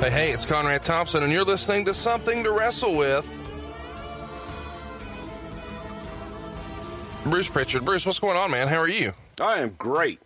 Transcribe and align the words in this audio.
Hey, 0.00 0.10
hey, 0.10 0.30
it's 0.32 0.44
Conrad 0.44 0.82
Thompson, 0.82 1.22
and 1.22 1.32
you're 1.32 1.44
listening 1.44 1.86
to 1.86 1.94
Something 1.94 2.44
to 2.44 2.52
Wrestle 2.52 2.96
with. 2.96 3.26
Bruce 7.24 7.48
Pritchard. 7.48 7.86
Bruce, 7.86 8.04
what's 8.04 8.20
going 8.20 8.36
on, 8.36 8.50
man? 8.50 8.68
How 8.68 8.78
are 8.78 8.88
you? 8.88 9.12
I 9.40 9.60
am 9.60 9.70
great. 9.78 10.20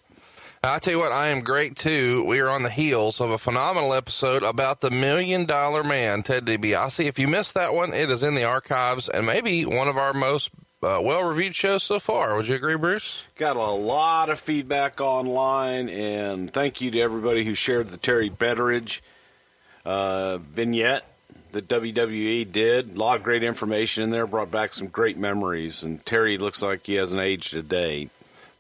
I 0.65 0.81
tell 0.81 0.95
you 0.95 0.99
what, 0.99 1.13
I 1.13 1.29
am 1.29 1.43
great 1.43 1.77
too. 1.77 2.25
We 2.27 2.41
are 2.41 2.49
on 2.49 2.65
the 2.65 2.71
heels 2.71 3.21
of 3.21 3.31
a 3.31 3.39
phenomenal 3.39 3.95
episode 3.95 4.43
about 4.43 4.81
the 4.81 4.91
Million 4.91 5.45
Dollar 5.47 5.85
Man, 5.85 6.23
Ted 6.25 6.45
DiBiase. 6.45 7.07
If 7.07 7.21
you 7.21 7.29
missed 7.29 7.55
that 7.55 7.73
one, 7.73 7.95
it 7.95 8.11
is 8.11 8.25
in 8.25 8.35
the 8.35 8.45
archives 8.45 9.09
and 9.09 9.25
maybe 9.25 9.65
one 9.65 9.87
of 9.87 9.97
our 9.97 10.13
most 10.13 10.51
uh, 10.83 10.99
well 11.01 11.23
reviewed 11.23 11.55
shows 11.55 11.85
so 11.85 12.01
far. 12.01 12.37
Would 12.37 12.49
you 12.49 12.57
agree, 12.57 12.77
Bruce? 12.77 13.25
Got 13.37 13.55
a 13.55 13.63
lot 13.63 14.29
of 14.29 14.41
feedback 14.41 15.01
online, 15.01 15.89
and 15.89 16.51
thank 16.53 16.81
you 16.81 16.91
to 16.91 17.01
everybody 17.01 17.45
who 17.45 17.55
shared 17.55 17.91
the 17.91 17.97
Terry 17.97 18.29
Betteridge 18.29 19.01
uh, 19.89 20.37
vignette 20.39 21.05
that 21.53 21.67
WWE 21.67 22.53
did. 22.53 22.95
A 22.95 22.99
lot 22.99 23.17
of 23.17 23.23
great 23.23 23.43
information 23.43 24.03
in 24.05 24.11
there, 24.11 24.27
brought 24.27 24.51
back 24.51 24.75
some 24.75 24.89
great 24.89 25.17
memories, 25.17 25.83
and 25.83 26.05
Terry 26.05 26.37
looks 26.37 26.61
like 26.61 26.87
he 26.87 26.95
hasn't 26.95 27.23
aged 27.23 27.55
a 27.55 27.63
day. 27.63 28.11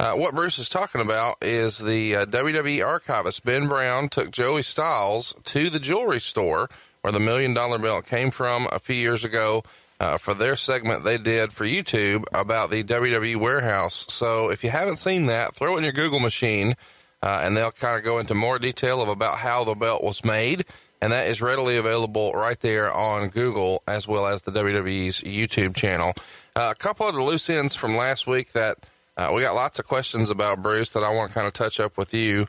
Uh, 0.00 0.14
what 0.14 0.34
Bruce 0.34 0.58
is 0.58 0.70
talking 0.70 1.02
about 1.02 1.36
is 1.42 1.78
the 1.78 2.16
uh, 2.16 2.24
WWE 2.24 2.86
archivist 2.86 3.44
Ben 3.44 3.68
Brown 3.68 4.08
took 4.08 4.30
Joey 4.30 4.62
Styles 4.62 5.34
to 5.44 5.68
the 5.68 5.80
jewelry 5.80 6.20
store 6.20 6.70
where 7.02 7.12
the 7.12 7.20
million 7.20 7.52
dollar 7.52 7.78
belt 7.78 8.06
came 8.06 8.30
from 8.30 8.66
a 8.72 8.78
few 8.78 8.96
years 8.96 9.24
ago 9.24 9.62
uh, 10.00 10.16
for 10.16 10.32
their 10.34 10.56
segment 10.56 11.04
they 11.04 11.18
did 11.18 11.52
for 11.52 11.64
YouTube 11.64 12.24
about 12.32 12.70
the 12.70 12.84
WWE 12.84 13.36
warehouse. 13.36 14.06
So 14.08 14.50
if 14.50 14.64
you 14.64 14.70
haven't 14.70 14.96
seen 14.96 15.26
that, 15.26 15.54
throw 15.54 15.74
it 15.74 15.78
in 15.78 15.84
your 15.84 15.92
Google 15.92 16.20
machine, 16.20 16.74
uh, 17.22 17.42
and 17.42 17.56
they'll 17.56 17.72
kind 17.72 17.98
of 17.98 18.04
go 18.04 18.18
into 18.18 18.34
more 18.34 18.58
detail 18.58 19.02
of 19.02 19.08
about 19.08 19.38
how 19.38 19.64
the 19.64 19.74
belt 19.74 20.02
was 20.02 20.24
made. 20.24 20.64
And 21.00 21.12
that 21.12 21.28
is 21.28 21.40
readily 21.40 21.76
available 21.76 22.32
right 22.32 22.58
there 22.60 22.92
on 22.92 23.28
Google 23.28 23.82
as 23.86 24.08
well 24.08 24.26
as 24.26 24.42
the 24.42 24.50
WWE's 24.50 25.20
YouTube 25.20 25.76
channel. 25.76 26.14
Uh, 26.56 26.72
a 26.74 26.78
couple 26.78 27.08
of 27.08 27.14
the 27.14 27.22
loose 27.22 27.48
ends 27.48 27.74
from 27.74 27.96
last 27.96 28.26
week 28.26 28.52
that 28.52 28.78
uh, 29.16 29.30
we 29.34 29.42
got 29.42 29.54
lots 29.54 29.78
of 29.78 29.86
questions 29.86 30.30
about 30.30 30.62
Bruce 30.62 30.92
that 30.92 31.04
I 31.04 31.14
want 31.14 31.28
to 31.28 31.34
kind 31.34 31.46
of 31.46 31.52
touch 31.52 31.78
up 31.80 31.96
with 31.96 32.14
you. 32.14 32.46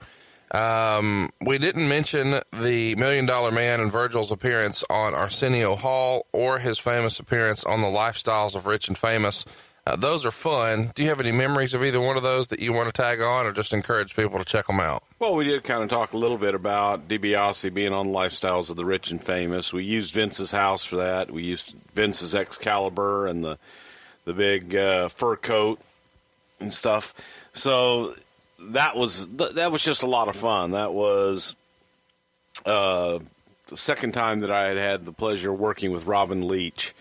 Um, 0.52 1.30
we 1.42 1.60
didn't 1.60 1.88
mention 1.88 2.40
the 2.60 2.96
Million 2.96 3.28
Dollar 3.28 3.52
Man 3.52 3.80
and 3.80 3.92
Virgil's 3.92 4.32
appearance 4.32 4.84
on 4.90 5.14
Arsenio 5.14 5.76
Hall 5.76 6.26
or 6.32 6.58
his 6.58 6.80
famous 6.80 7.20
appearance 7.20 7.64
on 7.64 7.82
the 7.82 7.88
Lifestyles 7.88 8.56
of 8.56 8.66
Rich 8.66 8.88
and 8.88 8.98
Famous. 8.98 9.46
Uh, 9.90 9.96
those 9.96 10.24
are 10.24 10.32
fun. 10.32 10.92
Do 10.94 11.02
you 11.02 11.10
have 11.10 11.20
any 11.20 11.32
memories 11.32 11.74
of 11.74 11.84
either 11.84 12.00
one 12.00 12.16
of 12.16 12.22
those 12.22 12.50
that 12.50 12.60
you 12.60 12.74
want 12.74 12.94
to 12.94 13.02
tag 13.02 13.22
on 13.22 13.48
or 13.48 13.52
just 13.52 13.74
encourage 13.74 14.16
people 14.16 14.38
to 14.38 14.46
check 14.46 14.68
them 14.68 14.80
out? 14.80 15.02
Well, 15.18 15.34
we 15.34 15.46
did 15.46 15.64
kind 15.64 15.82
of 15.82 15.90
talk 15.90 16.14
a 16.14 16.18
little 16.18 16.38
bit 16.38 16.54
about 16.54 17.08
DiBiase 17.08 17.74
being 17.74 17.92
on 17.92 18.10
Lifestyles 18.10 18.70
of 18.70 18.76
the 18.76 18.86
Rich 18.86 19.10
and 19.10 19.24
Famous. 19.24 19.74
We 19.74 19.84
used 19.84 20.14
Vince's 20.14 20.52
house 20.52 20.86
for 20.86 20.98
that. 20.98 21.32
We 21.32 21.42
used 21.42 21.76
Vince's 21.96 22.36
Excalibur 22.36 23.26
and 23.26 23.44
the 23.44 23.58
the 24.26 24.34
big 24.36 24.76
uh, 24.76 25.08
fur 25.08 25.36
coat 25.36 25.80
and 26.60 26.72
stuff. 26.72 27.16
So 27.54 28.14
that 28.60 28.96
was 28.96 29.28
that 29.30 29.72
was 29.72 29.84
just 29.84 30.04
a 30.04 30.08
lot 30.08 30.28
of 30.28 30.36
fun. 30.36 30.72
That 30.72 30.94
was 30.94 31.56
uh, 32.64 33.18
the 33.66 33.78
second 33.78 34.12
time 34.12 34.42
that 34.42 34.52
I 34.52 34.68
had 34.68 34.78
had 34.78 35.06
the 35.06 35.14
pleasure 35.14 35.52
of 35.52 35.60
working 35.60 35.92
with 35.92 36.06
Robin 36.06 36.48
Leach, 36.48 36.94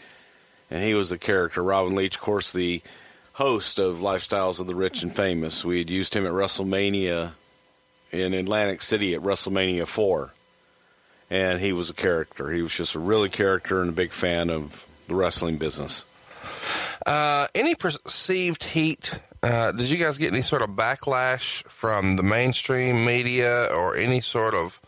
and 0.71 0.83
he 0.83 0.95
was 0.95 1.13
a 1.13 1.19
character. 1.19 1.63
Robin 1.63 1.95
Leach, 1.95 2.17
of 2.17 2.23
course, 2.23 2.53
the 2.53 2.83
host 3.35 3.79
of 3.79 3.99
Lifestyles 3.99 4.61
of 4.61 4.67
the 4.67 4.75
Rich 4.75 5.03
and 5.03 5.15
Famous. 5.15 5.65
We 5.65 5.79
had 5.79 5.91
used 5.91 6.15
him 6.15 6.27
at 6.27 6.33
WrestleMania 6.33 7.33
in 8.11 8.35
Atlantic 8.35 8.83
City 8.83 9.15
at 9.15 9.21
WrestleMania 9.21 9.87
four, 9.87 10.33
and 11.31 11.61
he 11.61 11.73
was 11.73 11.91
a 11.91 11.95
character. 11.95 12.51
He 12.51 12.63
was 12.63 12.75
just 12.75 12.95
a 12.95 12.99
really 12.99 13.29
character 13.29 13.81
and 13.81 13.91
a 13.91 13.93
big 13.93 14.13
fan 14.13 14.51
of 14.51 14.87
the 15.07 15.15
wrestling 15.15 15.59
business. 15.59 16.05
Uh, 17.07 17.47
any 17.55 17.75
perceived 17.75 18.65
heat 18.65 19.21
uh, 19.43 19.73
did 19.73 19.89
you 19.89 19.99
guys 19.99 20.19
get 20.19 20.33
any 20.33 20.43
sort 20.43 20.63
of 20.63 20.71
backlash 20.71 21.63
from 21.65 22.17
the 22.17 22.23
mainstream 22.23 23.05
media 23.05 23.69
or 23.73 23.97
any 23.97 24.21
sort 24.21 24.55
of 24.55 24.81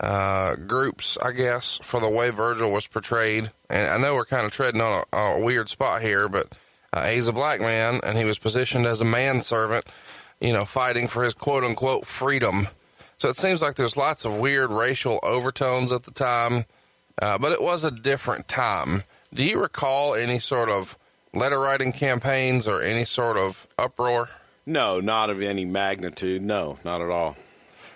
uh, 0.00 0.54
groups, 0.56 1.18
I 1.18 1.32
guess, 1.32 1.78
for 1.82 2.00
the 2.00 2.08
way 2.08 2.30
Virgil 2.30 2.72
was 2.72 2.86
portrayed? 2.86 3.50
And 3.70 3.90
I 3.90 3.98
know 3.98 4.14
we're 4.14 4.24
kind 4.24 4.46
of 4.46 4.52
treading 4.52 4.80
on 4.80 5.04
a, 5.12 5.16
a 5.16 5.40
weird 5.40 5.68
spot 5.68 6.02
here, 6.02 6.28
but 6.28 6.48
uh, 6.92 7.06
he's 7.06 7.28
a 7.28 7.32
black 7.32 7.60
man 7.60 8.00
and 8.02 8.16
he 8.16 8.24
was 8.24 8.38
positioned 8.38 8.86
as 8.86 9.00
a 9.00 9.04
manservant, 9.04 9.86
you 10.40 10.52
know, 10.52 10.64
fighting 10.64 11.08
for 11.08 11.22
his 11.22 11.34
quote 11.34 11.64
unquote 11.64 12.06
freedom. 12.06 12.68
So 13.18 13.28
it 13.28 13.36
seems 13.36 13.60
like 13.60 13.74
there's 13.74 13.96
lots 13.96 14.24
of 14.24 14.38
weird 14.38 14.70
racial 14.70 15.18
overtones 15.22 15.92
at 15.92 16.04
the 16.04 16.12
time, 16.12 16.64
uh, 17.20 17.36
but 17.38 17.52
it 17.52 17.60
was 17.60 17.84
a 17.84 17.90
different 17.90 18.48
time. 18.48 19.02
Do 19.34 19.44
you 19.44 19.60
recall 19.60 20.14
any 20.14 20.38
sort 20.38 20.68
of 20.68 20.96
letter 21.34 21.58
writing 21.58 21.92
campaigns 21.92 22.66
or 22.66 22.80
any 22.80 23.04
sort 23.04 23.36
of 23.36 23.66
uproar? 23.76 24.30
No, 24.64 25.00
not 25.00 25.30
of 25.30 25.42
any 25.42 25.64
magnitude. 25.64 26.42
No, 26.42 26.78
not 26.84 27.00
at 27.00 27.10
all. 27.10 27.36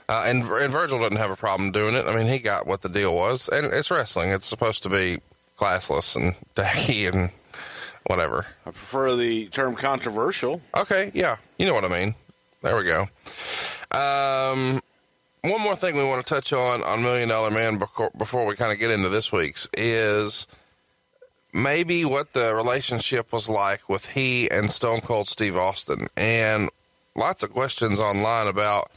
Uh, 0.09 0.25
and, 0.27 0.43
and 0.43 0.73
Virgil 0.73 0.99
didn't 1.01 1.19
have 1.19 1.31
a 1.31 1.37
problem 1.37 1.71
doing 1.71 1.95
it. 1.95 2.07
I 2.07 2.15
mean, 2.15 2.27
he 2.27 2.39
got 2.39 2.67
what 2.67 2.83
the 2.83 2.89
deal 2.89 3.15
was, 3.15 3.49
and 3.49 3.67
it's 3.67 3.91
wrestling. 3.91 4.31
It's 4.31 4.45
supposed 4.47 4.83
to 4.83 4.89
be 4.89 5.21
classless 5.63 6.17
and 6.17 6.35
tacky 6.55 7.07
and 7.07 7.31
whatever. 8.07 8.47
I 8.67 8.71
prefer 8.71 9.15
the 9.15 9.47
term 9.47 9.77
controversial. 9.77 10.61
Okay, 10.77 11.11
yeah, 11.15 11.37
you 11.59 11.67
know 11.67 11.75
what 11.75 11.85
I 11.85 11.89
mean. 11.89 12.15
There 12.63 12.77
we 12.77 12.85
go. 12.85 13.07
Um, 13.93 14.81
one 15.43 15.61
more 15.61 15.77
thing 15.77 15.97
we 15.97 16.05
want 16.05 16.25
to 16.25 16.35
touch 16.35 16.53
on 16.53 16.83
on 16.83 17.03
Million 17.03 17.29
Dollar 17.29 17.51
Man 17.51 17.79
before, 17.79 18.11
before 18.17 18.47
we 18.47 18.57
kind 18.57 18.73
of 18.73 18.79
get 18.79 18.91
into 18.91 19.09
this 19.09 19.33
week's 19.33 19.69
is 19.77 20.47
maybe 21.53 22.05
what 22.05 22.33
the 22.33 22.55
relationship 22.55 23.33
was 23.33 23.49
like 23.49 23.89
with 23.89 24.07
he 24.07 24.51
and 24.51 24.71
Stone 24.71 25.03
Cold 25.03 25.29
Steve 25.29 25.57
Austin. 25.57 26.07
And 26.17 26.71
lots 27.15 27.43
of 27.43 27.51
questions 27.51 28.01
online 28.01 28.47
about 28.47 28.91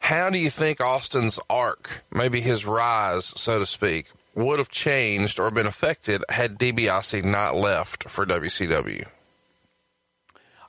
how 0.00 0.30
do 0.30 0.38
you 0.38 0.50
think 0.50 0.80
Austin's 0.80 1.38
arc, 1.48 2.02
maybe 2.10 2.40
his 2.40 2.64
rise, 2.64 3.26
so 3.26 3.58
to 3.58 3.66
speak, 3.66 4.06
would 4.34 4.58
have 4.58 4.68
changed 4.68 5.40
or 5.40 5.50
been 5.50 5.66
affected 5.66 6.24
had 6.28 6.58
DiBiase 6.58 7.24
not 7.24 7.54
left 7.54 8.08
for 8.08 8.24
WCW? 8.26 9.06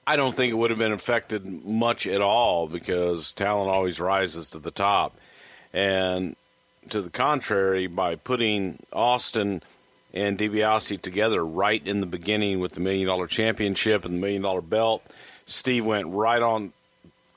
I 0.08 0.16
don't 0.16 0.36
think 0.36 0.52
it 0.52 0.56
would 0.56 0.72
have 0.72 0.80
been 0.80 0.92
affected 0.92 1.46
much 1.66 2.08
at 2.08 2.22
all 2.22 2.68
because 2.68 3.34
talent 3.34 3.70
always 3.70 4.00
rises 4.00 4.50
to 4.52 4.60
the 4.60 4.72
top. 4.72 5.16
And 5.72 6.36
to 6.90 7.02
the 7.02 7.12
contrary, 7.12 7.86
by 7.86 8.16
putting 8.16 8.80
Austin 8.92 9.62
and 10.14 10.38
DiBiase 10.38 11.02
together 11.02 11.46
right 11.46 11.86
in 11.86 12.02
the 12.02 12.08
beginning 12.08 12.60
with 12.60 12.74
the 12.74 12.80
Million 12.80 13.08
Dollar 13.08 13.28
Championship 13.28 14.06
and 14.06 14.16
the 14.16 14.20
Million 14.20 14.42
Dollar 14.42 14.62
Belt. 14.62 15.04
Steve 15.46 15.86
went 15.86 16.08
right 16.08 16.42
on 16.42 16.74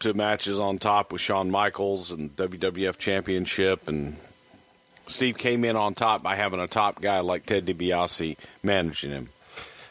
to 0.01 0.15
matches 0.15 0.59
on 0.59 0.79
top 0.79 1.13
with 1.13 1.21
Shawn 1.21 1.51
Michaels 1.51 2.11
and 2.11 2.35
WWF 2.37 2.99
Championship, 2.99 3.89
and 3.89 4.17
Steve 5.13 5.39
came 5.39 5.65
in 5.65 5.77
on 5.77 5.95
top 5.95 6.23
by 6.23 6.35
having 6.35 6.61
a 6.61 6.67
top 6.67 7.01
guy 7.01 7.21
like 7.21 7.47
Ted 7.47 7.67
DiBiase 7.67 8.37
managing 8.63 9.11
him. 9.11 9.29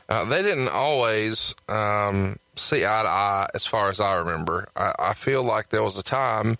Uh, 0.10 0.26
they 0.26 0.42
didn't 0.42 0.68
always 0.68 1.56
um, 1.70 2.38
see 2.56 2.84
eye 2.84 3.04
to 3.04 3.10
eye, 3.10 3.48
as 3.54 3.66
far 3.66 3.90
as 3.90 4.02
I 4.02 4.18
remember. 4.18 4.68
I, 4.76 4.94
I 5.00 5.14
feel 5.14 5.44
like 5.44 5.70
there 5.70 5.84
was 5.84 5.98
a 5.98 6.04
time 6.04 6.58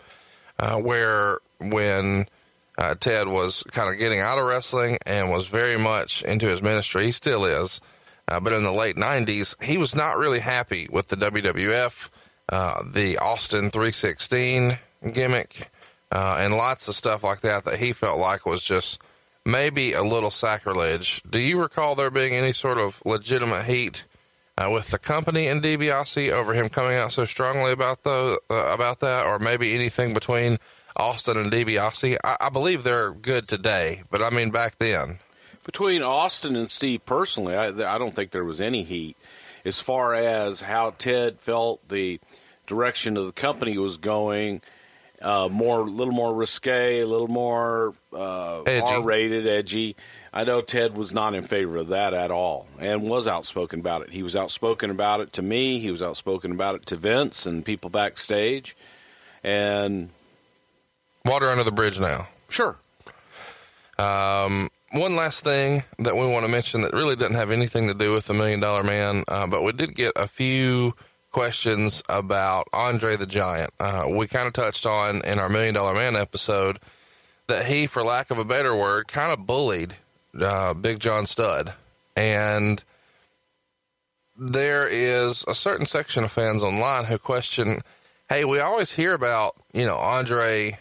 uh, 0.58 0.76
where 0.76 1.38
when 1.60 2.26
uh, 2.78 2.94
Ted 2.94 3.28
was 3.28 3.62
kind 3.64 3.92
of 3.92 3.98
getting 3.98 4.20
out 4.20 4.38
of 4.38 4.46
wrestling 4.46 4.98
and 5.06 5.30
was 5.30 5.46
very 5.46 5.78
much 5.78 6.22
into 6.22 6.46
his 6.46 6.62
ministry. 6.62 7.06
He 7.06 7.12
still 7.12 7.44
is. 7.44 7.80
Uh, 8.28 8.40
but 8.40 8.52
in 8.52 8.62
the 8.62 8.72
late 8.72 8.96
90s, 8.96 9.62
he 9.62 9.76
was 9.76 9.94
not 9.94 10.16
really 10.16 10.40
happy 10.40 10.88
with 10.90 11.08
the 11.08 11.16
WWF, 11.16 12.08
uh, 12.48 12.82
the 12.90 13.18
Austin 13.18 13.70
316 13.70 14.78
gimmick, 15.12 15.70
uh, 16.12 16.36
and 16.40 16.54
lots 16.54 16.88
of 16.88 16.94
stuff 16.94 17.24
like 17.24 17.40
that 17.40 17.64
that 17.64 17.78
he 17.78 17.92
felt 17.92 18.18
like 18.18 18.44
was 18.44 18.62
just 18.62 19.00
maybe 19.44 19.94
a 19.94 20.02
little 20.02 20.30
sacrilege. 20.30 21.22
Do 21.28 21.40
you 21.40 21.60
recall 21.60 21.94
there 21.94 22.10
being 22.10 22.34
any 22.34 22.52
sort 22.52 22.78
of 22.78 23.02
legitimate 23.04 23.64
heat 23.64 24.04
uh, 24.58 24.68
with 24.70 24.90
the 24.90 24.98
company 24.98 25.46
and 25.48 25.62
DiBiase 25.62 26.30
over 26.30 26.52
him 26.52 26.68
coming 26.68 26.94
out 26.94 27.12
so 27.12 27.24
strongly 27.24 27.72
about 27.72 28.02
the 28.02 28.38
uh, 28.50 28.70
about 28.74 29.00
that, 29.00 29.26
or 29.26 29.38
maybe 29.38 29.74
anything 29.74 30.12
between 30.12 30.58
Austin 30.96 31.38
and 31.38 31.50
DiBiase? 31.50 32.18
I, 32.22 32.36
I 32.40 32.50
believe 32.50 32.84
they're 32.84 33.12
good 33.12 33.48
today, 33.48 34.02
but 34.10 34.20
I 34.20 34.30
mean 34.30 34.50
back 34.50 34.76
then. 34.78 35.18
Between 35.64 36.02
Austin 36.02 36.56
and 36.56 36.70
Steve, 36.70 37.06
personally, 37.06 37.56
I, 37.56 37.68
I 37.68 37.96
don't 37.96 38.14
think 38.14 38.32
there 38.32 38.44
was 38.44 38.60
any 38.60 38.82
heat 38.82 39.16
as 39.64 39.80
far 39.80 40.12
as 40.12 40.60
how 40.60 40.90
Ted 40.90 41.40
felt 41.40 41.88
the 41.88 42.20
direction 42.66 43.16
of 43.16 43.26
the 43.26 43.32
company 43.32 43.78
was 43.78 43.96
going. 43.96 44.60
Uh, 45.22 45.48
more, 45.50 45.80
a 45.80 45.84
little 45.84 46.12
more 46.12 46.34
risque, 46.34 47.00
a 47.00 47.06
little 47.06 47.28
more 47.28 47.94
uh, 48.12 48.62
R-rated, 48.66 49.46
edgy. 49.46 49.94
I 50.32 50.44
know 50.44 50.62
Ted 50.62 50.96
was 50.96 51.12
not 51.14 51.34
in 51.34 51.42
favor 51.42 51.76
of 51.76 51.88
that 51.88 52.12
at 52.12 52.30
all, 52.30 52.66
and 52.80 53.02
was 53.02 53.28
outspoken 53.28 53.80
about 53.80 54.02
it. 54.02 54.10
He 54.10 54.22
was 54.22 54.34
outspoken 54.34 54.90
about 54.90 55.20
it 55.20 55.34
to 55.34 55.42
me. 55.42 55.78
He 55.78 55.90
was 55.90 56.02
outspoken 56.02 56.50
about 56.52 56.74
it 56.74 56.86
to 56.86 56.96
Vince 56.96 57.46
and 57.46 57.64
people 57.64 57.90
backstage. 57.90 58.74
And 59.44 60.08
water 61.24 61.48
under 61.48 61.64
the 61.64 61.72
bridge 61.72 62.00
now. 62.00 62.28
Sure. 62.48 62.76
Um, 63.98 64.70
one 64.92 65.16
last 65.16 65.44
thing 65.44 65.84
that 65.98 66.14
we 66.14 66.26
want 66.26 66.44
to 66.44 66.50
mention 66.50 66.82
that 66.82 66.92
really 66.92 67.16
doesn't 67.16 67.36
have 67.36 67.50
anything 67.50 67.88
to 67.88 67.94
do 67.94 68.12
with 68.12 68.26
the 68.26 68.34
Million 68.34 68.60
Dollar 68.60 68.82
Man, 68.82 69.24
uh, 69.28 69.46
but 69.46 69.62
we 69.62 69.72
did 69.72 69.94
get 69.94 70.12
a 70.16 70.26
few 70.26 70.94
questions 71.32 72.02
about 72.08 72.68
Andre 72.72 73.16
the 73.16 73.26
Giant. 73.26 73.70
Uh, 73.80 74.04
we 74.10 74.26
kind 74.26 74.46
of 74.46 74.52
touched 74.52 74.86
on 74.86 75.22
in 75.22 75.38
our 75.38 75.48
Million 75.48 75.74
Dollar 75.74 75.94
Man 75.94 76.14
episode 76.14 76.78
that 77.48 77.66
he, 77.66 77.86
for 77.86 78.02
lack 78.02 78.30
of 78.30 78.38
a 78.38 78.44
better 78.44 78.76
word, 78.76 79.08
kind 79.08 79.32
of 79.32 79.46
bullied 79.46 79.94
uh, 80.40 80.74
Big 80.74 81.00
John 81.00 81.26
Studd. 81.26 81.72
And 82.16 82.82
there 84.36 84.86
is 84.86 85.44
a 85.48 85.54
certain 85.54 85.86
section 85.86 86.24
of 86.24 86.32
fans 86.32 86.62
online 86.62 87.04
who 87.04 87.18
question 87.18 87.80
hey, 88.28 88.46
we 88.46 88.60
always 88.60 88.90
hear 88.90 89.12
about, 89.12 89.54
you 89.74 89.84
know, 89.84 89.96
Andre 89.96 90.78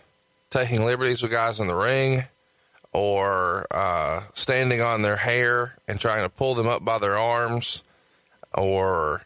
taking 0.51 0.85
liberties 0.85 1.21
with 1.21 1.31
guys 1.31 1.59
in 1.59 1.67
the 1.67 1.75
ring 1.75 2.23
or 2.93 3.67
uh, 3.71 4.21
standing 4.31 4.79
on 4.79 5.01
their 5.01 5.17
hair 5.17 5.75
and 5.85 5.99
trying 5.99 6.23
to 6.23 6.29
pull 6.29 6.55
them 6.55 6.67
up 6.67 6.85
by 6.85 6.97
their 6.97 7.17
arms, 7.17 7.83
or 8.53 9.21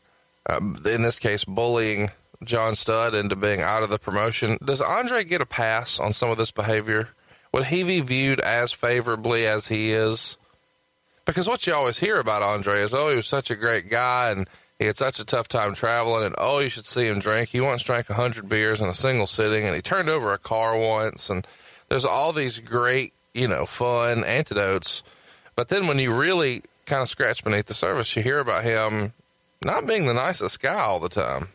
uh, 0.50 0.60
in 0.60 1.02
this 1.02 1.20
case, 1.20 1.46
bullying 1.46 2.10
John 2.44 2.76
Studd 2.76 3.16
into 3.16 3.36
being 3.36 3.62
out 3.62 3.84
of 3.84 3.90
the 3.90 4.00
promotion. 4.00 4.58
Does 4.64 4.82
Andre 4.82 5.24
get 5.24 5.42
a 5.42 5.46
pass 5.46 6.00
on 6.00 6.14
some 6.14 6.30
of 6.30 6.38
this 6.38 6.52
behavior? 6.52 7.10
Would 7.54 7.66
he 7.66 7.84
be 7.84 8.02
viewed 8.02 8.40
as 8.42 8.74
favorably 8.74 9.48
as 9.48 9.68
he 9.68 9.92
is? 9.92 10.38
Because 11.26 11.48
what 11.48 11.66
you 11.66 11.74
always 11.74 11.98
hear 11.98 12.20
about 12.20 12.44
Andre 12.44 12.82
is, 12.82 12.94
oh, 12.94 13.10
he 13.10 13.16
was 13.16 13.28
such 13.28 13.50
a 13.50 13.56
great 13.56 13.90
guy 13.90 14.30
and 14.32 14.48
he 14.78 14.86
had 14.86 14.98
such 14.98 15.20
a 15.20 15.26
tough 15.26 15.48
time 15.48 15.74
traveling, 15.74 16.26
and 16.26 16.36
oh, 16.38 16.60
you 16.60 16.68
should 16.68 16.86
see 16.86 17.08
him 17.08 17.20
drink. 17.20 17.48
He 17.48 17.62
once 17.62 17.82
drank 17.82 18.10
a 18.10 18.14
100 18.14 18.50
beers 18.50 18.82
in 18.82 18.90
a 18.90 18.94
single 18.94 19.26
sitting, 19.26 19.66
and 19.66 19.74
he 19.74 19.82
turned 19.82 20.10
over 20.10 20.34
a 20.34 20.38
car 20.38 20.78
once. 20.78 21.30
And 21.30 21.48
there's 21.88 22.04
all 22.04 22.34
these 22.34 22.60
great 22.60 23.14
you 23.36 23.48
know, 23.48 23.68
fun 23.68 24.24
antidotes. 24.24 25.04
But 25.56 25.68
then 25.68 25.88
when 25.88 26.00
you 26.00 26.16
really 26.16 26.64
kind 26.86 27.04
of 27.04 27.10
scratch 27.10 27.44
beneath 27.44 27.68
the 27.68 27.74
surface, 27.76 28.16
you 28.16 28.24
hear 28.24 28.40
about 28.40 28.64
him 28.64 29.14
not 29.64 29.88
being 29.88 30.06
the 30.06 30.14
nicest 30.14 30.62
guy 30.62 30.80
all 30.80 31.00
the 31.00 31.10
time. 31.10 31.50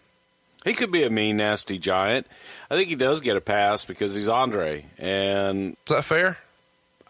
He 0.64 0.74
could 0.74 0.92
be 0.92 1.04
a 1.04 1.10
mean, 1.10 1.38
nasty 1.38 1.78
giant. 1.78 2.26
I 2.70 2.76
think 2.76 2.88
he 2.88 2.94
does 2.94 3.20
get 3.20 3.36
a 3.36 3.40
pass 3.40 3.84
because 3.84 4.14
he's 4.14 4.28
Andre. 4.28 4.84
And 4.98 5.76
is 5.86 5.94
that 5.94 6.04
fair? 6.04 6.38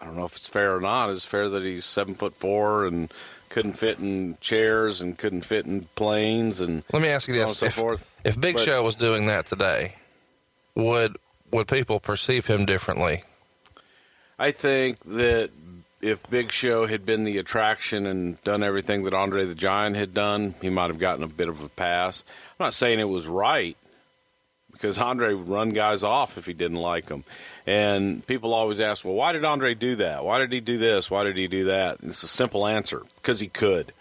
I 0.00 0.04
don't 0.04 0.16
know 0.16 0.24
if 0.24 0.36
it's 0.36 0.46
fair 0.46 0.76
or 0.76 0.80
not. 0.80 1.10
It's 1.10 1.24
fair 1.24 1.48
that 1.48 1.62
he's 1.62 1.84
seven 1.84 2.14
foot 2.14 2.34
four 2.34 2.86
and 2.86 3.12
couldn't 3.48 3.72
fit 3.72 3.98
in 3.98 4.38
chairs 4.40 5.00
and 5.00 5.18
couldn't 5.18 5.42
fit 5.42 5.66
in 5.66 5.82
planes 5.96 6.60
and 6.60 6.84
let 6.92 7.02
me 7.02 7.08
ask 7.08 7.28
you 7.28 7.34
this: 7.34 7.58
so 7.58 7.66
if, 7.66 7.74
forth. 7.74 8.08
if 8.24 8.40
Big 8.40 8.54
but, 8.54 8.62
Show 8.62 8.82
was 8.82 8.94
doing 8.94 9.26
that 9.26 9.46
today, 9.46 9.96
would 10.74 11.16
would 11.50 11.68
people 11.68 12.00
perceive 12.00 12.46
him 12.46 12.64
differently? 12.64 13.24
I 14.38 14.52
think 14.52 15.00
that 15.00 15.50
if 16.00 16.28
Big 16.30 16.50
Show 16.52 16.86
had 16.86 17.04
been 17.04 17.24
the 17.24 17.38
attraction 17.38 18.06
and 18.06 18.42
done 18.42 18.62
everything 18.62 19.04
that 19.04 19.14
Andre 19.14 19.44
the 19.44 19.54
Giant 19.54 19.96
had 19.96 20.14
done, 20.14 20.54
he 20.62 20.70
might 20.70 20.88
have 20.88 20.98
gotten 20.98 21.22
a 21.22 21.28
bit 21.28 21.48
of 21.48 21.62
a 21.62 21.68
pass. 21.68 22.24
I'm 22.58 22.64
not 22.64 22.74
saying 22.74 23.00
it 23.00 23.04
was 23.04 23.28
right 23.28 23.76
because 24.72 24.98
Andre 24.98 25.34
would 25.34 25.48
run 25.48 25.70
guys 25.70 26.02
off 26.02 26.38
if 26.38 26.46
he 26.46 26.54
didn't 26.54 26.78
like 26.78 27.06
them. 27.06 27.24
And 27.66 28.26
people 28.26 28.54
always 28.54 28.80
ask, 28.80 29.04
well, 29.04 29.14
why 29.14 29.32
did 29.32 29.44
Andre 29.44 29.74
do 29.74 29.96
that? 29.96 30.24
Why 30.24 30.38
did 30.38 30.52
he 30.52 30.60
do 30.60 30.78
this? 30.78 31.10
Why 31.10 31.24
did 31.24 31.36
he 31.36 31.48
do 31.48 31.64
that? 31.64 32.00
And 32.00 32.10
it's 32.10 32.22
a 32.22 32.28
simple 32.28 32.66
answer 32.66 33.02
because 33.16 33.40
he 33.40 33.48
could. 33.48 33.92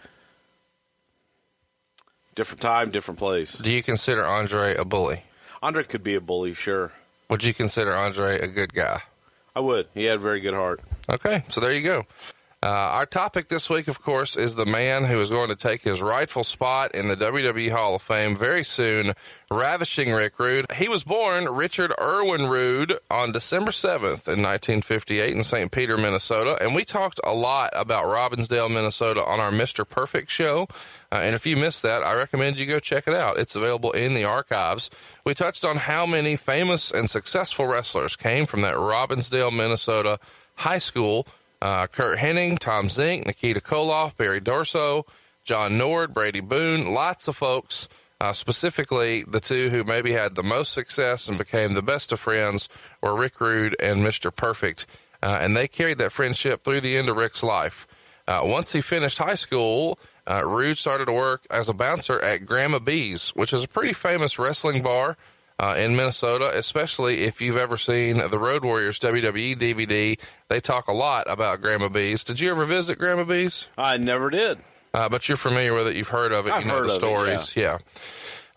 Different 2.36 2.62
time, 2.62 2.92
different 2.92 3.20
place. 3.20 3.58
Do 3.58 3.70
you 3.70 3.84
consider 3.84 4.26
Andre 4.26 4.76
a 4.76 4.86
bully? 4.86 5.24
Andre 5.62 5.84
could 5.84 6.04
be 6.04 6.16
a 6.16 6.22
bully, 6.22 6.54
sure. 6.54 6.94
Would 7.30 7.44
you 7.44 7.54
consider 7.54 7.94
Andre 7.94 8.40
a 8.40 8.48
good 8.48 8.74
guy? 8.74 9.02
I 9.54 9.60
would. 9.60 9.88
He 9.94 10.06
had 10.06 10.16
a 10.18 10.22
very 10.22 10.40
good 10.40 10.54
heart. 10.54 10.80
Okay, 11.12 11.44
so 11.50 11.60
there 11.60 11.74
you 11.74 11.82
go. 11.82 12.04
Uh, 12.62 12.68
our 12.68 13.06
topic 13.06 13.48
this 13.48 13.70
week, 13.70 13.88
of 13.88 14.02
course, 14.02 14.36
is 14.36 14.56
the 14.56 14.66
man 14.66 15.06
who 15.06 15.18
is 15.22 15.30
going 15.30 15.48
to 15.48 15.56
take 15.56 15.82
his 15.82 16.02
rightful 16.02 16.44
spot 16.44 16.94
in 16.94 17.08
the 17.08 17.16
WWE 17.16 17.72
Hall 17.72 17.96
of 17.96 18.02
Fame 18.02 18.36
very 18.36 18.66
soon, 18.66 19.14
ravishing 19.50 20.12
Rick 20.12 20.38
Rude. 20.38 20.70
He 20.74 20.90
was 20.90 21.06
born 21.06 21.46
Richard 21.46 21.94
Irwin 22.02 22.48
Rude 22.48 22.96
on 23.10 23.32
December 23.32 23.72
7th 23.72 24.28
in 24.28 24.44
1958 24.44 25.34
in 25.34 25.44
St. 25.46 25.72
Peter, 25.72 25.98
Minnesota. 25.98 26.58
And 26.62 26.76
we 26.76 26.84
talked 26.84 27.22
a 27.26 27.34
lot 27.34 27.70
about 27.74 28.04
Robbinsdale, 28.04 28.70
Minnesota 28.70 29.24
on 29.24 29.40
our 29.40 29.52
Mr. 29.52 29.88
Perfect 29.88 30.30
show. 30.30 30.68
Uh, 31.14 31.22
and 31.24 31.36
if 31.36 31.48
you 31.48 31.56
missed 31.56 31.84
that, 31.84 32.04
I 32.04 32.14
recommend 32.14 32.60
you 32.60 32.66
go 32.66 32.80
check 32.80 33.08
it 33.08 33.14
out. 33.14 33.40
It's 33.40 33.56
available 33.56 33.92
in 33.92 34.14
the 34.14 34.26
archives. 34.26 34.90
We 35.26 35.34
touched 35.34 35.64
on 35.64 35.78
how 35.78 36.06
many 36.06 36.36
famous 36.36 36.92
and 36.92 37.10
successful 37.10 37.68
wrestlers 37.68 38.18
came 38.18 38.46
from 38.46 38.62
that 38.62 38.76
Robbinsdale, 38.76 39.56
Minnesota 39.56 40.20
high 40.60 40.80
school 40.80 41.26
uh, 41.62 41.88
Curt 41.88 42.20
Hennig, 42.20 42.60
Tom 42.60 42.88
Zink, 42.88 43.26
Nikita 43.26 43.60
Koloff, 43.60 44.16
Barry 44.16 44.42
Darsow, 44.42 45.04
John 45.44 45.78
Nord, 45.78 46.14
Brady 46.14 46.42
Boone, 46.42 46.94
lots 46.94 47.28
of 47.28 47.36
folks, 47.36 47.90
uh, 48.22 48.34
specifically 48.34 49.24
the 49.24 49.40
two 49.40 49.70
who 49.70 49.84
maybe 49.84 50.12
had 50.12 50.36
the 50.36 50.44
most 50.44 50.74
success 50.74 51.28
and 51.28 51.38
became 51.38 51.74
the 51.74 51.82
best 51.82 52.12
of 52.12 52.20
friends 52.20 52.70
were 53.02 53.16
Rick 53.16 53.40
Rude 53.42 53.76
and 53.82 54.00
Mr. 54.00 54.34
Perfect. 54.34 54.86
Uh, 55.22 55.40
and 55.42 55.56
they 55.56 55.68
carried 55.68 55.98
that 55.98 56.12
friendship 56.12 56.64
through 56.64 56.82
the 56.82 56.98
end 56.98 57.10
of 57.10 57.18
Rick's 57.18 57.44
life. 57.44 57.88
Uh, 58.28 58.42
once 58.44 58.72
he 58.72 58.82
finished 58.82 59.18
high 59.18 59.36
school, 59.36 59.98
uh, 60.28 60.46
Rude 60.46 60.78
started 60.78 61.06
to 61.06 61.14
work 61.14 61.46
as 61.50 61.68
a 61.68 61.74
bouncer 61.74 62.20
at 62.22 62.46
Grandma 62.46 62.80
B's, 62.80 63.32
which 63.32 63.52
is 63.52 63.64
a 63.64 63.68
pretty 63.68 63.94
famous 63.94 64.38
wrestling 64.38 64.84
bar 64.84 65.18
uh, 65.60 65.76
in 65.78 65.96
Minnesota, 65.96 66.52
especially 66.56 67.22
if 67.22 67.42
you've 67.42 67.58
ever 67.58 67.78
seen 67.78 68.18
the 68.18 68.40
Road 68.40 68.64
Warriors 68.64 69.00
WWE 69.00 69.56
DVD. 69.58 70.20
They 70.48 70.60
talk 70.60 70.88
a 70.88 70.94
lot 70.94 71.30
about 71.30 71.62
Grandma 71.62 71.90
Bee's. 71.90 72.24
Did 72.24 72.40
you 72.40 72.50
ever 72.50 72.66
visit 72.66 72.98
Grandma 72.98 73.26
Bee's? 73.26 73.68
I 73.78 73.98
never 73.98 74.30
did. 74.30 74.60
Uh, 74.94 75.10
but 75.10 75.28
you're 75.28 75.38
familiar 75.38 75.74
with 75.74 75.88
it. 75.88 75.96
You've 75.96 76.08
heard 76.08 76.32
of 76.32 76.48
it. 76.48 76.54
I've 76.54 76.64
you 76.64 76.70
know 76.70 76.84
the 76.84 76.90
stories. 76.90 77.56
It, 77.56 77.62
yeah. 77.62 77.78
yeah. 77.78 78.02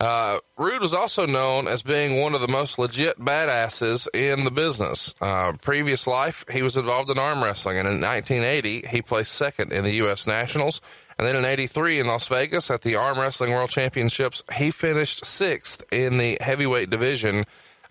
Uh, 0.00 0.38
Rude 0.58 0.82
was 0.82 0.94
also 0.94 1.26
known 1.26 1.68
as 1.68 1.84
being 1.84 2.20
one 2.20 2.34
of 2.34 2.40
the 2.40 2.48
most 2.48 2.76
legit 2.76 3.20
badasses 3.20 4.08
in 4.12 4.44
the 4.44 4.50
business. 4.50 5.14
Uh, 5.20 5.52
previous 5.62 6.08
life, 6.08 6.44
he 6.50 6.60
was 6.62 6.76
involved 6.76 7.08
in 7.10 7.18
arm 7.18 7.40
wrestling, 7.42 7.78
and 7.78 7.86
in 7.86 8.00
1980, 8.00 8.88
he 8.88 9.00
placed 9.00 9.32
second 9.32 9.72
in 9.72 9.84
the 9.84 9.92
U.S. 9.94 10.26
Nationals. 10.26 10.80
And 11.22 11.28
then 11.28 11.36
in 11.36 11.44
83 11.44 12.00
in 12.00 12.08
Las 12.08 12.26
Vegas 12.26 12.68
at 12.68 12.80
the 12.80 12.96
Arm 12.96 13.16
Wrestling 13.16 13.52
World 13.52 13.70
Championships, 13.70 14.42
he 14.56 14.72
finished 14.72 15.24
sixth 15.24 15.84
in 15.92 16.18
the 16.18 16.36
heavyweight 16.40 16.90
division. 16.90 17.44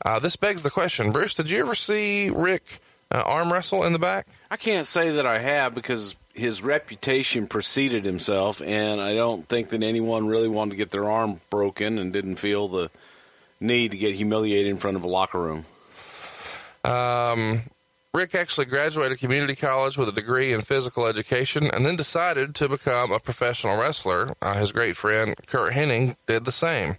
Uh, 0.03 0.19
this 0.19 0.35
begs 0.35 0.63
the 0.63 0.69
question, 0.69 1.13
Bruce, 1.13 1.35
did 1.35 1.49
you 1.49 1.59
ever 1.61 1.73
see 1.73 2.29
Rick 2.29 2.81
uh, 3.09 3.23
arm 3.25 3.49
wrestle 3.49 3.85
in 3.85 3.93
the 3.93 3.99
back? 3.99 4.27
I 4.49 4.57
can't 4.57 4.85
say 4.85 5.11
that 5.11 5.25
I 5.25 5.39
have 5.39 5.73
because 5.73 6.17
his 6.33 6.61
reputation 6.61 7.47
preceded 7.47 8.03
himself, 8.03 8.61
and 8.61 8.99
I 8.99 9.15
don't 9.15 9.47
think 9.47 9.69
that 9.69 9.81
anyone 9.81 10.27
really 10.27 10.49
wanted 10.49 10.71
to 10.71 10.75
get 10.75 10.89
their 10.89 11.09
arm 11.09 11.39
broken 11.49 11.99
and 11.99 12.11
didn't 12.11 12.35
feel 12.35 12.67
the 12.67 12.91
need 13.61 13.91
to 13.91 13.97
get 13.97 14.13
humiliated 14.13 14.67
in 14.67 14.75
front 14.75 14.97
of 14.97 15.05
a 15.05 15.07
locker 15.07 15.39
room. 15.39 15.65
Um, 16.83 17.61
Rick 18.13 18.35
actually 18.35 18.65
graduated 18.65 19.19
community 19.19 19.55
college 19.55 19.97
with 19.97 20.09
a 20.09 20.11
degree 20.11 20.51
in 20.51 20.61
physical 20.61 21.07
education 21.07 21.69
and 21.71 21.85
then 21.85 21.95
decided 21.95 22.53
to 22.55 22.67
become 22.67 23.11
a 23.11 23.19
professional 23.19 23.79
wrestler. 23.79 24.33
Uh, 24.41 24.55
his 24.55 24.73
great 24.73 24.97
friend 24.97 25.33
Curt 25.47 25.71
Hennig 25.71 26.17
did 26.27 26.43
the 26.43 26.51
same. 26.51 26.97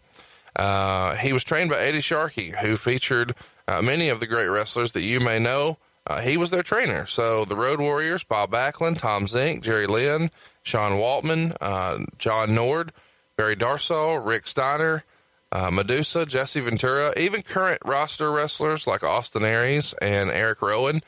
Uh, 0.56 1.14
he 1.16 1.34
was 1.34 1.44
trained 1.44 1.68
by 1.68 1.78
Eddie 1.78 2.00
Sharkey, 2.00 2.50
who 2.50 2.76
featured 2.76 3.34
uh, 3.68 3.82
many 3.82 4.08
of 4.08 4.20
the 4.20 4.26
great 4.26 4.46
wrestlers 4.46 4.94
that 4.94 5.02
you 5.02 5.20
may 5.20 5.38
know 5.38 5.76
uh, 6.06 6.20
he 6.20 6.38
was 6.38 6.50
their 6.50 6.62
trainer. 6.62 7.04
So 7.04 7.44
the 7.44 7.56
Road 7.56 7.80
Warriors, 7.80 8.24
Bob 8.24 8.50
Backlund, 8.50 8.98
Tom 8.98 9.26
Zink, 9.26 9.62
Jerry 9.62 9.86
Lynn, 9.86 10.30
Sean 10.62 10.92
Waltman, 10.92 11.54
uh, 11.60 11.98
John 12.18 12.54
Nord, 12.54 12.92
Barry 13.36 13.56
Darsow, 13.56 14.24
Rick 14.24 14.46
Steiner, 14.46 15.04
uh, 15.52 15.70
Medusa, 15.70 16.24
Jesse 16.24 16.60
Ventura, 16.60 17.12
even 17.16 17.42
current 17.42 17.80
roster 17.84 18.30
wrestlers 18.32 18.86
like 18.86 19.04
Austin 19.04 19.44
Aries 19.44 19.94
and 20.00 20.30
Eric 20.30 20.62
Rowan. 20.62 21.02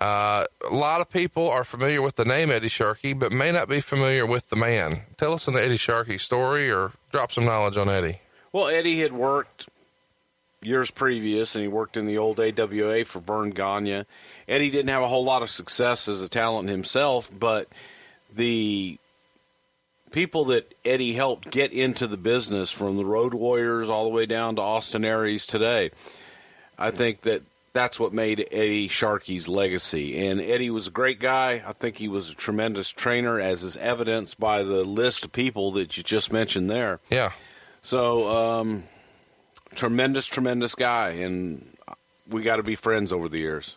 Uh, 0.00 0.44
a 0.70 0.74
lot 0.74 1.00
of 1.00 1.10
people 1.10 1.50
are 1.50 1.64
familiar 1.64 2.00
with 2.00 2.14
the 2.14 2.24
name 2.24 2.52
Eddie 2.52 2.68
Sharkey, 2.68 3.12
but 3.12 3.32
may 3.32 3.50
not 3.50 3.68
be 3.68 3.80
familiar 3.80 4.24
with 4.24 4.48
the 4.48 4.56
man. 4.56 5.02
Tell 5.16 5.32
us 5.32 5.48
an 5.48 5.56
Eddie 5.56 5.76
Sharkey 5.76 6.18
story 6.18 6.70
or 6.70 6.92
drop 7.10 7.32
some 7.32 7.44
knowledge 7.44 7.76
on 7.76 7.88
Eddie. 7.88 8.20
Well, 8.52 8.68
Eddie 8.68 9.00
had 9.00 9.12
worked 9.12 9.68
years 10.62 10.92
previous, 10.92 11.56
and 11.56 11.62
he 11.62 11.68
worked 11.68 11.96
in 11.96 12.06
the 12.06 12.18
old 12.18 12.38
AWA 12.38 13.04
for 13.04 13.18
Verne 13.18 13.50
Gagne. 13.50 14.04
Eddie 14.46 14.70
didn't 14.70 14.88
have 14.88 15.02
a 15.02 15.08
whole 15.08 15.24
lot 15.24 15.42
of 15.42 15.50
success 15.50 16.06
as 16.06 16.22
a 16.22 16.28
talent 16.28 16.68
himself, 16.68 17.28
but 17.36 17.68
the 18.32 18.98
people 20.10 20.46
that 20.46 20.74
Eddie 20.84 21.12
helped 21.12 21.50
get 21.50 21.72
into 21.72 22.06
the 22.06 22.16
business, 22.16 22.70
from 22.70 22.96
the 22.96 23.04
Road 23.04 23.34
Warriors 23.34 23.88
all 23.88 24.04
the 24.04 24.10
way 24.10 24.26
down 24.26 24.56
to 24.56 24.62
Austin 24.62 25.04
Aries 25.04 25.46
today, 25.46 25.90
I 26.78 26.90
think 26.90 27.22
that 27.22 27.42
that's 27.72 28.00
what 28.00 28.12
made 28.12 28.46
Eddie 28.50 28.88
Sharkey's 28.88 29.48
legacy. 29.48 30.26
And 30.26 30.40
Eddie 30.40 30.70
was 30.70 30.88
a 30.88 30.90
great 30.90 31.20
guy. 31.20 31.62
I 31.66 31.72
think 31.72 31.96
he 31.96 32.08
was 32.08 32.30
a 32.30 32.34
tremendous 32.34 32.90
trainer, 32.90 33.38
as 33.38 33.62
is 33.62 33.76
evidenced 33.76 34.40
by 34.40 34.62
the 34.62 34.84
list 34.84 35.24
of 35.24 35.32
people 35.32 35.72
that 35.72 35.96
you 35.96 36.02
just 36.02 36.32
mentioned 36.32 36.70
there. 36.70 37.00
Yeah. 37.10 37.32
So, 37.82 38.28
um, 38.30 38.84
tremendous, 39.74 40.26
tremendous 40.26 40.74
guy, 40.74 41.10
and 41.10 41.64
we 42.28 42.42
got 42.42 42.56
to 42.56 42.62
be 42.62 42.74
friends 42.74 43.12
over 43.12 43.28
the 43.28 43.38
years. 43.38 43.76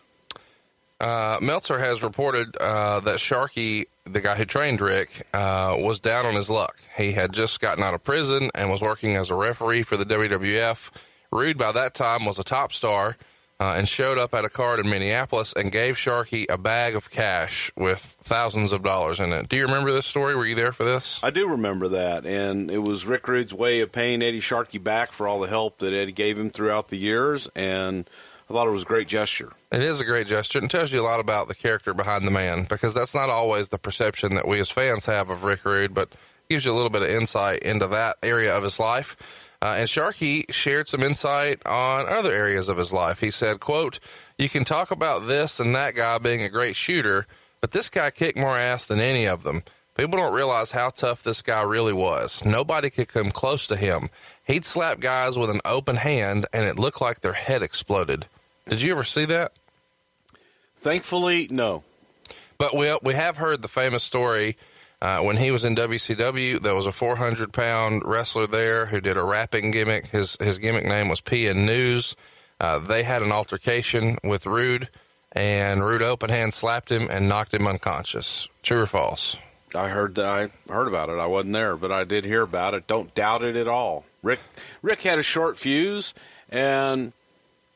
Uh, 0.99 1.37
Meltzer 1.41 1.79
has 1.79 2.03
reported 2.03 2.55
uh, 2.59 2.99
that 3.01 3.19
Sharkey, 3.19 3.85
the 4.05 4.21
guy 4.21 4.35
who 4.35 4.45
trained 4.45 4.81
Rick, 4.81 5.27
uh, 5.33 5.75
was 5.77 5.99
down 5.99 6.25
on 6.25 6.35
his 6.35 6.49
luck. 6.49 6.77
He 6.97 7.11
had 7.11 7.33
just 7.33 7.59
gotten 7.59 7.83
out 7.83 7.93
of 7.93 8.03
prison 8.03 8.49
and 8.55 8.69
was 8.69 8.81
working 8.81 9.15
as 9.15 9.29
a 9.29 9.35
referee 9.35 9.83
for 9.83 9.97
the 9.97 10.05
WWF. 10.05 10.91
Rude, 11.31 11.57
by 11.57 11.71
that 11.71 11.93
time, 11.93 12.25
was 12.25 12.39
a 12.39 12.43
top 12.43 12.73
star 12.73 13.15
uh, 13.61 13.75
and 13.77 13.87
showed 13.87 14.17
up 14.17 14.33
at 14.33 14.43
a 14.43 14.49
card 14.49 14.79
in 14.79 14.89
Minneapolis 14.89 15.53
and 15.53 15.71
gave 15.71 15.95
Sharkey 15.95 16.47
a 16.49 16.57
bag 16.57 16.95
of 16.95 17.11
cash 17.11 17.71
with 17.77 17.99
thousands 17.99 18.71
of 18.71 18.81
dollars 18.81 19.19
in 19.19 19.31
it. 19.31 19.49
Do 19.49 19.55
you 19.55 19.67
remember 19.67 19.91
this 19.91 20.07
story? 20.07 20.35
Were 20.35 20.47
you 20.47 20.55
there 20.55 20.71
for 20.71 20.83
this? 20.83 21.23
I 21.23 21.29
do 21.29 21.47
remember 21.47 21.87
that, 21.89 22.25
and 22.25 22.71
it 22.71 22.79
was 22.79 23.05
Rick 23.05 23.27
Rude's 23.27 23.53
way 23.53 23.81
of 23.81 23.91
paying 23.91 24.23
Eddie 24.23 24.39
Sharkey 24.39 24.79
back 24.79 25.11
for 25.11 25.27
all 25.27 25.39
the 25.39 25.47
help 25.47 25.77
that 25.77 25.93
Eddie 25.93 26.11
gave 26.11 26.39
him 26.39 26.49
throughout 26.49 26.87
the 26.87 26.97
years, 26.97 27.47
and 27.55 28.09
I 28.51 28.53
thought 28.53 28.67
it 28.67 28.71
was 28.71 28.83
a 28.83 28.87
great 28.87 29.07
gesture. 29.07 29.53
It 29.71 29.81
is 29.81 30.01
a 30.01 30.05
great 30.05 30.27
gesture 30.27 30.59
and 30.59 30.69
tells 30.69 30.91
you 30.91 30.99
a 30.99 31.07
lot 31.07 31.21
about 31.21 31.47
the 31.47 31.55
character 31.55 31.93
behind 31.93 32.27
the 32.27 32.31
man 32.31 32.65
because 32.67 32.93
that's 32.93 33.15
not 33.15 33.29
always 33.29 33.69
the 33.69 33.77
perception 33.77 34.35
that 34.35 34.45
we 34.45 34.59
as 34.59 34.69
fans 34.69 35.05
have 35.05 35.29
of 35.29 35.45
Rick 35.45 35.63
Rude, 35.63 35.93
but 35.93 36.09
gives 36.49 36.65
you 36.65 36.73
a 36.73 36.75
little 36.75 36.89
bit 36.89 37.01
of 37.01 37.07
insight 37.07 37.59
into 37.59 37.87
that 37.87 38.17
area 38.21 38.53
of 38.53 38.61
his 38.61 38.77
life. 38.77 39.47
Uh, 39.61 39.75
and 39.77 39.89
Sharkey 39.89 40.43
shared 40.49 40.89
some 40.89 41.01
insight 41.01 41.65
on 41.65 42.09
other 42.09 42.33
areas 42.33 42.67
of 42.67 42.75
his 42.75 42.91
life. 42.91 43.21
He 43.21 43.31
said, 43.31 43.61
quote, 43.61 43.99
you 44.37 44.49
can 44.49 44.65
talk 44.65 44.91
about 44.91 45.27
this 45.27 45.61
and 45.61 45.73
that 45.73 45.95
guy 45.95 46.17
being 46.17 46.43
a 46.43 46.49
great 46.49 46.75
shooter, 46.75 47.27
but 47.61 47.71
this 47.71 47.89
guy 47.89 48.11
kicked 48.11 48.37
more 48.37 48.57
ass 48.57 48.85
than 48.85 48.99
any 48.99 49.29
of 49.29 49.43
them. 49.43 49.63
People 49.95 50.19
don't 50.19 50.33
realize 50.33 50.71
how 50.71 50.89
tough 50.89 51.23
this 51.23 51.41
guy 51.41 51.61
really 51.61 51.93
was. 51.93 52.43
Nobody 52.43 52.89
could 52.89 53.07
come 53.07 53.31
close 53.31 53.65
to 53.67 53.77
him. 53.77 54.09
He'd 54.45 54.65
slap 54.65 54.99
guys 54.99 55.37
with 55.37 55.49
an 55.49 55.61
open 55.63 55.95
hand 55.95 56.47
and 56.51 56.65
it 56.65 56.77
looked 56.77 56.99
like 56.99 57.21
their 57.21 57.31
head 57.31 57.61
exploded. 57.61 58.25
Did 58.67 58.81
you 58.81 58.93
ever 58.93 59.03
see 59.03 59.25
that? 59.25 59.51
Thankfully, 60.77 61.47
no. 61.49 61.83
But 62.57 62.75
we 62.75 62.95
we 63.03 63.13
have 63.13 63.37
heard 63.37 63.61
the 63.61 63.67
famous 63.67 64.03
story 64.03 64.57
uh, 65.01 65.19
when 65.19 65.37
he 65.37 65.51
was 65.51 65.63
in 65.63 65.75
WCW. 65.75 66.59
There 66.59 66.75
was 66.75 66.85
a 66.85 66.91
400 66.91 67.51
pound 67.51 68.03
wrestler 68.05 68.47
there 68.47 68.85
who 68.85 69.01
did 69.01 69.17
a 69.17 69.23
rapping 69.23 69.71
gimmick. 69.71 70.07
His 70.07 70.37
his 70.39 70.57
gimmick 70.57 70.85
name 70.85 71.09
was 71.09 71.21
P.N. 71.21 71.65
News. 71.65 72.15
Uh, 72.59 72.77
they 72.79 73.03
had 73.03 73.23
an 73.23 73.31
altercation 73.31 74.17
with 74.23 74.45
Rude, 74.45 74.89
and 75.31 75.83
Rude 75.83 76.03
open 76.03 76.29
hand 76.29 76.53
slapped 76.53 76.91
him 76.91 77.07
and 77.09 77.27
knocked 77.27 77.53
him 77.53 77.65
unconscious. 77.65 78.47
True 78.61 78.81
or 78.81 78.85
false? 78.85 79.37
I 79.73 79.87
heard 79.87 80.15
that. 80.15 80.51
I 80.69 80.73
heard 80.73 80.87
about 80.87 81.09
it. 81.09 81.17
I 81.17 81.25
wasn't 81.25 81.53
there, 81.53 81.75
but 81.75 81.91
I 81.91 82.03
did 82.03 82.25
hear 82.25 82.41
about 82.43 82.73
it. 82.73 82.85
Don't 82.87 83.13
doubt 83.15 83.43
it 83.43 83.55
at 83.55 83.67
all. 83.67 84.05
Rick 84.21 84.39
Rick 84.81 85.01
had 85.01 85.17
a 85.17 85.23
short 85.23 85.57
fuse, 85.57 86.13
and 86.49 87.13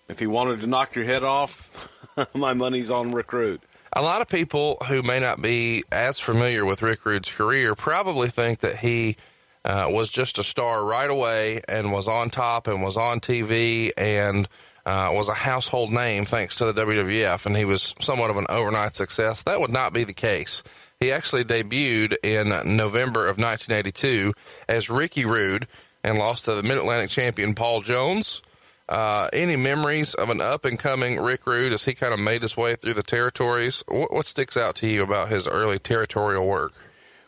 if 0.08 0.20
he 0.20 0.28
wanted 0.28 0.62
to 0.62 0.68
knock 0.68 0.96
your 0.96 1.06
head 1.06 1.24
off, 1.24 2.06
my 2.34 2.54
money's 2.54 2.92
on 2.92 3.12
Rick 3.12 3.34
Rude. 3.34 3.62
A 3.94 4.02
lot 4.02 4.22
of 4.22 4.28
people 4.28 4.78
who 4.88 5.02
may 5.02 5.20
not 5.20 5.42
be 5.42 5.84
as 5.92 6.20
familiar 6.20 6.66
with 6.66 6.82
Rick 6.82 7.06
Rude's 7.06 7.32
career 7.32 7.76
probably 7.76 8.28
think 8.28 8.60
that 8.60 8.76
he 8.76 9.16
uh, 9.64 9.88
was 9.90 10.12
just 10.12 10.38
a 10.38 10.44
star 10.44 10.84
right 10.84 11.10
away 11.10 11.62
and 11.68 11.92
was 11.92 12.08
on 12.08 12.30
top 12.30 12.68
and 12.68 12.84
was 12.84 12.98
on 12.98 13.20
TV 13.20 13.92
and 13.98 14.48
uh, 14.86 15.10
was 15.12 15.30
a 15.30 15.34
household 15.34 15.92
name 15.92 16.26
thanks 16.26 16.58
to 16.58 16.66
the 16.66 16.74
WWF, 16.74 17.46
and 17.46 17.58
he 17.58 17.66
was 17.66 17.96
somewhat 18.00 18.30
of 18.30 18.38
an 18.38 18.46
overnight 18.50 18.94
success. 18.94 19.44
That 19.44 19.60
would 19.60 19.72
not 19.72 19.94
be 19.94 20.04
the 20.04 20.14
case. 20.14 20.62
He 21.00 21.12
actually 21.12 21.44
debuted 21.44 22.16
in 22.24 22.50
November 22.76 23.28
of 23.28 23.38
1982 23.38 24.34
as 24.70 24.90
Ricky 24.90 25.26
Rude 25.26 25.68
and 26.04 26.20
lost 26.20 26.46
to 26.46 26.54
the 26.54 26.64
Mid 26.64 26.78
Atlantic 26.78 27.10
champion 27.10 27.56
Paul 27.56 27.82
Jones. 27.82 28.42
Uh, 28.88 29.28
any 29.34 29.56
memories 29.56 30.14
of 30.14 30.30
an 30.30 30.40
up 30.40 30.64
and 30.64 30.78
coming 30.78 31.20
Rick 31.20 31.48
Rude 31.48 31.74
as 31.74 31.86
he 31.86 31.94
kind 31.94 32.14
of 32.14 32.20
made 32.20 32.42
his 32.42 32.56
way 32.56 32.76
through 32.76 32.94
the 32.94 33.04
territories? 33.04 33.84
What, 33.88 34.14
what 34.14 34.26
sticks 34.26 34.56
out 34.56 34.76
to 34.78 34.88
you 34.88 35.02
about 35.02 35.30
his 35.30 35.48
early 35.48 35.80
territorial 35.80 36.48
work? 36.48 36.74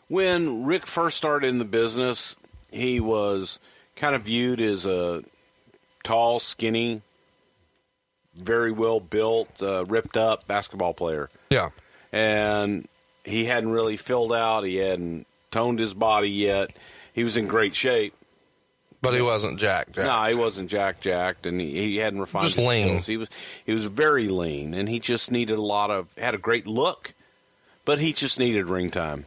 When 0.08 0.64
Rick 0.64 0.86
first 0.86 1.16
started 1.16 1.48
in 1.48 1.58
the 1.58 1.64
business, 1.64 2.36
he 2.70 3.00
was 3.00 3.58
kind 3.96 4.14
of 4.14 4.22
viewed 4.22 4.60
as 4.60 4.86
a 4.86 5.22
tall, 6.04 6.38
skinny, 6.38 7.02
very 8.34 8.70
well 8.70 9.00
built, 9.00 9.60
uh, 9.60 9.84
ripped 9.88 10.16
up 10.16 10.46
basketball 10.46 10.94
player. 10.94 11.28
Yeah. 11.50 11.70
And 12.12 12.86
he 13.24 13.46
hadn't 13.46 13.70
really 13.70 13.96
filled 13.96 14.32
out, 14.32 14.64
he 14.64 14.76
hadn't 14.76 15.26
toned 15.50 15.78
his 15.80 15.92
body 15.92 16.30
yet. 16.30 16.70
He 17.12 17.24
was 17.24 17.36
in 17.36 17.48
great 17.48 17.74
shape. 17.74 18.14
But 19.00 19.14
he 19.14 19.22
wasn't 19.22 19.60
jacked. 19.60 19.92
jacked. 19.92 20.08
No, 20.08 20.24
he 20.28 20.34
wasn't 20.34 20.68
jack 20.70 21.00
jacked, 21.00 21.46
and 21.46 21.60
he, 21.60 21.70
he 21.72 21.96
hadn't 21.98 22.20
refined 22.20 22.46
Just 22.46 22.58
his 22.58 22.66
lean. 22.68 22.86
skills. 22.88 23.06
He 23.06 23.16
was 23.16 23.28
he 23.64 23.72
was 23.72 23.84
very 23.84 24.28
lean, 24.28 24.74
and 24.74 24.88
he 24.88 24.98
just 24.98 25.30
needed 25.30 25.56
a 25.56 25.62
lot 25.62 25.90
of 25.90 26.08
had 26.18 26.34
a 26.34 26.38
great 26.38 26.66
look, 26.66 27.14
but 27.84 27.98
he 28.00 28.12
just 28.12 28.38
needed 28.38 28.64
ring 28.66 28.90
time. 28.90 29.24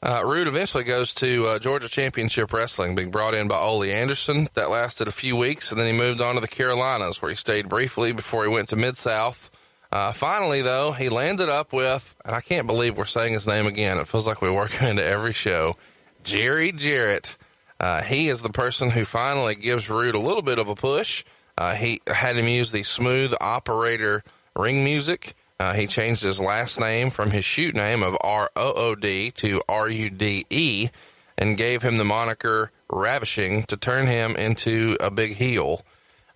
Uh, 0.00 0.22
Rude 0.24 0.46
eventually 0.46 0.84
goes 0.84 1.12
to 1.14 1.44
uh, 1.46 1.58
Georgia 1.58 1.88
Championship 1.88 2.52
Wrestling, 2.52 2.94
being 2.94 3.10
brought 3.10 3.34
in 3.34 3.48
by 3.48 3.56
Ole 3.58 3.82
Anderson. 3.82 4.46
That 4.54 4.70
lasted 4.70 5.08
a 5.08 5.12
few 5.12 5.36
weeks, 5.36 5.72
and 5.72 5.80
then 5.80 5.92
he 5.92 5.98
moved 5.98 6.20
on 6.20 6.36
to 6.36 6.40
the 6.40 6.46
Carolinas, 6.48 7.20
where 7.20 7.30
he 7.30 7.34
stayed 7.34 7.68
briefly 7.68 8.12
before 8.12 8.44
he 8.44 8.48
went 8.48 8.68
to 8.68 8.76
Mid 8.76 8.96
South. 8.96 9.50
Uh, 9.90 10.12
finally, 10.12 10.62
though, 10.62 10.92
he 10.92 11.08
landed 11.08 11.48
up 11.48 11.72
with, 11.72 12.14
and 12.24 12.34
I 12.36 12.40
can't 12.40 12.66
believe 12.68 12.96
we're 12.96 13.06
saying 13.06 13.32
his 13.32 13.46
name 13.46 13.66
again. 13.66 13.98
It 13.98 14.06
feels 14.06 14.26
like 14.26 14.40
we 14.40 14.50
work 14.52 14.80
into 14.82 15.02
every 15.04 15.32
show. 15.32 15.76
Jerry 16.22 16.70
Jarrett. 16.72 17.36
Uh, 17.80 18.02
he 18.02 18.28
is 18.28 18.42
the 18.42 18.50
person 18.50 18.90
who 18.90 19.04
finally 19.04 19.54
gives 19.54 19.88
Rude 19.88 20.14
a 20.14 20.20
little 20.20 20.42
bit 20.42 20.58
of 20.58 20.68
a 20.68 20.74
push. 20.74 21.24
Uh, 21.56 21.74
he 21.74 22.00
had 22.06 22.36
him 22.36 22.46
use 22.46 22.72
the 22.72 22.82
smooth 22.82 23.34
operator 23.40 24.22
ring 24.56 24.84
music. 24.84 25.34
Uh, 25.60 25.72
he 25.74 25.86
changed 25.86 26.22
his 26.22 26.40
last 26.40 26.78
name 26.78 27.10
from 27.10 27.30
his 27.30 27.44
shoot 27.44 27.74
name 27.74 28.02
of 28.02 28.16
R 28.22 28.50
O 28.54 28.72
O 28.76 28.94
D 28.94 29.30
to 29.32 29.62
R 29.68 29.88
U 29.88 30.10
D 30.10 30.46
E 30.50 30.88
and 31.36 31.56
gave 31.56 31.82
him 31.82 31.98
the 31.98 32.04
moniker 32.04 32.70
Ravishing 32.90 33.64
to 33.64 33.76
turn 33.76 34.06
him 34.06 34.34
into 34.36 34.96
a 35.00 35.10
big 35.10 35.34
heel. 35.34 35.82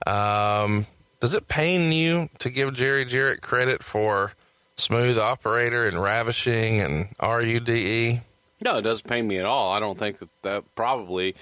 Um, 0.06 0.86
does 1.20 1.34
it 1.34 1.48
pain 1.48 1.92
you 1.92 2.28
to 2.40 2.50
give 2.50 2.74
Jerry 2.74 3.06
Jarrett 3.06 3.40
credit 3.40 3.82
for 3.82 4.32
smooth 4.76 5.18
operator 5.18 5.84
and 5.86 6.02
ravishing 6.02 6.82
and 6.82 7.08
R 7.18 7.40
U 7.40 7.58
D 7.60 7.72
E? 7.72 8.20
No, 8.62 8.78
it 8.78 8.82
doesn't 8.82 9.08
pain 9.08 9.26
me 9.26 9.38
at 9.38 9.46
all. 9.46 9.72
I 9.72 9.80
don't 9.80 9.98
think 9.98 10.18
that 10.18 10.28
that 10.42 10.74
probably 10.74 11.34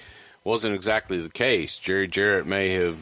wasn't 0.43 0.75
exactly 0.75 1.19
the 1.19 1.29
case. 1.29 1.77
Jerry 1.77 2.07
Jarrett 2.07 2.47
may 2.47 2.73
have 2.73 2.97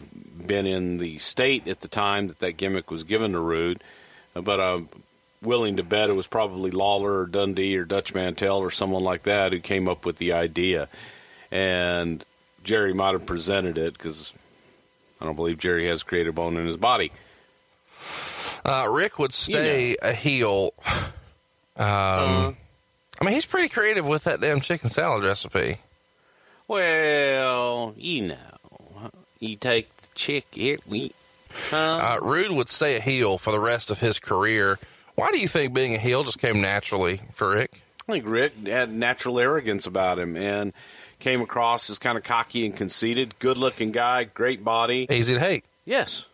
been 0.45 0.65
in 0.65 0.97
the 0.97 1.17
state 1.19 1.67
at 1.67 1.79
the 1.79 1.87
time 1.87 2.27
that 2.27 2.39
that 2.39 2.57
gimmick 2.57 2.91
was 2.91 3.03
given 3.03 3.31
to 3.31 3.39
Rude, 3.39 3.81
but 4.33 4.59
I'm 4.59 4.89
willing 5.41 5.77
to 5.77 5.83
bet 5.83 6.09
it 6.09 6.15
was 6.15 6.27
probably 6.27 6.71
Lawler 6.71 7.19
or 7.21 7.25
Dundee 7.25 7.77
or 7.77 7.85
Dutch 7.85 8.13
Mantell 8.13 8.57
or 8.57 8.71
someone 8.71 9.03
like 9.03 9.23
that 9.23 9.53
who 9.53 9.59
came 9.59 9.87
up 9.87 10.05
with 10.05 10.17
the 10.17 10.33
idea. 10.33 10.89
And 11.51 12.23
Jerry 12.63 12.93
might 12.93 13.13
have 13.13 13.25
presented 13.25 13.77
it 13.77 13.93
because 13.93 14.33
I 15.21 15.25
don't 15.25 15.35
believe 15.35 15.59
Jerry 15.59 15.87
has 15.87 16.03
creative 16.03 16.35
bone 16.35 16.57
in 16.57 16.65
his 16.65 16.77
body. 16.77 17.11
Uh, 18.65 18.87
Rick 18.91 19.17
would 19.19 19.33
stay 19.33 19.95
a 20.01 20.13
heel. 20.13 20.71
Um, 21.77 22.57
I 23.21 23.25
mean, 23.25 23.33
he's 23.33 23.45
pretty 23.45 23.69
creative 23.69 24.07
with 24.07 24.23
that 24.23 24.39
damn 24.41 24.61
chicken 24.61 24.89
salad 24.89 25.23
recipe. 25.23 25.77
Well, 26.69 27.93
you 27.97 28.27
know, 28.29 29.09
you 29.39 29.55
take 29.57 29.93
the 29.97 30.07
chick 30.15 30.45
here. 30.51 30.77
We, 30.87 31.11
Uh, 31.73 32.19
Rude 32.21 32.51
would 32.51 32.69
stay 32.69 32.95
a 32.95 33.01
heel 33.01 33.37
for 33.37 33.51
the 33.51 33.59
rest 33.59 33.89
of 33.91 33.99
his 33.99 34.19
career. 34.19 34.79
Why 35.15 35.29
do 35.31 35.39
you 35.39 35.47
think 35.47 35.73
being 35.73 35.95
a 35.95 35.97
heel 35.97 36.23
just 36.23 36.39
came 36.39 36.61
naturally 36.61 37.19
for 37.33 37.51
Rick? 37.55 37.81
I 38.07 38.13
think 38.13 38.25
Rick 38.27 38.67
had 38.67 38.91
natural 38.91 39.37
arrogance 39.39 39.85
about 39.85 40.17
him 40.19 40.37
and 40.37 40.71
came 41.19 41.41
across 41.41 41.89
as 41.89 41.99
kind 41.99 42.17
of 42.17 42.23
cocky 42.23 42.65
and 42.65 42.75
conceited. 42.75 43.37
Good 43.39 43.57
looking 43.57 43.91
guy, 43.91 44.23
great 44.23 44.63
body. 44.63 45.05
Easy 45.09 45.33
to 45.33 45.39
hate. 45.39 45.65
Yes. 45.83 46.28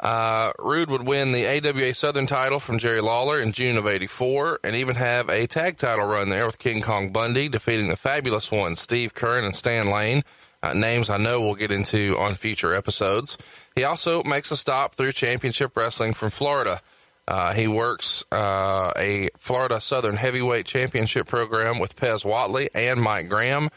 Uh, 0.00 0.52
Rude 0.60 0.90
would 0.90 1.06
win 1.06 1.32
the 1.32 1.46
AWA 1.46 1.92
Southern 1.92 2.26
title 2.26 2.60
from 2.60 2.78
Jerry 2.78 3.00
Lawler 3.00 3.40
in 3.40 3.52
June 3.52 3.76
of 3.76 3.86
84 3.86 4.60
and 4.62 4.76
even 4.76 4.94
have 4.94 5.28
a 5.28 5.46
tag 5.46 5.76
title 5.76 6.06
run 6.06 6.28
there 6.28 6.46
with 6.46 6.58
King 6.58 6.80
Kong 6.80 7.10
Bundy, 7.10 7.48
defeating 7.48 7.88
the 7.88 7.96
fabulous 7.96 8.52
ones, 8.52 8.80
Steve 8.80 9.14
Keirn 9.14 9.44
and 9.44 9.56
Stan 9.56 9.90
Lane. 9.90 10.22
Uh, 10.62 10.72
names 10.72 11.10
I 11.10 11.18
know 11.18 11.40
we'll 11.40 11.54
get 11.54 11.70
into 11.70 12.16
on 12.18 12.34
future 12.34 12.74
episodes. 12.74 13.38
He 13.74 13.84
also 13.84 14.22
makes 14.24 14.50
a 14.50 14.56
stop 14.56 14.94
through 14.94 15.12
Championship 15.12 15.76
Wrestling 15.76 16.12
from 16.12 16.30
Florida. 16.30 16.80
Uh, 17.26 17.52
he 17.52 17.68
works 17.68 18.24
uh, 18.32 18.92
a 18.96 19.28
Florida 19.36 19.80
Southern 19.80 20.16
Heavyweight 20.16 20.64
Championship 20.64 21.26
program 21.26 21.78
with 21.78 21.94
Pez 21.94 22.24
Whatley 22.24 22.68
and 22.74 23.00
Mike 23.00 23.28
Graham. 23.28 23.68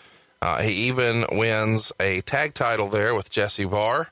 Uh, 0.42 0.62
he 0.62 0.72
even 0.88 1.26
wins 1.32 1.92
a 2.00 2.22
tag 2.22 2.54
title 2.54 2.90
there 2.90 3.14
with 3.14 3.30
Jesse 3.30 3.66
Barr. 3.66 4.10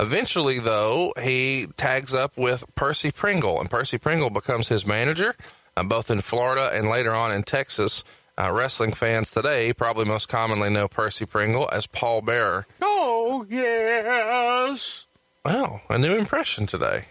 Eventually, 0.00 0.58
though, 0.58 1.12
he 1.22 1.66
tags 1.76 2.14
up 2.14 2.32
with 2.34 2.64
Percy 2.74 3.12
Pringle, 3.12 3.60
and 3.60 3.68
Percy 3.68 3.98
Pringle 3.98 4.30
becomes 4.30 4.68
his 4.68 4.86
manager, 4.86 5.36
uh, 5.76 5.82
both 5.82 6.10
in 6.10 6.22
Florida 6.22 6.70
and 6.72 6.88
later 6.88 7.12
on 7.12 7.30
in 7.32 7.42
Texas. 7.42 8.02
Uh, 8.38 8.50
wrestling 8.50 8.92
fans 8.92 9.30
today 9.30 9.74
probably 9.74 10.06
most 10.06 10.30
commonly 10.30 10.70
know 10.70 10.88
Percy 10.88 11.26
Pringle 11.26 11.68
as 11.70 11.86
Paul 11.86 12.22
Bearer. 12.22 12.66
Oh, 12.80 13.44
yes. 13.50 15.04
Well, 15.44 15.82
a 15.90 15.98
new 15.98 16.16
impression 16.16 16.66
today. 16.66 17.04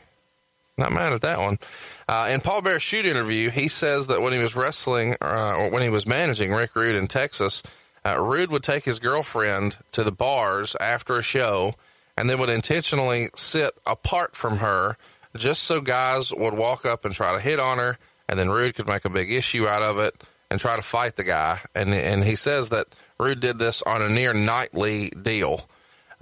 Not 0.75 0.91
mad 0.91 1.13
at 1.13 1.21
that 1.21 1.37
one. 1.37 1.59
Uh, 2.07 2.29
in 2.31 2.41
Paul 2.41 2.63
Bearer's 2.63 2.81
shoot 2.81 3.05
interview, 3.05 3.51
he 3.51 3.67
says 3.67 4.07
that 4.07 4.21
when 4.21 4.33
he 4.33 4.39
was 4.39 4.55
wrestling, 4.55 5.15
uh, 5.21 5.55
or 5.59 5.69
when 5.69 5.83
he 5.83 5.89
was 5.89 6.07
managing 6.07 6.51
Rick 6.51 6.75
Rude 6.75 6.95
in 6.95 7.07
Texas, 7.07 7.61
uh, 8.03 8.19
Rude 8.19 8.49
would 8.49 8.63
take 8.63 8.85
his 8.85 8.97
girlfriend 8.97 9.77
to 9.91 10.03
the 10.03 10.11
bars 10.11 10.75
after 10.79 11.17
a 11.17 11.21
show 11.21 11.75
and 12.19 12.29
they 12.29 12.35
would 12.35 12.49
intentionally 12.49 13.29
sit 13.33 13.71
apart 13.85 14.35
from 14.35 14.57
her 14.57 14.97
just 15.37 15.63
so 15.63 15.79
guys 15.79 16.33
would 16.33 16.53
walk 16.53 16.85
up 16.85 17.05
and 17.05 17.15
try 17.15 17.31
to 17.31 17.39
hit 17.39 17.59
on 17.59 17.77
her, 17.77 17.97
and 18.27 18.37
then 18.37 18.49
Rude 18.49 18.75
could 18.75 18.87
make 18.87 19.05
a 19.05 19.09
big 19.09 19.31
issue 19.31 19.67
out 19.67 19.81
of 19.81 19.99
it 19.99 20.21
and 20.51 20.59
try 20.59 20.75
to 20.75 20.81
fight 20.81 21.15
the 21.15 21.23
guy. 21.23 21.61
And 21.73 21.93
and 21.93 22.23
he 22.23 22.35
says 22.35 22.69
that 22.69 22.87
Rude 23.19 23.39
did 23.39 23.57
this 23.57 23.81
on 23.83 24.01
a 24.01 24.09
near 24.09 24.33
nightly 24.33 25.09
deal. 25.09 25.69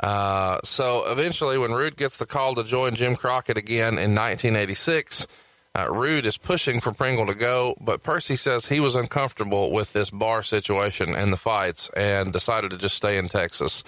Uh, 0.01 0.60
so 0.63 1.04
eventually, 1.08 1.58
when 1.58 1.72
Rude 1.72 1.98
gets 1.98 2.18
the 2.18 2.27
call 2.27 2.54
to 2.56 2.63
join 2.63 2.94
Jim 2.94 3.16
Crockett 3.16 3.58
again 3.58 3.94
in 3.94 4.13
1986, 4.13 5.25
uh, 5.74 5.88
Rude 5.92 6.27
is 6.27 6.38
pushing 6.38 6.80
for 6.80 6.92
Pringle 6.92 7.25
to 7.25 7.34
go, 7.34 7.75
but 7.82 8.04
Percy 8.04 8.36
says 8.36 8.68
he 8.68 8.80
was 8.80 8.94
uncomfortable 8.94 9.72
with 9.72 9.94
this 9.94 10.12
bar 10.12 10.44
situation 10.44 11.16
and 11.16 11.34
the 11.34 11.38
fights 11.38 11.89
and 11.96 12.32
decided 12.32 12.70
to 12.70 12.77
just 12.77 12.96
stay 12.96 13.18
in 13.18 13.27
Texas. 13.27 13.84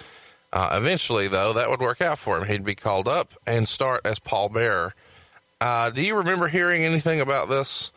Uh, 0.52 0.70
eventually, 0.72 1.28
though, 1.28 1.52
that 1.52 1.70
would 1.70 1.80
work 1.80 2.00
out 2.00 2.18
for 2.18 2.38
him. 2.38 2.46
He'd 2.46 2.64
be 2.64 2.74
called 2.74 3.06
up 3.06 3.30
and 3.46 3.68
start 3.68 4.02
as 4.04 4.18
Paul 4.18 4.48
Bearer. 4.48 4.94
Uh, 5.60 5.90
do 5.90 6.04
you 6.04 6.16
remember 6.16 6.48
hearing 6.48 6.84
anything 6.84 7.20
about 7.20 7.48
this 7.48 7.92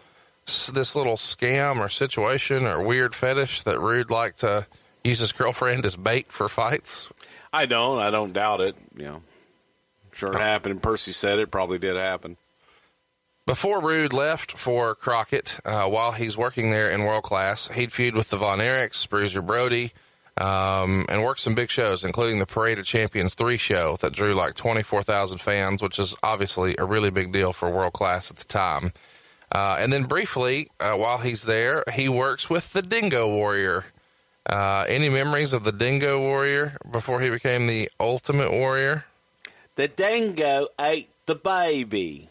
this 0.46 0.94
little 0.96 1.16
scam 1.16 1.78
or 1.80 1.88
situation 1.88 2.66
or 2.66 2.86
weird 2.86 3.16
fetish 3.16 3.64
that 3.64 3.80
Rude 3.80 4.10
liked 4.12 4.40
to 4.40 4.68
use 5.04 5.20
his 5.20 5.32
girlfriend 5.32 5.86
as 5.86 5.96
bait 5.96 6.32
for 6.32 6.50
fights? 6.50 7.12
I 7.54 7.66
don't. 7.66 8.00
I 8.00 8.12
don't 8.12 8.34
doubt 8.34 8.62
it. 8.62 8.76
You 8.96 9.04
know, 9.04 9.24
sure 10.12 10.34
it 10.34 10.40
happened. 10.42 10.84
Percy 10.84 11.12
said 11.12 11.40
it. 11.40 11.50
Probably 11.50 11.80
did 11.80 11.96
happen. 11.96 12.38
Before 13.46 13.82
Rude 13.82 14.14
left 14.14 14.58
for 14.58 14.96
Crockett, 14.96 15.60
uh, 15.66 15.86
while 15.86 16.14
he's 16.14 16.38
working 16.38 16.72
there 16.72 16.90
in 16.90 17.04
world 17.04 17.24
class, 17.24 17.68
he'd 17.70 17.92
feud 17.92 18.16
with 18.16 18.30
the 18.30 18.38
Von 18.38 18.60
Erichs, 18.60 19.08
Bruiser 19.10 19.42
Brody, 19.42 19.92
um, 20.38 21.06
and 21.10 21.24
worked 21.24 21.40
some 21.40 21.56
big 21.56 21.70
shows, 21.70 22.04
including 22.04 22.40
the 22.40 22.46
Parade 22.46 22.80
of 22.80 22.86
Champions 22.86 23.36
3 23.36 23.58
show 23.58 23.98
that 24.02 24.14
drew 24.14 24.34
like 24.34 24.56
24,000 24.56 25.38
fans, 25.40 25.82
which 25.82 26.00
is 26.00 26.16
obviously 26.24 26.76
a 26.78 26.86
really 26.86 27.12
big 27.12 27.32
deal 27.32 27.54
for 27.54 27.70
world 27.70 27.94
class 27.94 28.32
at 28.32 28.38
the 28.38 28.46
time. 28.46 28.94
Uh, 29.52 29.78
and 29.80 29.94
then 29.94 30.04
briefly, 30.04 30.70
uh, 30.80 30.96
while 30.96 31.20
he's 31.20 31.44
there, 31.44 31.84
he 31.94 32.10
works 32.10 32.50
with 32.50 32.74
the 32.74 32.82
Dingo 32.82 33.28
Warrior. 33.28 33.86
Uh, 34.50 34.86
any 34.90 35.10
memories 35.10 35.54
of 35.54 35.64
the 35.64 35.72
Dingo 35.72 36.20
Warrior 36.20 36.78
before 36.92 37.22
he 37.22 37.30
became 37.30 37.68
the 37.68 37.90
Ultimate 38.00 38.52
Warrior? 38.52 39.06
The 39.76 39.88
dingo 39.88 40.68
ate 40.80 41.10
the 41.26 41.36
baby. 41.36 42.30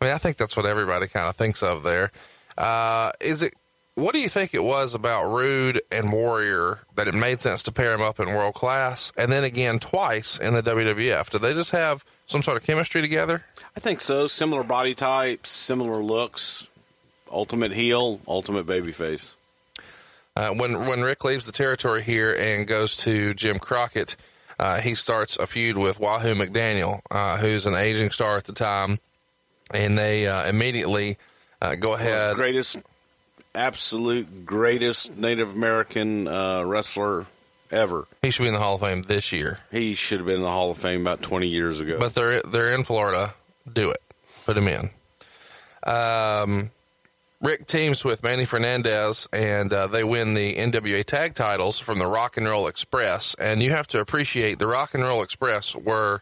I 0.00 0.04
mean, 0.04 0.14
I 0.14 0.18
think 0.18 0.36
that's 0.36 0.56
what 0.56 0.66
everybody 0.66 1.06
kind 1.06 1.28
of 1.28 1.36
thinks 1.36 1.62
of 1.62 1.82
there. 1.82 2.12
Uh, 2.56 3.10
is 3.20 3.42
it 3.42 3.54
what 3.98 4.14
do 4.14 4.20
you 4.20 4.28
think 4.28 4.54
it 4.54 4.62
was 4.62 4.94
about 4.94 5.34
Rude 5.34 5.82
and 5.90 6.12
Warrior 6.12 6.80
that 6.94 7.08
it 7.08 7.14
made 7.14 7.40
sense 7.40 7.64
to 7.64 7.72
pair 7.72 7.92
him 7.92 8.00
up 8.00 8.20
in 8.20 8.28
world 8.28 8.54
class 8.54 9.12
and 9.16 9.30
then 9.30 9.42
again 9.42 9.80
twice 9.80 10.38
in 10.38 10.54
the 10.54 10.62
WWF? 10.62 11.30
Did 11.30 11.42
they 11.42 11.52
just 11.52 11.72
have 11.72 12.04
some 12.26 12.42
sort 12.42 12.56
of 12.56 12.62
chemistry 12.62 13.00
together? 13.00 13.44
I 13.76 13.80
think 13.80 14.00
so. 14.00 14.28
Similar 14.28 14.62
body 14.62 14.94
types, 14.94 15.50
similar 15.50 16.02
looks. 16.02 16.68
Ultimate 17.30 17.72
heel, 17.72 18.20
ultimate 18.28 18.66
babyface. 18.66 19.34
Uh, 20.36 20.50
when 20.50 20.86
when 20.86 21.02
Rick 21.02 21.24
leaves 21.24 21.46
the 21.46 21.52
territory 21.52 22.02
here 22.02 22.34
and 22.38 22.66
goes 22.66 22.96
to 22.98 23.34
Jim 23.34 23.58
Crockett, 23.58 24.14
uh, 24.60 24.80
he 24.80 24.94
starts 24.94 25.36
a 25.36 25.46
feud 25.46 25.76
with 25.76 25.98
Wahoo 25.98 26.34
McDaniel, 26.34 27.00
uh, 27.10 27.36
who's 27.36 27.66
an 27.66 27.74
aging 27.74 28.10
star 28.10 28.36
at 28.36 28.44
the 28.44 28.52
time, 28.52 28.98
and 29.74 29.98
they 29.98 30.28
uh, 30.28 30.48
immediately 30.48 31.18
uh, 31.60 31.74
go 31.74 31.94
ahead. 31.94 32.36
Greatest 32.36 32.78
absolute 33.58 34.46
greatest 34.46 35.16
Native 35.16 35.54
American 35.54 36.28
uh, 36.28 36.62
wrestler 36.64 37.26
ever. 37.70 38.06
He 38.22 38.30
should 38.30 38.44
be 38.44 38.48
in 38.48 38.54
the 38.54 38.60
Hall 38.60 38.76
of 38.76 38.80
Fame 38.80 39.02
this 39.02 39.32
year. 39.32 39.58
He 39.70 39.94
should 39.94 40.18
have 40.18 40.26
been 40.26 40.36
in 40.36 40.42
the 40.42 40.50
Hall 40.50 40.70
of 40.70 40.78
Fame 40.78 41.00
about 41.02 41.20
20 41.20 41.48
years 41.48 41.80
ago. 41.80 41.98
But 41.98 42.14
they're 42.14 42.40
they're 42.42 42.74
in 42.74 42.84
Florida. 42.84 43.34
Do 43.70 43.90
it. 43.90 44.00
Put 44.46 44.56
him 44.56 44.68
in. 44.68 44.90
Um, 45.84 46.70
Rick 47.40 47.66
teams 47.66 48.04
with 48.04 48.22
Manny 48.22 48.44
Fernandez, 48.44 49.28
and 49.32 49.72
uh, 49.72 49.86
they 49.86 50.02
win 50.04 50.34
the 50.34 50.54
NWA 50.54 51.04
tag 51.04 51.34
titles 51.34 51.78
from 51.78 51.98
the 51.98 52.06
Rock 52.06 52.36
and 52.36 52.46
Roll 52.46 52.66
Express. 52.66 53.34
And 53.38 53.62
you 53.62 53.70
have 53.70 53.86
to 53.88 54.00
appreciate 54.00 54.58
the 54.58 54.66
Rock 54.66 54.94
and 54.94 55.02
Roll 55.02 55.22
Express 55.22 55.76
were 55.76 56.20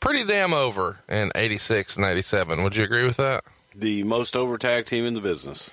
pretty 0.00 0.24
damn 0.24 0.54
over 0.54 1.00
in 1.08 1.30
'86 1.34 1.96
and 1.96 2.06
'87. 2.06 2.62
Would 2.62 2.76
you 2.76 2.84
agree 2.84 3.04
with 3.04 3.16
that? 3.16 3.44
The 3.74 4.04
most 4.04 4.36
over 4.36 4.56
tag 4.56 4.86
team 4.86 5.04
in 5.04 5.14
the 5.14 5.20
business. 5.20 5.70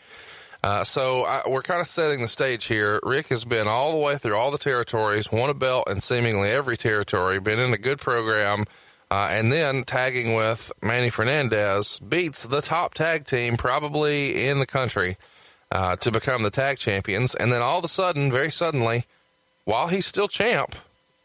Uh, 0.64 0.84
so 0.86 1.26
I, 1.28 1.42
we're 1.50 1.62
kind 1.62 1.82
of 1.82 1.88
setting 1.88 2.22
the 2.22 2.30
stage 2.30 2.66
here. 2.66 3.02
Rick 3.04 3.28
has 3.28 3.44
been 3.44 3.68
all 3.68 3.92
the 3.92 3.98
way 3.98 4.16
through 4.16 4.38
all 4.38 4.50
the 4.50 4.58
territories, 4.58 5.30
won 5.30 5.50
a 5.50 5.54
belt 5.54 5.90
in 5.90 6.00
seemingly 6.00 6.50
every 6.50 6.78
territory, 6.78 7.40
been 7.42 7.60
in 7.60 7.74
a 7.74 7.78
good 7.78 8.00
program, 8.00 8.64
uh, 9.12 9.28
and 9.30 9.52
then 9.52 9.84
tagging 9.84 10.36
with 10.36 10.72
Manny 10.82 11.10
Fernandez 11.10 12.00
beats 12.00 12.46
the 12.46 12.62
top 12.62 12.94
tag 12.94 13.26
team 13.26 13.58
probably 13.58 14.48
in 14.48 14.60
the 14.60 14.66
country 14.66 15.18
uh, 15.70 15.98
to 15.98 16.12
become 16.12 16.44
the 16.44 16.50
tag 16.50 16.78
champions. 16.78 17.36
And 17.36 17.52
then 17.52 17.62
all 17.62 17.80
of 17.80 17.84
a 17.84 17.90
sudden, 17.90 18.32
very 18.32 18.52
suddenly, 18.52 19.04
while 19.66 19.90
he's 19.90 20.06
still 20.06 20.30
champ, 20.30 20.76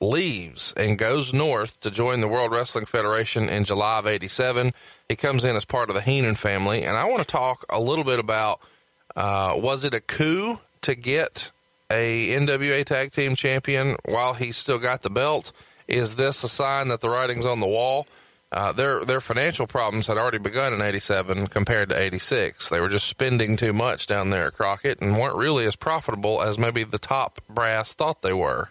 leaves 0.01 0.75
and 0.77 0.99
goes 0.99 1.33
north 1.33 1.79
to 1.81 1.93
join 1.93 2.21
the 2.21 2.29
World 2.29 2.51
Wrestling 2.51 2.87
Federation 2.87 3.49
in 3.49 3.65
July 3.65 4.01
of 4.01 4.07
87. 4.09 4.73
He 5.09 5.15
comes 5.15 5.45
in 5.45 5.55
as 5.55 5.65
part 5.65 5.91
of 5.91 5.95
the 5.95 6.03
Heenan 6.03 6.35
family. 6.35 6.83
And 6.83 6.97
I 6.97 7.05
want 7.05 7.21
to 7.21 7.25
talk 7.25 7.65
a 7.71 7.81
little 7.81 8.05
bit 8.05 8.19
about– 8.19 8.59
uh, 9.17 9.55
was 9.57 9.85
it 9.85 9.95
a 9.95 10.01
coup 10.01 10.59
to 10.83 10.95
get 10.95 11.51
a 11.91 12.35
NWA 12.35 12.85
Tag 12.85 13.13
Team 13.13 13.35
Champion 13.35 13.97
while 14.05 14.35
he 14.35 14.53
still 14.53 14.79
got 14.79 15.03
the 15.03 15.11
belt? 15.11 15.53
Is 15.87 16.17
this 16.17 16.45
a 16.45 16.49
sign 16.49 16.89
that 16.89 17.01
the 17.01 17.09
writing's 17.09 17.47
on 17.47 17.61
the 17.61 17.67
wall? 17.67 18.07
Uh, 18.51 18.73
their 18.73 19.05
their 19.05 19.21
financial 19.21 19.67
problems 19.67 20.07
had 20.07 20.17
already 20.17 20.39
begun 20.39 20.73
in 20.73 20.81
'87 20.81 21.49
compared 21.49 21.91
to 21.91 22.01
'86. 22.01 22.71
They 22.71 22.81
were 22.81 22.89
just 22.89 23.07
spending 23.07 23.57
too 23.59 23.75
much 23.75 24.07
down 24.07 24.31
there 24.31 24.47
at 24.47 24.55
Crockett 24.55 25.03
and 25.03 25.19
weren't 25.19 25.37
really 25.37 25.67
as 25.67 25.77
profitable 25.77 26.41
as 26.41 26.59
maybe 26.59 26.83
the 26.83 26.99
top 26.99 27.41
brass 27.49 27.93
thought 27.93 28.23
they 28.23 28.33
were. 28.33 28.71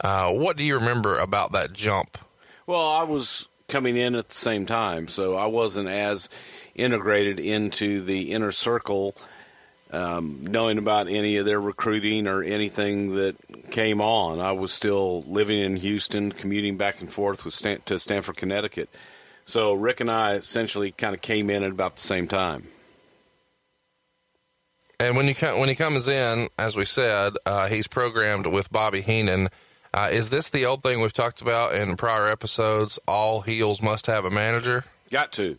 Uh, 0.00 0.30
what 0.32 0.56
do 0.56 0.64
you 0.64 0.78
remember 0.78 1.18
about 1.18 1.52
that 1.52 1.72
jump? 1.72 2.18
Well, 2.66 2.86
I 2.86 3.04
was 3.04 3.48
coming 3.66 3.96
in 3.96 4.14
at 4.14 4.28
the 4.28 4.34
same 4.34 4.66
time, 4.66 5.08
so 5.08 5.36
I 5.36 5.46
wasn't 5.46 5.88
as 5.88 6.28
integrated 6.74 7.40
into 7.40 8.02
the 8.02 8.32
inner 8.32 8.52
circle 8.52 9.14
um, 9.90 10.42
knowing 10.42 10.78
about 10.78 11.08
any 11.08 11.36
of 11.38 11.46
their 11.46 11.60
recruiting 11.60 12.26
or 12.26 12.42
anything 12.42 13.14
that 13.16 13.36
came 13.70 14.00
on. 14.00 14.40
I 14.40 14.52
was 14.52 14.72
still 14.72 15.22
living 15.22 15.58
in 15.58 15.76
Houston, 15.76 16.32
commuting 16.32 16.76
back 16.76 17.00
and 17.00 17.10
forth 17.12 17.44
with 17.44 17.54
Stan- 17.54 17.80
to 17.86 17.98
Stamford, 17.98 18.36
Connecticut. 18.36 18.88
So 19.44 19.72
Rick 19.72 20.00
and 20.00 20.10
I 20.10 20.34
essentially 20.34 20.90
kind 20.90 21.14
of 21.14 21.22
came 21.22 21.48
in 21.48 21.62
at 21.62 21.70
about 21.70 21.96
the 21.96 22.02
same 22.02 22.28
time. 22.28 22.68
And 25.00 25.16
when 25.16 25.26
he 25.26 25.32
when 25.32 25.68
he 25.68 25.74
comes 25.74 26.08
in, 26.08 26.48
as 26.58 26.76
we 26.76 26.84
said, 26.84 27.34
uh, 27.46 27.68
he's 27.68 27.86
programmed 27.86 28.46
with 28.46 28.70
Bobby 28.70 29.00
Heenan 29.00 29.48
Uh, 29.94 30.08
is 30.12 30.28
this 30.28 30.50
the 30.50 30.66
old 30.66 30.82
thing 30.82 31.00
we've 31.00 31.12
talked 31.12 31.40
about 31.40 31.74
in 31.74 31.96
prior 31.96 32.28
episodes? 32.28 32.98
All 33.08 33.40
heels 33.40 33.80
must 33.80 34.06
have 34.06 34.24
a 34.24 34.30
manager. 34.30 34.84
Got 35.10 35.32
to. 35.32 35.56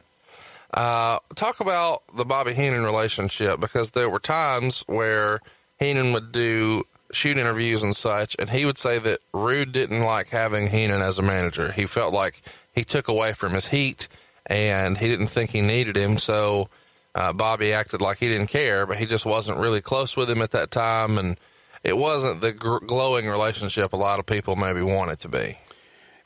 Uh, 0.73 1.19
talk 1.35 1.59
about 1.59 2.03
the 2.15 2.25
Bobby 2.25 2.53
Heenan 2.53 2.83
relationship 2.83 3.59
because 3.59 3.91
there 3.91 4.09
were 4.09 4.19
times 4.19 4.83
where 4.87 5.39
Heenan 5.79 6.13
would 6.13 6.31
do 6.31 6.83
shoot 7.11 7.37
interviews 7.37 7.83
and 7.83 7.95
such, 7.95 8.35
and 8.37 8.49
he 8.49 8.65
would 8.65 8.77
say 8.77 8.99
that 8.99 9.19
Rude 9.33 9.71
didn't 9.71 10.03
like 10.03 10.29
having 10.29 10.67
Heenan 10.67 11.01
as 11.01 11.17
a 11.17 11.23
manager. 11.23 11.71
He 11.71 11.85
felt 11.85 12.13
like 12.13 12.41
he 12.73 12.83
took 12.83 13.07
away 13.07 13.33
from 13.33 13.53
his 13.53 13.67
heat, 13.67 14.07
and 14.45 14.97
he 14.97 15.07
didn't 15.07 15.27
think 15.27 15.49
he 15.49 15.61
needed 15.61 15.95
him. 15.95 16.17
So 16.17 16.69
uh, 17.15 17.33
Bobby 17.33 17.73
acted 17.73 18.01
like 18.01 18.19
he 18.19 18.29
didn't 18.29 18.47
care, 18.47 18.85
but 18.85 18.97
he 18.97 19.05
just 19.05 19.25
wasn't 19.25 19.57
really 19.57 19.81
close 19.81 20.15
with 20.15 20.29
him 20.29 20.41
at 20.41 20.51
that 20.51 20.69
time, 20.69 21.17
and 21.17 21.39
it 21.83 21.97
wasn't 21.97 22.41
the 22.41 22.51
gr- 22.51 22.85
glowing 22.85 23.27
relationship 23.27 23.93
a 23.93 23.97
lot 23.97 24.19
of 24.19 24.25
people 24.25 24.55
maybe 24.55 24.81
want 24.81 25.11
it 25.11 25.19
to 25.19 25.29
be. 25.29 25.57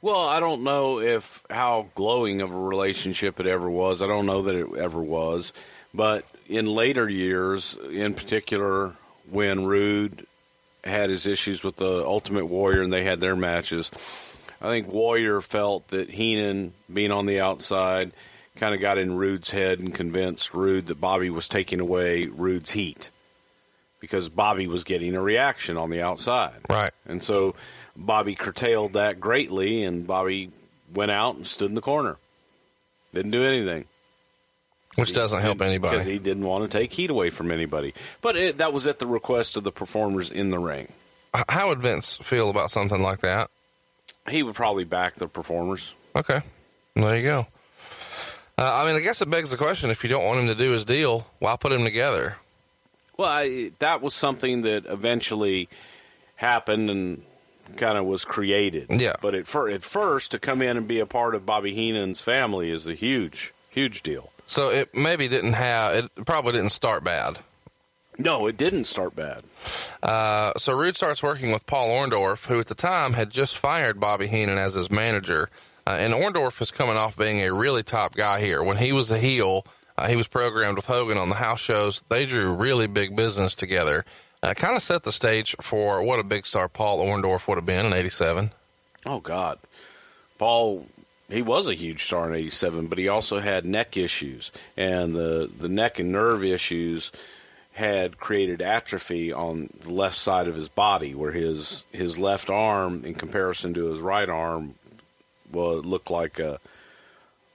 Well, 0.04 0.28
I 0.28 0.42
don't 0.42 0.64
know 0.64 1.00
if 1.00 1.42
how 1.50 1.88
glowing 1.96 2.42
of 2.42 2.52
a 2.52 2.60
relationship 2.60 3.40
it 3.40 3.48
ever 3.48 3.70
was. 3.70 4.02
I 4.02 4.08
don't 4.08 4.26
know 4.26 4.42
that 4.42 4.54
it 4.54 4.68
ever 4.78 5.02
was. 5.02 5.54
But 5.94 6.26
in 6.50 6.66
later 6.66 7.08
years, 7.08 7.78
in 7.90 8.14
particular, 8.14 8.96
when 9.32 9.64
Rude 9.64 10.28
had 10.84 11.10
his 11.10 11.26
issues 11.26 11.64
with 11.64 11.78
the 11.78 12.04
Ultimate 12.06 12.48
Warrior 12.48 12.82
and 12.82 12.92
they 12.92 13.06
had 13.06 13.22
their 13.22 13.38
matches, 13.38 13.92
I 14.62 14.66
think 14.66 14.92
Warrior 14.92 15.40
felt 15.40 15.88
that 15.88 16.10
Heenan, 16.10 16.74
being 16.92 17.12
on 17.12 17.26
the 17.26 17.40
outside, 17.40 18.12
kind 18.58 18.76
of 18.76 18.82
got 18.82 18.98
in 18.98 19.16
Rude's 19.16 19.52
head 19.52 19.80
and 19.80 19.96
convinced 19.96 20.54
Rude 20.54 20.88
that 20.88 21.00
Bobby 21.00 21.30
was 21.30 21.48
taking 21.48 21.80
away 21.80 22.26
Rude's 22.26 22.72
heat 22.72 23.10
because 24.02 24.28
Bobby 24.28 24.68
was 24.68 24.84
getting 24.84 25.16
a 25.16 25.22
reaction 25.22 25.78
on 25.78 25.90
the 25.90 26.02
outside. 26.02 26.60
Right. 26.70 26.92
And 27.06 27.24
so 27.24 27.56
Bobby 27.96 28.36
curtailed 28.36 28.94
that 28.94 29.20
greatly, 29.20 29.84
and 29.84 30.06
Bobby 30.08 30.52
went 30.94 31.12
out 31.12 31.36
and 31.36 31.46
stood 31.46 31.70
in 31.70 31.76
the 31.76 31.82
corner. 31.82 32.18
Didn't 33.14 33.32
do 33.32 33.44
anything. 33.44 33.86
Which 34.96 35.14
doesn't 35.14 35.42
help 35.42 35.62
anybody. 35.62 35.92
Because 35.92 36.06
he 36.06 36.20
didn't 36.20 36.46
want 36.46 36.70
to 36.70 36.78
take 36.78 36.94
heat 36.94 37.10
away 37.10 37.32
from 37.32 37.52
anybody. 37.52 37.94
But 38.22 38.36
it, 38.36 38.58
that 38.60 38.74
was 38.74 38.86
at 38.86 39.00
the 39.00 39.08
request 39.08 39.58
of 39.58 39.64
the 39.64 39.72
performers 39.72 40.32
in 40.32 40.52
the 40.52 40.60
ring. 40.60 40.92
How 41.50 41.70
would 41.70 41.80
Vince 41.80 42.18
feel 42.18 42.52
about 42.52 42.70
something 42.70 43.02
like 43.02 43.20
that? 43.20 43.50
He 44.30 44.44
would 44.44 44.54
probably 44.54 44.84
back 44.84 45.16
the 45.16 45.28
performers. 45.28 45.96
Okay. 46.16 46.42
There 46.96 47.18
you 47.18 47.24
go. 47.24 47.48
Uh, 48.56 48.82
I 48.84 48.86
mean, 48.86 48.96
I 48.96 49.00
guess 49.00 49.22
it 49.22 49.32
begs 49.32 49.50
the 49.50 49.58
question 49.58 49.90
if 49.90 50.04
you 50.04 50.10
don't 50.12 50.24
want 50.24 50.42
him 50.42 50.48
to 50.48 50.56
do 50.56 50.72
his 50.72 50.86
deal, 50.86 51.28
why 51.40 51.56
put 51.56 51.72
him 51.72 51.84
together? 51.84 52.36
Well, 53.18 53.30
I, 53.30 53.72
that 53.80 54.02
was 54.02 54.14
something 54.14 54.62
that 54.62 54.86
eventually 54.86 55.70
happened 56.36 56.92
and 56.92 57.24
kind 57.78 57.98
of 57.98 58.06
was 58.06 58.26
created. 58.26 58.88
Yeah. 58.90 59.14
But 59.22 59.36
at, 59.36 59.48
fir- 59.48 59.70
at 59.70 59.84
first, 59.84 60.32
to 60.32 60.40
come 60.40 60.62
in 60.62 60.78
and 60.78 60.88
be 60.88 61.00
a 61.00 61.06
part 61.06 61.36
of 61.36 61.46
Bobby 61.46 61.74
Heenan's 61.74 62.22
family 62.22 62.72
is 62.72 62.88
a 62.88 62.94
huge, 62.94 63.54
huge 63.70 64.02
deal. 64.02 64.32
So 64.46 64.70
it 64.70 64.94
maybe 64.96 65.28
didn't 65.28 65.54
have, 65.54 65.96
it 65.96 66.26
probably 66.26 66.54
didn't 66.54 66.72
start 66.72 67.04
bad. 67.04 67.40
No, 68.18 68.46
it 68.46 68.58
didn't 68.58 68.86
start 68.86 69.16
bad. 69.16 69.44
Uh, 70.04 70.52
so 70.58 70.78
Rude 70.78 70.96
starts 70.96 71.24
working 71.24 71.52
with 71.52 71.66
Paul 71.66 71.90
Orndorff, 71.90 72.48
who 72.48 72.60
at 72.60 72.68
the 72.68 72.76
time 72.76 73.14
had 73.14 73.30
just 73.30 73.58
fired 73.58 74.00
Bobby 74.00 74.28
Heenan 74.28 74.58
as 74.58 74.76
his 74.76 74.92
manager. 74.92 75.50
Uh, 75.88 75.98
and 76.00 76.14
Orndorff 76.14 76.62
is 76.62 76.72
coming 76.72 76.96
off 76.96 77.18
being 77.18 77.42
a 77.42 77.54
really 77.54 77.84
top 77.84 78.16
guy 78.16 78.40
here. 78.40 78.62
When 78.64 78.78
he 78.78 78.92
was 78.92 79.10
a 79.10 79.18
heel, 79.18 79.66
uh, 79.98 80.08
he 80.08 80.16
was 80.16 80.28
programmed 80.28 80.76
with 80.76 80.86
Hogan 80.86 81.18
on 81.18 81.30
the 81.30 81.36
house 81.36 81.62
shows. 81.62 82.02
They 82.04 82.26
drew 82.26 82.54
really 82.54 82.88
big 82.88 83.16
business 83.16 83.56
together. 83.56 84.06
Uh, 84.44 84.54
kind 84.54 84.76
of 84.76 84.84
set 84.84 85.04
the 85.04 85.12
stage 85.12 85.56
for 85.62 86.04
what 86.04 86.20
a 86.20 86.24
big 86.24 86.46
star 86.46 86.68
Paul 86.68 87.00
Orndorff 87.00 87.48
would 87.48 87.58
have 87.58 87.66
been 87.66 87.86
in 87.86 87.94
'87. 87.94 88.52
Oh 89.06 89.20
God, 89.20 89.58
Paul. 90.38 90.88
He 91.30 91.42
was 91.42 91.70
a 91.70 91.74
huge 91.74 92.04
star 92.04 92.28
in 92.28 92.36
'87, 92.36 92.88
but 92.88 92.98
he 92.98 93.08
also 93.08 93.40
had 93.40 93.66
neck 93.66 93.96
issues, 93.96 94.52
and 94.76 95.16
the 95.16 95.50
the 95.58 95.70
neck 95.70 95.98
and 95.98 96.12
nerve 96.12 96.44
issues 96.44 97.14
had 97.72 98.20
created 98.20 98.62
atrophy 98.62 99.32
on 99.32 99.70
the 99.80 99.94
left 99.94 100.18
side 100.18 100.50
of 100.50 100.56
his 100.56 100.68
body, 100.68 101.16
where 101.16 101.32
his 101.32 101.86
his 101.94 102.18
left 102.18 102.50
arm, 102.50 103.06
in 103.06 103.16
comparison 103.16 103.74
to 103.76 103.92
his 103.92 104.00
right 104.00 104.30
arm, 104.30 104.76
well, 105.54 105.80
it 105.80 105.86
looked 105.86 106.12
like 106.12 106.38
a, 106.40 106.60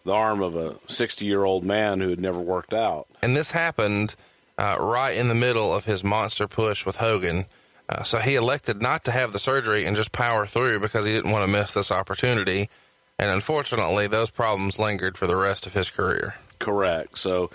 the 0.05 0.13
arm 0.13 0.41
of 0.41 0.57
a 0.57 0.77
60 0.89 1.27
year 1.27 1.45
old 1.45 1.65
man 1.65 2.01
who 2.01 2.09
had 2.09 2.21
never 2.21 2.41
worked 2.41 2.73
out. 2.73 3.07
And 3.23 3.37
this 3.37 3.51
happened 3.51 4.15
uh, 4.59 4.77
right 4.79 5.17
in 5.17 5.29
the 5.29 5.35
middle 5.35 5.73
of 5.73 5.85
his 5.85 6.05
monster 6.05 6.49
push 6.49 6.85
with 6.85 6.97
Hogan. 6.97 7.47
Uh, 7.89 8.03
so 8.03 8.19
he 8.19 8.35
elected 8.35 8.83
not 8.83 9.05
to 9.05 9.11
have 9.11 9.33
the 9.33 9.39
surgery 9.39 9.87
and 9.87 9.97
just 9.97 10.13
power 10.13 10.45
through 10.45 10.81
because 10.81 11.07
he 11.07 11.13
didn't 11.13 11.31
want 11.31 11.47
to 11.47 11.51
miss 11.51 11.73
this 11.73 11.91
opportunity. 11.91 12.69
And 13.19 13.31
unfortunately, 13.31 14.07
those 14.09 14.31
problems 14.31 14.79
lingered 14.79 15.17
for 15.17 15.27
the 15.27 15.37
rest 15.37 15.67
of 15.67 15.73
his 15.73 15.91
career. 15.91 16.35
Correct. 16.59 17.17
So 17.17 17.51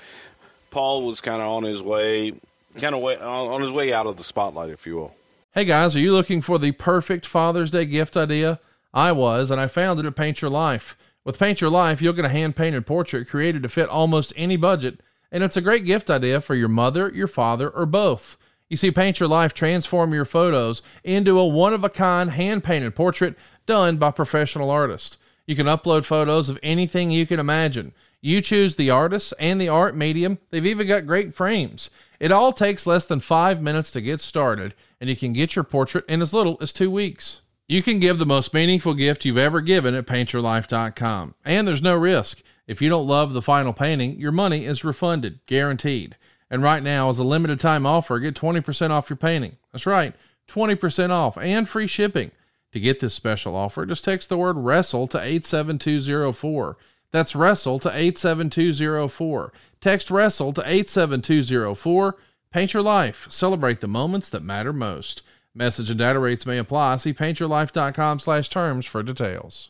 Paul 0.72 1.06
was 1.06 1.22
kind 1.22 1.42
of 1.42 1.50
on 1.50 1.63
his 1.63 1.84
way, 1.84 2.34
kind 2.80 2.96
of 2.96 3.02
way, 3.02 3.18
on 3.18 3.62
his 3.62 3.72
way 3.72 3.94
out 3.94 4.08
of 4.08 4.18
the 4.18 4.24
spotlight, 4.24 4.70
if 4.70 4.88
you 4.88 4.96
will. 4.96 5.13
Hey 5.54 5.66
guys, 5.66 5.96
are 5.96 6.00
you 6.00 6.13
looking 6.13 6.42
for 6.42 6.58
the 6.58 6.72
perfect 6.72 7.28
Father's 7.28 7.70
Day 7.70 7.86
gift 7.86 8.18
idea? 8.18 8.60
I 8.92 9.12
was, 9.12 9.52
and 9.52 9.62
I 9.62 9.68
found 9.68 10.00
it 10.00 10.06
at 10.06 10.16
Paint 10.16 10.42
Your 10.42 10.50
Life. 10.50 10.98
With 11.24 11.38
Paint 11.38 11.62
Your 11.62 11.70
Life, 11.70 12.02
you'll 12.02 12.13
get 12.13 12.26
a 12.26 12.30
hand 12.30 12.56
painted 12.56 12.88
portrait 12.88 13.30
created 13.30 13.62
to 13.63 13.70
fit 13.70 13.88
almost 13.88 14.34
any 14.36 14.58
budget, 14.58 15.00
and 15.34 15.43
it's 15.43 15.58
a 15.58 15.62
great 15.62 15.84
gift 15.84 16.12
idea 16.12 16.39
for 16.39 16.54
your 16.54 16.69
mother, 16.69 17.12
your 17.13 17.28
father, 17.28 17.69
or 17.69 17.88
both. 17.88 18.38
You 18.69 18.78
see, 18.78 18.91
Paint 18.91 19.19
Your 19.19 19.28
Life 19.28 19.54
transform 19.54 20.13
your 20.13 20.26
photos 20.26 20.82
into 21.04 21.39
a 21.39 21.48
one 21.48 21.74
of 21.74 21.84
a 21.84 21.89
kind 21.89 22.30
hand 22.30 22.63
painted 22.63 22.96
portrait 22.96 23.36
done 23.65 23.98
by 23.98 24.12
professional 24.12 24.69
artists. 24.69 25.17
You 25.46 25.56
can 25.56 25.65
upload 25.65 26.06
photos 26.06 26.50
of 26.50 26.60
anything 26.63 27.12
you 27.12 27.26
can 27.26 27.39
imagine. 27.39 27.93
You 28.22 28.39
choose 28.39 28.76
the 28.76 28.89
artist 28.89 29.34
and 29.38 29.60
the 29.60 29.67
art 29.67 29.98
medium. 29.98 30.38
They've 30.52 30.65
even 30.65 30.88
got 30.88 31.08
great 31.08 31.36
frames. 31.36 31.89
It 32.19 32.32
all 32.32 32.54
takes 32.54 32.88
less 32.88 33.04
than 33.04 33.19
five 33.19 33.62
minutes 33.62 33.91
to 33.91 34.02
get 34.02 34.22
started, 34.22 34.74
and 35.02 35.10
you 35.10 35.15
can 35.15 35.34
get 35.34 35.56
your 35.56 35.63
portrait 35.63 36.06
in 36.08 36.22
as 36.22 36.34
little 36.34 36.58
as 36.62 36.72
two 36.72 36.89
weeks. 36.89 37.41
You 37.67 37.82
can 37.82 38.00
give 38.00 38.19
the 38.19 38.26
most 38.26 38.54
meaningful 38.54 38.93
gift 38.93 39.26
you've 39.26 39.38
ever 39.38 39.60
given 39.60 39.96
at 39.96 40.06
paintyourlife.com. 40.06 41.36
And 41.43 41.67
there's 41.67 41.82
no 41.82 41.96
risk. 41.98 42.41
If 42.67 42.82
you 42.82 42.89
don't 42.89 43.08
love 43.08 43.34
the 43.34 43.41
final 43.41 43.73
painting, 43.73 44.19
your 44.19 44.32
money 44.32 44.65
is 44.65 44.84
refunded, 44.84 45.39
guaranteed. 45.45 46.15
And 46.49 46.63
right 46.63 46.84
now, 46.84 47.10
as 47.10 47.19
a 47.19 47.23
limited 47.23 47.60
time 47.60 47.86
offer, 47.86 48.19
get 48.19 48.36
20% 48.36 48.89
off 48.89 49.10
your 49.10 49.17
painting. 49.17 49.58
That's 49.71 49.86
right, 49.86 50.13
20% 50.47 51.10
off 51.10 51.38
and 51.38 51.67
free 51.67 51.88
shipping. 51.88 52.32
To 52.71 52.80
get 52.80 52.99
this 52.99 53.13
special 53.13 53.56
offer, 53.56 53.86
just 53.86 54.04
text 54.04 54.30
the 54.30 54.38
word 54.38 54.58
WRESTLE 54.58 55.08
to 55.10 55.21
87204. 55.21 56.78
That's 57.12 57.36
WRESTLE 57.36 57.80
to 57.82 57.95
87204. 57.95 59.54
Text 59.80 60.10
WRESTLE 60.10 60.54
to 60.54 60.63
87204. 60.65 62.17
Paint 62.52 62.73
your 62.73 62.84
life. 62.84 63.28
Celebrate 63.30 63.82
the 63.82 63.88
moments 63.88 64.30
that 64.30 64.41
matter 64.41 64.73
most. 64.73 65.21
Message 65.54 65.91
and 65.91 65.99
data 65.99 66.17
rates 66.17 66.47
may 66.47 66.58
apply. 66.58 66.97
See 66.97 67.13
paintyourlife.com 67.13 68.19
slash 68.19 68.49
terms 68.49 68.88
for 68.88 69.04
details. 69.04 69.69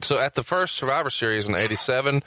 So 0.00 0.18
at 0.18 0.34
the 0.34 0.42
first 0.42 0.76
Survivor 0.76 1.10
Series 1.10 1.48
in 1.48 1.54
'87, 1.54 2.22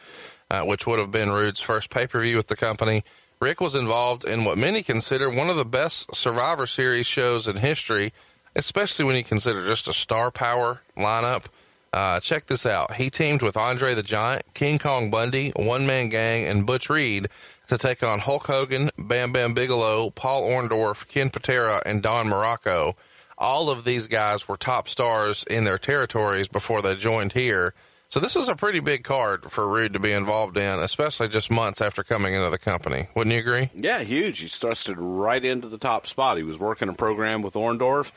uh, 0.49 0.61
which 0.61 0.85
would 0.85 0.99
have 0.99 1.11
been 1.11 1.31
Rude's 1.31 1.61
first 1.61 1.89
pay 1.89 2.07
per 2.07 2.21
view 2.21 2.35
with 2.37 2.47
the 2.47 2.55
company, 2.55 3.03
Rick 3.39 3.61
was 3.61 3.75
involved 3.75 4.23
in 4.23 4.43
what 4.43 4.57
many 4.57 4.83
consider 4.83 5.29
one 5.29 5.49
of 5.49 5.57
the 5.57 5.65
best 5.65 6.15
Survivor 6.15 6.67
Series 6.67 7.07
shows 7.07 7.47
in 7.47 7.57
history, 7.57 8.13
especially 8.55 9.05
when 9.05 9.15
you 9.15 9.23
consider 9.23 9.65
just 9.65 9.87
a 9.87 9.93
star 9.93 10.31
power 10.31 10.81
lineup. 10.97 11.45
Uh, 11.93 12.19
check 12.21 12.45
this 12.45 12.65
out. 12.65 12.93
He 12.93 13.09
teamed 13.09 13.41
with 13.41 13.57
Andre 13.57 13.93
the 13.93 14.03
Giant, 14.03 14.53
King 14.53 14.77
Kong 14.77 15.11
Bundy, 15.11 15.51
One 15.57 15.85
Man 15.85 16.07
Gang, 16.07 16.45
and 16.45 16.65
Butch 16.65 16.89
Reed 16.89 17.27
to 17.67 17.77
take 17.77 18.01
on 18.03 18.19
Hulk 18.19 18.47
Hogan, 18.47 18.91
Bam 18.97 19.33
Bam 19.33 19.53
Bigelow, 19.53 20.09
Paul 20.11 20.43
Orndorff, 20.43 21.07
Ken 21.07 21.29
Patera, 21.29 21.81
and 21.85 22.01
Don 22.01 22.27
Muraco. 22.27 22.93
All 23.41 23.71
of 23.71 23.83
these 23.83 24.07
guys 24.07 24.47
were 24.47 24.55
top 24.55 24.87
stars 24.87 25.43
in 25.43 25.63
their 25.63 25.79
territories 25.79 26.47
before 26.47 26.83
they 26.83 26.95
joined 26.95 27.33
here. 27.33 27.73
So 28.07 28.19
this 28.19 28.35
was 28.35 28.49
a 28.49 28.55
pretty 28.55 28.81
big 28.81 29.03
card 29.03 29.51
for 29.51 29.67
Rude 29.67 29.93
to 29.93 29.99
be 29.99 30.11
involved 30.11 30.57
in, 30.57 30.79
especially 30.79 31.27
just 31.27 31.49
months 31.49 31.81
after 31.81 32.03
coming 32.03 32.35
into 32.35 32.51
the 32.51 32.59
company. 32.59 33.07
Wouldn't 33.15 33.33
you 33.33 33.41
agree? 33.41 33.69
Yeah, 33.73 34.03
huge. 34.03 34.39
He 34.39 34.45
thrusted 34.45 34.95
right 34.99 35.43
into 35.43 35.67
the 35.67 35.79
top 35.79 36.05
spot. 36.05 36.37
He 36.37 36.43
was 36.43 36.59
working 36.59 36.87
a 36.87 36.93
program 36.93 37.41
with 37.41 37.55
Orndorff, 37.55 38.11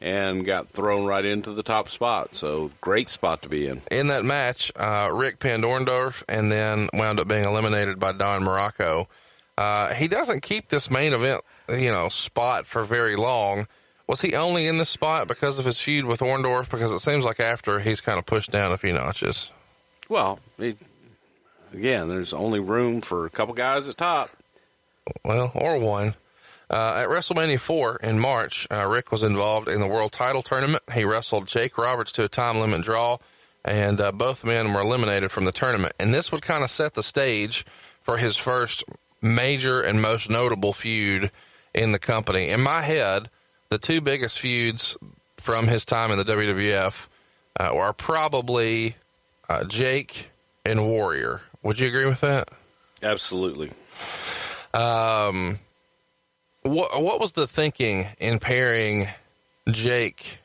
and 0.00 0.44
got 0.44 0.68
thrown 0.68 1.06
right 1.06 1.24
into 1.24 1.52
the 1.52 1.62
top 1.62 1.88
spot. 1.88 2.34
So 2.34 2.70
great 2.80 3.08
spot 3.08 3.42
to 3.42 3.48
be 3.48 3.68
in. 3.68 3.80
In 3.90 4.08
that 4.08 4.24
match, 4.24 4.72
uh, 4.76 5.10
Rick 5.12 5.38
pinned 5.38 5.64
Orndorff 5.64 6.22
and 6.28 6.50
then 6.50 6.88
wound 6.92 7.20
up 7.20 7.28
being 7.28 7.44
eliminated 7.44 7.98
by 7.98 8.12
Don 8.12 8.42
Muraco. 8.42 9.06
Uh, 9.56 9.94
he 9.94 10.08
doesn't 10.08 10.42
keep 10.42 10.68
this 10.68 10.90
main 10.90 11.12
event, 11.12 11.42
you 11.70 11.90
know, 11.90 12.08
spot 12.08 12.66
for 12.66 12.82
very 12.82 13.16
long. 13.16 13.66
Was 14.06 14.20
he 14.20 14.34
only 14.34 14.66
in 14.66 14.76
this 14.76 14.90
spot 14.90 15.28
because 15.28 15.58
of 15.58 15.64
his 15.64 15.80
feud 15.80 16.04
with 16.04 16.20
Orndorff? 16.20 16.70
Because 16.70 16.92
it 16.92 17.00
seems 17.00 17.24
like 17.24 17.40
after 17.40 17.80
he's 17.80 18.00
kind 18.00 18.18
of 18.18 18.26
pushed 18.26 18.50
down 18.50 18.72
a 18.72 18.76
few 18.76 18.92
notches. 18.92 19.50
Well, 20.08 20.40
it, 20.58 20.76
again, 21.72 22.08
there's 22.08 22.32
only 22.32 22.60
room 22.60 23.00
for 23.00 23.24
a 23.24 23.30
couple 23.30 23.54
guys 23.54 23.88
at 23.88 23.96
top. 23.96 24.30
Well, 25.24 25.52
or 25.54 25.78
one. 25.78 26.14
Uh, 26.70 27.02
at 27.04 27.08
WrestleMania 27.08 27.60
4 27.60 28.00
in 28.02 28.18
March, 28.18 28.66
uh, 28.70 28.86
Rick 28.86 29.12
was 29.12 29.22
involved 29.22 29.68
in 29.68 29.80
the 29.80 29.86
world 29.86 30.12
title 30.12 30.42
tournament. 30.42 30.82
He 30.92 31.04
wrestled 31.04 31.46
Jake 31.46 31.76
Roberts 31.78 32.12
to 32.12 32.24
a 32.24 32.28
time 32.28 32.58
limit 32.58 32.82
draw, 32.82 33.18
and 33.64 34.00
uh, 34.00 34.12
both 34.12 34.44
men 34.44 34.72
were 34.72 34.80
eliminated 34.80 35.30
from 35.30 35.44
the 35.44 35.52
tournament. 35.52 35.94
And 36.00 36.12
this 36.12 36.32
would 36.32 36.42
kind 36.42 36.64
of 36.64 36.70
set 36.70 36.94
the 36.94 37.02
stage 37.02 37.64
for 38.02 38.16
his 38.16 38.36
first 38.36 38.82
major 39.22 39.80
and 39.80 40.00
most 40.00 40.30
notable 40.30 40.72
feud 40.72 41.30
in 41.74 41.92
the 41.92 41.98
company. 41.98 42.48
In 42.48 42.60
my 42.60 42.82
head, 42.82 43.28
the 43.70 43.78
two 43.78 44.00
biggest 44.00 44.38
feuds 44.38 44.96
from 45.36 45.66
his 45.66 45.84
time 45.84 46.10
in 46.10 46.18
the 46.18 46.24
WWF 46.24 47.08
uh, 47.60 47.76
are 47.76 47.92
probably 47.92 48.96
uh, 49.48 49.64
Jake 49.64 50.30
and 50.64 50.88
Warrior. 50.88 51.42
Would 51.62 51.80
you 51.80 51.88
agree 51.88 52.06
with 52.06 52.20
that? 52.22 52.48
Absolutely. 53.02 53.70
Um, 54.72 55.58
what 56.62 57.02
what 57.02 57.20
was 57.20 57.34
the 57.34 57.46
thinking 57.46 58.06
in 58.18 58.38
pairing 58.38 59.08
Jake 59.70 60.40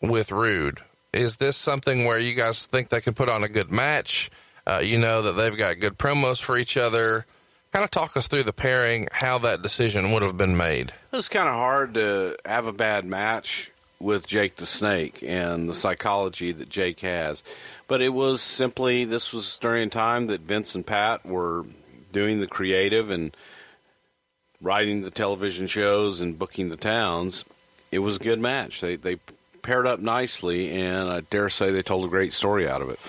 with 0.00 0.32
Rude? 0.32 0.80
Is 1.12 1.36
this 1.36 1.56
something 1.56 2.04
where 2.04 2.18
you 2.18 2.34
guys 2.34 2.66
think 2.66 2.88
they 2.88 3.00
can 3.00 3.14
put 3.14 3.28
on 3.28 3.44
a 3.44 3.48
good 3.48 3.70
match? 3.70 4.30
Uh, 4.66 4.80
you 4.82 4.98
know 4.98 5.22
that 5.22 5.32
they've 5.32 5.56
got 5.56 5.80
good 5.80 5.98
promos 5.98 6.40
for 6.40 6.56
each 6.56 6.76
other. 6.76 7.26
Kind 7.72 7.84
of 7.84 7.90
talk 7.90 8.16
us 8.16 8.28
through 8.28 8.44
the 8.44 8.52
pairing, 8.52 9.08
how 9.12 9.38
that 9.38 9.62
decision 9.62 10.12
would 10.12 10.22
have 10.22 10.36
been 10.36 10.56
made. 10.56 10.92
It's 11.12 11.28
kind 11.28 11.48
of 11.48 11.54
hard 11.54 11.94
to 11.94 12.36
have 12.46 12.66
a 12.66 12.72
bad 12.72 13.04
match 13.04 13.72
with 13.98 14.26
Jake 14.26 14.56
the 14.56 14.66
Snake 14.66 15.24
and 15.26 15.68
the 15.68 15.74
psychology 15.74 16.52
that 16.52 16.68
Jake 16.68 17.00
has. 17.00 17.42
But 17.88 18.00
it 18.00 18.10
was 18.10 18.40
simply, 18.40 19.04
this 19.04 19.32
was 19.32 19.58
during 19.58 19.88
a 19.88 19.90
time 19.90 20.28
that 20.28 20.42
Vince 20.42 20.74
and 20.76 20.86
Pat 20.86 21.26
were 21.26 21.64
doing 22.12 22.40
the 22.40 22.46
creative 22.46 23.10
and 23.10 23.36
writing 24.62 25.02
the 25.02 25.10
television 25.10 25.66
shows 25.66 26.20
and 26.20 26.38
booking 26.38 26.68
the 26.68 26.76
towns. 26.76 27.44
It 27.90 27.98
was 27.98 28.16
a 28.16 28.20
good 28.20 28.38
match. 28.38 28.80
They, 28.80 28.94
they 28.94 29.16
paired 29.62 29.88
up 29.88 29.98
nicely, 29.98 30.70
and 30.70 31.08
I 31.08 31.20
dare 31.20 31.48
say 31.48 31.72
they 31.72 31.82
told 31.82 32.04
a 32.04 32.08
great 32.08 32.32
story 32.32 32.68
out 32.68 32.82
of 32.82 32.88
it. 32.88 33.00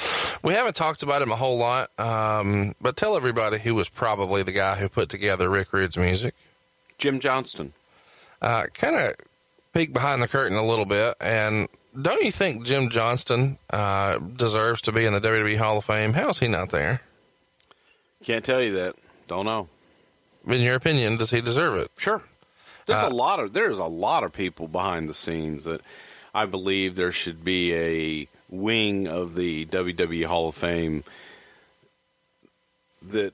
We 0.43 0.53
haven't 0.53 0.75
talked 0.75 1.03
about 1.03 1.21
him 1.21 1.31
a 1.31 1.35
whole 1.35 1.59
lot, 1.59 1.91
um, 1.99 2.73
but 2.81 2.95
tell 2.95 3.15
everybody 3.15 3.59
who 3.59 3.75
was 3.75 3.89
probably 3.89 4.41
the 4.41 4.51
guy 4.51 4.75
who 4.75 4.89
put 4.89 5.09
together 5.09 5.49
Rick 5.51 5.71
Rude's 5.71 5.97
music. 5.97 6.33
Jim 6.97 7.19
Johnston. 7.19 7.73
Uh, 8.41 8.63
kind 8.73 8.95
of 8.95 9.15
peek 9.73 9.93
behind 9.93 10.21
the 10.21 10.27
curtain 10.27 10.57
a 10.57 10.65
little 10.65 10.85
bit, 10.85 11.15
and 11.21 11.67
don't 12.01 12.23
you 12.23 12.31
think 12.31 12.65
Jim 12.65 12.89
Johnston 12.89 13.57
uh, 13.69 14.17
deserves 14.19 14.81
to 14.83 14.91
be 14.91 15.05
in 15.05 15.13
the 15.13 15.21
WWE 15.21 15.57
Hall 15.57 15.77
of 15.77 15.85
Fame? 15.85 16.13
How 16.13 16.29
is 16.29 16.39
he 16.39 16.47
not 16.47 16.69
there? 16.69 17.01
Can't 18.23 18.43
tell 18.45 18.61
you 18.61 18.73
that. 18.73 18.95
Don't 19.27 19.45
know. 19.45 19.67
In 20.47 20.61
your 20.61 20.75
opinion, 20.75 21.17
does 21.17 21.31
he 21.31 21.41
deserve 21.41 21.77
it? 21.77 21.91
Sure. 21.97 22.23
There's 22.87 23.03
Uh, 23.03 23.09
a 23.11 23.13
lot 23.15 23.39
of 23.39 23.53
there's 23.53 23.77
a 23.77 23.85
lot 23.85 24.23
of 24.23 24.33
people 24.33 24.67
behind 24.67 25.07
the 25.07 25.13
scenes 25.13 25.65
that 25.65 25.81
I 26.33 26.45
believe 26.47 26.95
there 26.95 27.11
should 27.11 27.43
be 27.43 27.73
a 27.75 28.27
wing 28.49 29.07
of 29.07 29.35
the 29.35 29.65
WWE 29.67 30.25
Hall 30.25 30.49
of 30.49 30.55
Fame 30.55 31.03
that 33.03 33.33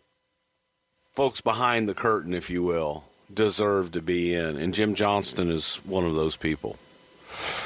folks 1.15 1.41
behind 1.41 1.87
the 1.87 1.93
curtain, 1.95 2.33
if 2.33 2.49
you 2.49 2.61
will, 2.63 3.05
deserve 3.33 3.91
to 3.93 4.01
be 4.01 4.33
in, 4.33 4.57
and 4.57 4.73
Jim 4.73 4.95
Johnston 4.95 5.51
is 5.51 5.77
one 5.77 6.05
of 6.05 6.15
those 6.15 6.35
people. 6.35 6.77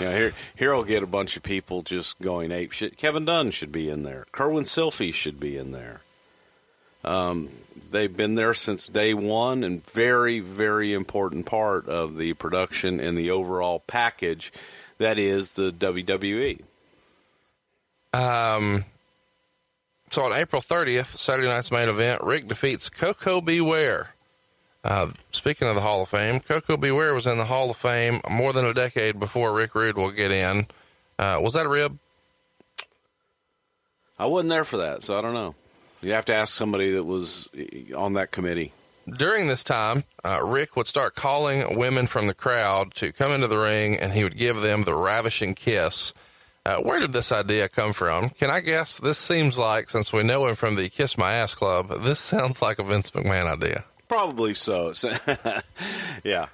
Yeah, 0.02 0.16
here 0.18 0.34
here 0.56 0.76
I'll 0.76 0.84
get 0.84 1.04
a 1.04 1.08
bunch 1.08 1.38
of 1.38 1.44
people 1.44 1.82
just 1.82 2.20
going 2.20 2.52
ape 2.52 2.72
shit. 2.72 2.98
Kevin 2.98 3.26
Dunn 3.26 3.52
should 3.52 3.72
be 3.72 3.90
in 3.90 4.04
there. 4.04 4.26
Kerwin 4.32 4.66
Silfies 4.66 5.14
should 5.14 5.40
be 5.40 5.58
in 5.58 5.72
there. 5.72 6.02
Um, 7.04 7.50
they've 7.90 8.16
been 8.16 8.36
there 8.36 8.54
since 8.54 8.88
day 8.88 9.14
one 9.14 9.64
and 9.64 9.86
very, 9.88 10.40
very 10.40 10.94
important 10.94 11.46
part 11.46 11.88
of 11.88 12.18
the 12.18 12.34
production 12.34 13.00
and 13.00 13.18
the 13.18 13.32
overall 13.32 13.80
package 13.80 14.52
that 14.98 15.18
is 15.18 15.52
the. 15.52 15.72
WWE. 15.72 16.62
Um, 18.14 18.86
so 20.10 20.24
on 20.24 20.34
April 20.34 20.62
30th, 20.62 21.18
Saturday 21.18 21.48
night's 21.48 21.72
main 21.72 21.90
event, 21.90 22.22
Rick 22.24 22.48
defeats 22.48 22.90
Koko 22.90 23.42
B. 23.42 23.62
Ware. 23.62 24.10
Uh, 24.84 25.12
speaking 25.32 25.68
of 25.68 25.76
the 25.76 25.82
Hall 25.82 26.02
of 26.02 26.10
Fame, 26.10 26.40
Koko 26.40 26.76
B. 26.78 26.92
Ware 26.92 27.14
was 27.14 27.28
in 27.28 27.38
the 27.38 27.46
Hall 27.46 27.70
of 27.70 27.78
Fame 27.78 28.20
more 28.30 28.52
than 28.52 28.66
a 28.66 28.74
decade 28.74 29.20
before 29.20 29.54
Rick 29.54 29.76
Rude 29.76 29.96
will 29.96 30.12
get 30.12 30.32
in. 30.32 30.66
Uh, 31.20 31.40
was 31.42 31.54
that 31.54 31.68
a 31.68 31.70
rib? 31.70 32.00
I 34.18 34.26
wasn't 34.26 34.50
there 34.50 34.66
for 34.66 34.78
that, 34.78 35.04
so 35.04 35.18
I 35.18 35.22
don't 35.22 35.34
know. 35.34 35.56
You 36.02 36.14
have 36.14 36.26
to 36.26 36.36
ask 36.36 36.56
somebody 36.56 36.92
that 36.92 37.04
was 37.04 37.48
on 37.96 38.14
that 38.14 38.32
committee. 38.32 38.74
During 39.08 39.48
this 39.48 39.64
time, 39.64 40.04
uh, 40.24 40.44
Rick 40.44 40.76
would 40.76 40.88
start 40.88 41.16
calling 41.16 41.78
women 41.78 42.08
from 42.08 42.28
the 42.28 42.34
crowd 42.34 42.94
to 42.96 43.12
come 43.12 43.32
into 43.32 43.48
the 43.48 43.58
ring 43.58 43.98
and 43.98 44.14
he 44.14 44.24
would 44.24 44.38
give 44.38 44.62
them 44.62 44.84
the 44.84 44.96
ravishing 44.96 45.54
kiss. 45.54 46.14
Uh, 46.66 46.78
where 46.78 47.00
did 47.00 47.12
this 47.12 47.32
idea 47.32 47.68
come 47.68 47.94
from? 47.94 48.30
Can 48.30 48.52
I 48.52 48.60
guess? 48.60 49.00
This 49.00 49.18
seems 49.18 49.58
like, 49.58 49.90
since 49.90 50.14
we 50.14 50.22
know 50.22 50.46
him 50.46 50.56
from 50.56 50.76
the 50.76 50.90
Kiss 50.90 51.18
My 51.18 51.34
Ass 51.34 51.56
Club, 51.56 51.90
this 52.02 52.20
sounds 52.32 52.62
like 52.62 52.78
a 52.78 52.84
Vince 52.84 53.10
McMahon 53.12 53.46
idea. 53.46 53.86
Probably 54.12 54.54
so. 54.54 54.92
yeah. 56.26 56.48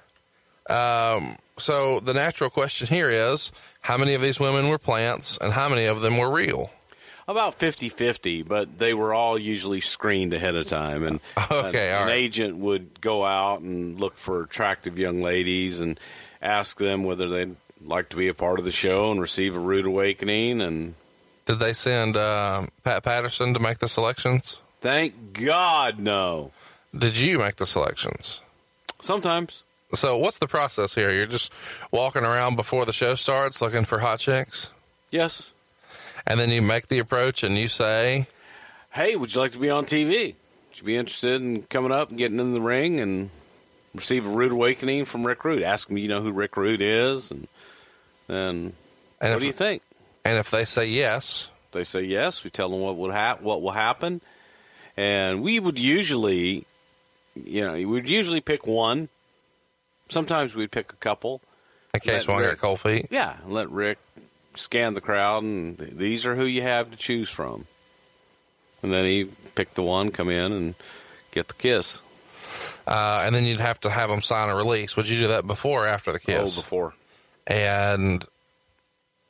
Um, 0.70 1.34
so 1.56 1.98
the 1.98 2.14
natural 2.14 2.50
question 2.50 2.86
here 2.86 3.10
is 3.10 3.50
how 3.80 3.96
many 3.98 4.14
of 4.14 4.22
these 4.22 4.38
women 4.38 4.68
were 4.68 4.78
plants 4.78 5.38
and 5.38 5.52
how 5.52 5.68
many 5.68 5.86
of 5.86 6.00
them 6.00 6.18
were 6.18 6.30
real? 6.30 6.70
About 7.26 7.56
50 7.56 7.88
50, 7.88 8.44
but 8.44 8.78
they 8.78 8.94
were 8.94 9.12
all 9.12 9.36
usually 9.36 9.80
screened 9.80 10.34
ahead 10.34 10.54
of 10.54 10.66
time. 10.66 11.02
And 11.02 11.18
Okay, 11.50 11.90
an, 11.90 12.02
an 12.02 12.06
right. 12.06 12.14
agent 12.14 12.58
would 12.58 13.00
go 13.00 13.24
out 13.24 13.60
and 13.60 13.98
look 13.98 14.18
for 14.18 14.44
attractive 14.44 14.96
young 14.96 15.20
ladies 15.20 15.80
and 15.80 15.98
ask 16.40 16.78
them 16.78 17.02
whether 17.02 17.28
they'd 17.28 17.56
like 17.84 18.10
to 18.10 18.16
be 18.16 18.28
a 18.28 18.34
part 18.34 18.60
of 18.60 18.66
the 18.66 18.70
show 18.70 19.10
and 19.10 19.20
receive 19.20 19.56
a 19.56 19.58
rude 19.58 19.84
awakening. 19.86 20.60
And 20.60 20.94
Did 21.46 21.58
they 21.58 21.72
send 21.72 22.16
uh, 22.16 22.66
Pat 22.84 23.02
Patterson 23.02 23.52
to 23.54 23.58
make 23.58 23.78
the 23.78 23.88
selections? 23.88 24.62
thank 24.80 25.32
God, 25.32 25.98
no. 25.98 26.52
Did 26.96 27.18
you 27.18 27.38
make 27.38 27.56
the 27.56 27.66
selections? 27.66 28.40
Sometimes. 29.00 29.64
So 29.94 30.18
what's 30.18 30.38
the 30.38 30.48
process 30.48 30.94
here? 30.94 31.10
You're 31.10 31.26
just 31.26 31.52
walking 31.90 32.22
around 32.24 32.56
before 32.56 32.84
the 32.84 32.92
show 32.92 33.14
starts 33.14 33.60
looking 33.62 33.84
for 33.84 33.98
hot 33.98 34.18
chicks, 34.18 34.72
Yes. 35.10 35.50
and 36.26 36.38
then 36.38 36.50
you 36.50 36.60
make 36.60 36.88
the 36.88 36.98
approach 36.98 37.42
and 37.42 37.56
you 37.56 37.68
say, 37.68 38.26
Hey, 38.90 39.16
would 39.16 39.34
you 39.34 39.40
like 39.40 39.52
to 39.52 39.58
be 39.58 39.70
on 39.70 39.84
TV? 39.86 40.34
Would 40.68 40.78
you 40.80 40.84
be 40.84 40.96
interested 40.96 41.40
in 41.40 41.62
coming 41.62 41.92
up 41.92 42.10
and 42.10 42.18
getting 42.18 42.38
in 42.40 42.52
the 42.52 42.60
ring 42.60 43.00
and 43.00 43.30
receive 43.94 44.26
a 44.26 44.28
rude 44.28 44.52
awakening 44.52 45.04
from 45.06 45.26
Rick 45.26 45.44
Rude? 45.44 45.62
Ask 45.62 45.90
me, 45.90 46.00
you 46.02 46.08
know 46.08 46.20
who 46.22 46.32
Rick 46.32 46.56
Rude 46.56 46.80
is, 46.82 47.30
and 47.30 47.48
and 48.28 48.72
and 49.20 49.32
what 49.32 49.32
if, 49.34 49.40
do 49.40 49.46
you 49.46 49.52
think? 49.52 49.82
and 50.24 50.36
if 50.38 50.50
they 50.50 50.64
say 50.66 50.86
yes, 50.86 51.50
They 51.72 51.84
say 51.84 52.02
yes. 52.02 52.44
We 52.44 52.50
tell 52.50 52.68
them 52.68 52.80
what 52.80 52.96
would 52.96 53.12
hap- 53.12 53.40
what 53.40 53.62
will 53.62 53.70
happen, 53.72 54.20
and 54.98 55.42
we 55.42 55.60
would 55.60 55.78
usually, 55.78 56.64
you 57.46 57.64
know, 57.64 57.72
we 57.74 57.84
would 57.86 58.08
usually 58.08 58.40
pick 58.40 58.66
one. 58.66 59.08
Sometimes 60.08 60.54
we'd 60.54 60.70
pick 60.70 60.92
a 60.92 60.96
couple. 60.96 61.40
in 61.94 62.00
case 62.00 62.26
Let 62.28 62.34
one 62.34 62.42
Rick- 62.42 62.50
got 62.52 62.58
cold 62.60 62.80
feet. 62.80 63.06
Yeah, 63.10 63.36
let 63.46 63.68
Rick 63.70 63.98
scan 64.54 64.94
the 64.94 65.00
crowd, 65.00 65.42
and 65.42 65.76
these 65.78 66.24
are 66.26 66.34
who 66.34 66.44
you 66.44 66.62
have 66.62 66.90
to 66.90 66.96
choose 66.96 67.28
from. 67.28 67.66
And 68.82 68.92
then 68.92 69.04
he 69.04 69.28
pick 69.54 69.74
the 69.74 69.82
one, 69.82 70.10
come 70.10 70.28
in, 70.30 70.52
and 70.52 70.74
get 71.32 71.48
the 71.48 71.54
kiss. 71.54 72.00
Uh, 72.86 73.22
and 73.24 73.34
then 73.34 73.44
you'd 73.44 73.60
have 73.60 73.78
to 73.80 73.90
have 73.90 74.08
them 74.08 74.22
sign 74.22 74.48
a 74.48 74.56
release. 74.56 74.96
Would 74.96 75.08
you 75.08 75.18
do 75.18 75.26
that 75.28 75.46
before 75.46 75.84
or 75.84 75.88
after 75.88 76.12
the 76.12 76.18
kiss? 76.20 76.56
Oh, 76.56 76.60
before. 76.60 76.94
and 77.46 78.24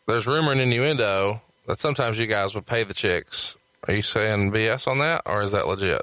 there's 0.06 0.26
rumor 0.26 0.52
and 0.52 0.60
innuendo 0.60 1.42
that 1.66 1.80
sometimes 1.80 2.18
you 2.18 2.26
guys 2.26 2.54
would 2.54 2.66
pay 2.66 2.82
the 2.84 2.94
chicks. 2.94 3.56
Are 3.86 3.94
you 3.94 4.02
saying 4.02 4.52
BS 4.52 4.86
on 4.88 4.98
that, 5.00 5.22
or 5.26 5.42
is 5.42 5.52
that 5.52 5.66
legit? 5.66 6.02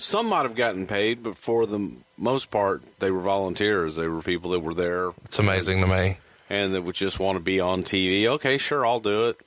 Some 0.00 0.28
might 0.28 0.42
have 0.42 0.54
gotten 0.54 0.86
paid, 0.86 1.22
but 1.24 1.36
for 1.36 1.66
the 1.66 1.90
most 2.16 2.50
part, 2.52 2.82
they 3.00 3.10
were 3.10 3.18
volunteers. 3.20 3.96
They 3.96 4.06
were 4.08 4.22
people 4.22 4.52
that 4.52 4.60
were 4.60 4.72
there 4.74 5.10
It's 5.24 5.38
amazing 5.40 5.80
to 5.80 5.86
me. 5.88 6.18
and 6.48 6.72
that 6.74 6.82
would 6.82 6.94
just 6.94 7.18
want 7.18 7.36
to 7.36 7.42
be 7.44 7.58
on 7.60 7.82
TV. 7.82 8.26
Okay, 8.26 8.58
sure, 8.58 8.86
I'll 8.86 9.00
do 9.00 9.28
it. 9.28 9.38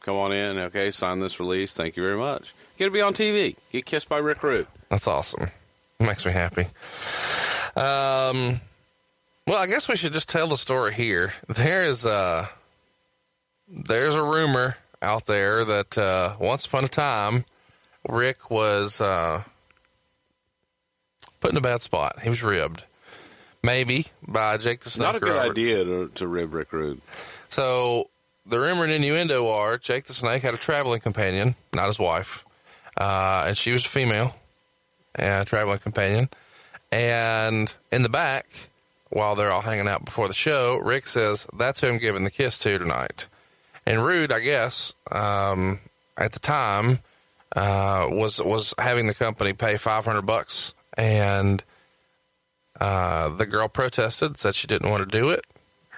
Come 0.00 0.16
on 0.16 0.32
in. 0.32 0.58
Okay, 0.58 0.90
sign 0.90 1.20
this 1.20 1.40
release. 1.40 1.74
Thank 1.74 1.96
you 1.96 2.02
very 2.02 2.16
much. 2.18 2.54
Get 2.76 2.84
to 2.84 2.90
be 2.90 3.00
on 3.00 3.14
TV. 3.14 3.56
Get 3.72 3.84
kissed 3.86 4.08
by 4.08 4.18
Rick 4.18 4.42
Rude. 4.42 4.66
That's 4.90 5.06
awesome. 5.08 5.48
It 5.98 6.04
makes 6.04 6.24
me 6.26 6.32
happy. 6.32 6.66
Um, 7.76 8.60
Well, 9.46 9.56
I 9.58 9.66
guess 9.66 9.88
we 9.88 9.96
should 9.96 10.12
just 10.12 10.28
tell 10.28 10.46
the 10.46 10.56
story 10.58 10.92
here. 10.92 11.32
There 11.48 11.84
is 11.84 12.04
a 12.04 12.48
there's 13.66 14.14
a 14.14 14.22
rumor 14.22 14.76
out 15.00 15.24
there 15.26 15.64
that 15.64 15.96
uh, 15.98 16.34
once 16.38 16.66
upon 16.66 16.84
a 16.84 16.88
time, 16.88 17.44
Rick 18.08 18.50
was 18.50 19.00
uh, 19.00 19.42
put 21.40 21.52
in 21.52 21.56
a 21.56 21.60
bad 21.60 21.82
spot. 21.82 22.20
He 22.20 22.28
was 22.30 22.42
ribbed, 22.42 22.84
maybe 23.62 24.06
by 24.26 24.56
Jake 24.56 24.80
the 24.80 24.90
Snake. 24.90 25.06
Not 25.06 25.16
a 25.16 25.20
good 25.20 25.36
Roberts. 25.36 25.50
idea 25.50 25.84
to, 25.84 26.08
to 26.14 26.26
rib 26.26 26.54
Rick 26.54 26.72
Rude. 26.72 27.00
So 27.48 28.08
the 28.46 28.58
rumor 28.58 28.84
and 28.84 28.92
innuendo 28.92 29.48
are 29.48 29.78
Jake 29.78 30.04
the 30.04 30.14
Snake 30.14 30.42
had 30.42 30.54
a 30.54 30.58
traveling 30.58 31.00
companion, 31.00 31.54
not 31.72 31.86
his 31.86 31.98
wife, 31.98 32.44
uh, 32.96 33.44
and 33.48 33.56
she 33.56 33.72
was 33.72 33.84
a 33.84 33.88
female, 33.88 34.34
a 35.14 35.44
traveling 35.44 35.78
companion. 35.78 36.28
And 36.90 37.74
in 37.92 38.02
the 38.02 38.08
back, 38.08 38.46
while 39.10 39.34
they're 39.34 39.50
all 39.50 39.60
hanging 39.60 39.88
out 39.88 40.04
before 40.04 40.28
the 40.28 40.34
show, 40.34 40.80
Rick 40.82 41.06
says, 41.06 41.46
"That's 41.56 41.80
who 41.80 41.88
I'm 41.88 41.98
giving 41.98 42.24
the 42.24 42.30
kiss 42.30 42.58
to 42.60 42.78
tonight." 42.78 43.26
And 43.84 44.04
Rude, 44.04 44.32
I 44.32 44.40
guess, 44.40 44.94
um, 45.10 45.80
at 46.16 46.32
the 46.32 46.38
time, 46.40 47.00
uh, 47.56 48.06
was 48.10 48.42
was 48.42 48.74
having 48.78 49.06
the 49.06 49.14
company 49.14 49.52
pay 49.52 49.76
500 49.76 50.22
bucks, 50.22 50.74
and 50.96 51.62
uh, 52.80 53.28
the 53.30 53.46
girl 53.46 53.68
protested, 53.68 54.36
said 54.38 54.54
she 54.54 54.66
didn't 54.66 54.90
want 54.90 55.08
to 55.08 55.18
do 55.18 55.30
it 55.30 55.44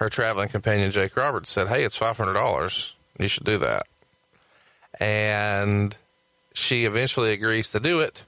her 0.01 0.09
traveling 0.09 0.49
companion 0.49 0.89
Jake 0.89 1.15
Roberts 1.15 1.51
said, 1.51 1.67
"Hey, 1.67 1.83
it's 1.83 1.95
five 1.95 2.17
hundred 2.17 2.33
dollars. 2.33 2.95
You 3.19 3.27
should 3.27 3.43
do 3.43 3.59
that." 3.59 3.83
And 4.99 5.95
she 6.53 6.85
eventually 6.85 7.33
agrees 7.33 7.69
to 7.69 7.79
do 7.79 7.99
it. 7.99 8.23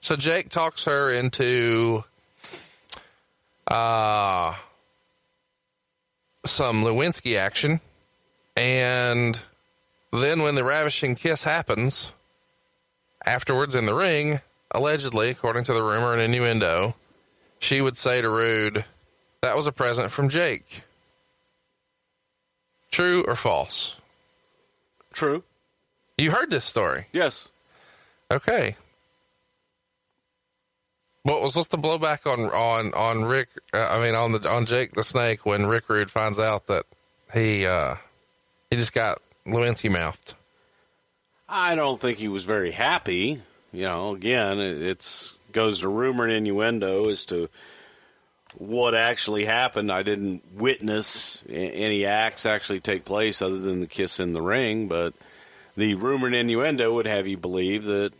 So 0.00 0.14
Jake 0.14 0.50
talks 0.50 0.84
her 0.84 1.10
into 1.10 2.04
uh, 3.66 4.54
some 6.44 6.84
Lewinsky 6.84 7.36
action, 7.36 7.80
and 8.56 9.38
then 10.12 10.42
when 10.42 10.54
the 10.54 10.62
ravishing 10.62 11.16
kiss 11.16 11.42
happens, 11.42 12.12
afterwards 13.26 13.74
in 13.74 13.86
the 13.86 13.94
ring, 13.94 14.40
allegedly, 14.70 15.30
according 15.30 15.64
to 15.64 15.74
the 15.74 15.82
rumor 15.82 16.12
and 16.12 16.22
innuendo, 16.22 16.94
she 17.58 17.80
would 17.80 17.96
say 17.96 18.20
to 18.20 18.28
Rude, 18.30 18.84
"That 19.42 19.56
was 19.56 19.66
a 19.66 19.72
present 19.72 20.12
from 20.12 20.28
Jake." 20.28 20.82
True 22.90 23.24
or 23.24 23.36
false? 23.36 24.00
True. 25.12 25.42
You 26.16 26.30
heard 26.30 26.50
this 26.50 26.64
story. 26.64 27.06
Yes. 27.12 27.48
Okay. 28.30 28.76
What 31.24 31.42
was 31.42 31.56
what's 31.56 31.68
the 31.68 31.76
blowback 31.76 32.30
on 32.30 32.46
on 32.50 32.94
on 32.94 33.24
Rick? 33.24 33.48
Uh, 33.74 33.86
I 33.90 34.00
mean, 34.00 34.14
on 34.14 34.32
the 34.32 34.48
on 34.48 34.64
Jake 34.64 34.92
the 34.92 35.02
Snake 35.02 35.44
when 35.44 35.66
Rick 35.66 35.88
Rude 35.88 36.10
finds 36.10 36.38
out 36.38 36.68
that 36.68 36.84
he 37.34 37.66
uh 37.66 37.96
he 38.70 38.76
just 38.76 38.94
got 38.94 39.18
Lewinsky 39.46 39.90
mouthed. 39.90 40.34
I 41.48 41.74
don't 41.74 41.98
think 41.98 42.18
he 42.18 42.28
was 42.28 42.44
very 42.44 42.70
happy. 42.70 43.40
You 43.72 43.82
know, 43.82 44.14
again, 44.14 44.58
it 44.58 44.82
it's 44.82 45.34
goes 45.52 45.80
to 45.80 45.88
rumor 45.88 46.24
and 46.24 46.32
innuendo 46.32 47.08
as 47.08 47.24
to 47.26 47.48
what 48.58 48.94
actually 48.94 49.44
happened. 49.44 49.92
I 49.92 50.02
didn't 50.02 50.42
witness 50.54 51.42
any 51.48 52.06
acts 52.06 52.46
actually 52.46 52.80
take 52.80 53.04
place 53.04 53.42
other 53.42 53.58
than 53.58 53.80
the 53.80 53.86
kiss 53.86 54.18
in 54.18 54.32
the 54.32 54.42
ring, 54.42 54.88
but 54.88 55.14
the 55.76 55.94
rumor 55.94 56.26
and 56.26 56.36
innuendo 56.36 56.94
would 56.94 57.06
have 57.06 57.26
you 57.26 57.36
believe 57.36 57.84
that 57.84 58.12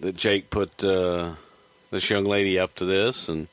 that 0.00 0.16
Jake 0.16 0.48
put 0.48 0.84
uh, 0.84 1.34
this 1.90 2.08
young 2.08 2.24
lady 2.24 2.58
up 2.58 2.74
to 2.76 2.84
this, 2.84 3.28
and 3.28 3.48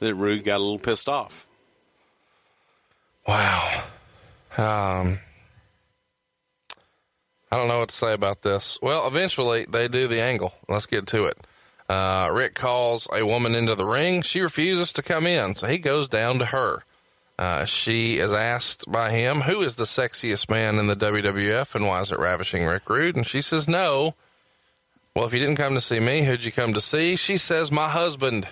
that 0.00 0.14
Rude 0.14 0.44
got 0.44 0.58
a 0.58 0.62
little 0.62 0.78
pissed 0.78 1.08
off. 1.08 1.46
Wow. 3.26 3.84
Um, 4.58 5.18
I 7.52 7.56
don't 7.56 7.68
know 7.68 7.80
what 7.80 7.90
to 7.90 7.94
say 7.94 8.14
about 8.14 8.40
this. 8.40 8.78
Well, 8.80 9.06
eventually 9.06 9.66
they 9.68 9.86
do 9.86 10.08
the 10.08 10.22
angle. 10.22 10.54
Let's 10.70 10.86
get 10.86 11.06
to 11.08 11.26
it. 11.26 11.36
Uh, 11.86 12.30
Rick 12.32 12.54
calls 12.54 13.06
a 13.12 13.26
woman 13.26 13.54
into 13.54 13.74
the 13.74 13.84
ring. 13.84 14.22
She 14.22 14.40
refuses 14.40 14.94
to 14.94 15.02
come 15.02 15.26
in, 15.26 15.52
so 15.54 15.66
he 15.66 15.76
goes 15.76 16.08
down 16.08 16.38
to 16.38 16.46
her. 16.46 16.82
Uh, 17.38 17.66
she 17.66 18.16
is 18.16 18.32
asked 18.32 18.90
by 18.90 19.10
him, 19.10 19.42
Who 19.42 19.60
is 19.60 19.76
the 19.76 19.84
sexiest 19.84 20.48
man 20.48 20.78
in 20.78 20.86
the 20.86 20.96
WWF 20.96 21.74
and 21.74 21.86
why 21.86 22.00
is 22.00 22.10
it 22.10 22.18
ravishing 22.18 22.64
Rick 22.64 22.88
Rude? 22.88 23.16
And 23.16 23.26
she 23.26 23.42
says, 23.42 23.68
No. 23.68 24.14
Well, 25.14 25.26
if 25.26 25.34
you 25.34 25.40
didn't 25.40 25.56
come 25.56 25.74
to 25.74 25.80
see 25.82 26.00
me, 26.00 26.22
who'd 26.22 26.46
you 26.46 26.52
come 26.52 26.72
to 26.72 26.80
see? 26.80 27.16
She 27.16 27.36
says, 27.36 27.70
My 27.70 27.90
husband. 27.90 28.48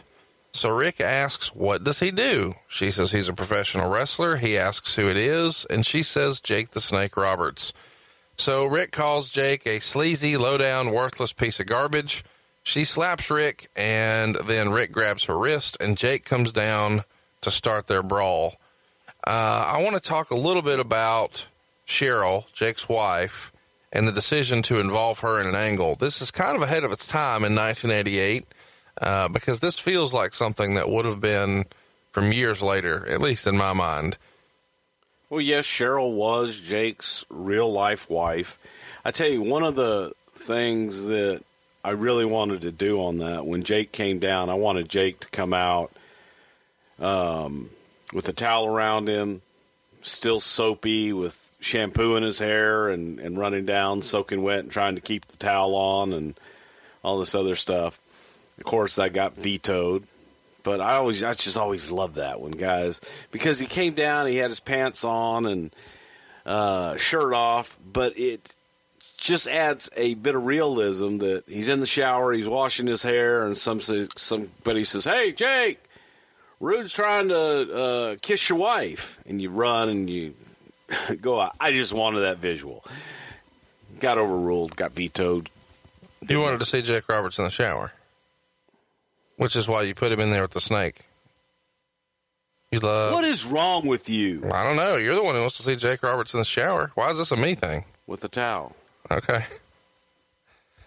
So 0.52 0.76
Rick 0.76 1.00
asks, 1.00 1.54
What 1.54 1.84
does 1.84 2.00
he 2.00 2.10
do? 2.10 2.52
She 2.68 2.90
says, 2.90 3.12
He's 3.12 3.30
a 3.30 3.32
professional 3.32 3.90
wrestler. 3.90 4.36
He 4.36 4.58
asks 4.58 4.96
who 4.96 5.08
it 5.08 5.16
is, 5.16 5.64
and 5.70 5.86
she 5.86 6.02
says, 6.02 6.42
Jake 6.42 6.72
the 6.72 6.82
Snake 6.82 7.16
Roberts. 7.16 7.72
So 8.40 8.64
Rick 8.64 8.92
calls 8.92 9.28
Jake 9.28 9.66
a 9.66 9.80
sleazy, 9.80 10.38
low 10.38 10.56
down, 10.56 10.92
worthless 10.92 11.34
piece 11.34 11.60
of 11.60 11.66
garbage. 11.66 12.24
She 12.62 12.86
slaps 12.86 13.30
Rick, 13.30 13.68
and 13.76 14.34
then 14.34 14.70
Rick 14.70 14.92
grabs 14.92 15.26
her 15.26 15.36
wrist, 15.36 15.76
and 15.78 15.98
Jake 15.98 16.24
comes 16.24 16.50
down 16.50 17.02
to 17.42 17.50
start 17.50 17.86
their 17.86 18.02
brawl. 18.02 18.54
Uh, 19.26 19.66
I 19.68 19.82
want 19.82 19.96
to 19.96 20.00
talk 20.00 20.30
a 20.30 20.36
little 20.36 20.62
bit 20.62 20.80
about 20.80 21.48
Cheryl, 21.86 22.50
Jake's 22.54 22.88
wife, 22.88 23.52
and 23.92 24.08
the 24.08 24.12
decision 24.12 24.62
to 24.62 24.80
involve 24.80 25.20
her 25.20 25.38
in 25.38 25.46
an 25.46 25.54
angle. 25.54 25.96
This 25.96 26.22
is 26.22 26.30
kind 26.30 26.56
of 26.56 26.62
ahead 26.62 26.82
of 26.82 26.92
its 26.92 27.06
time 27.06 27.44
in 27.44 27.54
1988 27.54 28.46
uh, 29.02 29.28
because 29.28 29.60
this 29.60 29.78
feels 29.78 30.14
like 30.14 30.32
something 30.32 30.72
that 30.76 30.88
would 30.88 31.04
have 31.04 31.20
been 31.20 31.66
from 32.10 32.32
years 32.32 32.62
later, 32.62 33.06
at 33.06 33.20
least 33.20 33.46
in 33.46 33.58
my 33.58 33.74
mind. 33.74 34.16
Well, 35.30 35.40
yes, 35.40 35.64
Cheryl 35.64 36.12
was 36.12 36.60
Jake's 36.60 37.24
real 37.30 37.70
life 37.72 38.10
wife. 38.10 38.58
I 39.04 39.12
tell 39.12 39.28
you, 39.28 39.42
one 39.42 39.62
of 39.62 39.76
the 39.76 40.12
things 40.32 41.04
that 41.04 41.44
I 41.84 41.90
really 41.90 42.24
wanted 42.24 42.62
to 42.62 42.72
do 42.72 43.00
on 43.04 43.18
that 43.18 43.46
when 43.46 43.62
Jake 43.62 43.92
came 43.92 44.18
down, 44.18 44.50
I 44.50 44.54
wanted 44.54 44.88
Jake 44.88 45.20
to 45.20 45.28
come 45.28 45.54
out 45.54 45.92
um, 46.98 47.70
with 48.12 48.28
a 48.28 48.32
towel 48.32 48.66
around 48.66 49.08
him, 49.08 49.40
still 50.02 50.40
soapy, 50.40 51.12
with 51.12 51.56
shampoo 51.60 52.16
in 52.16 52.24
his 52.24 52.40
hair 52.40 52.88
and, 52.88 53.20
and 53.20 53.38
running 53.38 53.64
down, 53.64 54.02
soaking 54.02 54.42
wet, 54.42 54.64
and 54.64 54.72
trying 54.72 54.96
to 54.96 55.00
keep 55.00 55.26
the 55.26 55.36
towel 55.36 55.76
on, 55.76 56.12
and 56.12 56.34
all 57.04 57.20
this 57.20 57.36
other 57.36 57.54
stuff. 57.54 58.00
Of 58.58 58.64
course, 58.64 58.96
that 58.96 59.12
got 59.12 59.36
vetoed. 59.36 60.02
But 60.62 60.80
I 60.80 60.96
always, 60.96 61.22
I 61.22 61.34
just 61.34 61.56
always 61.56 61.90
loved 61.90 62.16
that 62.16 62.40
one, 62.40 62.52
guys, 62.52 63.00
because 63.30 63.58
he 63.58 63.66
came 63.66 63.94
down, 63.94 64.26
he 64.26 64.36
had 64.36 64.50
his 64.50 64.60
pants 64.60 65.04
on 65.04 65.46
and 65.46 65.74
uh, 66.46 66.96
shirt 66.96 67.32
off, 67.32 67.78
but 67.92 68.18
it 68.18 68.54
just 69.16 69.46
adds 69.46 69.90
a 69.96 70.14
bit 70.14 70.34
of 70.34 70.44
realism 70.44 71.18
that 71.18 71.44
he's 71.46 71.68
in 71.68 71.80
the 71.80 71.86
shower, 71.86 72.32
he's 72.32 72.48
washing 72.48 72.86
his 72.86 73.02
hair, 73.02 73.44
and 73.44 73.56
some 73.56 73.80
somebody 73.80 74.84
says, 74.84 75.04
"Hey, 75.04 75.32
Jake, 75.32 75.78
Rude's 76.58 76.92
trying 76.94 77.28
to 77.28 77.74
uh, 77.74 78.16
kiss 78.22 78.48
your 78.48 78.58
wife," 78.58 79.20
and 79.26 79.40
you 79.40 79.50
run 79.50 79.88
and 79.88 80.08
you 80.08 80.34
go 81.20 81.40
out. 81.40 81.54
I 81.60 81.72
just 81.72 81.92
wanted 81.92 82.20
that 82.20 82.38
visual. 82.38 82.84
Got 84.00 84.18
overruled, 84.18 84.76
got 84.76 84.92
vetoed. 84.92 85.50
You 86.28 86.40
wanted 86.40 86.60
to 86.60 86.66
see 86.66 86.82
Jake 86.82 87.08
Roberts 87.08 87.38
in 87.38 87.44
the 87.44 87.50
shower, 87.50 87.92
which 89.40 89.56
is 89.56 89.66
why 89.66 89.82
you 89.82 89.94
put 89.94 90.12
him 90.12 90.20
in 90.20 90.30
there 90.30 90.42
with 90.42 90.50
the 90.50 90.60
snake. 90.60 91.00
You 92.70 92.78
love. 92.78 93.14
what 93.14 93.24
is 93.24 93.44
wrong 93.44 93.86
with 93.86 94.08
you 94.08 94.42
I 94.52 94.62
don't 94.62 94.76
know. 94.76 94.96
You're 94.96 95.14
the 95.16 95.24
one 95.24 95.34
who 95.34 95.40
wants 95.40 95.56
to 95.56 95.62
see 95.62 95.74
Jake 95.74 96.02
Roberts 96.02 96.34
in 96.34 96.38
the 96.38 96.44
shower. 96.44 96.92
Why 96.94 97.10
is 97.10 97.18
this 97.18 97.32
a 97.32 97.36
me 97.36 97.54
thing? 97.54 97.84
with 98.06 98.20
the 98.20 98.28
towel? 98.28 98.76
Okay. 99.10 99.44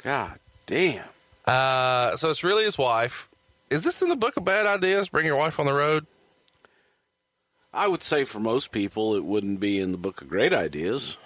God 0.04 0.38
damn. 0.66 1.08
Uh, 1.46 2.16
so 2.16 2.30
it's 2.30 2.44
really 2.44 2.66
his 2.66 2.78
wife. 2.78 3.28
Is 3.72 3.84
this 3.84 4.02
in 4.02 4.10
the 4.10 4.16
book 4.16 4.38
of 4.38 4.46
bad 4.46 4.66
ideas? 4.66 5.10
Bring 5.10 5.26
your 5.26 5.38
wife 5.38 5.60
on 5.60 5.66
the 5.66 5.74
road. 5.74 6.06
I 7.74 7.88
would 7.88 8.04
say 8.04 8.24
for 8.24 8.40
most 8.40 8.72
people, 8.72 9.16
it 9.16 9.26
wouldn't 9.26 9.60
be 9.60 9.80
in 9.80 9.92
the 9.92 9.98
book 9.98 10.22
of 10.22 10.30
great 10.30 10.54
ideas. 10.54 11.18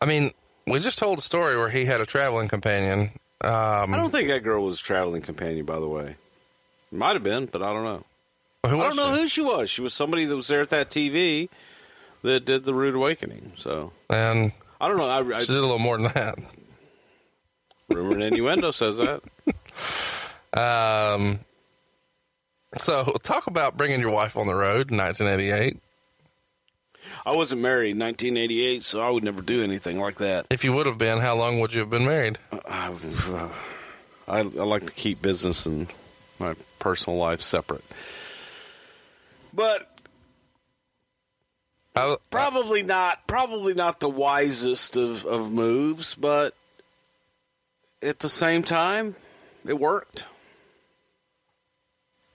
I 0.00 0.06
mean, 0.06 0.30
we 0.66 0.78
just 0.78 0.98
told 0.98 1.18
a 1.18 1.22
story 1.22 1.56
where 1.56 1.70
he 1.70 1.86
had 1.86 2.00
a 2.00 2.06
traveling 2.06 2.48
companion. 2.48 3.10
Um, 3.40 3.92
I 3.92 3.96
don't 3.96 4.10
think 4.10 4.28
that 4.28 4.44
girl 4.44 4.64
was 4.64 4.80
a 4.80 4.84
traveling 4.84 5.22
companion, 5.22 5.66
by 5.66 5.80
the 5.80 5.88
way. 5.88 6.14
Might 6.92 7.14
have 7.14 7.22
been, 7.24 7.46
but 7.46 7.62
I 7.62 7.72
don't 7.72 7.84
know. 7.84 8.04
who 8.68 8.80
I 8.80 8.84
don't 8.84 8.96
know 8.96 9.14
who 9.14 9.28
she 9.28 9.40
was. 9.42 9.68
She 9.70 9.82
was 9.82 9.92
somebody 9.94 10.24
that 10.24 10.34
was 10.36 10.48
there 10.48 10.62
at 10.62 10.70
that 10.70 10.90
TV 10.90 11.48
that 12.22 12.44
did 12.44 12.64
the 12.64 12.74
Rude 12.74 12.94
Awakening. 12.94 13.52
So 13.56 13.92
And 14.10 14.52
I 14.80 14.88
don't 14.88 14.96
know. 14.96 15.08
I, 15.08 15.36
I, 15.36 15.38
she 15.40 15.46
did 15.52 15.56
a 15.58 15.60
little 15.62 15.78
more 15.78 15.98
than 15.98 16.12
that. 16.14 16.38
rumor 17.88 18.14
and 18.14 18.22
innuendo 18.22 18.70
says 18.70 18.98
that. 18.98 19.22
Um, 20.56 21.40
so 22.78 23.04
talk 23.22 23.46
about 23.46 23.76
bringing 23.76 24.00
your 24.00 24.10
wife 24.10 24.38
on 24.38 24.46
the 24.46 24.54
road 24.54 24.90
in 24.90 24.96
1988. 24.96 25.76
I 27.26 27.32
wasn't 27.34 27.60
married 27.60 27.90
in 27.90 27.98
1988, 27.98 28.82
so 28.82 29.00
I 29.02 29.10
would 29.10 29.22
never 29.22 29.42
do 29.42 29.62
anything 29.62 30.00
like 30.00 30.16
that. 30.16 30.46
If 30.48 30.64
you 30.64 30.72
would 30.72 30.86
have 30.86 30.96
been, 30.96 31.18
how 31.18 31.36
long 31.36 31.60
would 31.60 31.74
you 31.74 31.80
have 31.80 31.90
been 31.90 32.06
married? 32.06 32.38
I, 32.52 32.90
I, 34.28 34.38
I 34.38 34.42
like 34.42 34.86
to 34.86 34.92
keep 34.92 35.20
business 35.20 35.66
and 35.66 35.88
my 36.38 36.54
personal 36.78 37.18
life 37.18 37.40
separate. 37.40 37.84
but 39.52 39.90
I, 41.94 42.16
probably 42.30 42.82
not. 42.82 43.26
Probably 43.26 43.72
not 43.74 44.00
the 44.00 44.08
wisest 44.08 44.96
of, 44.96 45.24
of 45.24 45.50
moves, 45.50 46.14
but 46.14 46.54
at 48.02 48.18
the 48.18 48.28
same 48.28 48.62
time, 48.62 49.14
it 49.66 49.78
worked. 49.80 50.26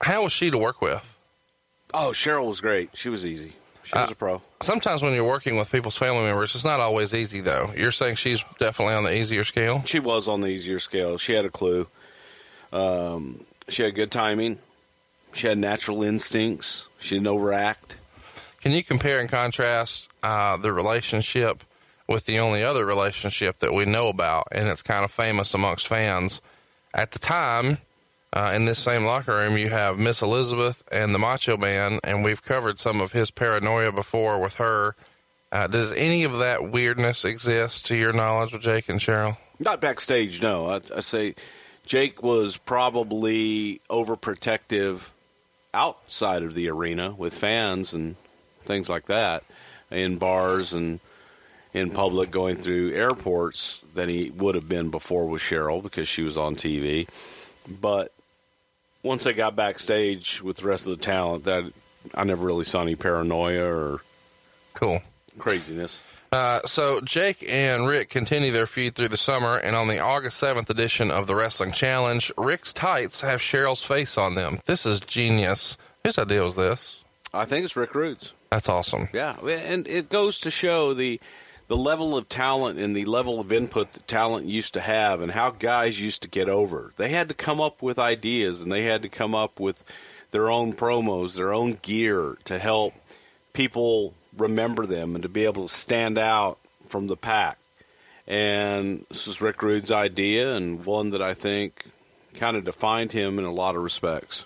how 0.02 0.24
was 0.24 0.32
she 0.32 0.50
to 0.50 0.58
work 0.58 0.80
with? 0.82 1.16
Oh, 1.94 2.10
Cheryl 2.12 2.48
was 2.48 2.60
great. 2.60 2.90
She 2.96 3.08
was 3.08 3.24
easy. 3.24 3.52
She 3.84 3.92
was 3.94 4.08
Uh, 4.08 4.12
a 4.12 4.14
pro. 4.16 4.42
Sometimes 4.62 5.02
when 5.02 5.14
you're 5.14 5.24
working 5.28 5.56
with 5.56 5.70
people's 5.70 5.96
family 5.96 6.22
members, 6.22 6.54
it's 6.54 6.64
not 6.64 6.80
always 6.80 7.14
easy, 7.14 7.40
though. 7.40 7.70
You're 7.76 7.92
saying 7.92 8.16
she's 8.16 8.44
definitely 8.58 8.94
on 8.94 9.04
the 9.04 9.14
easier 9.16 9.44
scale. 9.44 9.82
She 9.84 10.00
was 10.00 10.26
on 10.28 10.40
the 10.40 10.48
easier 10.48 10.78
scale. 10.80 11.18
She 11.18 11.34
had 11.34 11.44
a 11.44 11.50
clue. 11.50 11.86
Um, 12.72 13.44
she 13.68 13.82
had 13.82 13.94
good 13.94 14.10
timing. 14.10 14.58
She 15.32 15.46
had 15.46 15.58
natural 15.58 16.02
instincts. 16.02 16.88
She 16.98 17.16
didn't 17.16 17.28
overact. 17.28 17.96
Can 18.60 18.72
you 18.72 18.84
compare 18.84 19.18
and 19.18 19.28
contrast 19.28 20.10
uh, 20.22 20.56
the 20.56 20.72
relationship 20.72 21.64
with 22.08 22.26
the 22.26 22.38
only 22.38 22.62
other 22.62 22.84
relationship 22.84 23.58
that 23.58 23.72
we 23.72 23.84
know 23.84 24.08
about, 24.08 24.48
and 24.52 24.68
it's 24.68 24.82
kind 24.82 25.04
of 25.04 25.10
famous 25.10 25.54
amongst 25.54 25.88
fans? 25.88 26.40
At 26.94 27.12
the 27.12 27.18
time, 27.18 27.78
uh, 28.34 28.52
in 28.54 28.66
this 28.66 28.78
same 28.78 29.04
locker 29.04 29.32
room, 29.32 29.56
you 29.56 29.68
have 29.68 29.98
Miss 29.98 30.22
Elizabeth 30.22 30.84
and 30.92 31.14
the 31.14 31.18
Macho 31.18 31.56
Man, 31.56 31.98
and 32.04 32.22
we've 32.22 32.42
covered 32.42 32.78
some 32.78 33.00
of 33.00 33.12
his 33.12 33.30
paranoia 33.30 33.92
before 33.92 34.40
with 34.40 34.54
her. 34.54 34.94
Uh, 35.50 35.66
does 35.66 35.92
any 35.94 36.24
of 36.24 36.38
that 36.38 36.70
weirdness 36.70 37.24
exist 37.24 37.86
to 37.86 37.96
your 37.96 38.12
knowledge 38.12 38.52
with 38.52 38.62
Jake 38.62 38.88
and 38.88 39.00
Cheryl? 39.00 39.36
Not 39.58 39.80
backstage, 39.80 40.40
no. 40.40 40.66
I, 40.66 40.80
I 40.96 41.00
say 41.00 41.34
Jake 41.84 42.22
was 42.22 42.56
probably 42.56 43.80
overprotective 43.90 45.08
outside 45.74 46.42
of 46.42 46.54
the 46.54 46.68
arena 46.68 47.12
with 47.12 47.34
fans 47.34 47.92
and 47.94 48.16
things 48.62 48.88
like 48.88 49.06
that, 49.06 49.42
in 49.90 50.16
bars 50.18 50.72
and 50.72 51.00
in 51.74 51.90
public 51.90 52.30
going 52.30 52.56
through 52.56 52.92
airports 52.92 53.80
than 53.94 54.08
he 54.08 54.30
would 54.30 54.54
have 54.54 54.68
been 54.68 54.90
before 54.90 55.26
with 55.26 55.40
Cheryl 55.42 55.82
because 55.82 56.06
she 56.06 56.22
was 56.22 56.36
on 56.36 56.54
TV. 56.54 57.08
But 57.80 58.12
once 59.02 59.26
I 59.26 59.32
got 59.32 59.56
backstage 59.56 60.42
with 60.42 60.58
the 60.58 60.68
rest 60.68 60.86
of 60.86 60.96
the 60.96 61.02
talent, 61.02 61.44
that 61.44 61.72
I 62.14 62.24
never 62.24 62.44
really 62.44 62.64
saw 62.64 62.82
any 62.82 62.94
paranoia 62.94 63.64
or 63.64 64.00
Cool. 64.74 65.02
craziness. 65.38 66.02
Uh, 66.32 66.60
so 66.64 67.00
Jake 67.02 67.44
and 67.46 67.86
Rick 67.86 68.08
continue 68.08 68.50
their 68.50 68.66
feud 68.66 68.94
through 68.94 69.08
the 69.08 69.18
summer, 69.18 69.56
and 69.56 69.76
on 69.76 69.86
the 69.86 69.98
August 69.98 70.42
7th 70.42 70.70
edition 70.70 71.10
of 71.10 71.26
the 71.26 71.36
Wrestling 71.36 71.72
Challenge, 71.72 72.32
Rick's 72.38 72.72
tights 72.72 73.20
have 73.20 73.40
Cheryl's 73.40 73.84
face 73.84 74.16
on 74.16 74.34
them. 74.34 74.58
This 74.64 74.86
is 74.86 75.00
genius. 75.00 75.76
Whose 76.02 76.18
idea 76.18 76.42
was 76.42 76.56
this? 76.56 77.04
I 77.34 77.44
think 77.44 77.64
it's 77.64 77.76
Rick 77.76 77.94
Rude's. 77.94 78.32
That's 78.50 78.68
awesome. 78.68 79.08
Yeah, 79.12 79.36
and 79.46 79.86
it 79.86 80.08
goes 80.08 80.40
to 80.40 80.50
show 80.50 80.94
the 80.94 81.20
the 81.68 81.76
level 81.76 82.18
of 82.18 82.28
talent 82.28 82.78
and 82.78 82.94
the 82.94 83.06
level 83.06 83.40
of 83.40 83.50
input 83.50 83.92
that 83.92 84.06
talent 84.06 84.44
used 84.44 84.74
to 84.74 84.80
have 84.80 85.22
and 85.22 85.32
how 85.32 85.48
guys 85.50 85.98
used 85.98 86.20
to 86.20 86.28
get 86.28 86.48
over. 86.48 86.92
They 86.96 87.08
had 87.08 87.28
to 87.28 87.34
come 87.34 87.62
up 87.62 87.80
with 87.80 87.98
ideas 87.98 88.60
and 88.60 88.70
they 88.70 88.82
had 88.82 89.00
to 89.02 89.08
come 89.08 89.34
up 89.34 89.58
with 89.58 89.82
their 90.32 90.50
own 90.50 90.74
promos, 90.74 91.34
their 91.34 91.54
own 91.54 91.78
gear 91.80 92.36
to 92.44 92.58
help 92.58 92.92
people 93.54 94.12
remember 94.36 94.86
them 94.86 95.14
and 95.14 95.22
to 95.22 95.28
be 95.28 95.44
able 95.44 95.62
to 95.66 95.72
stand 95.72 96.18
out 96.18 96.58
from 96.86 97.06
the 97.06 97.16
pack. 97.16 97.58
And 98.26 99.04
this 99.08 99.26
is 99.26 99.40
Rick 99.40 99.62
Rude's 99.62 99.90
idea 99.90 100.56
and 100.56 100.84
one 100.84 101.10
that 101.10 101.22
I 101.22 101.34
think 101.34 101.84
kind 102.34 102.56
of 102.56 102.64
defined 102.64 103.12
him 103.12 103.38
in 103.38 103.44
a 103.44 103.52
lot 103.52 103.76
of 103.76 103.82
respects. 103.82 104.44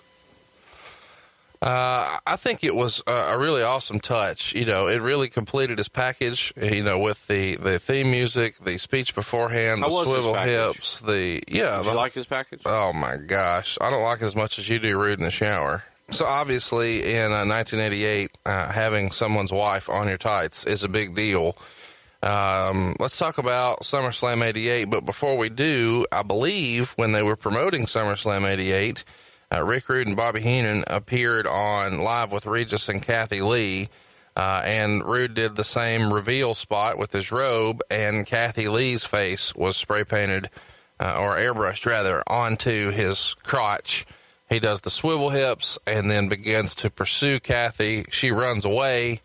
Uh, 1.59 2.19
I 2.27 2.35
think 2.35 2.63
it 2.63 2.75
was 2.75 3.01
a, 3.07 3.35
really 3.39 3.63
awesome 3.63 3.99
touch. 3.99 4.53
You 4.53 4.65
know, 4.65 4.87
it 4.87 5.01
really 5.01 5.27
completed 5.27 5.79
his 5.79 5.89
package. 5.89 6.53
You 6.55 6.83
know, 6.83 6.99
with 6.99 7.25
the, 7.27 7.55
the 7.55 7.79
theme 7.79 8.11
music, 8.11 8.57
the 8.59 8.77
speech 8.77 9.15
beforehand, 9.15 9.81
How 9.81 9.89
the 9.89 10.03
swivel 10.05 10.35
hips, 10.35 11.01
the 11.01 11.41
yeah. 11.47 11.77
Did 11.77 11.85
the- 11.85 11.91
you 11.91 11.97
like 11.97 12.13
his 12.13 12.27
package? 12.27 12.61
Oh 12.65 12.93
my 12.93 13.17
gosh, 13.17 13.77
I 13.81 13.89
don't 13.89 14.03
like 14.03 14.21
it 14.21 14.25
as 14.25 14.35
much 14.35 14.59
as 14.59 14.69
you 14.69 14.77
do 14.77 14.99
Rude 14.99 15.17
in 15.17 15.25
the 15.25 15.31
shower. 15.31 15.83
So 16.09 16.25
obviously, 16.25 17.15
in 17.15 17.31
uh, 17.31 17.43
1988, 17.45 18.31
uh, 18.45 18.71
having 18.71 19.11
someone's 19.11 19.51
wife 19.51 19.89
on 19.89 20.07
your 20.07 20.17
tights 20.17 20.65
is 20.65 20.83
a 20.83 20.89
big 20.89 21.15
deal. 21.15 21.57
Um, 22.23 22.95
let's 22.99 23.17
talk 23.17 23.37
about 23.37 23.81
SummerSlam 23.81 24.41
88. 24.41 24.85
But 24.85 25.05
before 25.05 25.37
we 25.37 25.49
do, 25.49 26.05
I 26.11 26.23
believe 26.23 26.93
when 26.95 27.11
they 27.11 27.23
were 27.23 27.35
promoting 27.35 27.85
SummerSlam 27.85 28.49
88, 28.49 29.03
uh, 29.53 29.63
Rick 29.63 29.89
Rude 29.89 30.07
and 30.07 30.17
Bobby 30.17 30.41
Heenan 30.41 30.83
appeared 30.87 31.45
on 31.45 31.99
Live 32.01 32.31
with 32.31 32.45
Regis 32.45 32.89
and 32.89 33.01
Kathie 33.01 33.41
Lee. 33.41 33.89
Uh, 34.35 34.61
and 34.63 35.03
Rude 35.03 35.33
did 35.33 35.55
the 35.55 35.63
same 35.63 36.13
reveal 36.13 36.53
spot 36.53 36.97
with 36.97 37.11
his 37.11 37.31
robe, 37.31 37.81
and 37.89 38.25
Kathie 38.25 38.67
Lee's 38.67 39.03
face 39.03 39.55
was 39.55 39.75
spray 39.75 40.03
painted 40.03 40.49
uh, 40.99 41.17
or 41.19 41.37
airbrushed 41.37 41.85
rather 41.87 42.21
onto 42.27 42.91
his 42.91 43.35
crotch. 43.43 44.05
He 44.49 44.59
does 44.59 44.81
the 44.81 44.89
swivel 44.89 45.29
hips 45.29 45.77
and 45.85 46.09
then 46.09 46.29
begins 46.29 46.75
to 46.75 46.89
pursue 46.89 47.39
Kathy. 47.39 48.05
She 48.11 48.31
runs 48.31 48.63
away 48.63 49.21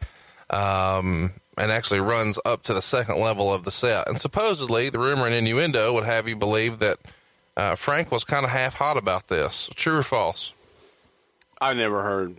um, 0.50 1.32
and 1.56 1.70
actually 1.70 2.00
runs 2.00 2.40
up 2.44 2.64
to 2.64 2.74
the 2.74 2.82
second 2.82 3.20
level 3.20 3.52
of 3.52 3.64
the 3.64 3.70
set. 3.70 4.08
And 4.08 4.18
supposedly, 4.18 4.90
the 4.90 4.98
rumor 4.98 5.26
and 5.26 5.34
innuendo 5.34 5.92
would 5.92 6.04
have 6.04 6.28
you 6.28 6.36
believe 6.36 6.80
that 6.80 6.98
uh, 7.56 7.76
Frank 7.76 8.10
was 8.10 8.24
kind 8.24 8.44
of 8.44 8.50
half 8.50 8.74
hot 8.74 8.96
about 8.96 9.28
this. 9.28 9.70
True 9.74 9.98
or 9.98 10.02
false? 10.02 10.54
I 11.60 11.74
never 11.74 12.02
heard 12.02 12.36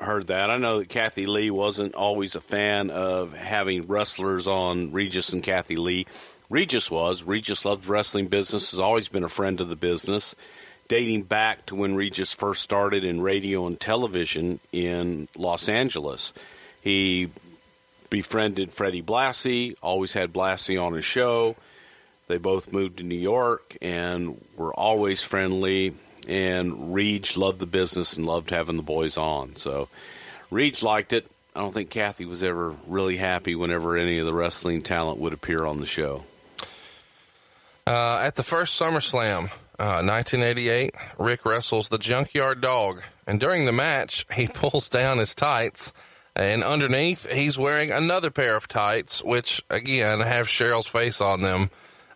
heard 0.00 0.26
that. 0.26 0.50
I 0.50 0.58
know 0.58 0.78
that 0.78 0.88
Kathie 0.88 1.26
Lee 1.26 1.50
wasn't 1.50 1.94
always 1.94 2.34
a 2.34 2.40
fan 2.40 2.90
of 2.90 3.34
having 3.34 3.86
wrestlers 3.86 4.46
on 4.46 4.92
Regis 4.92 5.32
and 5.32 5.42
Kathie 5.42 5.76
Lee. 5.76 6.06
Regis 6.50 6.90
was. 6.90 7.24
Regis 7.24 7.64
loved 7.64 7.86
wrestling 7.86 8.28
business, 8.28 8.70
has 8.70 8.80
always 8.80 9.08
been 9.08 9.24
a 9.24 9.28
friend 9.28 9.60
of 9.60 9.68
the 9.68 9.76
business, 9.76 10.36
dating 10.88 11.22
back 11.22 11.66
to 11.66 11.74
when 11.74 11.96
Regis 11.96 12.32
first 12.32 12.62
started 12.62 13.04
in 13.04 13.20
radio 13.20 13.66
and 13.66 13.78
television 13.78 14.60
in 14.72 15.28
Los 15.36 15.68
Angeles. 15.68 16.32
He 16.82 17.30
befriended 18.10 18.70
Freddie 18.70 19.02
Blassie, 19.02 19.74
always 19.82 20.12
had 20.12 20.32
Blassie 20.32 20.80
on 20.80 20.92
his 20.92 21.04
show. 21.04 21.56
They 22.28 22.38
both 22.38 22.72
moved 22.72 22.98
to 22.98 23.04
New 23.04 23.14
York 23.14 23.76
and 23.80 24.40
were 24.56 24.74
always 24.74 25.22
friendly. 25.22 25.94
And 26.28 26.92
Reach 26.92 27.36
loved 27.36 27.60
the 27.60 27.66
business 27.66 28.16
and 28.16 28.26
loved 28.26 28.50
having 28.50 28.76
the 28.76 28.82
boys 28.82 29.16
on. 29.16 29.54
So 29.54 29.88
Reach 30.50 30.82
liked 30.82 31.12
it. 31.12 31.26
I 31.54 31.60
don't 31.60 31.72
think 31.72 31.90
Kathy 31.90 32.26
was 32.26 32.42
ever 32.42 32.74
really 32.86 33.16
happy 33.16 33.54
whenever 33.54 33.96
any 33.96 34.18
of 34.18 34.26
the 34.26 34.34
wrestling 34.34 34.82
talent 34.82 35.18
would 35.20 35.32
appear 35.32 35.64
on 35.64 35.80
the 35.80 35.86
show. 35.86 36.24
Uh, 37.86 38.22
at 38.26 38.34
the 38.34 38.42
first 38.42 38.80
SummerSlam, 38.80 39.50
uh, 39.78 40.02
1988, 40.02 40.92
Rick 41.18 41.44
wrestles 41.44 41.88
the 41.88 41.98
Junkyard 41.98 42.60
Dog, 42.60 43.02
and 43.26 43.40
during 43.40 43.64
the 43.64 43.72
match, 43.72 44.26
he 44.32 44.48
pulls 44.54 44.88
down 44.88 45.18
his 45.18 45.34
tights, 45.34 45.92
and 46.34 46.62
underneath, 46.62 47.30
he's 47.30 47.58
wearing 47.58 47.90
another 47.92 48.30
pair 48.30 48.56
of 48.56 48.68
tights, 48.68 49.22
which 49.22 49.62
again 49.70 50.20
have 50.20 50.46
Cheryl's 50.46 50.86
face 50.86 51.20
on 51.20 51.40
them. 51.40 51.70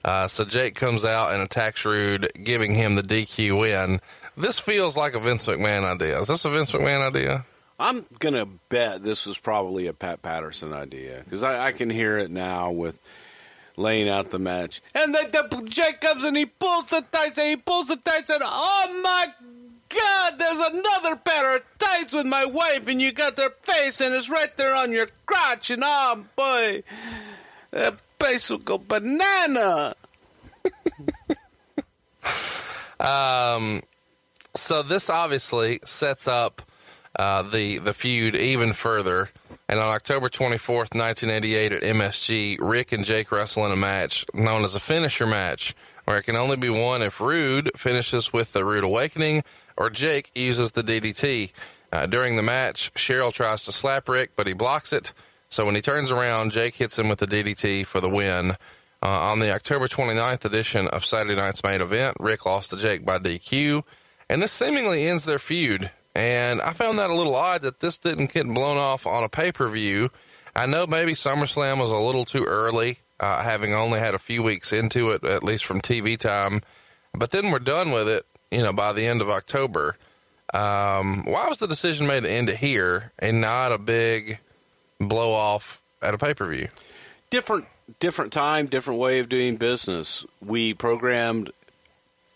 Uh, 0.05 0.27
so 0.27 0.45
Jake 0.45 0.75
comes 0.75 1.05
out 1.05 1.33
and 1.33 1.43
attacks 1.43 1.85
Rude, 1.85 2.31
giving 2.43 2.75
him 2.75 2.95
the 2.95 3.03
DQ 3.03 3.61
win. 3.61 4.01
This 4.37 4.59
feels 4.59 4.97
like 4.97 5.15
a 5.15 5.21
Vince 5.21 5.47
McMahon 5.47 5.85
idea. 5.85 6.19
Is 6.19 6.29
this 6.29 6.45
a 6.45 6.51
Vince 6.51 6.73
McMahon 6.73 7.09
idea? 7.09 7.45
I'm 7.79 8.05
to 8.35 8.47
bet 8.69 9.03
this 9.03 9.25
was 9.25 9.39
probably 9.39 9.87
a 9.87 9.95
Pat 9.95 10.21
Patterson 10.21 10.75
idea 10.75 11.23
because 11.25 11.43
I, 11.43 11.69
I 11.69 11.73
can 11.73 11.89
hear 11.89 12.19
it 12.19 12.31
now 12.31 12.73
with 12.73 13.01
laying 13.77 14.09
out 14.09 14.31
the 14.31 14.39
match. 14.39 14.83
And 14.95 15.15
then 15.15 15.31
the, 15.31 15.63
Jake 15.69 16.01
comes 16.01 16.25
and 16.25 16.37
he 16.37 16.47
pulls 16.47 16.89
the 16.89 17.05
tights 17.13 17.39
and 17.39 17.49
he 17.49 17.57
pulls 17.57 17.89
the 17.89 17.97
tights 17.97 18.31
and 18.31 18.41
oh 18.43 19.01
my 19.03 19.27
God, 19.89 20.39
there's 20.39 20.61
another 20.61 21.17
pair 21.17 21.57
of 21.57 21.79
tights 21.79 22.13
with 22.13 22.27
my 22.27 22.45
wife 22.45 22.87
and 22.87 23.01
you 23.01 23.13
got 23.13 23.37
their 23.37 23.51
face 23.65 24.01
and 24.01 24.15
it's 24.15 24.31
right 24.31 24.57
there 24.57 24.75
on 24.75 24.93
your 24.93 25.09
crotch 25.27 25.71
and 25.71 25.83
oh 25.85 26.25
boy, 26.37 26.83
that 27.71 27.95
place 28.19 28.51
will 28.51 28.59
go 28.59 28.79
banana. 28.79 29.95
Um, 33.01 33.81
so 34.55 34.83
this 34.83 35.09
obviously 35.09 35.81
sets 35.85 36.29
up 36.29 36.61
uh, 37.19 37.43
the 37.43 37.79
the 37.79 37.95
feud 37.95 38.37
even 38.37 38.73
further. 38.75 39.31
And 39.71 39.79
on 39.79 39.87
October 39.87 40.29
24th, 40.29 40.99
1988, 40.99 41.73
at 41.73 41.83
MSG, 41.83 42.59
Rick 42.61 42.91
and 42.91 43.05
Jake 43.05 43.31
wrestle 43.31 43.65
in 43.67 43.71
a 43.71 43.77
match 43.77 44.27
known 44.35 44.65
as 44.65 44.75
a 44.75 44.81
finisher 44.81 45.29
match, 45.29 45.77
where 46.07 46.19
it 46.19 46.25
can 46.25 46.35
only 46.35 46.57
be 46.57 46.69
won 46.69 47.03
if 47.03 47.21
Rude 47.21 47.71
finishes 47.77 48.33
with 48.33 48.53
the 48.53 48.65
Rude 48.65 48.83
Awakening 48.83 49.45
or 49.77 49.89
Jake 49.89 50.33
uses 50.35 50.73
the 50.73 50.83
DDT. 50.83 51.53
Uh, 51.93 52.07
during 52.07 52.35
the 52.35 52.43
match, 52.43 52.93
Cheryl 52.95 53.33
tries 53.33 53.65
to 53.65 53.71
slap 53.71 54.09
Rick, 54.09 54.33
but 54.35 54.49
he 54.49 54.55
blocks 54.55 54.93
it. 54.93 55.13
So 55.51 55.65
when 55.67 55.77
he 55.77 55.81
turns 55.81 56.11
around, 56.11 56.51
Jake 56.51 56.75
hits 56.75 56.99
him 56.99 57.09
with 57.09 57.21
the 57.21 57.27
DDT 57.29 57.87
for 57.87 58.01
the 58.01 58.11
win. 58.11 58.57
Uh, 59.01 59.07
on 59.07 59.39
the 59.39 59.55
October 59.55 59.87
29th 59.87 60.45
edition 60.45 60.89
of 60.89 61.05
Saturday 61.05 61.37
Night's 61.37 61.63
main 61.63 61.81
event, 61.81 62.17
Rick 62.19 62.45
lost 62.45 62.71
to 62.71 62.77
Jake 62.77 63.07
by 63.07 63.21
DQ, 63.21 63.85
and 64.29 64.43
this 64.43 64.51
seemingly 64.51 65.07
ends 65.07 65.27
their 65.27 65.39
feud. 65.39 65.93
And 66.15 66.61
I 66.61 66.73
found 66.73 66.99
that 66.99 67.11
a 67.11 67.15
little 67.15 67.35
odd 67.35 67.63
that 67.63 67.81
this 67.81 67.99
didn't 67.99 68.33
get 68.33 68.45
blown 68.47 68.77
off 68.77 69.07
on 69.07 69.23
a 69.23 69.29
pay 69.29 69.53
per 69.53 69.69
view. 69.69 70.11
I 70.55 70.67
know 70.67 70.87
maybe 70.87 71.13
SummerSlam 71.13 71.79
was 71.79 71.93
a 71.93 71.97
little 71.97 72.25
too 72.25 72.45
early, 72.45 72.99
uh, 73.21 73.43
having 73.43 73.73
only 73.73 74.01
had 74.01 74.15
a 74.15 74.19
few 74.19 74.43
weeks 74.43 74.73
into 74.73 75.11
it, 75.11 75.25
at 75.25 75.45
least 75.45 75.65
from 75.65 75.81
TV 75.81 76.19
time. 76.19 76.61
But 77.13 77.31
then 77.31 77.51
we're 77.51 77.61
done 77.61 77.93
with 77.93 78.09
it, 78.09 78.25
you 78.51 78.63
know, 78.63 78.73
by 78.73 78.93
the 78.93 79.07
end 79.07 79.21
of 79.21 79.31
October. 79.31 79.97
Um, 80.53 81.25
why 81.25 81.47
was 81.49 81.61
the 81.61 81.69
decision 81.69 82.09
made 82.09 82.25
to 82.25 82.31
end 82.31 82.49
it 82.49 82.57
here 82.57 83.13
and 83.21 83.41
not 83.41 83.71
a 83.71 83.79
big 83.79 84.41
blow 84.99 85.33
off 85.33 85.81
at 86.03 86.15
a 86.15 86.19
pay 86.19 86.35
per 86.35 86.51
view? 86.51 86.69
Different, 87.31 87.67
different 88.01 88.33
time, 88.33 88.67
different 88.67 88.99
way 88.99 89.21
of 89.21 89.29
doing 89.29 89.57
business. 89.57 90.27
We 90.45 90.75
programmed 90.75 91.53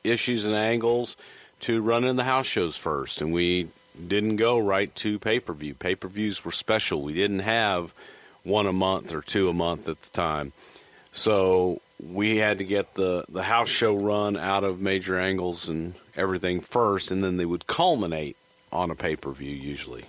issues 0.04 0.44
and 0.44 0.54
angles 0.54 1.16
to 1.64 1.80
run 1.80 2.04
in 2.04 2.16
the 2.16 2.24
house 2.24 2.46
shows 2.46 2.76
first, 2.76 3.20
and 3.20 3.32
we 3.32 3.68
didn't 4.06 4.36
go 4.36 4.58
right 4.58 4.94
to 4.96 5.18
pay 5.18 5.40
per 5.40 5.52
view. 5.52 5.74
Pay 5.74 5.94
per 5.94 6.08
views 6.08 6.44
were 6.44 6.52
special. 6.52 7.02
We 7.02 7.14
didn't 7.14 7.40
have 7.40 7.94
one 8.42 8.66
a 8.66 8.72
month 8.72 9.12
or 9.12 9.22
two 9.22 9.48
a 9.48 9.54
month 9.54 9.88
at 9.88 10.00
the 10.02 10.10
time, 10.10 10.52
so 11.12 11.80
we 12.12 12.36
had 12.36 12.58
to 12.58 12.64
get 12.64 12.94
the 12.94 13.24
the 13.28 13.42
house 13.42 13.68
show 13.68 13.94
run 13.94 14.36
out 14.36 14.64
of 14.64 14.80
major 14.80 15.18
angles 15.18 15.68
and 15.68 15.94
everything 16.16 16.60
first, 16.60 17.10
and 17.10 17.24
then 17.24 17.38
they 17.38 17.46
would 17.46 17.66
culminate 17.66 18.36
on 18.70 18.90
a 18.90 18.94
pay 18.94 19.16
per 19.16 19.30
view 19.30 19.54
usually. 19.54 20.04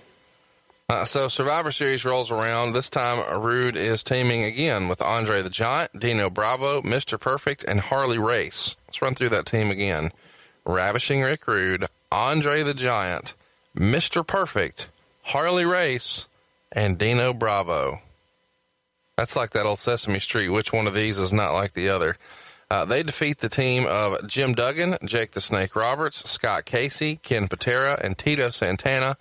Uh, 0.88 1.04
so 1.04 1.26
Survivor 1.26 1.72
Series 1.72 2.04
rolls 2.04 2.30
around. 2.30 2.72
This 2.72 2.88
time, 2.88 3.42
Rude 3.42 3.74
is 3.74 4.04
teaming 4.04 4.44
again 4.44 4.88
with 4.88 5.02
Andre 5.02 5.42
the 5.42 5.50
Giant, 5.50 5.98
Dino 5.98 6.30
Bravo, 6.30 6.80
Mr. 6.82 7.18
Perfect, 7.18 7.64
and 7.64 7.80
Harley 7.80 8.18
Race. 8.18 8.76
Let's 8.86 9.02
run 9.02 9.14
through 9.14 9.30
that 9.30 9.46
team 9.46 9.72
again. 9.72 10.12
Ravishing 10.66 11.22
Rick 11.22 11.46
Rude, 11.46 11.86
Andre 12.10 12.62
the 12.62 12.74
Giant, 12.74 13.34
Mr. 13.76 14.26
Perfect, 14.26 14.88
Harley 15.22 15.64
Race, 15.64 16.26
and 16.72 16.98
Dino 16.98 17.32
Bravo. 17.32 18.00
That's 19.16 19.36
like 19.36 19.50
that 19.50 19.64
old 19.64 19.78
Sesame 19.78 20.18
Street. 20.18 20.48
Which 20.48 20.72
one 20.72 20.86
of 20.86 20.94
these 20.94 21.18
is 21.18 21.32
not 21.32 21.52
like 21.52 21.72
the 21.72 21.88
other? 21.88 22.16
Uh, 22.68 22.84
they 22.84 23.02
defeat 23.04 23.38
the 23.38 23.48
team 23.48 23.84
of 23.88 24.26
Jim 24.26 24.52
Duggan, 24.54 24.96
Jake 25.04 25.30
the 25.30 25.40
Snake 25.40 25.76
Roberts, 25.76 26.28
Scott 26.28 26.64
Casey, 26.64 27.16
Ken 27.22 27.46
Patera, 27.46 27.98
and 28.02 28.18
Tito 28.18 28.50
Santana. 28.50 29.16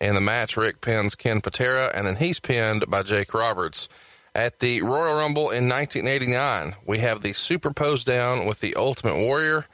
In 0.00 0.14
the 0.14 0.20
match, 0.20 0.56
Rick 0.56 0.80
pins 0.80 1.14
Ken 1.14 1.40
Patera, 1.40 1.90
and 1.94 2.06
then 2.06 2.16
he's 2.16 2.40
pinned 2.40 2.84
by 2.88 3.02
Jake 3.02 3.34
Roberts. 3.34 3.88
At 4.34 4.58
the 4.58 4.82
Royal 4.82 5.16
Rumble 5.16 5.50
in 5.50 5.68
1989, 5.68 6.74
we 6.86 6.98
have 6.98 7.22
the 7.22 7.32
super 7.32 7.70
posedown 7.70 8.46
with 8.46 8.60
the 8.60 8.74
Ultimate 8.74 9.16
Warrior, 9.18 9.66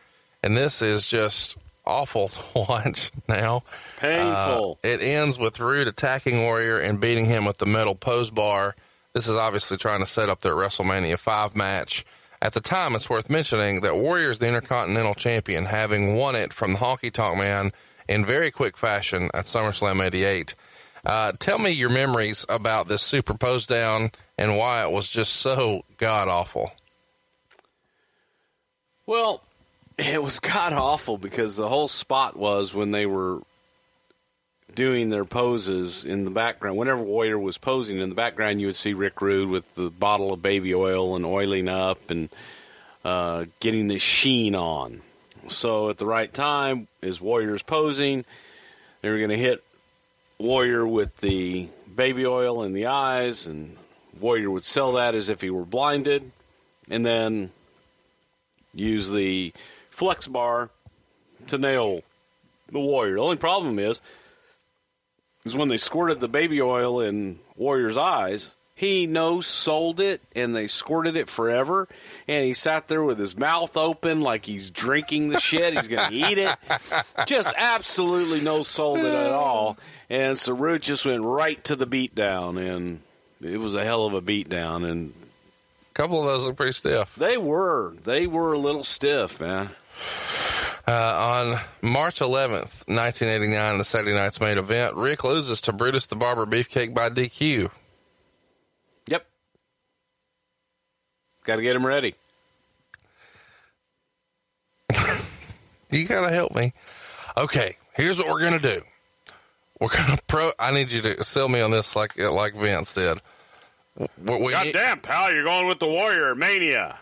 and 0.42 0.56
this 0.56 0.82
is 0.82 1.06
just 1.06 1.56
awful 1.86 2.28
to 2.28 2.42
watch 2.54 3.10
now. 3.28 3.62
Painful. 3.98 4.78
Uh, 4.84 4.88
it 4.88 5.02
ends 5.02 5.38
with 5.38 5.60
Rude 5.60 5.88
attacking 5.88 6.42
Warrior 6.42 6.78
and 6.78 7.00
beating 7.00 7.24
him 7.24 7.44
with 7.44 7.58
the 7.58 7.66
metal 7.66 7.94
pose 7.94 8.30
bar. 8.30 8.74
This 9.14 9.28
is 9.28 9.36
obviously 9.36 9.76
trying 9.76 10.00
to 10.00 10.06
set 10.06 10.28
up 10.28 10.40
their 10.40 10.54
WrestleMania 10.54 11.18
5 11.18 11.54
match. 11.54 12.04
At 12.40 12.54
the 12.54 12.60
time, 12.60 12.94
it's 12.94 13.08
worth 13.08 13.30
mentioning 13.30 13.82
that 13.82 13.94
Warrior 13.94 14.30
is 14.30 14.38
the 14.38 14.48
Intercontinental 14.48 15.14
Champion, 15.14 15.64
having 15.64 16.16
won 16.16 16.34
it 16.34 16.52
from 16.52 16.72
the 16.72 16.78
Honky 16.78 17.12
Tonk 17.12 17.38
Man 17.38 17.70
in 18.08 18.24
very 18.24 18.50
quick 18.50 18.76
fashion 18.76 19.30
at 19.34 19.44
SummerSlam 19.44 20.04
88. 20.04 20.54
Uh, 21.04 21.32
tell 21.38 21.58
me 21.58 21.70
your 21.70 21.90
memories 21.90 22.46
about 22.48 22.88
this 22.88 23.02
super 23.02 23.34
pose 23.34 23.66
down 23.66 24.10
and 24.38 24.56
why 24.56 24.82
it 24.82 24.90
was 24.90 25.08
just 25.08 25.34
so 25.34 25.84
god 25.98 26.28
awful. 26.28 26.70
Well, 29.06 29.42
it 29.98 30.22
was 30.22 30.40
god 30.40 30.72
awful 30.72 31.18
because 31.18 31.56
the 31.56 31.68
whole 31.68 31.88
spot 31.88 32.36
was 32.36 32.74
when 32.74 32.90
they 32.90 33.06
were 33.06 33.40
doing 34.74 35.10
their 35.10 35.24
poses 35.24 36.04
in 36.04 36.24
the 36.24 36.30
background. 36.30 36.76
Whenever 36.76 37.02
Warrior 37.02 37.38
was 37.38 37.58
posing 37.58 37.98
in 37.98 38.08
the 38.08 38.14
background, 38.14 38.60
you 38.60 38.68
would 38.68 38.76
see 38.76 38.94
Rick 38.94 39.20
Rude 39.20 39.50
with 39.50 39.74
the 39.74 39.90
bottle 39.90 40.32
of 40.32 40.42
baby 40.42 40.74
oil 40.74 41.14
and 41.14 41.26
oiling 41.26 41.68
up 41.68 42.10
and 42.10 42.28
uh, 43.04 43.44
getting 43.60 43.88
the 43.88 43.98
sheen 43.98 44.54
on. 44.54 45.00
So 45.48 45.90
at 45.90 45.98
the 45.98 46.06
right 46.06 46.32
time, 46.32 46.88
as 47.02 47.20
Warrior's 47.20 47.62
posing, 47.62 48.24
they 49.00 49.10
were 49.10 49.18
going 49.18 49.30
to 49.30 49.36
hit 49.36 49.62
Warrior 50.38 50.86
with 50.86 51.16
the 51.18 51.68
baby 51.94 52.24
oil 52.24 52.62
in 52.62 52.72
the 52.72 52.86
eyes, 52.86 53.46
and 53.46 53.76
Warrior 54.20 54.50
would 54.50 54.64
sell 54.64 54.92
that 54.92 55.14
as 55.14 55.28
if 55.28 55.40
he 55.40 55.50
were 55.50 55.64
blinded, 55.64 56.30
and 56.88 57.04
then 57.04 57.50
use 58.74 59.10
the 59.10 59.52
flex 60.02 60.26
bar 60.26 60.68
to 61.46 61.58
nail 61.58 62.02
the 62.72 62.80
Warrior. 62.80 63.14
The 63.14 63.20
only 63.20 63.36
problem 63.36 63.78
is, 63.78 64.02
is 65.44 65.56
when 65.56 65.68
they 65.68 65.76
squirted 65.76 66.18
the 66.18 66.26
baby 66.26 66.60
oil 66.60 67.00
in 67.00 67.38
Warrior's 67.54 67.96
eyes, 67.96 68.56
he 68.74 69.06
no 69.06 69.40
sold 69.40 70.00
it 70.00 70.20
and 70.34 70.56
they 70.56 70.66
squirted 70.66 71.14
it 71.14 71.28
forever. 71.28 71.86
And 72.26 72.44
he 72.44 72.52
sat 72.52 72.88
there 72.88 73.04
with 73.04 73.16
his 73.16 73.36
mouth 73.38 73.76
open 73.76 74.22
like 74.22 74.44
he's 74.44 74.72
drinking 74.72 75.28
the 75.28 75.38
shit. 75.38 75.74
He's 75.74 75.86
going 75.86 76.10
to 76.10 76.16
eat 76.16 76.38
it. 76.38 76.56
Just 77.28 77.54
absolutely 77.56 78.40
no 78.40 78.64
sold 78.64 78.98
it 78.98 79.04
at 79.04 79.30
all. 79.30 79.78
And 80.10 80.36
so 80.36 80.52
Rude 80.52 80.82
just 80.82 81.06
went 81.06 81.22
right 81.22 81.62
to 81.62 81.76
the 81.76 81.86
beatdown. 81.86 82.58
And 82.58 83.02
it 83.40 83.60
was 83.60 83.76
a 83.76 83.84
hell 83.84 84.06
of 84.06 84.14
a 84.14 84.20
beatdown. 84.20 84.90
And 84.90 85.12
a 85.92 85.94
couple 85.94 86.18
of 86.18 86.26
those 86.26 86.44
look 86.44 86.56
pretty 86.56 86.72
stiff. 86.72 87.14
They 87.14 87.38
were. 87.38 87.94
They 88.02 88.26
were 88.26 88.52
a 88.52 88.58
little 88.58 88.82
stiff, 88.82 89.40
man. 89.40 89.70
Uh, 90.86 91.52
on 91.52 91.60
March 91.80 92.18
11th, 92.18 92.88
1989, 92.88 93.78
the 93.78 93.84
Saturday 93.84 94.14
night's 94.14 94.40
main 94.40 94.58
event, 94.58 94.96
Rick 94.96 95.22
loses 95.22 95.60
to 95.62 95.72
Brutus 95.72 96.06
the 96.06 96.16
Barber 96.16 96.44
Beefcake 96.44 96.92
by 96.92 97.08
DQ. 97.08 97.70
Yep. 99.06 99.26
Got 101.44 101.56
to 101.56 101.62
get 101.62 101.76
him 101.76 101.86
ready. 101.86 102.14
you 105.90 106.04
got 106.06 106.22
to 106.22 106.30
help 106.30 106.54
me. 106.54 106.72
Okay, 107.36 107.76
here's 107.94 108.18
what 108.18 108.28
we're 108.28 108.40
going 108.40 108.60
to 108.60 108.74
do. 108.74 108.82
We're 109.80 109.88
going 109.88 110.16
to 110.16 110.22
pro. 110.26 110.50
I 110.58 110.72
need 110.72 110.90
you 110.90 111.00
to 111.02 111.24
sell 111.24 111.48
me 111.48 111.60
on 111.60 111.70
this 111.70 111.96
like 111.96 112.18
like 112.18 112.54
Vince 112.54 112.94
did. 112.94 113.20
We, 113.96 114.06
we 114.36 114.52
God 114.52 114.68
damn, 114.72 115.00
pal, 115.00 115.32
you're 115.32 115.44
going 115.44 115.66
with 115.66 115.78
the 115.78 115.86
Warrior 115.86 116.34
Mania. 116.34 116.98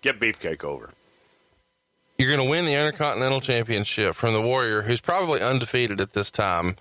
Get 0.00 0.18
Beefcake 0.18 0.64
over. 0.64 0.90
You're 2.22 2.36
going 2.36 2.46
to 2.46 2.50
win 2.50 2.66
the 2.66 2.74
Intercontinental 2.74 3.40
Championship 3.40 4.14
from 4.14 4.32
the 4.32 4.40
Warrior, 4.40 4.82
who's 4.82 5.00
probably 5.00 5.40
undefeated 5.40 6.00
at 6.00 6.12
this 6.12 6.30
time. 6.30 6.76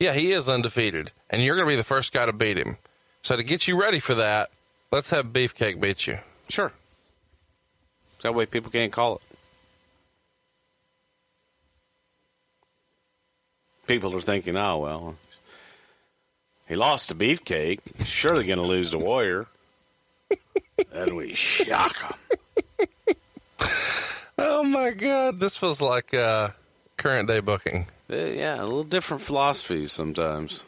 Yeah, 0.00 0.14
he 0.14 0.32
is 0.32 0.48
undefeated, 0.48 1.12
and 1.28 1.42
you're 1.42 1.54
going 1.54 1.68
to 1.68 1.72
be 1.72 1.76
the 1.76 1.84
first 1.84 2.14
guy 2.14 2.24
to 2.24 2.32
beat 2.32 2.56
him. 2.56 2.78
So 3.20 3.36
to 3.36 3.44
get 3.44 3.68
you 3.68 3.78
ready 3.78 4.00
for 4.00 4.14
that, 4.14 4.48
let's 4.90 5.10
have 5.10 5.34
Beefcake 5.34 5.82
beat 5.82 6.06
you. 6.06 6.16
Sure. 6.48 6.72
That 8.22 8.34
way 8.34 8.46
people 8.46 8.70
can't 8.70 8.90
call 8.90 9.16
it. 9.16 9.22
People 13.86 14.16
are 14.16 14.22
thinking, 14.22 14.56
oh, 14.56 14.78
well, 14.78 15.16
he 16.66 16.74
lost 16.74 17.10
to 17.10 17.14
Beefcake. 17.14 17.80
He's 17.98 18.08
surely 18.08 18.46
going 18.46 18.60
to 18.60 18.64
lose 18.64 18.92
to 18.92 18.98
Warrior. 18.98 19.46
and 20.94 21.14
we 21.14 21.34
shock 21.34 21.98
him. 21.98 22.14
Oh, 24.38 24.64
my 24.64 24.90
God. 24.92 25.40
This 25.40 25.56
feels 25.56 25.80
like 25.80 26.14
uh, 26.14 26.48
current 26.96 27.28
day 27.28 27.40
booking. 27.40 27.86
Uh, 28.10 28.16
yeah, 28.16 28.60
a 28.60 28.64
little 28.64 28.84
different 28.84 29.22
philosophies 29.22 29.92
sometimes. 29.92 30.64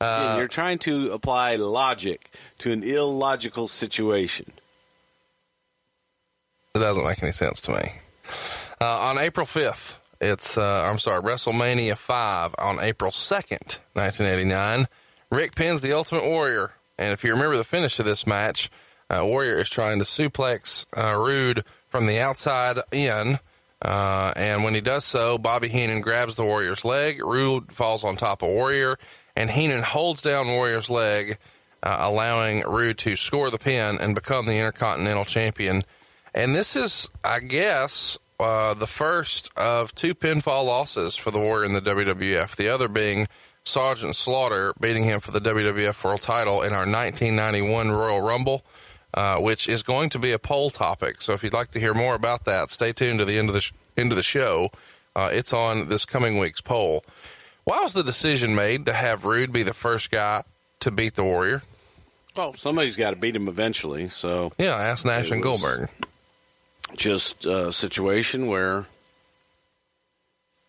Uh, 0.00 0.36
you're 0.38 0.48
trying 0.48 0.78
to 0.78 1.12
apply 1.12 1.56
logic 1.56 2.30
to 2.58 2.72
an 2.72 2.82
illogical 2.82 3.68
situation. 3.68 4.52
It 6.74 6.78
doesn't 6.78 7.04
make 7.04 7.22
any 7.22 7.32
sense 7.32 7.60
to 7.62 7.72
me. 7.72 7.92
Uh, 8.80 9.10
on 9.10 9.18
April 9.18 9.44
5th, 9.44 9.98
it's, 10.20 10.56
uh, 10.56 10.88
I'm 10.88 10.98
sorry, 10.98 11.22
WrestleMania 11.22 11.96
5 11.96 12.54
on 12.58 12.78
April 12.80 13.10
2nd, 13.10 13.80
1989. 13.92 14.86
Rick 15.30 15.54
pins 15.54 15.80
the 15.80 15.92
Ultimate 15.92 16.24
Warrior. 16.24 16.72
And 16.98 17.12
if 17.12 17.24
you 17.24 17.32
remember 17.32 17.56
the 17.56 17.64
finish 17.64 17.98
of 17.98 18.04
this 18.04 18.26
match, 18.26 18.70
uh, 19.10 19.20
Warrior 19.22 19.58
is 19.58 19.68
trying 19.68 19.98
to 19.98 20.04
suplex 20.04 20.86
uh, 20.96 21.18
Rude 21.18 21.64
from 21.90 22.06
the 22.06 22.20
outside 22.20 22.78
in. 22.92 23.38
Uh, 23.82 24.32
and 24.36 24.62
when 24.62 24.74
he 24.74 24.80
does 24.80 25.04
so, 25.04 25.38
Bobby 25.38 25.68
Heenan 25.68 26.00
grabs 26.00 26.36
the 26.36 26.44
Warrior's 26.44 26.84
leg. 26.84 27.24
Rude 27.24 27.72
falls 27.72 28.04
on 28.04 28.16
top 28.16 28.42
of 28.42 28.48
Warrior, 28.48 28.96
and 29.36 29.50
Heenan 29.50 29.82
holds 29.82 30.22
down 30.22 30.48
Warrior's 30.48 30.90
leg, 30.90 31.38
uh, 31.82 31.96
allowing 32.00 32.62
Rude 32.68 32.98
to 32.98 33.16
score 33.16 33.50
the 33.50 33.58
pin 33.58 33.98
and 34.00 34.14
become 34.14 34.46
the 34.46 34.58
Intercontinental 34.58 35.24
Champion. 35.24 35.82
And 36.34 36.54
this 36.54 36.76
is, 36.76 37.08
I 37.24 37.40
guess, 37.40 38.18
uh, 38.38 38.74
the 38.74 38.86
first 38.86 39.50
of 39.56 39.94
two 39.94 40.14
pinfall 40.14 40.64
losses 40.64 41.16
for 41.16 41.30
the 41.30 41.40
Warrior 41.40 41.64
in 41.64 41.72
the 41.72 41.80
WWF. 41.80 42.56
The 42.56 42.68
other 42.68 42.88
being 42.88 43.26
Sergeant 43.64 44.16
Slaughter 44.16 44.72
beating 44.80 45.04
him 45.04 45.20
for 45.20 45.30
the 45.30 45.40
WWF 45.40 46.04
World 46.04 46.22
Title 46.22 46.62
in 46.62 46.72
our 46.72 46.86
1991 46.86 47.90
Royal 47.90 48.20
Rumble, 48.20 48.64
uh, 49.14 49.38
which 49.38 49.68
is 49.68 49.82
going 49.82 50.10
to 50.10 50.18
be 50.18 50.32
a 50.32 50.38
poll 50.38 50.70
topic. 50.70 51.20
So 51.20 51.32
if 51.32 51.42
you'd 51.42 51.52
like 51.52 51.70
to 51.72 51.80
hear 51.80 51.94
more 51.94 52.14
about 52.14 52.44
that, 52.44 52.70
stay 52.70 52.92
tuned 52.92 53.18
to 53.20 53.24
the 53.24 53.38
end 53.38 53.48
of 53.48 53.54
the 53.54 53.60
sh- 53.60 53.72
end 53.96 54.10
of 54.12 54.16
the 54.16 54.22
show. 54.22 54.70
Uh, 55.16 55.28
it's 55.32 55.52
on 55.52 55.88
this 55.88 56.04
coming 56.04 56.38
week's 56.38 56.60
poll. 56.60 57.02
Why 57.64 57.80
was 57.82 57.92
the 57.92 58.02
decision 58.04 58.54
made 58.54 58.86
to 58.86 58.92
have 58.92 59.24
Rude 59.24 59.52
be 59.52 59.62
the 59.62 59.74
first 59.74 60.10
guy 60.10 60.44
to 60.80 60.90
beat 60.90 61.14
the 61.14 61.24
Warrior? 61.24 61.62
Well, 62.36 62.54
somebody's 62.54 62.96
got 62.96 63.10
to 63.10 63.16
beat 63.16 63.34
him 63.36 63.48
eventually. 63.48 64.08
So 64.08 64.52
Yeah, 64.58 64.74
ask 64.76 65.04
Nash 65.04 65.30
and 65.32 65.42
Goldberg. 65.42 65.88
just 66.96 67.44
a 67.44 67.72
situation 67.72 68.46
where 68.46 68.86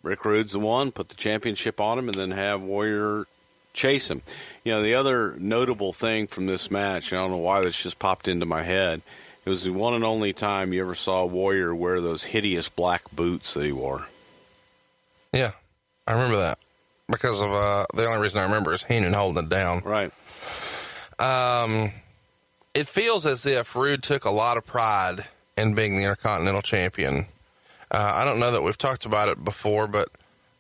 Rick 0.04 0.26
Rude's 0.26 0.54
the 0.54 0.60
one, 0.60 0.92
put 0.92 1.10
the 1.10 1.16
championship 1.16 1.80
on 1.80 2.00
him, 2.00 2.08
and 2.10 2.16
then 2.16 2.32
have 2.32 2.62
Warrior 2.62 3.26
chase 3.74 4.09
him. 4.09 4.22
You 4.63 4.74
know, 4.74 4.82
the 4.82 4.95
other 4.95 5.36
notable 5.39 5.93
thing 5.93 6.28
from 6.28 6.45
this 6.45 6.69
match, 6.69 7.13
I 7.13 7.17
don't 7.17 7.32
know 7.32 7.38
why 7.38 7.61
this 7.61 7.82
just 7.82 7.99
popped 7.99 8.28
into 8.28 8.45
my 8.45 8.63
head, 8.63 9.01
it 9.43 9.49
was 9.49 9.63
the 9.63 9.72
one 9.72 9.95
and 9.95 10.03
only 10.03 10.34
time 10.34 10.72
you 10.72 10.82
ever 10.82 10.93
saw 10.93 11.26
Warrior 11.26 11.74
wear 11.74 11.99
those 11.99 12.24
hideous 12.24 12.69
black 12.69 13.09
boots 13.11 13.55
that 13.55 13.65
he 13.65 13.72
wore. 13.72 14.05
Yeah, 15.34 15.51
I 16.05 16.13
remember 16.13 16.38
that 16.38 16.59
because 17.09 17.41
of 17.41 17.51
uh, 17.51 17.86
the 17.95 18.05
only 18.05 18.22
reason 18.22 18.39
I 18.39 18.43
remember 18.43 18.74
is 18.74 18.84
Heenan 18.84 19.13
holding 19.13 19.45
it 19.45 19.49
down. 19.49 19.80
Right. 19.80 20.11
Um, 21.19 21.91
it 22.74 22.88
feels 22.88 23.26
as 23.26 23.45
if 23.45 23.76
Rude 23.76 24.03
took 24.03 24.26
a 24.26 24.32
lot 24.32 24.57
of 24.57 24.65
pride 24.65 25.26
in 25.57 25.74
being 25.74 25.95
the 25.95 26.03
Intercontinental 26.03 26.61
Champion. 26.61 27.26
Uh, 27.89 28.11
I 28.15 28.26
don't 28.26 28.39
know 28.39 28.51
that 28.51 28.61
we've 28.61 28.78
talked 28.78 29.05
about 29.05 29.28
it 29.28 29.43
before, 29.43 29.88
but 29.88 30.07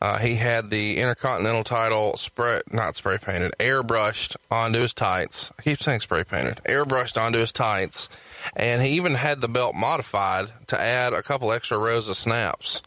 uh, 0.01 0.17
he 0.17 0.35
had 0.35 0.71
the 0.71 0.97
Intercontinental 0.97 1.63
title 1.63 2.17
spray, 2.17 2.61
not 2.71 2.95
spray 2.95 3.19
painted, 3.19 3.51
airbrushed 3.59 4.35
onto 4.49 4.79
his 4.79 4.95
tights. 4.95 5.51
I 5.59 5.61
keep 5.61 5.81
saying 5.81 5.99
spray 5.99 6.23
painted, 6.23 6.59
airbrushed 6.65 7.21
onto 7.21 7.37
his 7.37 7.51
tights, 7.51 8.09
and 8.55 8.81
he 8.81 8.95
even 8.95 9.13
had 9.13 9.41
the 9.41 9.47
belt 9.47 9.75
modified 9.75 10.45
to 10.67 10.81
add 10.81 11.13
a 11.13 11.21
couple 11.21 11.51
extra 11.51 11.77
rows 11.77 12.09
of 12.09 12.17
snaps. 12.17 12.81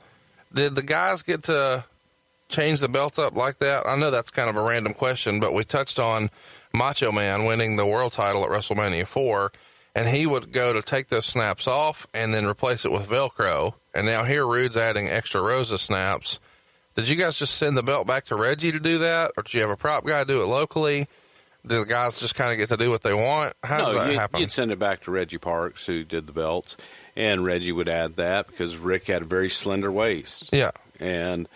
Did 0.53 0.75
the 0.75 0.83
guys 0.83 1.23
get 1.23 1.45
to 1.45 1.85
change 2.49 2.81
the 2.81 2.89
belt 2.89 3.21
up 3.21 3.37
like 3.37 3.59
that? 3.59 3.87
I 3.87 3.97
know 3.97 4.11
that's 4.11 4.33
kind 4.33 4.51
of 4.51 4.57
a 4.57 4.69
random 4.69 4.93
question, 4.93 5.39
but 5.39 5.55
we 5.55 5.63
touched 5.63 6.01
on 6.01 6.31
Macho 6.73 7.13
Man 7.13 7.45
winning 7.45 7.77
the 7.77 7.87
world 7.87 8.13
title 8.13 8.43
at 8.43 8.51
WrestleMania 8.51 9.07
4, 9.07 9.53
and 9.95 10.09
he 10.09 10.27
would 10.27 10.51
go 10.51 10.73
to 10.73 10.83
take 10.83 11.09
those 11.09 11.27
snaps 11.27 11.69
off 11.69 12.09
and 12.13 12.35
then 12.35 12.45
replace 12.45 12.85
it 12.85 12.91
with 12.91 13.09
Velcro. 13.09 13.75
And 13.95 14.05
now 14.05 14.25
here 14.25 14.45
Rude's 14.45 14.77
adding 14.77 15.09
extra 15.09 15.41
rows 15.41 15.71
of 15.71 15.81
snaps. 15.81 16.41
Did 16.95 17.09
you 17.09 17.17
guys 17.17 17.39
just 17.39 17.57
send 17.57 17.77
the 17.77 17.83
belt 17.83 18.07
back 18.07 18.25
to 18.27 18.37
Reggie 18.37 18.73
to 18.73 18.81
do 18.81 18.99
that, 18.99 19.33
or 19.37 19.43
did 19.43 19.55
you 19.55 19.61
have 19.63 19.71
a 19.71 19.77
prop 19.77 20.05
guy 20.05 20.25
do 20.25 20.43
it 20.43 20.47
locally? 20.47 21.07
Do 21.67 21.81
the 21.81 21.87
guys 21.87 22.21
just 22.21 22.35
kind 22.35 22.53
of 22.53 22.59
get 22.59 22.69
to 22.69 22.77
do 22.77 22.91
what 22.91 23.03
they 23.03 23.15
want? 23.15 23.55
How 23.63 23.79
does 23.79 23.95
that 23.95 24.11
you'd, 24.11 24.19
happen? 24.19 24.41
you'd 24.41 24.53
send 24.53 24.71
it 24.71 24.79
back 24.79 25.03
to 25.05 25.11
Reggie 25.11 25.39
Parks, 25.39 25.87
who 25.87 26.05
did 26.05 26.27
the 26.27 26.33
belts, 26.33 26.77
and 27.17 27.45
Reggie 27.45 27.73
would 27.73 27.89
add 27.89 28.17
that 28.17 28.47
because 28.47 28.77
Rick 28.77 29.07
had 29.07 29.23
a 29.23 29.25
very 29.25 29.49
slender 29.49 29.91
waist. 29.91 30.51
yeah. 30.53 30.71
and 31.01 31.49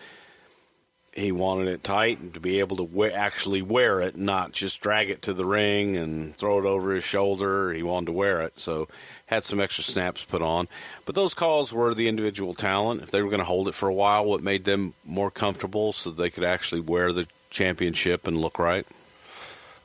he 1.19 1.31
wanted 1.31 1.67
it 1.67 1.83
tight 1.83 2.19
and 2.19 2.33
to 2.33 2.39
be 2.39 2.59
able 2.59 2.77
to 2.77 3.11
actually 3.13 3.61
wear 3.61 4.01
it, 4.01 4.15
not 4.15 4.51
just 4.51 4.81
drag 4.81 5.09
it 5.09 5.21
to 5.23 5.33
the 5.33 5.45
ring 5.45 5.97
and 5.97 6.35
throw 6.35 6.59
it 6.59 6.65
over 6.65 6.93
his 6.93 7.03
shoulder. 7.03 7.73
He 7.73 7.83
wanted 7.83 8.07
to 8.07 8.11
wear 8.13 8.41
it, 8.41 8.57
so 8.57 8.87
had 9.25 9.43
some 9.43 9.59
extra 9.59 9.83
snaps 9.83 10.23
put 10.23 10.41
on. 10.41 10.67
But 11.05 11.15
those 11.15 11.33
calls 11.33 11.73
were 11.73 11.93
the 11.93 12.07
individual 12.07 12.53
talent. 12.53 13.01
If 13.01 13.11
they 13.11 13.21
were 13.21 13.29
going 13.29 13.39
to 13.39 13.45
hold 13.45 13.67
it 13.67 13.75
for 13.75 13.89
a 13.89 13.93
while, 13.93 14.25
what 14.25 14.41
made 14.41 14.65
them 14.65 14.93
more 15.05 15.29
comfortable 15.29 15.93
so 15.93 16.09
they 16.09 16.29
could 16.29 16.43
actually 16.43 16.81
wear 16.81 17.13
the 17.13 17.27
championship 17.49 18.27
and 18.27 18.37
look 18.37 18.57
right. 18.57 18.85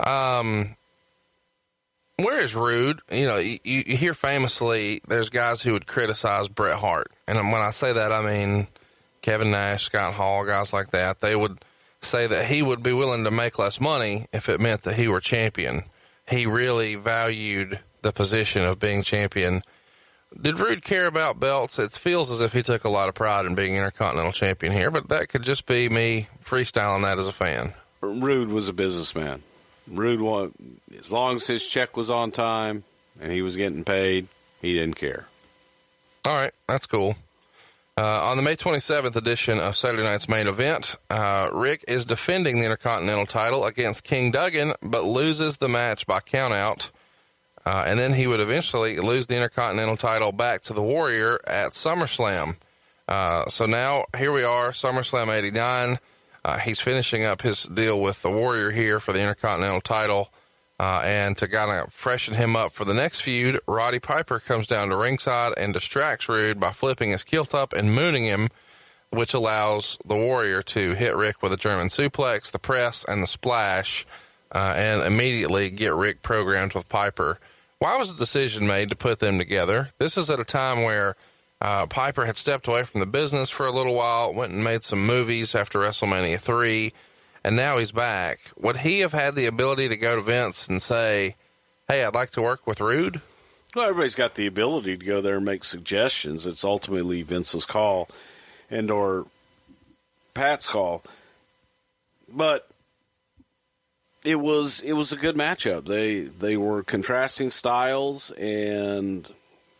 Um, 0.01 0.77
where 2.17 2.41
is 2.41 2.55
Rude? 2.55 3.01
You 3.11 3.27
know, 3.27 3.37
you, 3.39 3.59
you 3.65 3.97
hear 3.97 4.15
famously 4.15 5.01
there's 5.09 5.31
guys 5.31 5.63
who 5.63 5.73
would 5.73 5.87
criticize 5.87 6.49
Bret 6.49 6.79
Hart, 6.79 7.11
and 7.27 7.37
when 7.37 7.61
I 7.61 7.71
say 7.71 7.93
that, 7.93 8.13
I 8.13 8.23
mean 8.23 8.67
Kevin 9.25 9.53
Nash, 9.53 9.85
Scott 9.85 10.13
Hall, 10.13 10.45
guys 10.45 10.75
like 10.75 10.91
that. 10.91 11.23
They 11.23 11.35
would 11.35 11.57
say 12.03 12.27
that 12.27 12.45
he 12.45 12.61
would 12.61 12.83
be 12.83 12.93
willing 12.93 13.25
to 13.25 13.31
make 13.31 13.59
less 13.59 13.81
money 13.81 14.27
if 14.35 14.51
it 14.51 14.61
meant 14.61 14.83
that 14.83 14.97
he 14.97 15.09
were 15.09 15.19
champion. 15.19 15.85
He 16.29 16.45
really 16.45 16.95
valued 16.97 17.81
the 18.03 18.13
position 18.13 18.67
of 18.67 18.79
being 18.79 19.03
champion. 19.03 19.63
Did 20.39 20.61
Rude 20.61 20.85
care 20.85 21.07
about 21.07 21.41
belts? 21.41 21.79
It 21.79 21.93
feels 21.93 22.31
as 22.31 22.43
if 22.43 22.53
he 22.53 22.63
took 22.63 22.85
a 22.85 22.91
lot 22.91 23.09
of 23.09 23.15
pride 23.15 23.47
in 23.47 23.55
being 23.55 23.77
Intercontinental 23.77 24.33
Champion 24.33 24.75
here, 24.75 24.91
but 24.91 25.09
that 25.09 25.31
could 25.31 25.43
just 25.43 25.65
be 25.65 25.89
me 25.89 26.29
freestyling 26.45 27.05
that 27.05 27.19
as 27.19 27.27
a 27.27 27.33
fan. 27.33 27.73
Rude 28.03 28.51
was 28.51 28.69
a 28.69 28.75
businessman. 28.75 29.43
Rude, 29.89 30.53
as 30.99 31.11
long 31.11 31.37
as 31.37 31.47
his 31.47 31.67
check 31.67 31.97
was 31.97 32.11
on 32.11 32.31
time 32.31 32.85
and 33.19 33.33
he 33.33 33.41
was 33.41 33.57
getting 33.57 33.85
paid, 33.85 34.29
he 34.61 34.75
didn't 34.75 34.97
care. 34.97 35.25
All 36.27 36.35
right, 36.35 36.53
that's 36.69 36.87
cool. 36.87 37.17
Uh, 37.97 38.31
on 38.31 38.37
the 38.37 38.43
May 38.43 38.57
27th 38.57 39.15
edition 39.15 39.61
of 39.61 39.77
Saturday 39.77 40.03
Night's 40.03 40.29
main 40.29 40.49
event, 40.49 40.97
uh, 41.11 41.49
Rick 41.53 41.85
is 41.87 42.05
defending 42.05 42.59
the 42.59 42.65
Intercontinental 42.65 43.27
title 43.27 43.65
against 43.65 44.03
King 44.03 44.33
Duggan, 44.33 44.73
but 44.83 45.05
loses 45.05 45.59
the 45.59 45.69
match 45.69 46.05
by 46.05 46.19
countout. 46.19 46.91
Uh, 47.65 47.85
and 47.87 47.97
then 47.97 48.13
he 48.13 48.27
would 48.27 48.41
eventually 48.41 48.97
lose 48.97 49.29
the 49.29 49.37
Intercontinental 49.37 49.97
title 49.97 50.33
back 50.33 50.63
to 50.63 50.73
the 50.73 50.83
Warrior 50.83 51.39
at 51.47 51.71
SummerSlam. 51.71 52.57
Uh, 53.07 53.47
so 53.47 53.65
now 53.65 54.05
here 54.19 54.33
we 54.33 54.43
are, 54.43 54.71
SummerSlam 54.71 55.29
89. 55.29 55.99
Uh, 56.45 56.59
he's 56.59 56.81
finishing 56.81 57.25
up 57.25 57.43
his 57.43 57.63
deal 57.63 58.01
with 58.01 58.21
the 58.23 58.31
Warrior 58.31 58.73
here 58.73 58.99
for 58.99 59.13
the 59.13 59.21
Intercontinental 59.21 59.81
title. 59.81 60.33
Uh, 60.81 61.03
and 61.05 61.37
to 61.39 61.47
kind 61.47 61.71
of 61.71 61.93
freshen 61.93 62.35
him 62.35 62.57
up 62.57 62.73
for 62.73 62.85
the 62.85 62.95
next 62.95 63.21
feud, 63.21 63.61
Roddy 63.69 64.01
Piper 64.01 64.41
comes 64.41 64.67
down 64.67 64.89
to 64.89 64.97
ringside 64.97 65.53
and 65.57 65.73
distracts 65.73 66.29
Rude 66.29 66.59
by 66.59 66.71
flipping 66.71 67.11
his 67.11 67.23
kilt 67.23 67.55
up 67.55 67.73
and 67.73 67.95
mooning 67.95 68.25
him, 68.25 68.49
which 69.11 69.35
allows 69.35 69.99
the 70.05 70.17
Warrior 70.17 70.63
to 70.63 70.95
hit 70.95 71.15
Rick 71.15 71.43
with 71.43 71.53
a 71.53 71.57
German 71.57 71.89
suplex, 71.89 72.51
the 72.51 72.59
press, 72.59 73.05
and 73.07 73.23
the 73.23 73.29
splash, 73.29 74.05
uh, 74.51 74.75
and 74.77 75.03
immediately 75.03 75.71
get 75.71 75.95
Rick 75.95 76.23
programmed 76.23 76.75
with 76.75 76.89
Piper. 76.89 77.39
Why 77.79 77.97
was 77.97 78.13
the 78.13 78.19
decision 78.19 78.67
made 78.67 78.89
to 78.89 78.97
put 78.97 79.21
them 79.21 79.39
together? 79.39 79.91
This 79.99 80.17
is 80.17 80.29
at 80.29 80.41
a 80.41 80.45
time 80.45 80.83
where 80.83 81.15
uh, 81.61 81.87
Piper 81.87 82.25
had 82.25 82.37
stepped 82.37 82.67
away 82.67 82.83
from 82.83 82.99
the 82.99 83.07
business 83.07 83.49
for 83.49 83.67
a 83.67 83.71
little 83.71 83.95
while, 83.95 84.35
went 84.35 84.53
and 84.53 84.65
made 84.65 84.83
some 84.83 85.07
movies 85.07 85.55
after 85.55 85.79
WrestleMania 85.79 86.41
3 86.41 86.93
and 87.45 87.57
now 87.57 87.79
he's 87.79 87.93
back. 87.93 88.41
Would 88.57 88.79
he 88.79 89.01
have 89.01 89.13
had 89.13 89.35
the 89.35 89.47
ability 89.47 89.89
to 89.89 89.97
go 89.97 90.17
to 90.17 90.23
Vince 90.23 90.69
and 90.69 90.81
say, 90.81 91.37
"Hey, 91.89 92.05
I'd 92.05 92.15
like 92.15 92.31
to 92.31 92.43
work 92.43 92.67
with 92.67 92.81
Rude"? 92.81 93.21
Well, 93.75 93.87
everybody's 93.87 94.15
got 94.15 94.35
the 94.35 94.47
ability 94.47 94.97
to 94.97 95.05
go 95.05 95.21
there 95.21 95.37
and 95.37 95.45
make 95.45 95.65
suggestions. 95.65 96.47
It's 96.47 96.65
ultimately 96.65 97.23
Vince's 97.23 97.67
call 97.67 98.09
and 98.71 98.91
or 98.91 99.27
Pat's 100.33 100.69
call. 100.69 101.03
But 102.29 102.69
it 104.25 104.41
was 104.41 104.81
it 104.81 104.93
was 104.95 105.13
a 105.13 105.17
good 105.17 105.37
matchup. 105.37 105.87
They 105.87 106.21
they 106.21 106.57
were 106.57 106.83
contrasting 106.83 107.51
styles 107.51 108.31
and 108.33 109.29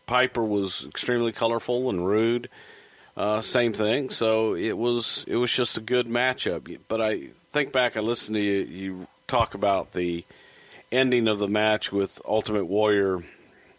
Piper 0.05 0.43
was 0.43 0.85
extremely 0.85 1.31
colorful 1.31 1.89
and 1.89 2.05
rude. 2.05 2.49
Uh, 3.17 3.41
same 3.41 3.73
thing. 3.73 4.09
So 4.09 4.55
it 4.55 4.77
was 4.77 5.25
it 5.27 5.37
was 5.37 5.51
just 5.51 5.77
a 5.77 5.81
good 5.81 6.07
matchup. 6.07 6.79
But 6.87 7.01
I 7.01 7.29
think 7.55 7.71
back, 7.71 7.95
I 7.95 8.01
listened 8.01 8.35
to 8.35 8.41
you, 8.41 8.65
you 8.65 9.07
talk 9.27 9.53
about 9.53 9.93
the 9.93 10.25
ending 10.91 11.29
of 11.29 11.39
the 11.39 11.47
match 11.47 11.89
with 11.89 12.19
Ultimate 12.27 12.65
Warrior 12.65 13.23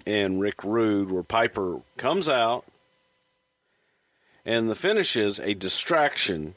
and 0.06 0.40
Rick 0.40 0.64
Rude, 0.64 1.10
where 1.10 1.22
Piper 1.22 1.82
comes 1.98 2.26
out, 2.26 2.64
and 4.46 4.70
the 4.70 4.74
finish 4.74 5.14
is 5.14 5.38
a 5.38 5.52
distraction 5.52 6.54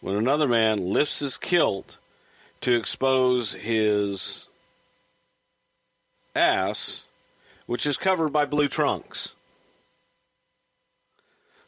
when 0.00 0.16
another 0.16 0.48
man 0.48 0.94
lifts 0.94 1.18
his 1.18 1.36
kilt 1.36 1.98
to 2.62 2.74
expose 2.74 3.52
his 3.52 4.48
ass, 6.34 7.06
which 7.66 7.84
is 7.84 7.98
covered 7.98 8.30
by 8.30 8.46
blue 8.46 8.68
trunks. 8.68 9.33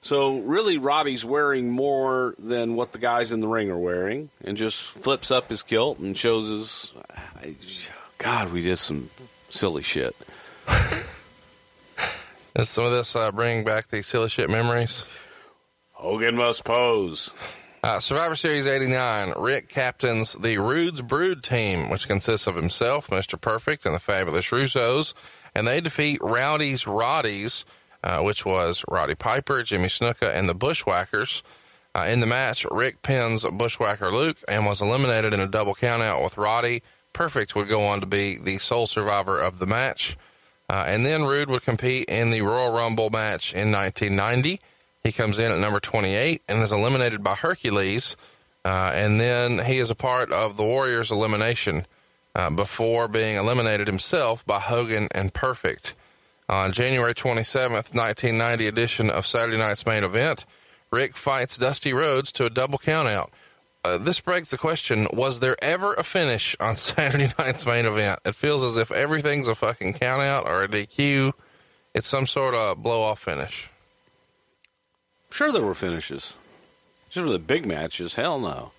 So 0.07 0.39
really, 0.39 0.79
Roddy's 0.79 1.25
wearing 1.25 1.69
more 1.69 2.37
than 2.39 2.77
what 2.77 2.93
the 2.93 2.99
guys 2.99 3.33
in 3.33 3.41
the 3.41 3.49
ring 3.49 3.73
are 3.73 3.77
wearing, 3.77 4.31
and 4.45 4.57
just 4.57 4.81
flips 4.81 5.33
up 5.33 5.51
his 5.51 5.65
kilt 5.65 5.99
and 5.99 6.17
shows 6.17 6.47
his. 6.47 6.95
God, 8.17 8.53
we 8.53 8.63
did 8.63 8.77
some 8.77 9.11
silly 9.51 9.83
shit. 9.83 10.15
Is 12.55 12.69
some 12.69 12.85
of 12.85 12.93
this 12.93 13.17
uh, 13.17 13.33
bringing 13.33 13.65
back 13.65 13.89
the 13.89 14.01
silly 14.01 14.29
shit 14.29 14.49
memories? 14.49 15.07
Hogan 15.91 16.37
must 16.37 16.63
pose. 16.63 17.35
Uh, 17.83 17.99
Survivor 17.99 18.37
Series 18.37 18.69
89, 18.69 19.33
Rick 19.41 19.69
captains 19.69 20.35
the 20.35 20.59
Rude's 20.59 21.03
Brood 21.03 21.43
team, 21.43 21.91
which 21.91 22.07
consists 22.07 22.47
of 22.47 22.55
himself, 22.55 23.09
Mr. 23.09 23.41
Perfect, 23.41 23.85
and 23.85 23.93
the 23.93 23.99
Fabulous 23.99 24.53
Rougeaus, 24.53 25.15
and 25.53 25.67
they 25.67 25.81
defeat 25.81 26.21
Roddy's 26.23 26.87
Rowdies, 26.87 27.65
uh, 28.07 28.23
which 28.23 28.47
was 28.47 28.85
Roddy 28.89 29.17
Piper, 29.17 29.65
Jimmy 29.65 29.89
Snuka, 29.89 30.33
and 30.33 30.49
the 30.49 30.55
Bushwhackers. 30.55 31.43
Uh, 31.93 32.07
in 32.09 32.21
the 32.21 32.27
match, 32.27 32.65
Rick 32.71 33.03
pins 33.03 33.45
Bushwhacker 33.45 34.11
Luke 34.11 34.37
and 34.47 34.65
was 34.65 34.81
eliminated 34.81 35.35
in 35.35 35.41
a 35.41 35.49
double 35.49 35.75
countout 35.75 36.23
with 36.23 36.39
Roddy. 36.39 36.83
Perfect 37.13 37.57
would 37.57 37.69
go 37.69 37.85
on 37.85 38.01
to 38.01 38.07
be 38.07 38.39
the 38.39 38.59
sole 38.59 38.87
survivor 38.87 39.41
of 39.41 39.59
the 39.59 39.67
match. 39.67 40.17
Uh, 40.71 40.85
and 40.87 41.05
then 41.05 41.25
Rude 41.25 41.51
would 41.51 41.65
compete 41.65 42.09
in 42.09 42.31
the 42.31 42.43
Royal 42.43 42.73
Rumble 42.73 43.11
match 43.11 43.53
in 43.53 43.73
1990. 43.73 44.61
He 45.03 45.11
comes 45.13 45.41
in 45.41 45.51
at 45.51 45.59
number 45.59 45.81
28 45.81 46.43
and 46.49 46.63
is 46.63 46.73
eliminated 46.73 47.25
by 47.25 47.35
Hercules. 47.35 48.17
Uh, 48.65 48.93
and 48.95 49.21
then 49.21 49.65
he 49.65 49.79
is 49.79 49.91
a 49.91 49.97
part 49.97 50.31
of 50.31 50.57
the 50.57 50.65
Warriors' 50.65 51.11
elimination 51.11 51.87
uh, 52.37 52.51
before 52.51 53.09
being 53.09 53.35
eliminated 53.35 53.89
himself 53.89 54.47
by 54.47 54.61
Hogan 54.61 55.09
and 55.13 55.35
Perfect. 55.35 55.95
On 56.49 56.71
January 56.71 57.13
27th, 57.13 57.95
1990 57.95 58.67
edition 58.69 59.11
of 59.11 59.27
Saturday 59.27 59.59
Night's 59.59 59.85
Main 59.85 60.05
Event, 60.05 60.47
Rick 60.93 61.17
fights 61.17 61.59
Dusty 61.59 61.93
Rhodes 61.93 62.31
to 62.33 62.47
a 62.47 62.51
double 62.51 62.79
countout. 62.79 63.31
Uh, 63.85 63.99
this 63.99 64.21
begs 64.21 64.51
the 64.51 64.59
question: 64.59 65.09
Was 65.13 65.41
there 65.41 65.57
ever 65.61 65.95
a 65.95 66.05
finish 66.05 66.55
on 66.61 66.77
Saturday 66.77 67.31
Night's 67.39 67.67
Main 67.67 67.85
Event? 67.85 68.21
It 68.25 68.35
feels 68.35 68.63
as 68.63 68.77
if 68.77 68.93
everything's 68.93 69.49
a 69.49 69.55
fucking 69.55 69.95
countout 69.95 70.45
or 70.45 70.63
a 70.63 70.69
DQ. 70.69 71.33
It's 71.95 72.07
some 72.07 72.27
sort 72.27 72.55
of 72.55 72.83
blow 72.83 73.03
off 73.03 73.21
finish. 73.21 73.71
Sure, 75.31 75.51
there 75.51 75.63
were 75.63 75.75
finishes. 75.75 76.35
For 77.11 77.23
the 77.23 77.39
big 77.39 77.67
matches, 77.67 78.15
hell 78.15 78.39
no. 78.39 78.73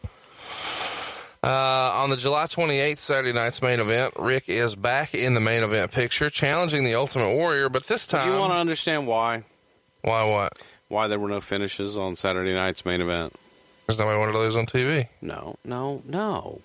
Uh, 1.43 1.91
on 1.95 2.09
the 2.09 2.17
July 2.17 2.45
28th 2.45 2.97
Saturday 2.97 3.33
night's 3.33 3.61
main 3.61 3.79
event, 3.79 4.13
Rick 4.19 4.49
is 4.49 4.75
back 4.75 5.13
in 5.13 5.33
the 5.33 5.39
main 5.39 5.63
event 5.63 5.91
picture, 5.91 6.29
challenging 6.29 6.83
the 6.83 6.95
Ultimate 6.95 7.35
Warrior, 7.35 7.69
but 7.69 7.85
this 7.87 8.07
time. 8.07 8.31
You 8.31 8.39
want 8.39 8.51
to 8.51 8.57
understand 8.57 9.07
why? 9.07 9.43
Why 10.01 10.25
what? 10.25 10.53
Why 10.87 11.07
there 11.07 11.19
were 11.19 11.29
no 11.29 11.41
finishes 11.41 11.97
on 11.97 12.15
Saturday 12.15 12.53
night's 12.53 12.85
main 12.85 13.01
event? 13.01 13.33
Because 13.85 13.99
nobody 13.99 14.19
wanted 14.19 14.31
to 14.33 14.39
lose 14.39 14.55
on 14.55 14.65
TV. 14.65 15.07
No, 15.21 15.57
no, 15.63 16.01
no. 16.05 16.61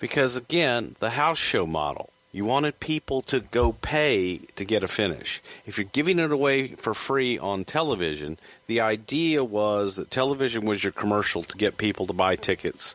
Because 0.00 0.36
again, 0.36 0.96
the 0.98 1.10
house 1.10 1.38
show 1.38 1.66
model. 1.66 2.10
You 2.30 2.44
wanted 2.44 2.78
people 2.78 3.22
to 3.22 3.40
go 3.40 3.72
pay 3.72 4.38
to 4.56 4.64
get 4.64 4.84
a 4.84 4.88
finish. 4.88 5.40
If 5.66 5.78
you're 5.78 5.88
giving 5.92 6.18
it 6.18 6.30
away 6.30 6.68
for 6.68 6.92
free 6.92 7.38
on 7.38 7.64
television, 7.64 8.38
the 8.66 8.82
idea 8.82 9.42
was 9.42 9.96
that 9.96 10.10
television 10.10 10.66
was 10.66 10.84
your 10.84 10.92
commercial 10.92 11.42
to 11.44 11.56
get 11.56 11.78
people 11.78 12.06
to 12.06 12.12
buy 12.12 12.36
tickets 12.36 12.94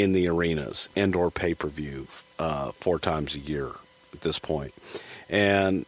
in 0.00 0.12
the 0.12 0.28
arenas 0.28 0.88
and 0.96 1.14
or 1.14 1.30
pay-per-view 1.30 2.06
uh, 2.38 2.72
four 2.72 2.98
times 2.98 3.34
a 3.34 3.40
year 3.40 3.70
at 4.12 4.20
this 4.20 4.38
point. 4.38 4.72
And 5.28 5.86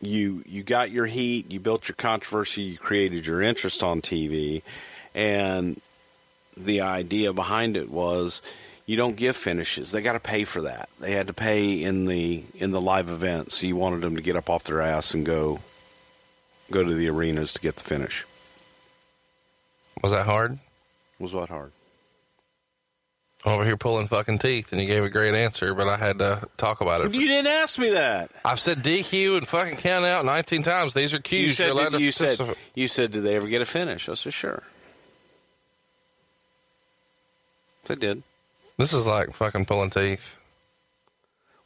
you 0.00 0.42
you 0.46 0.62
got 0.62 0.90
your 0.90 1.06
heat, 1.06 1.50
you 1.50 1.60
built 1.60 1.88
your 1.88 1.96
controversy, 1.96 2.62
you 2.62 2.78
created 2.78 3.26
your 3.26 3.40
interest 3.40 3.82
on 3.82 4.00
TV, 4.00 4.62
and 5.14 5.80
the 6.56 6.80
idea 6.82 7.32
behind 7.32 7.76
it 7.76 7.90
was 7.90 8.42
you 8.84 8.96
don't 8.96 9.16
give 9.16 9.36
finishes. 9.36 9.92
They 9.92 10.02
got 10.02 10.14
to 10.14 10.20
pay 10.20 10.44
for 10.44 10.62
that. 10.62 10.88
They 11.00 11.12
had 11.12 11.28
to 11.28 11.32
pay 11.32 11.82
in 11.82 12.06
the 12.06 12.44
in 12.56 12.72
the 12.72 12.80
live 12.80 13.08
events. 13.08 13.58
So 13.58 13.66
you 13.66 13.76
wanted 13.76 14.00
them 14.00 14.16
to 14.16 14.22
get 14.22 14.36
up 14.36 14.50
off 14.50 14.64
their 14.64 14.80
ass 14.82 15.14
and 15.14 15.24
go 15.24 15.60
go 16.70 16.82
to 16.82 16.92
the 16.92 17.08
arenas 17.08 17.54
to 17.54 17.60
get 17.60 17.76
the 17.76 17.84
finish. 17.84 18.24
Was 20.02 20.12
that 20.12 20.26
hard? 20.26 20.58
Was 21.18 21.32
what 21.32 21.48
hard? 21.48 21.72
Over 23.44 23.64
here 23.64 23.76
pulling 23.76 24.06
fucking 24.06 24.38
teeth, 24.38 24.70
and 24.70 24.80
you 24.80 24.86
gave 24.86 25.02
a 25.02 25.10
great 25.10 25.34
answer, 25.34 25.74
but 25.74 25.88
I 25.88 25.96
had 25.96 26.20
to 26.20 26.48
talk 26.56 26.80
about 26.80 27.00
it. 27.00 27.12
You 27.12 27.26
didn't 27.26 27.48
ask 27.48 27.76
me 27.76 27.90
that. 27.90 28.30
I've 28.44 28.60
said 28.60 28.84
DQ 28.84 29.38
and 29.38 29.48
fucking 29.48 29.78
count 29.78 30.04
out 30.04 30.24
19 30.24 30.62
times. 30.62 30.94
These 30.94 31.12
are 31.12 31.18
cues. 31.18 31.58
You 31.58 31.74
said, 31.74 31.90
did, 31.90 32.00
you 32.00 32.12
said 32.12 32.56
you 32.76 32.86
said 32.86 33.10
did 33.10 33.24
they 33.24 33.34
ever 33.34 33.48
get 33.48 33.60
a 33.60 33.64
finish? 33.64 34.08
I 34.08 34.14
said 34.14 34.32
sure. 34.32 34.62
They 37.86 37.96
did. 37.96 38.22
This 38.78 38.92
is 38.92 39.08
like 39.08 39.32
fucking 39.32 39.64
pulling 39.64 39.90
teeth. 39.90 40.38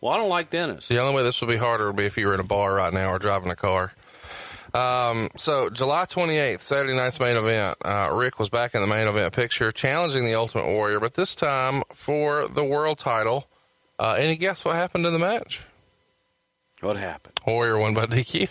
Well, 0.00 0.12
I 0.12 0.16
don't 0.16 0.28
like 0.30 0.50
Dennis. 0.50 0.88
The 0.88 0.98
only 0.98 1.14
way 1.14 1.22
this 1.22 1.40
would 1.40 1.48
be 1.48 1.56
harder 1.56 1.88
would 1.88 1.96
be 1.96 2.04
if 2.04 2.16
you 2.16 2.26
were 2.26 2.34
in 2.34 2.40
a 2.40 2.44
bar 2.44 2.74
right 2.74 2.92
now 2.92 3.10
or 3.10 3.18
driving 3.18 3.50
a 3.50 3.56
car. 3.56 3.92
Um, 4.76 5.30
so 5.36 5.70
July 5.70 6.04
28th, 6.04 6.60
Saturday 6.60 6.94
night's 6.94 7.18
main 7.18 7.36
event. 7.36 7.78
Uh, 7.82 8.10
Rick 8.12 8.38
was 8.38 8.50
back 8.50 8.74
in 8.74 8.82
the 8.82 8.86
main 8.86 9.08
event 9.08 9.32
picture, 9.32 9.72
challenging 9.72 10.26
the 10.26 10.34
Ultimate 10.34 10.66
Warrior, 10.66 11.00
but 11.00 11.14
this 11.14 11.34
time 11.34 11.82
for 11.94 12.46
the 12.46 12.64
world 12.64 12.98
title. 12.98 13.48
Uh, 13.98 14.16
any 14.18 14.36
guess 14.36 14.66
what 14.66 14.76
happened 14.76 15.06
in 15.06 15.14
the 15.14 15.18
match? 15.18 15.64
What 16.82 16.98
happened? 16.98 17.40
Warrior 17.46 17.78
won 17.78 17.94
by 17.94 18.04
DQ. 18.04 18.50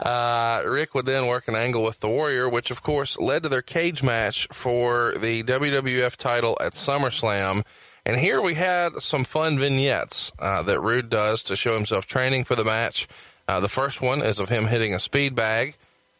uh, 0.00 0.62
Rick 0.66 0.94
would 0.94 1.04
then 1.04 1.26
work 1.26 1.48
an 1.48 1.54
angle 1.54 1.82
with 1.82 2.00
the 2.00 2.08
Warrior, 2.08 2.48
which 2.48 2.70
of 2.70 2.82
course 2.82 3.18
led 3.18 3.42
to 3.42 3.50
their 3.50 3.60
cage 3.60 4.02
match 4.02 4.48
for 4.50 5.12
the 5.20 5.42
WWF 5.42 6.16
title 6.16 6.56
at 6.62 6.72
SummerSlam. 6.72 7.62
And 8.06 8.18
here 8.18 8.40
we 8.40 8.54
had 8.54 8.94
some 8.94 9.24
fun 9.24 9.58
vignettes 9.58 10.32
uh, 10.38 10.62
that 10.62 10.80
Rude 10.80 11.10
does 11.10 11.44
to 11.44 11.56
show 11.56 11.74
himself 11.74 12.06
training 12.06 12.44
for 12.44 12.54
the 12.54 12.64
match. 12.64 13.06
Uh, 13.48 13.60
the 13.60 13.68
first 13.68 14.02
one 14.02 14.20
is 14.20 14.38
of 14.38 14.50
him 14.50 14.66
hitting 14.66 14.94
a 14.94 14.98
speed 14.98 15.34
bag 15.34 15.74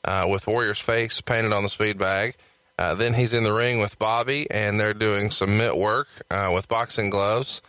uh, 0.04 0.26
with 0.28 0.46
Warrior's 0.46 0.80
face 0.80 1.20
painted 1.20 1.52
on 1.52 1.62
the 1.62 1.68
speed 1.68 1.98
bag. 1.98 2.34
Uh, 2.78 2.94
then 2.94 3.12
he's 3.12 3.34
in 3.34 3.44
the 3.44 3.52
ring 3.52 3.78
with 3.80 3.98
Bobby, 3.98 4.50
and 4.50 4.80
they're 4.80 4.94
doing 4.94 5.30
some 5.30 5.58
mitt 5.58 5.76
work 5.76 6.08
uh, 6.30 6.50
with 6.54 6.68
boxing 6.68 7.10
gloves. 7.10 7.60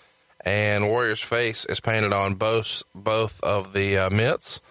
And 0.45 0.87
Warrior's 0.87 1.21
face 1.21 1.65
is 1.65 1.81
painted 1.81 2.13
on 2.13 2.35
both 2.35 2.83
both 2.95 3.41
of 3.41 3.73
the 3.73 3.97
uh, 3.97 4.09
mitts. 4.09 4.61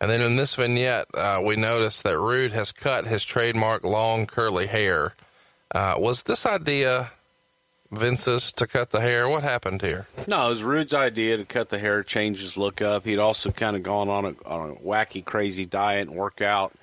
And 0.00 0.08
then 0.10 0.22
in 0.22 0.36
this 0.36 0.54
vignette, 0.54 1.06
uh, 1.14 1.42
we 1.44 1.56
notice 1.56 2.02
that 2.02 2.18
Rude 2.18 2.52
has 2.52 2.72
cut 2.72 3.06
his 3.06 3.24
trademark 3.24 3.84
long 3.84 4.26
curly 4.26 4.66
hair. 4.68 5.12
Was 5.74 6.22
this 6.22 6.46
idea 6.46 7.10
Vince's 7.90 8.52
to 8.52 8.66
cut 8.66 8.90
the 8.90 9.00
hair? 9.00 9.28
What 9.28 9.42
happened 9.42 9.82
here? 9.82 10.06
No, 10.26 10.46
it 10.46 10.50
was 10.50 10.62
Rude's 10.62 10.92
idea 10.92 11.36
to 11.38 11.44
cut 11.44 11.70
the 11.70 11.78
hair, 11.78 12.02
change 12.02 12.40
his 12.40 12.56
look 12.56 12.82
up. 12.82 13.04
He'd 13.04 13.18
also 13.18 13.50
kind 13.50 13.76
of 13.76 13.82
gone 13.82 14.08
on 14.08 14.24
a, 14.24 14.34
on 14.46 14.70
a 14.70 14.74
wacky, 14.74 15.24
crazy 15.24 15.64
diet 15.64 16.08
and 16.08 16.16
workout 16.16 16.74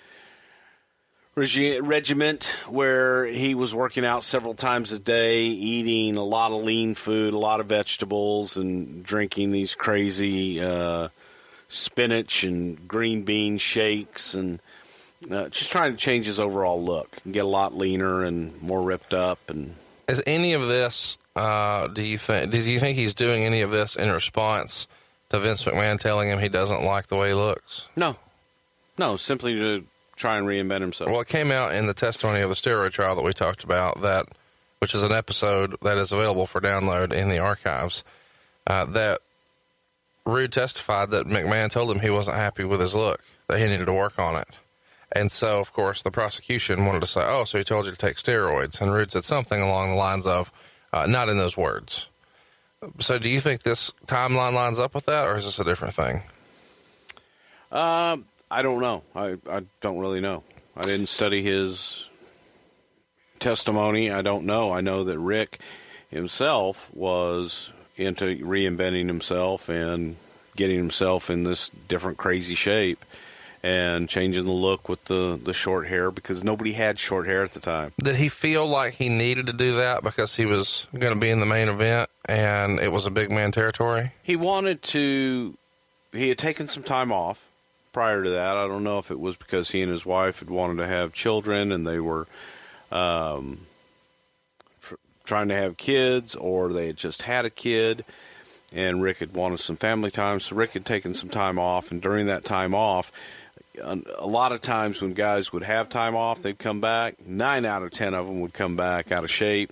regi- 1.35 1.79
regiment 1.79 2.55
where 2.69 3.25
he 3.25 3.53
was 3.53 3.73
working 3.73 4.05
out 4.05 4.23
several 4.23 4.55
times 4.55 4.91
a 4.91 4.99
day, 4.99 5.43
eating 5.43 6.17
a 6.17 6.23
lot 6.23 6.51
of 6.51 6.63
lean 6.63 6.95
food, 6.95 7.33
a 7.33 7.37
lot 7.37 7.59
of 7.59 7.67
vegetables, 7.67 8.57
and 8.57 9.03
drinking 9.03 9.51
these 9.51 9.75
crazy 9.75 10.61
uh, 10.61 11.09
spinach 11.67 12.43
and 12.43 12.87
green 12.87 13.23
bean 13.23 13.57
shakes 13.57 14.33
and. 14.33 14.59
Uh, 15.31 15.49
just 15.49 15.71
trying 15.71 15.91
to 15.91 15.97
change 15.97 16.27
his 16.27 16.39
overall 16.39 16.83
look 16.83 17.09
and 17.23 17.33
get 17.33 17.45
a 17.45 17.47
lot 17.47 17.75
leaner 17.75 18.23
and 18.23 18.61
more 18.61 18.83
ripped 18.83 19.11
up 19.11 19.39
and 19.49 19.73
Is 20.07 20.23
any 20.27 20.53
of 20.53 20.67
this? 20.67 21.17
Uh, 21.35 21.87
do 21.87 22.05
you 22.05 22.17
think? 22.17 22.51
Do 22.51 22.57
you 22.57 22.79
think 22.79 22.97
he's 22.97 23.13
doing 23.13 23.43
any 23.43 23.61
of 23.61 23.71
this 23.71 23.95
in 23.95 24.09
response 24.11 24.87
to 25.29 25.39
Vince 25.39 25.65
McMahon 25.65 25.99
telling 25.99 26.29
him 26.29 26.39
he 26.39 26.49
doesn't 26.49 26.83
like 26.83 27.07
the 27.07 27.15
way 27.15 27.29
he 27.29 27.33
looks? 27.33 27.89
No, 27.95 28.15
no, 28.97 29.15
simply 29.15 29.53
to 29.55 29.83
try 30.15 30.37
and 30.37 30.47
reinvent 30.47 30.81
himself. 30.81 31.09
Well, 31.09 31.21
it 31.21 31.27
came 31.27 31.51
out 31.51 31.73
in 31.73 31.87
the 31.87 31.93
testimony 31.93 32.41
of 32.41 32.49
the 32.49 32.55
steroid 32.55 32.91
trial 32.91 33.15
that 33.15 33.25
we 33.25 33.33
talked 33.33 33.63
about, 33.63 34.01
that 34.01 34.25
which 34.79 34.95
is 34.95 35.03
an 35.03 35.11
episode 35.11 35.75
that 35.81 35.97
is 35.97 36.11
available 36.11 36.45
for 36.45 36.61
download 36.61 37.11
in 37.11 37.29
the 37.29 37.39
archives. 37.39 38.03
Uh, 38.67 38.85
that 38.85 39.19
Rude 40.25 40.53
testified 40.53 41.11
that 41.11 41.27
McMahon 41.27 41.69
told 41.69 41.91
him 41.91 41.99
he 41.99 42.09
wasn't 42.09 42.37
happy 42.37 42.63
with 42.63 42.79
his 42.79 42.95
look, 42.95 43.21
that 43.47 43.59
he 43.59 43.65
needed 43.65 43.85
to 43.85 43.93
work 43.93 44.17
on 44.17 44.35
it. 44.35 44.47
And 45.11 45.31
so, 45.31 45.59
of 45.59 45.71
course, 45.73 46.03
the 46.03 46.11
prosecution 46.11 46.85
wanted 46.85 47.01
to 47.01 47.07
say, 47.07 47.21
"Oh, 47.23 47.43
so 47.43 47.57
he 47.57 47.63
told 47.63 47.85
you 47.85 47.91
to 47.91 47.97
take 47.97 48.17
steroids?" 48.17 48.81
And 48.81 48.91
Rude 48.91 49.11
said 49.11 49.23
something 49.23 49.61
along 49.61 49.91
the 49.91 49.97
lines 49.97 50.25
of, 50.25 50.51
uh, 50.93 51.05
"Not 51.07 51.29
in 51.29 51.37
those 51.37 51.55
words." 51.57 52.07
So, 52.99 53.17
do 53.17 53.29
you 53.29 53.39
think 53.39 53.63
this 53.63 53.91
timeline 54.05 54.53
lines 54.53 54.79
up 54.79 54.93
with 54.93 55.05
that, 55.05 55.27
or 55.27 55.35
is 55.35 55.45
this 55.45 55.59
a 55.59 55.63
different 55.63 55.93
thing? 55.93 56.23
Uh, 57.71 58.17
I 58.49 58.61
don't 58.61 58.81
know. 58.81 59.03
I, 59.15 59.37
I 59.49 59.63
don't 59.81 59.97
really 59.97 60.21
know. 60.21 60.43
I 60.77 60.83
didn't 60.83 61.07
study 61.07 61.41
his 61.41 62.07
testimony. 63.39 64.11
I 64.11 64.21
don't 64.21 64.45
know. 64.45 64.71
I 64.71 64.81
know 64.81 65.03
that 65.05 65.19
Rick 65.19 65.59
himself 66.09 66.93
was 66.93 67.71
into 67.97 68.37
reinventing 68.45 69.07
himself 69.07 69.69
and 69.69 70.15
getting 70.55 70.77
himself 70.77 71.29
in 71.29 71.43
this 71.43 71.69
different 71.69 72.17
crazy 72.17 72.55
shape 72.55 73.03
and 73.65 74.07
changing 74.07 74.45
the 74.45 74.51
look 74.51 74.87
with 74.87 75.03
the, 75.05 75.39
the 75.43 75.51
short 75.51 75.87
hair 75.87 76.11
because 76.11 76.43
nobody 76.43 76.71
had 76.71 76.99
short 76.99 77.25
hair 77.25 77.41
at 77.41 77.53
the 77.53 77.59
time. 77.59 77.91
Did 77.99 78.15
he 78.15 78.29
feel 78.29 78.67
like 78.67 78.93
he 78.93 79.09
needed 79.09 79.47
to 79.47 79.53
do 79.53 79.77
that 79.77 80.03
because 80.03 80.35
he 80.35 80.45
was 80.45 80.87
going 80.93 81.15
to 81.15 81.19
be 81.19 81.31
in 81.31 81.39
the 81.39 81.47
main 81.47 81.67
event 81.67 82.07
and 82.25 82.79
it 82.79 82.91
was 82.91 83.07
a 83.07 83.09
big 83.09 83.31
man 83.31 83.51
territory? 83.51 84.11
He 84.21 84.35
wanted 84.35 84.83
to. 84.83 85.57
He 86.13 86.29
had 86.29 86.37
taken 86.37 86.67
some 86.67 86.83
time 86.83 87.11
off 87.11 87.49
prior 87.91 88.23
to 88.23 88.29
that. 88.29 88.55
I 88.55 88.67
don't 88.67 88.83
know 88.83 88.99
if 88.99 89.09
it 89.09 89.19
was 89.19 89.35
because 89.35 89.71
he 89.71 89.81
and 89.81 89.91
his 89.91 90.05
wife 90.05 90.39
had 90.39 90.49
wanted 90.51 90.77
to 90.77 90.87
have 90.87 91.11
children 91.11 91.71
and 91.71 91.87
they 91.87 91.99
were 91.99 92.27
um, 92.91 93.61
tr- 94.83 94.95
trying 95.23 95.47
to 95.47 95.55
have 95.55 95.75
kids, 95.75 96.35
or 96.35 96.71
they 96.71 96.85
had 96.85 96.97
just 96.97 97.23
had 97.23 97.45
a 97.45 97.49
kid, 97.49 98.05
and 98.71 99.01
Rick 99.01 99.17
had 99.17 99.33
wanted 99.33 99.59
some 99.59 99.75
family 99.75 100.11
time. 100.11 100.39
So 100.39 100.55
Rick 100.55 100.73
had 100.73 100.85
taken 100.85 101.15
some 101.15 101.29
time 101.29 101.57
off, 101.57 101.91
and 101.91 101.99
during 101.99 102.27
that 102.27 102.45
time 102.45 102.75
off, 102.75 103.11
a 103.81 103.97
a 104.19 104.27
lot 104.27 104.51
of 104.51 104.61
times 104.61 105.01
when 105.01 105.13
guys 105.13 105.51
would 105.53 105.63
have 105.63 105.89
time 105.89 106.15
off, 106.15 106.41
they'd 106.41 106.57
come 106.57 106.81
back. 106.81 107.25
Nine 107.25 107.65
out 107.65 107.83
of 107.83 107.91
ten 107.91 108.13
of 108.13 108.27
them 108.27 108.41
would 108.41 108.53
come 108.53 108.75
back 108.75 109.11
out 109.11 109.23
of 109.23 109.31
shape, 109.31 109.71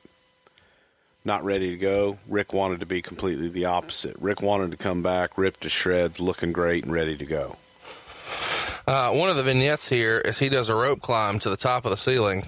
not 1.26 1.44
ready 1.44 1.72
to 1.72 1.78
go. 1.78 2.18
Rick 2.28 2.54
wanted 2.54 2.80
to 2.82 2.86
be 2.86 3.02
completely 3.02 3.50
the 3.50 3.66
opposite. 3.66 4.16
Rick 4.20 4.42
wanted 4.42 4.72
to 4.72 4.78
come 4.78 5.02
back 5.02 5.38
ripped 5.38 5.62
to 5.62 5.70
shreds, 5.70 6.20
looking 6.20 6.52
great 6.52 6.84
and 6.84 6.94
ready 6.94 7.18
to 7.18 7.26
go. 7.26 7.58
Uh, 8.86 9.12
one 9.12 9.30
of 9.30 9.38
the 9.38 9.44
vignettes 9.44 9.88
here 9.88 10.20
is 10.20 10.40
he 10.40 10.50
does 10.50 10.70
a 10.70 10.76
rope 10.76 11.02
climb 11.02 11.40
to 11.40 11.50
the 11.50 11.58
top 11.58 11.86
of 11.86 11.92
the 11.92 11.98
ceiling. 11.98 12.44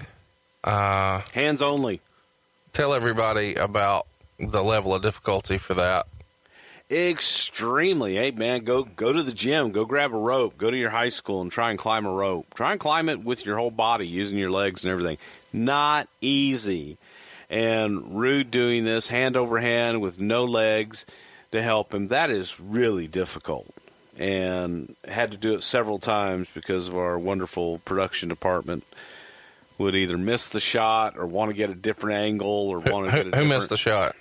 Uh, 0.62 1.20
Hands 1.32 1.62
only. 1.62 2.00
Tell 2.72 2.92
everybody 2.92 3.54
about 3.54 4.06
the 4.38 4.62
level 4.62 4.94
of 4.94 5.02
difficulty 5.02 5.56
for 5.56 5.74
that. 5.74 6.06
Extremely. 6.90 8.14
Hey 8.14 8.30
man, 8.30 8.62
go 8.62 8.84
go 8.84 9.12
to 9.12 9.22
the 9.22 9.32
gym, 9.32 9.72
go 9.72 9.84
grab 9.84 10.12
a 10.12 10.16
rope, 10.16 10.56
go 10.56 10.70
to 10.70 10.76
your 10.76 10.90
high 10.90 11.08
school 11.08 11.40
and 11.40 11.50
try 11.50 11.70
and 11.70 11.78
climb 11.78 12.06
a 12.06 12.12
rope. 12.12 12.54
Try 12.54 12.72
and 12.72 12.80
climb 12.80 13.08
it 13.08 13.24
with 13.24 13.44
your 13.44 13.58
whole 13.58 13.72
body, 13.72 14.06
using 14.06 14.38
your 14.38 14.52
legs 14.52 14.84
and 14.84 14.92
everything. 14.92 15.18
Not 15.52 16.08
easy. 16.20 16.96
And 17.50 18.16
Rude 18.16 18.50
doing 18.52 18.84
this 18.84 19.08
hand 19.08 19.36
over 19.36 19.58
hand 19.58 20.00
with 20.00 20.20
no 20.20 20.44
legs 20.44 21.06
to 21.52 21.60
help 21.60 21.92
him, 21.92 22.08
that 22.08 22.30
is 22.30 22.60
really 22.60 23.08
difficult. 23.08 23.66
And 24.18 24.94
had 25.06 25.32
to 25.32 25.36
do 25.36 25.54
it 25.54 25.62
several 25.62 25.98
times 25.98 26.48
because 26.54 26.88
of 26.88 26.96
our 26.96 27.18
wonderful 27.18 27.78
production 27.80 28.28
department 28.28 28.84
would 29.78 29.94
either 29.94 30.16
miss 30.16 30.48
the 30.48 30.60
shot 30.60 31.18
or 31.18 31.26
want 31.26 31.50
to 31.50 31.56
get 31.56 31.68
a 31.68 31.74
different 31.74 32.18
angle 32.18 32.48
or 32.48 32.78
want 32.78 33.06
to 33.06 33.12
Who, 33.12 33.24
get 33.24 33.34
a 33.34 33.38
who 33.42 33.48
missed 33.48 33.70
the 33.70 33.76
shot? 33.76 34.14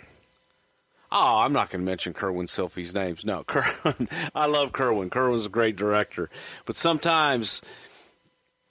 Oh, 1.17 1.39
I'm 1.39 1.53
not 1.53 1.69
going 1.69 1.79
to 1.79 1.89
mention 1.89 2.11
Kerwin 2.11 2.45
Silfies' 2.45 2.93
names. 2.93 3.23
No, 3.23 3.43
Kerwin. 3.47 4.09
I 4.35 4.47
love 4.47 4.73
Kerwin. 4.73 5.09
Kerwin's 5.09 5.45
a 5.45 5.49
great 5.49 5.77
director. 5.77 6.29
But 6.65 6.75
sometimes 6.75 7.61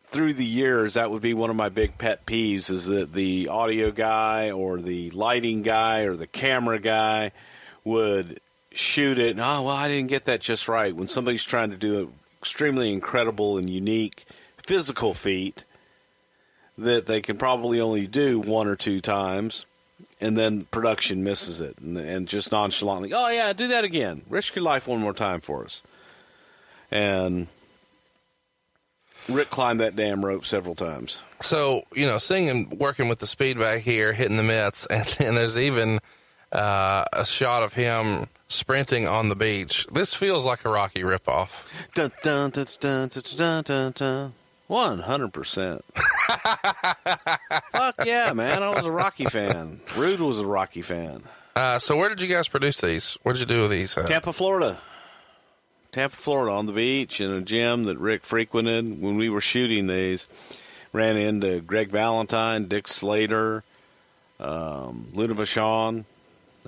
through 0.09 0.34
the 0.34 0.45
years, 0.45 0.92
that 0.92 1.11
would 1.11 1.22
be 1.22 1.32
one 1.32 1.49
of 1.49 1.57
my 1.57 1.70
big 1.70 1.97
pet 1.97 2.26
peeves 2.26 2.70
is 2.70 2.84
that 2.86 3.14
the 3.14 3.49
audio 3.49 3.90
guy 3.90 4.51
or 4.51 4.78
the 4.78 5.11
lighting 5.12 5.62
guy 5.62 6.03
or 6.03 6.16
the 6.16 6.26
camera 6.26 6.78
guy 6.78 7.32
would 7.82 8.38
shoot 8.72 9.18
it. 9.18 9.30
And, 9.30 9.40
oh, 9.40 9.62
well, 9.62 9.68
I 9.68 9.88
didn't 9.88 10.11
get 10.11 10.24
that 10.24 10.42
just 10.42 10.68
right. 10.68 10.95
When 10.95 11.07
somebody's 11.07 11.45
trying 11.45 11.70
to 11.70 11.78
do 11.78 11.99
an 11.99 12.12
extremely 12.42 12.92
incredible 12.92 13.57
and 13.57 13.70
unique 13.70 14.26
physical 14.59 15.14
feat 15.14 15.64
that 16.76 17.07
they 17.07 17.22
can 17.22 17.38
probably 17.38 17.80
only 17.80 18.07
do 18.07 18.38
one 18.38 18.68
or 18.68 18.76
two 18.76 19.01
times 19.01 19.64
and 20.25 20.39
then 20.39 20.62
production 20.62 21.22
misses 21.22 21.61
it 21.61 21.79
and, 21.79 21.99
and 21.99 22.27
just 22.27 22.51
nonchalantly, 22.51 23.12
oh 23.12 23.29
yeah, 23.29 23.53
do 23.53 23.68
that 23.68 23.85
again. 23.85 24.22
Risk 24.29 24.55
your 24.57 24.64
life 24.64 24.89
one 24.89 25.01
more 25.01 25.12
time 25.12 25.41
for 25.41 25.64
us. 25.64 25.83
And 26.91 27.47
Rick 29.29 29.51
climbed 29.51 29.81
that 29.81 29.97
damn 29.97 30.25
rope 30.25 30.47
several 30.47 30.75
times. 30.75 31.22
So, 31.41 31.83
you 31.95 32.07
know, 32.07 32.16
seeing 32.16 32.47
him 32.47 32.79
working 32.79 33.09
with 33.09 33.18
the 33.18 33.27
speed 33.27 33.59
bag 33.59 33.83
here, 33.83 34.14
hitting 34.14 34.37
the 34.37 34.43
mitts, 34.43 34.87
and 34.91 35.07
then 35.07 35.35
there's 35.35 35.59
even 35.59 35.99
uh, 36.53 37.05
a 37.12 37.25
shot 37.27 37.62
of 37.62 37.75
him 37.75 38.27
sprinting 38.49 39.07
on 39.07 39.29
the 39.29 39.37
beach. 39.37 39.87
This 39.93 40.14
feels 40.14 40.47
like 40.47 40.64
a 40.64 40.70
Rocky 40.70 41.03
ripoff. 41.03 41.68
Dun 41.95 42.11
dun 42.22 42.51
dun 42.51 44.35
One 44.67 44.99
hundred 44.99 45.33
percent. 45.33 45.83
Fuck 47.71 47.97
yeah, 48.07 48.33
man! 48.33 48.62
I 48.62 48.71
was 48.71 48.85
a 48.85 48.91
Rocky 48.91 49.27
fan. 49.27 49.81
Rude 49.97 50.21
was 50.21 50.39
a 50.39 50.47
Rocky 50.47 50.83
fan. 50.83 51.23
Uh, 51.55 51.79
so, 51.79 51.97
where 51.97 52.09
did 52.09 52.21
you 52.21 52.29
guys 52.29 52.49
produce 52.49 52.81
these? 52.81 53.19
What 53.23 53.33
did 53.33 53.41
you 53.41 53.47
do 53.47 53.62
with 53.62 53.71
these? 53.71 53.97
Uh, 53.97 54.07
Tampa, 54.07 54.33
Florida. 54.33 54.79
Tampa, 55.93 56.17
Florida, 56.17 56.53
on 56.53 56.67
the 56.67 56.73
beach 56.73 57.21
in 57.21 57.31
a 57.31 57.43
gym 57.43 57.85
that 57.85 57.99
Rick 57.99 58.25
frequented 58.25 59.01
when 59.01 59.17
we 59.17 59.29
were 59.29 59.41
shooting 59.41 59.87
these. 59.87 60.27
Ran 60.93 61.17
into 61.17 61.61
Greg 61.61 61.91
Valentine, 61.91 62.67
Dick 62.67 62.89
Slater, 62.89 63.62
um, 64.41 65.09
Luna 65.12 65.35
Vachon. 65.35 66.05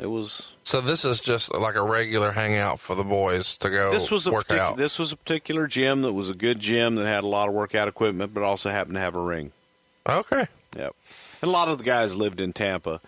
It 0.00 0.06
was 0.10 0.54
so 0.62 0.80
this 0.82 1.04
is 1.06 1.20
just 1.22 1.56
like 1.58 1.74
a 1.76 1.82
regular 1.82 2.30
hangout 2.30 2.78
for 2.80 2.94
the 2.94 3.02
boys 3.04 3.56
to 3.58 3.70
go 3.70 3.90
this 3.90 4.10
was 4.10 4.26
a 4.26 4.30
work 4.30 4.48
partic- 4.48 4.58
out. 4.58 4.76
this 4.76 4.98
was 4.98 5.10
a 5.12 5.16
particular 5.16 5.66
gym 5.66 6.02
that 6.02 6.12
was 6.12 6.28
a 6.28 6.34
good 6.34 6.60
gym 6.60 6.96
that 6.96 7.06
had 7.06 7.24
a 7.24 7.26
lot 7.26 7.48
of 7.48 7.54
workout 7.54 7.88
equipment, 7.88 8.34
but 8.34 8.42
also 8.42 8.68
happened 8.68 8.96
to 8.96 9.00
have 9.00 9.16
a 9.16 9.20
ring. 9.20 9.52
Okay. 10.06 10.46
Yep. 10.76 10.94
And 11.42 11.48
a 11.48 11.52
lot 11.52 11.68
of 11.68 11.78
the 11.78 11.84
guys 11.84 12.14
lived 12.14 12.40
in 12.42 12.52
Tampa. 12.52 13.00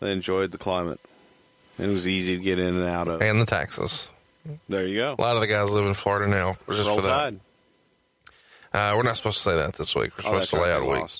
They 0.00 0.12
enjoyed 0.12 0.50
the 0.52 0.58
climate. 0.58 1.00
It 1.78 1.86
was 1.86 2.06
easy 2.06 2.36
to 2.36 2.42
get 2.42 2.58
in 2.58 2.76
and 2.76 2.84
out 2.86 3.08
of. 3.08 3.22
And 3.22 3.40
the 3.40 3.46
taxes. 3.46 4.08
There 4.68 4.86
you 4.86 4.96
go. 4.98 5.14
A 5.18 5.22
lot 5.22 5.34
of 5.36 5.40
the 5.40 5.46
guys 5.46 5.70
live 5.70 5.86
in 5.86 5.94
Florida 5.94 6.26
now, 6.30 6.56
just 6.68 6.86
Roll 6.86 6.96
for 6.96 7.02
that. 7.02 7.34
Uh, 8.72 8.92
we're 8.96 9.02
not 9.02 9.16
supposed 9.16 9.38
to 9.42 9.50
say 9.50 9.56
that 9.56 9.74
this 9.74 9.94
week. 9.96 10.10
We're 10.18 10.30
Oh, 10.30 10.40
supposed 10.40 10.40
that's 10.40 10.50
to 10.50 10.56
lay 10.56 10.70
right, 10.70 10.76
out 10.76 10.82
a 10.82 11.02
week. 11.02 11.10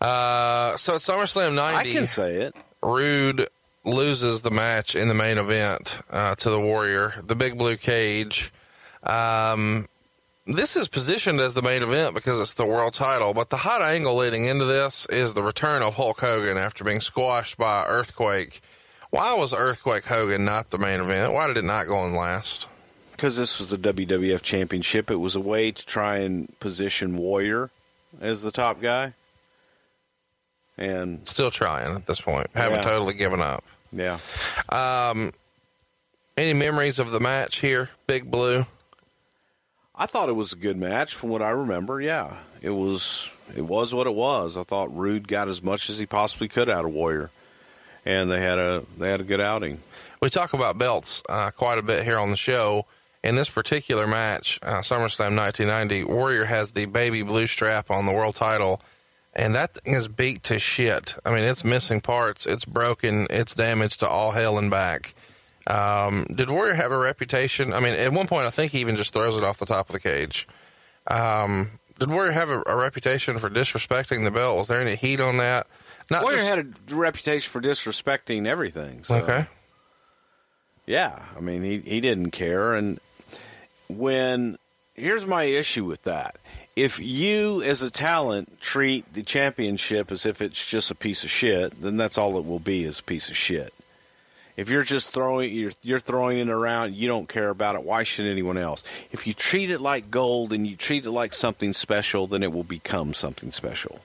Uh, 0.00 0.76
so 0.76 0.94
at 0.94 1.00
SummerSlam 1.00 1.54
90. 1.54 1.90
I 1.90 1.92
can 1.92 2.06
say 2.06 2.34
it. 2.42 2.54
Rude 2.82 3.46
loses 3.86 4.42
the 4.42 4.50
match 4.50 4.94
in 4.94 5.08
the 5.08 5.14
main 5.14 5.38
event 5.38 6.00
uh, 6.10 6.34
to 6.34 6.50
the 6.50 6.60
Warrior, 6.60 7.14
the 7.24 7.36
Big 7.36 7.56
Blue 7.56 7.76
Cage. 7.76 8.52
Um, 9.02 9.86
this 10.46 10.76
is 10.76 10.88
positioned 10.88 11.40
as 11.40 11.54
the 11.54 11.62
main 11.62 11.82
event 11.82 12.14
because 12.14 12.40
it's 12.40 12.54
the 12.54 12.66
world 12.66 12.92
title, 12.94 13.32
but 13.32 13.48
the 13.50 13.56
hot 13.56 13.82
angle 13.82 14.16
leading 14.16 14.44
into 14.46 14.64
this 14.64 15.06
is 15.06 15.34
the 15.34 15.42
return 15.42 15.82
of 15.82 15.94
Hulk 15.94 16.20
Hogan 16.20 16.56
after 16.58 16.84
being 16.84 17.00
squashed 17.00 17.56
by 17.56 17.84
Earthquake. 17.86 18.60
Why 19.10 19.34
was 19.34 19.54
Earthquake 19.54 20.04
Hogan 20.04 20.44
not 20.44 20.70
the 20.70 20.78
main 20.78 21.00
event? 21.00 21.32
Why 21.32 21.46
did 21.46 21.56
it 21.56 21.64
not 21.64 21.86
go 21.86 22.04
in 22.04 22.14
last? 22.14 22.66
Because 23.12 23.36
this 23.36 23.58
was 23.58 23.70
the 23.70 23.78
WWF 23.78 24.42
Championship, 24.42 25.10
it 25.10 25.16
was 25.16 25.36
a 25.36 25.40
way 25.40 25.70
to 25.72 25.86
try 25.86 26.18
and 26.18 26.58
position 26.60 27.16
Warrior 27.16 27.70
as 28.20 28.42
the 28.42 28.50
top 28.50 28.80
guy. 28.82 29.14
And 30.76 31.26
Still 31.26 31.50
trying 31.50 31.94
at 31.96 32.04
this 32.06 32.20
point. 32.20 32.48
Haven't 32.54 32.78
Yeah. 32.80 32.90
totally 32.90 33.14
given 33.14 33.40
up. 33.40 33.64
Yeah, 33.92 34.18
Um, 34.68 35.32
any 36.36 36.52
memories 36.52 36.98
of 36.98 37.10
the 37.10 37.20
match 37.20 37.60
here, 37.60 37.90
Big 38.06 38.30
Blue? 38.30 38.66
I 39.94 40.06
thought 40.06 40.28
it 40.28 40.34
was 40.34 40.52
a 40.52 40.56
good 40.56 40.76
match 40.76 41.14
from 41.14 41.30
what 41.30 41.40
I 41.42 41.50
remember. 41.50 42.00
Yeah, 42.00 42.36
it 42.60 42.70
was. 42.70 43.30
It 43.56 43.62
was 43.62 43.94
what 43.94 44.06
it 44.06 44.14
was. 44.14 44.56
I 44.56 44.64
thought 44.64 44.94
Rude 44.94 45.28
got 45.28 45.48
as 45.48 45.62
much 45.62 45.88
as 45.88 45.98
he 45.98 46.04
possibly 46.06 46.48
could 46.48 46.68
out 46.68 46.84
of 46.84 46.92
Warrior, 46.92 47.30
and 48.04 48.30
they 48.30 48.40
had 48.40 48.58
a 48.58 48.84
they 48.98 49.08
had 49.10 49.20
a 49.20 49.24
good 49.24 49.40
outing. 49.40 49.78
We 50.20 50.28
talk 50.28 50.52
about 50.52 50.78
belts 50.78 51.22
uh, 51.28 51.50
quite 51.56 51.78
a 51.78 51.82
bit 51.82 52.04
here 52.04 52.18
on 52.18 52.30
the 52.30 52.36
show. 52.36 52.86
In 53.22 53.34
this 53.34 53.50
particular 53.50 54.06
match, 54.06 54.60
uh, 54.62 54.80
SummerSlam 54.80 55.36
1990, 55.36 56.04
Warrior 56.04 56.44
has 56.44 56.72
the 56.72 56.86
baby 56.86 57.22
blue 57.22 57.46
strap 57.46 57.90
on 57.90 58.06
the 58.06 58.12
world 58.12 58.36
title, 58.36 58.80
and 59.36 59.54
that 59.54 59.74
thing 59.74 59.94
is 59.94 60.08
beat 60.08 60.42
to 60.44 60.58
shit. 60.58 61.14
I 61.24 61.34
mean, 61.34 61.44
it's 61.44 61.64
missing 61.64 62.00
parts, 62.00 62.46
it's 62.46 62.64
broken, 62.64 63.26
it's 63.30 63.54
damaged 63.54 64.00
to 64.00 64.08
all 64.08 64.32
hell 64.32 64.58
and 64.58 64.70
back. 64.70 65.14
Um, 65.68 66.24
did 66.34 66.48
Warrior 66.48 66.74
have 66.74 66.92
a 66.92 66.98
reputation? 66.98 67.72
I 67.72 67.80
mean, 67.80 67.92
at 67.92 68.12
one 68.12 68.26
point, 68.26 68.46
I 68.46 68.50
think 68.50 68.72
he 68.72 68.78
even 68.80 68.96
just 68.96 69.12
throws 69.12 69.36
it 69.36 69.44
off 69.44 69.58
the 69.58 69.66
top 69.66 69.88
of 69.88 69.92
the 69.92 70.00
cage. 70.00 70.46
Um, 71.08 71.70
did 71.98 72.10
Warrior 72.10 72.32
have 72.32 72.50
a, 72.50 72.62
a 72.66 72.76
reputation 72.76 73.38
for 73.38 73.50
disrespecting 73.50 74.24
the 74.24 74.30
belt? 74.30 74.56
Was 74.56 74.68
there 74.68 74.80
any 74.80 74.96
heat 74.96 75.20
on 75.20 75.38
that? 75.38 75.66
Not 76.10 76.22
Warrior 76.22 76.38
just- 76.38 76.48
had 76.48 76.74
a 76.90 76.94
reputation 76.94 77.50
for 77.50 77.60
disrespecting 77.60 78.46
everything. 78.46 79.02
So. 79.02 79.16
okay. 79.16 79.46
Yeah, 80.86 81.20
I 81.36 81.40
mean 81.40 81.62
he 81.62 81.80
he 81.80 82.00
didn't 82.00 82.30
care 82.30 82.74
and 82.74 83.00
when 83.88 84.56
here's 84.94 85.26
my 85.26 85.42
issue 85.44 85.84
with 85.84 86.02
that. 86.04 86.36
If 86.76 87.00
you 87.00 87.62
as 87.62 87.82
a 87.82 87.90
talent 87.90 88.60
treat 88.60 89.10
the 89.14 89.22
championship 89.22 90.12
as 90.12 90.26
if 90.26 90.42
it's 90.42 90.70
just 90.70 90.90
a 90.90 90.94
piece 90.94 91.24
of 91.24 91.30
shit, 91.30 91.80
then 91.80 91.96
that's 91.96 92.18
all 92.18 92.38
it 92.38 92.44
will 92.44 92.58
be 92.58 92.84
is 92.84 92.98
a 92.98 93.02
piece 93.02 93.30
of 93.30 93.36
shit. 93.36 93.72
If 94.58 94.70
you're 94.70 94.82
just 94.82 95.12
throwing 95.12 95.52
you're 95.52 95.72
you're 95.82 96.00
throwing 96.00 96.38
it 96.38 96.48
around, 96.48 96.94
you 96.94 97.08
don't 97.08 97.28
care 97.28 97.48
about 97.48 97.76
it, 97.76 97.82
why 97.82 98.02
should 98.02 98.26
anyone 98.26 98.58
else? 98.58 98.84
If 99.10 99.26
you 99.26 99.32
treat 99.32 99.70
it 99.70 99.80
like 99.80 100.10
gold 100.10 100.52
and 100.52 100.66
you 100.66 100.76
treat 100.76 101.06
it 101.06 101.10
like 101.10 101.32
something 101.34 101.72
special, 101.72 102.26
then 102.26 102.42
it 102.42 102.52
will 102.52 102.64
become 102.64 103.14
something 103.14 103.50
special. 103.50 104.00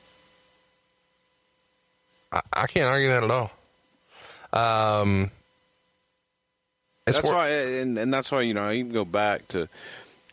I, 2.31 2.41
I 2.53 2.67
can't 2.67 2.85
argue 2.85 3.09
that 3.09 3.23
at 3.23 3.31
all. 3.31 3.51
Um, 4.53 5.31
that's 7.05 7.23
why, 7.23 7.49
and, 7.49 7.97
and 7.97 8.13
that's 8.13 8.31
why 8.31 8.41
you 8.41 8.53
know 8.53 8.63
I 8.63 8.75
even 8.75 8.91
go 8.91 9.05
back 9.05 9.47
to 9.49 9.67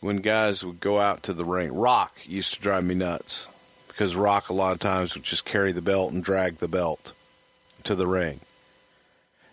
when 0.01 0.17
guys 0.17 0.63
would 0.63 0.79
go 0.79 0.99
out 0.99 1.23
to 1.23 1.33
the 1.33 1.45
ring. 1.45 1.73
Rock 1.73 2.17
used 2.25 2.53
to 2.53 2.61
drive 2.61 2.83
me 2.83 2.95
nuts 2.95 3.47
because 3.87 4.15
Rock 4.15 4.49
a 4.49 4.53
lot 4.53 4.73
of 4.73 4.79
times 4.79 5.13
would 5.15 5.23
just 5.23 5.45
carry 5.45 5.71
the 5.71 5.81
belt 5.81 6.13
and 6.13 6.23
drag 6.23 6.57
the 6.57 6.67
belt 6.67 7.13
to 7.83 7.95
the 7.95 8.07
ring, 8.07 8.39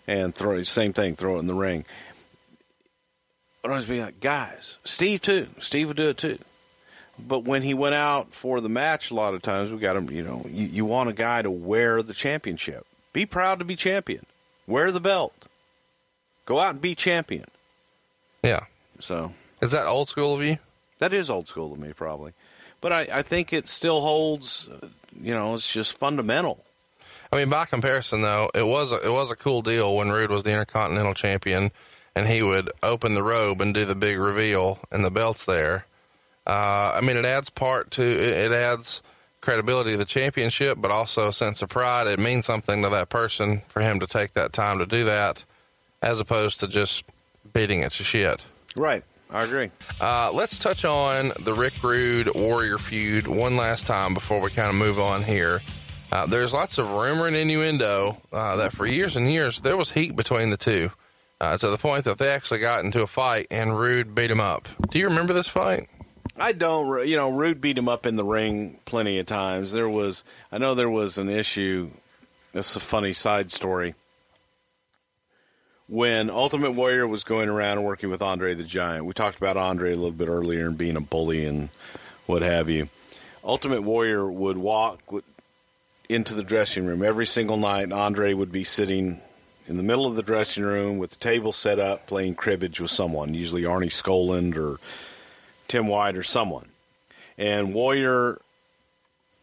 and 0.06 0.34
throw 0.34 0.62
same 0.62 0.92
thing, 0.92 1.16
throw 1.16 1.36
it 1.36 1.40
in 1.40 1.46
the 1.46 1.54
ring. 1.54 1.84
But 3.62 3.68
I'd 3.68 3.72
always 3.72 3.86
be 3.86 4.00
like, 4.00 4.20
guys, 4.20 4.78
Steve 4.84 5.20
too. 5.20 5.48
Steve 5.58 5.88
would 5.88 5.96
do 5.96 6.08
it 6.08 6.18
too. 6.18 6.38
But 7.18 7.44
when 7.44 7.62
he 7.62 7.72
went 7.72 7.94
out 7.94 8.34
for 8.34 8.60
the 8.60 8.68
match, 8.68 9.10
a 9.10 9.14
lot 9.14 9.34
of 9.34 9.42
times 9.42 9.72
we 9.72 9.78
got 9.78 9.96
him. 9.96 10.10
You 10.10 10.22
know, 10.22 10.44
you, 10.48 10.66
you 10.66 10.84
want 10.84 11.08
a 11.08 11.14
guy 11.14 11.42
to 11.42 11.50
wear 11.50 12.02
the 12.02 12.12
championship. 12.12 12.86
Be 13.12 13.24
proud 13.26 13.58
to 13.60 13.64
be 13.64 13.74
champion. 13.74 14.26
Wear 14.66 14.92
the 14.92 15.00
belt. 15.00 15.32
Go 16.44 16.60
out 16.60 16.72
and 16.72 16.80
be 16.80 16.94
champion. 16.94 17.46
yeah. 18.42 18.60
So 19.00 19.32
Is 19.62 19.70
that 19.72 19.86
old 19.86 20.08
school 20.08 20.34
of 20.34 20.42
you? 20.42 20.58
that 20.98 21.12
is 21.12 21.30
old 21.30 21.48
school 21.48 21.74
to 21.74 21.80
me, 21.80 21.92
probably. 21.92 22.32
But 22.80 22.92
I, 22.92 23.08
I 23.12 23.22
think 23.22 23.52
it 23.52 23.68
still 23.68 24.00
holds. 24.00 24.68
You 25.18 25.32
know, 25.32 25.54
it's 25.54 25.72
just 25.72 25.96
fundamental. 25.96 26.64
I 27.32 27.36
mean, 27.36 27.50
by 27.50 27.64
comparison, 27.64 28.22
though, 28.22 28.50
it 28.54 28.66
was 28.66 28.92
a, 28.92 28.96
it 29.04 29.10
was 29.10 29.30
a 29.30 29.36
cool 29.36 29.62
deal 29.62 29.96
when 29.96 30.10
Rude 30.10 30.30
was 30.30 30.44
the 30.44 30.52
Intercontinental 30.52 31.14
Champion, 31.14 31.70
and 32.14 32.26
he 32.26 32.42
would 32.42 32.70
open 32.82 33.14
the 33.14 33.22
robe 33.22 33.60
and 33.60 33.74
do 33.74 33.84
the 33.84 33.94
big 33.94 34.18
reveal, 34.18 34.78
and 34.92 35.04
the 35.04 35.10
belt's 35.10 35.46
there. 35.46 35.86
Uh, 36.46 36.92
I 36.94 37.00
mean, 37.00 37.16
it 37.16 37.24
adds 37.24 37.50
part 37.50 37.90
to 37.92 38.02
it, 38.02 38.50
it 38.50 38.52
adds 38.52 39.02
credibility 39.40 39.92
to 39.92 39.96
the 39.96 40.04
championship, 40.04 40.78
but 40.80 40.90
also 40.90 41.28
a 41.28 41.32
sense 41.32 41.62
of 41.62 41.68
pride. 41.68 42.06
It 42.06 42.18
means 42.18 42.46
something 42.46 42.82
to 42.82 42.88
that 42.90 43.08
person 43.08 43.62
for 43.68 43.80
him 43.80 44.00
to 44.00 44.06
take 44.06 44.34
that 44.34 44.52
time 44.52 44.78
to 44.78 44.86
do 44.86 45.04
that, 45.04 45.44
as 46.02 46.20
opposed 46.20 46.60
to 46.60 46.68
just 46.68 47.04
beating 47.52 47.80
it 47.80 47.92
to 47.92 48.04
shit. 48.04 48.46
Right. 48.76 49.02
I 49.30 49.42
agree. 49.42 49.70
Uh, 50.00 50.30
let's 50.32 50.58
touch 50.58 50.84
on 50.84 51.32
the 51.40 51.52
Rick 51.52 51.82
Rude 51.82 52.30
Warrior 52.34 52.78
feud 52.78 53.26
one 53.26 53.56
last 53.56 53.86
time 53.86 54.14
before 54.14 54.40
we 54.40 54.50
kind 54.50 54.68
of 54.68 54.76
move 54.76 54.98
on 54.98 55.22
here. 55.22 55.60
Uh, 56.12 56.26
there's 56.26 56.54
lots 56.54 56.78
of 56.78 56.90
rumor 56.92 57.26
and 57.26 57.34
innuendo 57.36 58.16
uh, 58.32 58.56
that 58.56 58.72
for 58.72 58.86
years 58.86 59.16
and 59.16 59.30
years 59.30 59.60
there 59.60 59.76
was 59.76 59.90
heat 59.90 60.14
between 60.14 60.50
the 60.50 60.56
two, 60.56 60.90
uh, 61.40 61.58
to 61.58 61.68
the 61.68 61.76
point 61.76 62.04
that 62.04 62.18
they 62.18 62.30
actually 62.30 62.60
got 62.60 62.84
into 62.84 63.02
a 63.02 63.06
fight 63.06 63.48
and 63.50 63.78
Rude 63.78 64.14
beat 64.14 64.30
him 64.30 64.40
up. 64.40 64.68
Do 64.90 64.98
you 64.98 65.08
remember 65.08 65.32
this 65.32 65.48
fight? 65.48 65.88
I 66.38 66.52
don't. 66.52 67.06
You 67.06 67.16
know, 67.16 67.30
Rude 67.30 67.60
beat 67.60 67.78
him 67.78 67.88
up 67.88 68.06
in 68.06 68.16
the 68.16 68.24
ring 68.24 68.78
plenty 68.84 69.18
of 69.18 69.26
times. 69.26 69.72
There 69.72 69.88
was, 69.88 70.22
I 70.52 70.58
know 70.58 70.74
there 70.74 70.90
was 70.90 71.18
an 71.18 71.28
issue. 71.28 71.90
This 72.52 72.70
is 72.70 72.76
a 72.76 72.80
funny 72.80 73.12
side 73.12 73.50
story. 73.50 73.94
When 75.88 76.30
Ultimate 76.30 76.72
Warrior 76.72 77.06
was 77.06 77.22
going 77.22 77.48
around 77.48 77.84
working 77.84 78.10
with 78.10 78.20
Andre 78.20 78.54
the 78.54 78.64
Giant, 78.64 79.04
we 79.04 79.12
talked 79.12 79.36
about 79.36 79.56
Andre 79.56 79.92
a 79.92 79.94
little 79.94 80.10
bit 80.10 80.26
earlier 80.26 80.66
and 80.66 80.76
being 80.76 80.96
a 80.96 81.00
bully 81.00 81.44
and 81.44 81.68
what 82.26 82.42
have 82.42 82.68
you. 82.68 82.88
Ultimate 83.44 83.82
Warrior 83.82 84.28
would 84.28 84.58
walk 84.58 85.00
into 86.08 86.34
the 86.34 86.42
dressing 86.42 86.86
room 86.86 87.04
every 87.04 87.24
single 87.24 87.56
night. 87.56 87.92
Andre 87.92 88.34
would 88.34 88.50
be 88.50 88.64
sitting 88.64 89.20
in 89.68 89.76
the 89.76 89.84
middle 89.84 90.06
of 90.06 90.16
the 90.16 90.24
dressing 90.24 90.64
room 90.64 90.98
with 90.98 91.10
the 91.10 91.16
table 91.18 91.52
set 91.52 91.78
up, 91.78 92.08
playing 92.08 92.34
cribbage 92.34 92.80
with 92.80 92.90
someone, 92.90 93.34
usually 93.34 93.62
Arnie 93.62 93.86
Skaaland 93.86 94.56
or 94.56 94.80
Tim 95.68 95.86
White 95.86 96.16
or 96.16 96.24
someone. 96.24 96.68
And 97.38 97.72
Warrior 97.72 98.40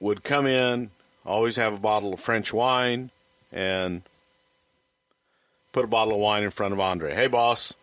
would 0.01 0.25
come 0.25 0.45
in, 0.45 0.91
always 1.25 1.55
have 1.55 1.73
a 1.73 1.79
bottle 1.79 2.13
of 2.13 2.19
French 2.19 2.51
wine, 2.51 3.11
and 3.53 4.01
put 5.73 5.83
a 5.83 5.87
bottle 5.87 6.13
of 6.13 6.19
wine 6.19 6.43
in 6.43 6.49
front 6.51 6.73
of 6.73 6.79
Andre. 6.79 7.13
Hey, 7.13 7.27
boss. 7.27 7.73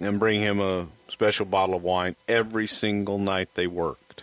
And 0.00 0.18
bring 0.18 0.40
him 0.40 0.60
a 0.60 0.86
special 1.08 1.44
bottle 1.46 1.74
of 1.74 1.84
wine 1.84 2.16
every 2.26 2.66
single 2.66 3.18
night 3.18 3.50
they 3.54 3.66
worked. 3.66 4.22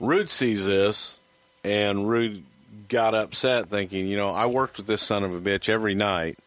Rude 0.00 0.28
sees 0.28 0.66
this, 0.66 1.18
and 1.64 2.06
Rude 2.08 2.44
got 2.88 3.14
upset, 3.14 3.68
thinking, 3.68 4.06
you 4.06 4.16
know, 4.16 4.30
I 4.30 4.46
worked 4.46 4.76
with 4.76 4.86
this 4.86 5.00
son 5.00 5.24
of 5.24 5.34
a 5.34 5.40
bitch 5.40 5.68
every 5.70 5.94
night, 5.94 6.38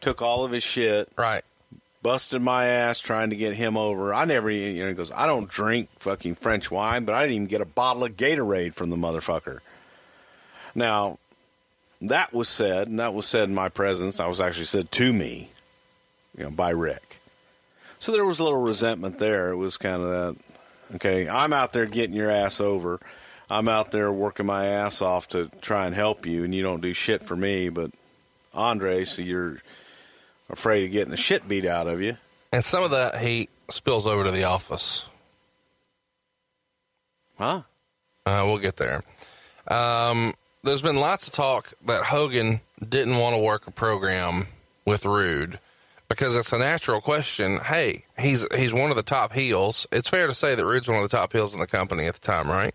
took 0.00 0.22
all 0.22 0.44
of 0.44 0.52
his 0.52 0.62
shit, 0.62 1.08
Right. 1.16 1.42
busted 2.02 2.40
my 2.40 2.64
ass 2.66 3.00
trying 3.00 3.30
to 3.30 3.36
get 3.36 3.54
him 3.54 3.76
over. 3.76 4.14
I 4.14 4.24
never, 4.24 4.50
you 4.50 4.82
know, 4.82 4.88
he 4.88 4.94
goes, 4.94 5.12
I 5.12 5.26
don't 5.26 5.48
drink 5.48 5.90
fucking 5.98 6.36
French 6.36 6.70
wine, 6.70 7.04
but 7.04 7.14
I 7.14 7.22
didn't 7.22 7.34
even 7.34 7.46
get 7.46 7.60
a 7.60 7.66
bottle 7.66 8.04
of 8.04 8.16
Gatorade 8.16 8.72
from 8.74 8.88
the 8.88 8.96
motherfucker. 8.96 9.58
Now, 10.74 11.18
that 12.10 12.32
was 12.32 12.48
said, 12.48 12.88
and 12.88 12.98
that 12.98 13.14
was 13.14 13.26
said 13.26 13.48
in 13.48 13.54
my 13.54 13.68
presence. 13.68 14.20
I 14.20 14.26
was 14.26 14.40
actually 14.40 14.64
said 14.64 14.90
to 14.92 15.12
me, 15.12 15.50
you 16.36 16.44
know, 16.44 16.50
by 16.50 16.70
Rick. 16.70 17.18
So 17.98 18.12
there 18.12 18.24
was 18.24 18.38
a 18.38 18.44
little 18.44 18.60
resentment 18.60 19.18
there. 19.18 19.50
It 19.50 19.56
was 19.56 19.76
kind 19.76 20.02
of 20.02 20.08
that, 20.08 20.36
okay, 20.96 21.28
I'm 21.28 21.52
out 21.52 21.72
there 21.72 21.86
getting 21.86 22.14
your 22.14 22.30
ass 22.30 22.60
over. 22.60 23.00
I'm 23.48 23.68
out 23.68 23.90
there 23.90 24.12
working 24.12 24.46
my 24.46 24.66
ass 24.66 25.02
off 25.02 25.28
to 25.28 25.50
try 25.60 25.86
and 25.86 25.94
help 25.94 26.26
you, 26.26 26.44
and 26.44 26.54
you 26.54 26.62
don't 26.62 26.80
do 26.80 26.92
shit 26.92 27.22
for 27.22 27.36
me. 27.36 27.68
But 27.68 27.90
Andre, 28.52 29.04
so 29.04 29.22
you're 29.22 29.58
afraid 30.50 30.84
of 30.84 30.92
getting 30.92 31.10
the 31.10 31.16
shit 31.16 31.46
beat 31.46 31.64
out 31.64 31.86
of 31.86 32.00
you. 32.00 32.16
And 32.52 32.64
some 32.64 32.84
of 32.84 32.90
that 32.90 33.16
heat 33.16 33.50
spills 33.68 34.06
over 34.06 34.24
to 34.24 34.30
the 34.30 34.44
office. 34.44 35.08
Huh? 37.38 37.62
Uh, 38.26 38.42
we'll 38.44 38.58
get 38.58 38.76
there. 38.76 39.02
Um, 39.68 40.34
there's 40.64 40.82
been 40.82 40.96
lots 40.96 41.28
of 41.28 41.34
talk 41.34 41.72
that 41.86 42.04
Hogan 42.04 42.60
didn't 42.86 43.18
want 43.18 43.36
to 43.36 43.42
work 43.42 43.66
a 43.66 43.70
program 43.70 44.46
with 44.86 45.04
Rude 45.04 45.58
because 46.08 46.34
it's 46.36 46.52
a 46.52 46.58
natural 46.58 47.00
question. 47.00 47.58
Hey, 47.58 48.04
he's 48.18 48.46
he's 48.56 48.72
one 48.72 48.90
of 48.90 48.96
the 48.96 49.02
top 49.02 49.32
heels. 49.32 49.86
It's 49.92 50.08
fair 50.08 50.26
to 50.26 50.34
say 50.34 50.54
that 50.54 50.64
Rude's 50.64 50.88
one 50.88 50.96
of 50.96 51.08
the 51.08 51.16
top 51.16 51.32
heels 51.32 51.54
in 51.54 51.60
the 51.60 51.66
company 51.66 52.06
at 52.06 52.14
the 52.14 52.20
time, 52.20 52.48
right? 52.48 52.74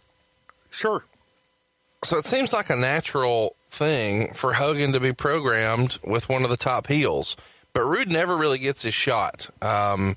Sure. 0.70 1.04
So 2.04 2.18
it 2.18 2.26
seems 2.26 2.54
like 2.54 2.70
a 2.70 2.76
natural 2.76 3.56
thing 3.70 4.34
for 4.34 4.54
Hogan 4.54 4.94
to 4.94 5.00
be 5.00 5.14
programmed 5.14 5.98
with 6.06 6.30
one 6.30 6.44
of 6.44 6.50
the 6.50 6.58
top 6.58 6.88
heels, 6.88 7.36
but 7.74 7.84
Rude 7.84 8.12
never 8.12 8.38
really 8.38 8.60
gets 8.60 8.84
his 8.84 8.94
shot. 8.94 9.50
Um, 9.62 10.16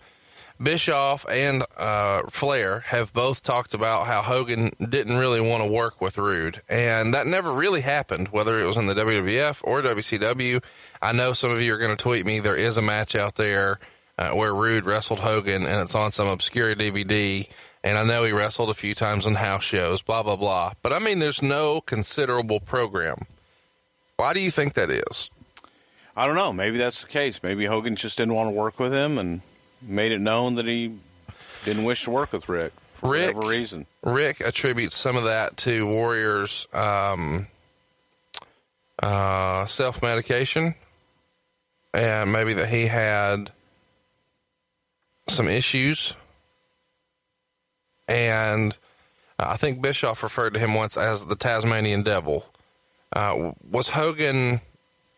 Bischoff 0.61 1.27
and 1.29 1.65
uh, 1.77 2.23
Flair 2.29 2.81
have 2.81 3.13
both 3.13 3.43
talked 3.43 3.75
about 3.75 4.07
how 4.07 4.23
Hogan 4.23 4.71
didn't 4.79 5.17
really 5.17 5.41
want 5.41 5.63
to 5.63 5.71
work 5.71 6.01
with 6.01 6.19
Rude, 6.19 6.61
and 6.69 7.15
that 7.15 7.27
never 7.27 7.53
really 7.53 7.81
happened, 7.81 8.29
whether 8.29 8.59
it 8.59 8.67
was 8.67 8.77
in 8.77 8.87
the 8.87 8.95
WWF 8.95 9.61
or 9.65 9.83
WCW. 9.83 10.63
I 11.01 11.13
know 11.13 11.33
some 11.33 11.51
of 11.51 11.61
you 11.61 11.75
are 11.75 11.79
going 11.79 11.97
to 11.97 12.03
tweet 12.03 12.27
me. 12.27 12.41
There 12.41 12.57
is 12.57 12.77
a 12.77 12.83
match 12.83 13.17
out 13.17 13.35
there 13.37 13.79
uh, 14.19 14.31
where 14.31 14.55
Rude 14.55 14.87
wrestled 14.87 15.21
Hogan, 15.21 15.65
and 15.65 15.81
it's 15.81 15.95
on 15.95 16.13
some 16.13 16.29
obscure 16.29 16.75
DVD. 16.75 17.49
And 17.85 17.99
I 17.99 18.05
know 18.05 18.25
he 18.25 18.31
wrestled 18.33 18.71
a 18.71 18.75
few 18.75 18.95
times 18.95 19.27
on 19.27 19.35
house 19.35 19.65
shows, 19.65 20.03
blah, 20.03 20.23
blah, 20.23 20.37
blah. 20.37 20.73
But 20.83 20.93
I 20.93 21.01
mean, 21.01 21.19
there's 21.19 21.43
no 21.43 21.81
considerable 21.81 22.61
program. 22.61 23.27
Why 24.17 24.33
do 24.33 24.41
you 24.41 24.53
think 24.53 24.75
that 24.75 24.91
is? 24.91 25.31
I 26.17 26.27
don't 26.27 26.37
know. 26.37 26.53
Maybe 26.53 26.79
that's 26.79 27.03
the 27.03 27.09
case. 27.09 27.43
Maybe 27.43 27.65
Hogan 27.65 27.97
just 27.97 28.19
didn't 28.19 28.35
want 28.35 28.51
to 28.51 28.57
work 28.57 28.79
with 28.79 28.93
him 28.93 29.19
and 29.19 29.41
made 29.83 30.13
it 30.13 30.21
known 30.21 30.57
that 30.57 30.67
he 30.67 30.95
didn't 31.65 31.85
wish 31.85 32.05
to 32.05 32.11
work 32.11 32.33
with 32.33 32.49
Rick 32.49 32.73
for 32.95 33.11
Rick- 33.11 33.35
whatever 33.35 33.51
reason. 33.53 33.87
Rick 34.03 34.41
attributes 34.41 34.97
some 34.97 35.17
of 35.17 35.25
that 35.25 35.57
to 35.59 35.87
Warrior's 35.87 36.67
um, 36.73 37.47
uh, 39.03 39.67
self 39.67 40.03
medication, 40.03 40.75
and 41.95 42.33
maybe 42.33 42.55
that 42.55 42.69
he 42.69 42.87
had 42.87 43.51
some 45.29 45.49
issues. 45.49 46.17
And 48.09 48.77
I 49.39 49.57
think 49.57 49.81
Bischoff 49.81 50.23
referred 50.23 50.55
to 50.55 50.61
him 50.61 50.75
once 50.75 50.97
as 50.97 51.27
the 51.27 51.37
Tasmanian 51.37 52.03
Devil. 52.03 52.47
Uh, 53.15 53.53
was 53.71 53.89
Hogan 53.89 54.61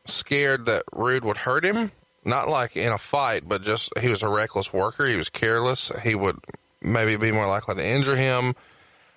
scared 0.06 0.66
that 0.66 0.82
Rude 0.92 1.24
would 1.24 1.38
hurt 1.38 1.64
him? 1.64 1.90
Not 2.24 2.48
like 2.48 2.76
in 2.76 2.92
a 2.92 2.98
fight, 2.98 3.42
but 3.46 3.62
just 3.62 3.96
he 3.98 4.08
was 4.08 4.22
a 4.22 4.28
reckless 4.28 4.72
worker. 4.72 5.06
He 5.06 5.16
was 5.16 5.28
careless. 5.28 5.92
He 6.02 6.14
would 6.14 6.38
maybe 6.80 7.16
be 7.16 7.32
more 7.32 7.46
likely 7.46 7.74
to 7.74 7.86
injure 7.86 8.16
him. 8.16 8.54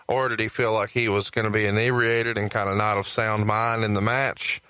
Or 0.08 0.30
did 0.30 0.40
he 0.40 0.48
feel 0.48 0.74
like 0.74 0.90
he 0.90 1.10
was 1.10 1.30
going 1.30 1.46
to 1.46 1.52
be 1.52 1.66
inebriated 1.66 2.38
and 2.38 2.50
kind 2.50 2.70
of 2.70 2.78
not 2.78 2.98
of 2.98 3.08
sound 3.08 3.46
mind 3.46 3.84
in 3.84 3.94
the 3.94 4.02
match? 4.02 4.62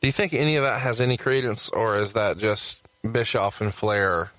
Do 0.00 0.08
you 0.08 0.12
think 0.12 0.34
any 0.34 0.56
of 0.56 0.64
that 0.64 0.80
has 0.80 1.00
any 1.00 1.16
credence, 1.16 1.68
or 1.68 1.98
is 1.98 2.14
that 2.14 2.36
just 2.36 2.88
Bischoff 3.10 3.60
and 3.60 3.72
Flair? 3.72 4.32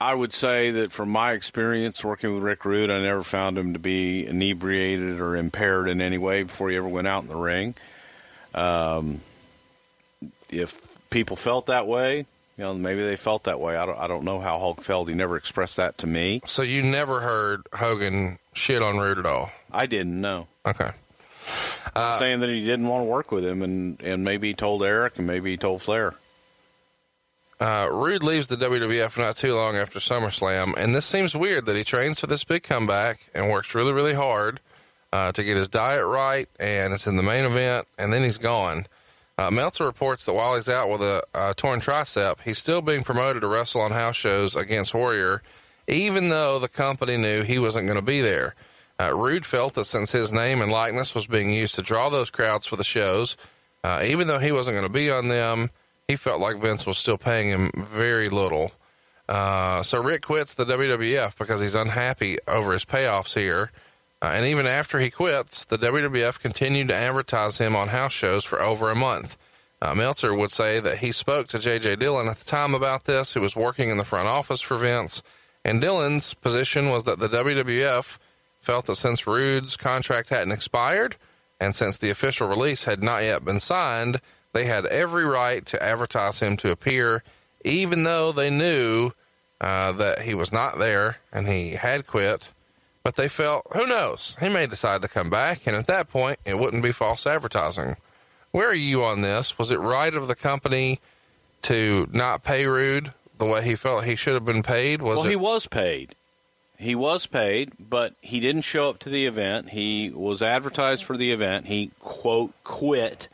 I 0.00 0.14
would 0.14 0.32
say 0.32 0.72
that 0.72 0.90
from 0.90 1.08
my 1.10 1.32
experience 1.32 2.02
working 2.02 2.34
with 2.34 2.42
Rick 2.42 2.64
Rude, 2.64 2.90
I 2.90 3.00
never 3.00 3.22
found 3.22 3.56
him 3.56 3.72
to 3.72 3.78
be 3.78 4.26
inebriated 4.26 5.20
or 5.20 5.36
impaired 5.36 5.88
in 5.88 6.00
any 6.00 6.18
way 6.18 6.42
before 6.42 6.70
he 6.70 6.76
ever 6.76 6.88
went 6.88 7.06
out 7.06 7.22
in 7.22 7.28
the 7.28 7.36
ring. 7.36 7.76
Um, 8.54 9.20
if 10.50 10.93
people 11.14 11.36
felt 11.36 11.66
that 11.66 11.86
way, 11.86 12.26
you 12.58 12.64
know, 12.64 12.74
maybe 12.74 13.00
they 13.00 13.14
felt 13.14 13.44
that 13.44 13.60
way. 13.60 13.76
I 13.76 13.86
don't, 13.86 13.98
I 13.98 14.08
don't 14.08 14.24
know 14.24 14.40
how 14.40 14.58
Hulk 14.58 14.82
felt. 14.82 15.08
He 15.08 15.14
never 15.14 15.36
expressed 15.36 15.76
that 15.76 15.96
to 15.98 16.08
me. 16.08 16.42
So 16.44 16.62
you 16.62 16.82
never 16.82 17.20
heard 17.20 17.62
Hogan 17.72 18.38
shit 18.52 18.82
on 18.82 18.98
Rude 18.98 19.18
at 19.18 19.24
all? 19.24 19.52
I 19.70 19.86
didn't 19.86 20.20
know. 20.20 20.48
Okay. 20.66 20.90
Saying 21.46 22.40
that 22.40 22.50
he 22.50 22.64
didn't 22.64 22.88
want 22.88 23.02
to 23.02 23.08
work 23.08 23.30
with 23.30 23.44
him, 23.46 23.62
and, 23.62 24.00
and 24.02 24.24
maybe 24.24 24.48
he 24.48 24.54
told 24.54 24.82
Eric, 24.82 25.18
and 25.18 25.26
maybe 25.26 25.52
he 25.52 25.56
told 25.56 25.82
Flair. 25.82 26.14
Uh, 27.60 27.88
Rude 27.92 28.24
leaves 28.24 28.48
the 28.48 28.56
WWF 28.56 29.16
not 29.16 29.36
too 29.36 29.54
long 29.54 29.76
after 29.76 30.00
SummerSlam, 30.00 30.74
and 30.76 30.94
this 30.94 31.06
seems 31.06 31.36
weird 31.36 31.66
that 31.66 31.76
he 31.76 31.84
trains 31.84 32.18
for 32.18 32.26
this 32.26 32.42
big 32.42 32.64
comeback 32.64 33.20
and 33.34 33.50
works 33.50 33.72
really, 33.74 33.92
really 33.92 34.14
hard 34.14 34.58
uh, 35.12 35.30
to 35.30 35.44
get 35.44 35.56
his 35.56 35.68
diet 35.68 36.04
right, 36.04 36.48
and 36.58 36.92
it's 36.92 37.06
in 37.06 37.16
the 37.16 37.22
main 37.22 37.44
event, 37.44 37.86
and 37.98 38.12
then 38.12 38.24
he's 38.24 38.38
gone. 38.38 38.86
Uh, 39.36 39.50
Meltzer 39.50 39.84
reports 39.84 40.26
that 40.26 40.34
while 40.34 40.54
he's 40.54 40.68
out 40.68 40.88
with 40.88 41.00
a 41.00 41.22
uh, 41.34 41.54
torn 41.54 41.80
tricep, 41.80 42.40
he's 42.42 42.58
still 42.58 42.82
being 42.82 43.02
promoted 43.02 43.42
to 43.42 43.48
wrestle 43.48 43.80
on 43.80 43.90
house 43.90 44.16
shows 44.16 44.54
against 44.54 44.94
Warrior, 44.94 45.42
even 45.88 46.28
though 46.28 46.58
the 46.58 46.68
company 46.68 47.16
knew 47.16 47.42
he 47.42 47.58
wasn't 47.58 47.86
going 47.86 47.98
to 47.98 48.04
be 48.04 48.20
there. 48.20 48.54
Uh, 49.00 49.12
Rude 49.12 49.44
felt 49.44 49.74
that 49.74 49.86
since 49.86 50.12
his 50.12 50.32
name 50.32 50.62
and 50.62 50.70
likeness 50.70 51.14
was 51.14 51.26
being 51.26 51.50
used 51.50 51.74
to 51.74 51.82
draw 51.82 52.10
those 52.10 52.30
crowds 52.30 52.66
for 52.66 52.76
the 52.76 52.84
shows, 52.84 53.36
uh, 53.82 54.02
even 54.06 54.28
though 54.28 54.38
he 54.38 54.52
wasn't 54.52 54.76
going 54.76 54.86
to 54.86 54.92
be 54.92 55.10
on 55.10 55.28
them, 55.28 55.70
he 56.06 56.14
felt 56.14 56.40
like 56.40 56.58
Vince 56.58 56.86
was 56.86 56.96
still 56.96 57.18
paying 57.18 57.48
him 57.48 57.70
very 57.76 58.28
little. 58.28 58.72
Uh, 59.28 59.82
so 59.82 60.02
Rick 60.02 60.22
quits 60.22 60.54
the 60.54 60.64
WWF 60.64 61.36
because 61.38 61.60
he's 61.60 61.74
unhappy 61.74 62.38
over 62.46 62.72
his 62.72 62.84
payoffs 62.84 63.38
here. 63.38 63.72
Uh, 64.24 64.28
and 64.28 64.46
even 64.46 64.66
after 64.66 64.98
he 64.98 65.10
quits, 65.10 65.66
the 65.66 65.76
WWF 65.76 66.40
continued 66.40 66.88
to 66.88 66.94
advertise 66.94 67.58
him 67.58 67.76
on 67.76 67.88
house 67.88 68.14
shows 68.14 68.42
for 68.42 68.58
over 68.58 68.90
a 68.90 68.94
month. 68.94 69.36
Uh, 69.82 69.94
Meltzer 69.94 70.34
would 70.34 70.50
say 70.50 70.80
that 70.80 70.96
he 70.96 71.12
spoke 71.12 71.46
to 71.48 71.58
J.J. 71.58 71.96
Dillon 71.96 72.28
at 72.28 72.38
the 72.38 72.46
time 72.46 72.72
about 72.72 73.04
this, 73.04 73.34
who 73.34 73.42
was 73.42 73.54
working 73.54 73.90
in 73.90 73.98
the 73.98 74.04
front 74.04 74.26
office 74.26 74.62
for 74.62 74.78
Vince. 74.78 75.22
And 75.62 75.78
Dillon's 75.78 76.32
position 76.32 76.88
was 76.88 77.04
that 77.04 77.18
the 77.18 77.28
WWF 77.28 78.16
felt 78.62 78.86
that 78.86 78.96
since 78.96 79.26
Rude's 79.26 79.76
contract 79.76 80.30
hadn't 80.30 80.52
expired 80.52 81.16
and 81.60 81.74
since 81.74 81.98
the 81.98 82.08
official 82.08 82.48
release 82.48 82.84
had 82.84 83.02
not 83.02 83.24
yet 83.24 83.44
been 83.44 83.60
signed, 83.60 84.22
they 84.54 84.64
had 84.64 84.86
every 84.86 85.26
right 85.26 85.66
to 85.66 85.82
advertise 85.82 86.40
him 86.40 86.56
to 86.56 86.70
appear, 86.70 87.22
even 87.62 88.04
though 88.04 88.32
they 88.32 88.48
knew 88.48 89.10
uh, 89.60 89.92
that 89.92 90.20
he 90.20 90.34
was 90.34 90.50
not 90.50 90.78
there 90.78 91.18
and 91.30 91.46
he 91.46 91.72
had 91.72 92.06
quit. 92.06 92.48
But 93.04 93.16
they 93.16 93.28
felt, 93.28 93.66
who 93.74 93.86
knows, 93.86 94.38
he 94.40 94.48
may 94.48 94.66
decide 94.66 95.02
to 95.02 95.08
come 95.08 95.28
back, 95.28 95.66
and 95.66 95.76
at 95.76 95.86
that 95.88 96.08
point, 96.08 96.38
it 96.46 96.58
wouldn't 96.58 96.82
be 96.82 96.90
false 96.90 97.26
advertising. 97.26 97.96
Where 98.50 98.68
are 98.68 98.74
you 98.74 99.02
on 99.02 99.20
this? 99.20 99.58
Was 99.58 99.70
it 99.70 99.78
right 99.78 100.14
of 100.14 100.26
the 100.26 100.34
company 100.34 101.00
to 101.62 102.08
not 102.12 102.44
pay 102.44 102.66
Rude 102.66 103.12
the 103.36 103.44
way 103.44 103.62
he 103.62 103.74
felt 103.74 104.04
he 104.04 104.16
should 104.16 104.32
have 104.32 104.46
been 104.46 104.62
paid? 104.62 105.02
Was 105.02 105.18
well, 105.18 105.26
it? 105.26 105.30
he 105.30 105.36
was 105.36 105.66
paid. 105.66 106.14
He 106.78 106.94
was 106.94 107.26
paid, 107.26 107.72
but 107.78 108.14
he 108.22 108.40
didn't 108.40 108.62
show 108.62 108.88
up 108.88 108.98
to 109.00 109.10
the 109.10 109.26
event. 109.26 109.70
He 109.70 110.10
was 110.10 110.40
advertised 110.40 111.04
for 111.04 111.16
the 111.16 111.30
event. 111.30 111.66
He, 111.66 111.90
quote, 112.00 112.52
quit, 112.64 113.28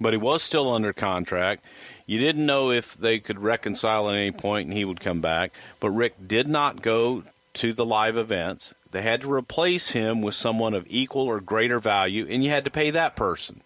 but 0.00 0.12
he 0.12 0.18
was 0.18 0.42
still 0.42 0.72
under 0.72 0.92
contract. 0.92 1.64
You 2.04 2.18
didn't 2.18 2.46
know 2.46 2.70
if 2.70 2.96
they 2.96 3.20
could 3.20 3.38
reconcile 3.38 4.08
at 4.08 4.16
any 4.16 4.32
point 4.32 4.68
and 4.68 4.76
he 4.76 4.84
would 4.84 5.00
come 5.00 5.20
back, 5.20 5.52
but 5.78 5.90
Rick 5.90 6.14
did 6.26 6.48
not 6.48 6.82
go 6.82 7.22
to 7.54 7.72
the 7.72 7.84
live 7.84 8.16
events. 8.16 8.72
They 8.90 9.02
had 9.02 9.22
to 9.22 9.32
replace 9.32 9.90
him 9.90 10.22
with 10.22 10.34
someone 10.34 10.74
of 10.74 10.86
equal 10.88 11.26
or 11.26 11.40
greater 11.40 11.78
value, 11.78 12.26
and 12.28 12.42
you 12.42 12.50
had 12.50 12.64
to 12.64 12.70
pay 12.70 12.90
that 12.90 13.16
person. 13.16 13.60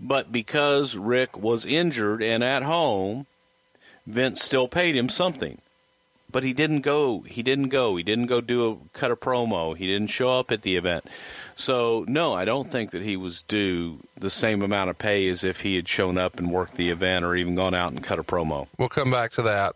But 0.00 0.32
because 0.32 0.96
Rick 0.96 1.36
was 1.38 1.66
injured 1.66 2.22
and 2.22 2.42
at 2.42 2.62
home, 2.62 3.26
Vince 4.06 4.42
still 4.42 4.66
paid 4.66 4.96
him 4.96 5.08
something. 5.08 5.60
But 6.32 6.42
he 6.42 6.52
didn't 6.52 6.82
go. 6.82 7.20
He 7.22 7.42
didn't 7.42 7.68
go. 7.68 7.96
He 7.96 8.02
didn't 8.02 8.26
go 8.26 8.40
do 8.40 8.70
a 8.70 8.96
cut 8.96 9.10
a 9.10 9.16
promo. 9.16 9.76
He 9.76 9.86
didn't 9.86 10.10
show 10.10 10.28
up 10.28 10.52
at 10.52 10.62
the 10.62 10.76
event. 10.76 11.04
So 11.56 12.04
no, 12.08 12.34
I 12.34 12.44
don't 12.44 12.70
think 12.70 12.92
that 12.92 13.02
he 13.02 13.16
was 13.16 13.42
due 13.42 13.98
the 14.16 14.30
same 14.30 14.62
amount 14.62 14.90
of 14.90 14.98
pay 14.98 15.28
as 15.28 15.42
if 15.42 15.60
he 15.60 15.76
had 15.76 15.88
shown 15.88 16.16
up 16.16 16.38
and 16.38 16.50
worked 16.50 16.76
the 16.76 16.90
event 16.90 17.24
or 17.24 17.34
even 17.34 17.56
gone 17.56 17.74
out 17.74 17.92
and 17.92 18.02
cut 18.02 18.18
a 18.18 18.22
promo. 18.22 18.68
We'll 18.78 18.88
come 18.88 19.10
back 19.10 19.32
to 19.32 19.42
that. 19.42 19.74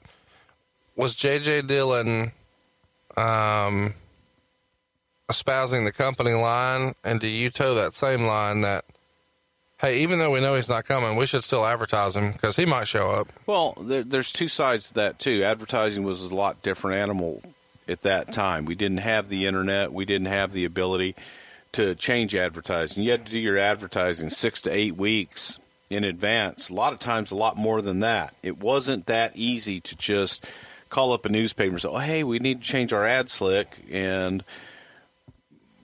Was 0.97 1.17
JJ 1.17 1.67
Dillon 1.67 2.33
um, 3.17 3.95
espousing 5.29 5.85
the 5.85 5.93
company 5.93 6.33
line, 6.33 6.95
and 7.05 7.21
do 7.21 7.29
you 7.29 7.51
toe 7.51 7.75
that 7.75 7.95
same 7.95 8.23
line 8.23 8.63
that 8.63 8.85
hey, 9.85 10.01
even 10.01 10.19
though 10.19 10.31
we 10.31 10.41
know 10.41 10.55
he's 10.55 10.69
not 10.69 10.87
coming, 10.87 11.17
we 11.17 11.27
should 11.27 11.45
still 11.45 11.65
advertise 11.67 12.17
him 12.17 12.33
because 12.33 12.57
he 12.57 12.65
might 12.65 12.89
show 12.89 13.11
up. 13.11 13.31
Well, 13.47 13.75
there, 13.79 14.03
there's 14.03 14.33
two 14.33 14.49
sides 14.49 14.89
to 14.89 14.95
that 14.95 15.19
too. 15.19 15.43
Advertising 15.43 16.05
was 16.05 16.31
a 16.31 16.35
lot 16.35 16.63
different 16.63 16.97
animal 16.97 17.43
at 17.87 18.03
that 18.03 18.33
time. 18.33 18.65
We 18.65 18.75
didn't 18.75 18.99
have 18.99 19.29
the 19.29 19.47
internet. 19.47 19.93
We 19.93 20.07
didn't 20.07 20.29
have 20.29 20.53
the 20.53 20.65
ability 20.65 21.15
to 21.73 21.95
change 21.95 22.35
advertising. 22.35 23.03
You 23.03 23.11
had 23.11 23.27
to 23.27 23.33
do 23.33 23.39
your 23.39 23.59
advertising 23.59 24.31
six 24.31 24.63
to 24.63 24.71
eight 24.71 24.97
weeks 24.97 25.59
in 25.91 26.05
advance. 26.05 26.71
A 26.71 26.75
lot 26.75 26.93
of 26.93 26.99
times, 26.99 27.31
a 27.31 27.35
lot 27.35 27.57
more 27.57 27.83
than 27.83 28.01
that. 28.01 28.35
It 28.43 28.59
wasn't 28.59 29.07
that 29.07 29.33
easy 29.35 29.81
to 29.81 29.97
just 29.97 30.47
call 30.89 31.13
up 31.13 31.27
a 31.27 31.29
newspaper 31.29 31.73
and 31.73 31.81
say, 31.81 31.89
"Oh, 31.89 31.99
hey, 31.99 32.25
we 32.25 32.39
need 32.39 32.63
to 32.63 32.67
change 32.67 32.93
our 32.93 33.05
ad 33.05 33.29
slick 33.29 33.85
and." 33.91 34.43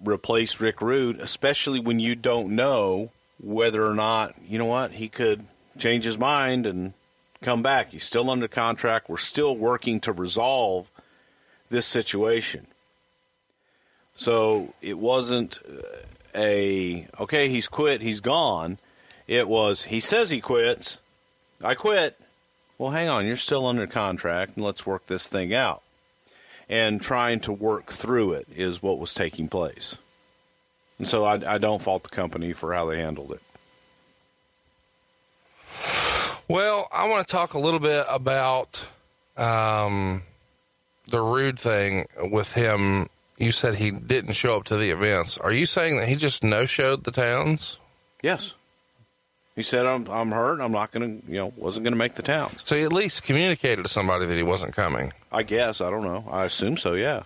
Replace 0.02 0.60
Rick 0.60 0.80
Rude, 0.80 1.16
especially 1.16 1.80
when 1.80 2.00
you 2.00 2.14
don't 2.14 2.54
know 2.54 3.10
whether 3.38 3.84
or 3.84 3.94
not, 3.94 4.34
you 4.44 4.58
know 4.58 4.66
what, 4.66 4.92
he 4.92 5.08
could 5.08 5.44
change 5.78 6.04
his 6.04 6.18
mind 6.18 6.66
and 6.66 6.92
come 7.42 7.62
back. 7.62 7.90
He's 7.90 8.04
still 8.04 8.30
under 8.30 8.48
contract. 8.48 9.08
We're 9.08 9.16
still 9.16 9.56
working 9.56 10.00
to 10.00 10.12
resolve 10.12 10.90
this 11.68 11.86
situation. 11.86 12.66
So 14.14 14.74
it 14.82 14.98
wasn't 14.98 15.58
uh, 15.66 15.82
a, 16.34 17.06
okay, 17.18 17.48
he's 17.48 17.68
quit, 17.68 18.02
he's 18.02 18.20
gone. 18.20 18.78
It 19.26 19.48
was, 19.48 19.84
he 19.84 20.00
says 20.00 20.30
he 20.30 20.40
quits. 20.40 21.00
I 21.64 21.74
quit. 21.74 22.18
Well, 22.76 22.90
hang 22.90 23.08
on, 23.08 23.26
you're 23.26 23.36
still 23.36 23.66
under 23.66 23.86
contract, 23.86 24.56
and 24.56 24.64
let's 24.64 24.86
work 24.86 25.06
this 25.06 25.28
thing 25.28 25.54
out. 25.54 25.82
And 26.70 27.02
trying 27.02 27.40
to 27.40 27.52
work 27.52 27.86
through 27.86 28.32
it 28.34 28.46
is 28.56 28.82
what 28.82 28.98
was 28.98 29.12
taking 29.12 29.48
place. 29.48 29.98
And 30.98 31.06
so 31.06 31.24
I, 31.24 31.54
I 31.54 31.58
don't 31.58 31.82
fault 31.82 32.04
the 32.04 32.08
company 32.08 32.52
for 32.52 32.72
how 32.72 32.86
they 32.86 32.98
handled 32.98 33.32
it. 33.32 33.42
Well, 36.48 36.88
I 36.92 37.08
want 37.08 37.26
to 37.26 37.30
talk 37.30 37.54
a 37.54 37.58
little 37.58 37.80
bit 37.80 38.06
about 38.10 38.90
um, 39.36 40.22
the 41.08 41.20
rude 41.20 41.58
thing 41.58 42.06
with 42.30 42.52
him. 42.52 43.08
You 43.38 43.52
said 43.52 43.74
he 43.74 43.90
didn't 43.90 44.34
show 44.34 44.56
up 44.56 44.64
to 44.64 44.76
the 44.76 44.90
events. 44.90 45.38
Are 45.38 45.52
you 45.52 45.66
saying 45.66 45.96
that 45.98 46.08
he 46.08 46.16
just 46.16 46.44
no 46.44 46.66
showed 46.66 47.04
the 47.04 47.10
towns? 47.10 47.78
Yes. 48.22 48.54
He 49.56 49.62
said, 49.62 49.84
I'm, 49.84 50.08
I'm 50.08 50.30
hurt. 50.30 50.60
I'm 50.60 50.72
not 50.72 50.92
going 50.92 51.20
to, 51.20 51.30
you 51.30 51.38
know, 51.38 51.52
wasn't 51.56 51.84
going 51.84 51.92
to 51.92 51.98
make 51.98 52.14
the 52.14 52.22
towns. 52.22 52.62
So 52.66 52.76
he 52.76 52.82
at 52.82 52.92
least 52.92 53.24
communicated 53.24 53.82
to 53.82 53.88
somebody 53.88 54.26
that 54.26 54.36
he 54.36 54.42
wasn't 54.42 54.74
coming. 54.74 55.12
I 55.32 55.42
guess. 55.42 55.80
I 55.80 55.90
don't 55.90 56.04
know. 56.04 56.24
I 56.30 56.44
assume 56.44 56.76
so, 56.76 56.94
yeah. 56.94 57.24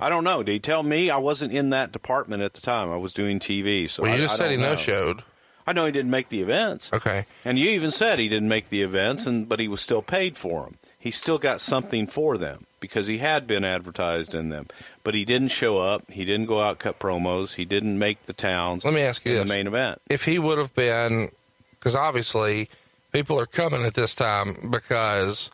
I 0.00 0.08
don't 0.08 0.24
know. 0.24 0.42
Did 0.42 0.52
he 0.52 0.58
tell 0.58 0.82
me? 0.82 1.10
I 1.10 1.18
wasn't 1.18 1.52
in 1.52 1.70
that 1.70 1.92
department 1.92 2.42
at 2.42 2.54
the 2.54 2.60
time. 2.60 2.90
I 2.90 2.96
was 2.96 3.12
doing 3.12 3.38
TV. 3.38 3.88
So 3.90 4.02
well, 4.02 4.12
you 4.12 4.16
I, 4.16 4.20
just 4.20 4.40
I 4.40 4.44
said 4.44 4.50
he 4.52 4.56
no 4.56 4.76
showed. 4.76 5.22
I 5.66 5.72
know 5.72 5.86
he 5.86 5.92
didn't 5.92 6.10
make 6.10 6.28
the 6.28 6.40
events. 6.40 6.92
Okay. 6.92 7.26
And 7.44 7.58
you 7.58 7.70
even 7.70 7.90
said 7.90 8.18
he 8.18 8.28
didn't 8.28 8.48
make 8.48 8.68
the 8.68 8.82
events, 8.82 9.26
and 9.26 9.48
but 9.48 9.60
he 9.60 9.68
was 9.68 9.80
still 9.80 10.02
paid 10.02 10.36
for 10.36 10.62
them. 10.62 10.76
He 11.02 11.10
still 11.10 11.38
got 11.38 11.60
something 11.60 12.06
for 12.06 12.38
them 12.38 12.64
because 12.78 13.08
he 13.08 13.18
had 13.18 13.44
been 13.44 13.64
advertised 13.64 14.36
in 14.36 14.50
them. 14.50 14.68
But 15.02 15.14
he 15.14 15.24
didn't 15.24 15.48
show 15.48 15.78
up. 15.78 16.08
He 16.08 16.24
didn't 16.24 16.46
go 16.46 16.60
out 16.60 16.78
cut 16.78 17.00
promos. 17.00 17.56
He 17.56 17.64
didn't 17.64 17.98
make 17.98 18.22
the 18.26 18.32
towns. 18.32 18.84
Let 18.84 18.94
me 18.94 19.00
ask 19.00 19.26
you 19.26 19.32
in 19.32 19.38
this. 19.38 19.48
the 19.50 19.56
main 19.56 19.66
event. 19.66 20.00
If 20.08 20.24
he 20.24 20.38
would 20.38 20.58
have 20.58 20.72
been, 20.76 21.30
because 21.72 21.96
obviously 21.96 22.68
people 23.10 23.36
are 23.40 23.46
coming 23.46 23.82
at 23.82 23.94
this 23.94 24.14
time 24.14 24.70
because 24.70 25.50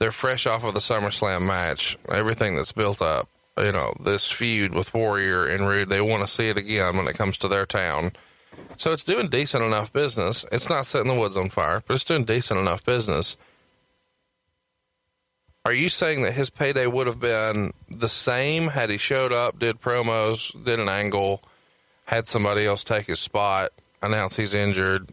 they're 0.00 0.10
fresh 0.10 0.48
off 0.48 0.64
of 0.64 0.74
the 0.74 0.80
SummerSlam 0.80 1.46
match, 1.46 1.96
everything 2.08 2.56
that's 2.56 2.72
built 2.72 3.00
up. 3.00 3.28
You 3.56 3.70
know, 3.70 3.94
this 4.02 4.32
feud 4.32 4.74
with 4.74 4.92
Warrior 4.92 5.46
and 5.46 5.68
Rude, 5.68 5.90
they 5.90 6.00
want 6.00 6.24
to 6.24 6.26
see 6.26 6.48
it 6.48 6.56
again 6.56 6.96
when 6.96 7.06
it 7.06 7.14
comes 7.14 7.38
to 7.38 7.46
their 7.46 7.66
town. 7.66 8.10
So 8.78 8.90
it's 8.90 9.04
doing 9.04 9.28
decent 9.28 9.62
enough 9.62 9.92
business. 9.92 10.44
It's 10.50 10.68
not 10.68 10.86
setting 10.86 11.14
the 11.14 11.20
woods 11.20 11.36
on 11.36 11.50
fire, 11.50 11.84
but 11.86 11.94
it's 11.94 12.02
doing 12.02 12.24
decent 12.24 12.58
enough 12.58 12.84
business. 12.84 13.36
Are 15.64 15.72
you 15.72 15.88
saying 15.88 16.22
that 16.22 16.32
his 16.32 16.50
payday 16.50 16.86
would 16.86 17.06
have 17.06 17.20
been 17.20 17.72
the 17.88 18.08
same 18.08 18.68
had 18.68 18.90
he 18.90 18.96
showed 18.98 19.32
up, 19.32 19.58
did 19.60 19.80
promos, 19.80 20.52
did 20.64 20.80
an 20.80 20.88
angle, 20.88 21.40
had 22.06 22.26
somebody 22.26 22.66
else 22.66 22.82
take 22.82 23.06
his 23.06 23.20
spot, 23.20 23.70
announce 24.02 24.34
he's 24.36 24.54
injured, 24.54 25.10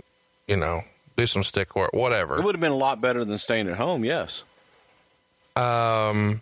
you 0.48 0.58
know, 0.58 0.82
do 1.16 1.28
some 1.28 1.44
stick 1.44 1.76
work, 1.76 1.94
whatever? 1.94 2.40
It 2.40 2.44
would 2.44 2.56
have 2.56 2.62
been 2.62 2.72
a 2.72 2.76
lot 2.76 3.00
better 3.00 3.24
than 3.24 3.38
staying 3.38 3.68
at 3.68 3.78
home. 3.78 4.04
Yes, 4.04 4.44
Um, 5.56 6.42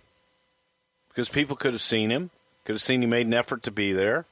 because 1.09 1.27
people 1.27 1.55
could 1.55 1.73
have 1.73 1.81
seen 1.81 2.09
him. 2.09 2.29
Could 2.63 2.75
have 2.75 2.81
seen 2.81 3.01
he 3.01 3.07
made 3.07 3.25
an 3.27 3.33
effort 3.33 3.63
to 3.63 3.71
be 3.71 3.91
there. 3.91 4.25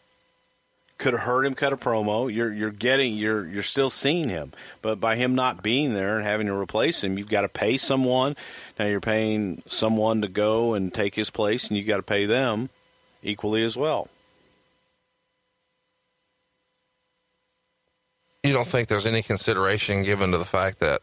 Could 0.98 1.14
have 1.14 1.24
heard 1.24 1.46
him 1.46 1.56
cut 1.56 1.74
a 1.74 1.78
promo. 1.78 2.34
You're 2.34 2.54
you're 2.54 2.72
getting 2.72 3.16
you're 3.16 3.46
you're 3.46 3.64
still 3.64 3.90
seeing 3.90 4.30
him, 4.30 4.54
but 4.82 5.00
by 5.00 5.18
him 5.18 5.36
not 5.36 5.62
being 5.62 5.94
there 5.94 6.16
and 6.16 6.26
having 6.26 6.48
to 6.48 6.56
replace 6.56 7.04
him, 7.04 7.18
you've 7.18 7.30
got 7.30 7.42
to 7.42 7.50
pay 7.50 7.76
someone. 7.76 8.36
Now 8.80 8.86
you're 8.86 9.02
paying 9.02 9.62
someone 9.66 10.22
to 10.22 10.30
go 10.30 10.74
and 10.74 10.94
take 10.94 11.16
his 11.16 11.30
place, 11.30 11.68
and 11.68 11.78
you 11.78 11.84
got 11.84 11.98
to 11.98 12.04
pay 12.04 12.26
them 12.26 12.70
equally 13.22 13.64
as 13.64 13.76
well. 13.76 14.10
you 18.46 18.54
don't 18.54 18.68
think 18.68 18.88
there's 18.88 19.08
any 19.08 19.22
consideration 19.22 20.04
given 20.04 20.32
to 20.32 20.38
the 20.38 20.46
fact 20.46 20.80
that 20.80 21.02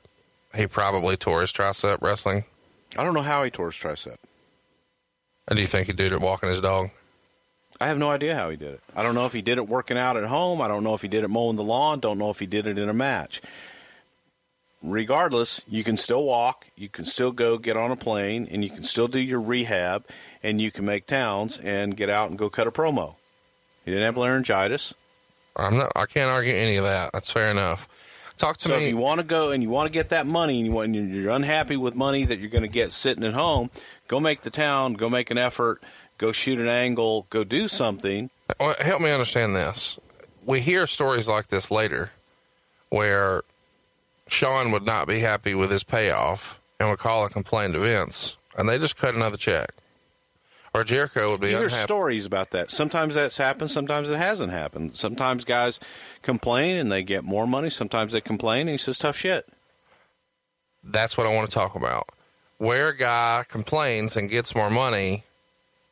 he 0.54 0.66
probably 0.66 1.16
tore 1.16 1.40
his 1.40 1.52
tricep 1.52 2.00
wrestling? 2.00 2.44
I 2.96 3.04
don't 3.04 3.14
know 3.14 3.22
how 3.22 3.42
he 3.42 3.50
tore 3.50 3.70
his 3.70 3.74
tricep. 3.74 4.16
And 5.48 5.56
do 5.56 5.60
you 5.60 5.66
think 5.66 5.86
he 5.86 5.92
did 5.92 6.12
it 6.12 6.20
walking 6.20 6.48
his 6.48 6.60
dog? 6.60 6.90
I 7.82 7.86
have 7.88 7.98
no 7.98 8.10
idea 8.10 8.34
how 8.36 8.48
he 8.50 8.56
did 8.56 8.70
it. 8.70 8.80
I 8.94 9.02
don't 9.02 9.14
know 9.16 9.26
if 9.26 9.32
he 9.32 9.42
did 9.42 9.58
it 9.58 9.68
working 9.68 9.98
out 9.98 10.16
at 10.16 10.24
home. 10.24 10.60
I 10.62 10.68
don't 10.68 10.84
know 10.84 10.94
if 10.94 11.02
he 11.02 11.08
did 11.08 11.24
it 11.24 11.28
mowing 11.28 11.56
the 11.56 11.64
lawn. 11.64 11.98
Don't 12.00 12.18
know 12.18 12.30
if 12.30 12.38
he 12.38 12.46
did 12.46 12.66
it 12.66 12.78
in 12.78 12.88
a 12.88 12.94
match. 12.94 13.40
Regardless, 14.84 15.62
you 15.68 15.84
can 15.84 15.96
still 15.96 16.24
walk, 16.24 16.66
you 16.76 16.88
can 16.88 17.04
still 17.04 17.30
go 17.30 17.56
get 17.56 17.76
on 17.76 17.92
a 17.92 17.96
plane, 17.96 18.48
and 18.50 18.64
you 18.64 18.70
can 18.70 18.82
still 18.82 19.06
do 19.06 19.20
your 19.20 19.40
rehab, 19.40 20.04
and 20.42 20.60
you 20.60 20.72
can 20.72 20.84
make 20.84 21.06
towns 21.06 21.56
and 21.58 21.96
get 21.96 22.10
out 22.10 22.30
and 22.30 22.38
go 22.38 22.50
cut 22.50 22.66
a 22.66 22.72
promo. 22.72 23.14
He 23.84 23.92
didn't 23.92 24.06
have 24.06 24.16
laryngitis. 24.16 24.92
I'm 25.56 25.76
not. 25.76 25.92
I 25.94 26.06
can't 26.06 26.30
argue 26.30 26.52
any 26.54 26.76
of 26.76 26.84
that. 26.84 27.10
That's 27.12 27.30
fair 27.30 27.50
enough. 27.50 27.88
Talk 28.38 28.56
to 28.58 28.68
So 28.70 28.76
me. 28.76 28.84
if 28.86 28.90
you 28.90 28.96
want 28.96 29.18
to 29.20 29.24
go 29.24 29.52
and 29.52 29.62
you 29.62 29.70
want 29.70 29.86
to 29.86 29.92
get 29.92 30.08
that 30.08 30.26
money, 30.26 30.58
and 30.58 30.66
you 30.66 30.72
want, 30.72 30.96
and 30.96 31.14
you're 31.14 31.30
unhappy 31.30 31.76
with 31.76 31.94
money 31.94 32.24
that 32.24 32.40
you're 32.40 32.50
going 32.50 32.62
to 32.62 32.68
get 32.68 32.90
sitting 32.90 33.22
at 33.22 33.34
home, 33.34 33.70
go 34.08 34.18
make 34.18 34.40
the 34.42 34.50
town, 34.50 34.94
go 34.94 35.08
make 35.08 35.30
an 35.30 35.38
effort, 35.38 35.80
go 36.22 36.30
shoot 36.32 36.58
an 36.60 36.68
angle, 36.68 37.26
go 37.30 37.42
do 37.44 37.66
something. 37.68 38.30
Well, 38.60 38.74
help 38.80 39.02
me 39.02 39.10
understand 39.10 39.56
this. 39.56 39.98
We 40.46 40.60
hear 40.60 40.86
stories 40.86 41.26
like 41.28 41.48
this 41.48 41.70
later 41.70 42.10
where 42.90 43.42
Shawn 44.28 44.70
would 44.70 44.84
not 44.86 45.08
be 45.08 45.18
happy 45.18 45.54
with 45.54 45.70
his 45.70 45.82
payoff 45.84 46.60
and 46.78 46.88
would 46.88 46.98
call 47.00 47.24
and 47.24 47.32
complain 47.32 47.72
to 47.72 47.80
Vince, 47.80 48.36
and 48.56 48.68
they 48.68 48.78
just 48.78 48.96
cut 48.96 49.14
another 49.14 49.36
check. 49.36 49.70
or 50.74 50.84
Jericho 50.84 51.32
would 51.32 51.40
be 51.40 51.48
You 51.48 51.56
hear 51.56 51.64
unhappy. 51.64 51.82
stories 51.82 52.24
about 52.24 52.50
that. 52.52 52.70
Sometimes 52.70 53.14
that's 53.14 53.36
happened. 53.36 53.70
Sometimes 53.70 54.08
it 54.10 54.16
hasn't 54.16 54.52
happened. 54.52 54.94
Sometimes 54.94 55.44
guys 55.44 55.78
complain 56.22 56.76
and 56.78 56.90
they 56.90 57.02
get 57.02 57.24
more 57.24 57.46
money. 57.46 57.68
Sometimes 57.68 58.12
they 58.12 58.22
complain 58.22 58.62
and 58.62 58.70
he 58.70 58.78
says 58.78 58.96
tough 58.98 59.18
shit. 59.18 59.46
That's 60.82 61.18
what 61.18 61.26
I 61.26 61.34
want 61.34 61.48
to 61.50 61.52
talk 61.54 61.74
about. 61.74 62.08
Where 62.58 62.88
a 62.88 62.96
guy 62.96 63.44
complains 63.48 64.16
and 64.16 64.30
gets 64.30 64.54
more 64.54 64.70
money, 64.70 65.24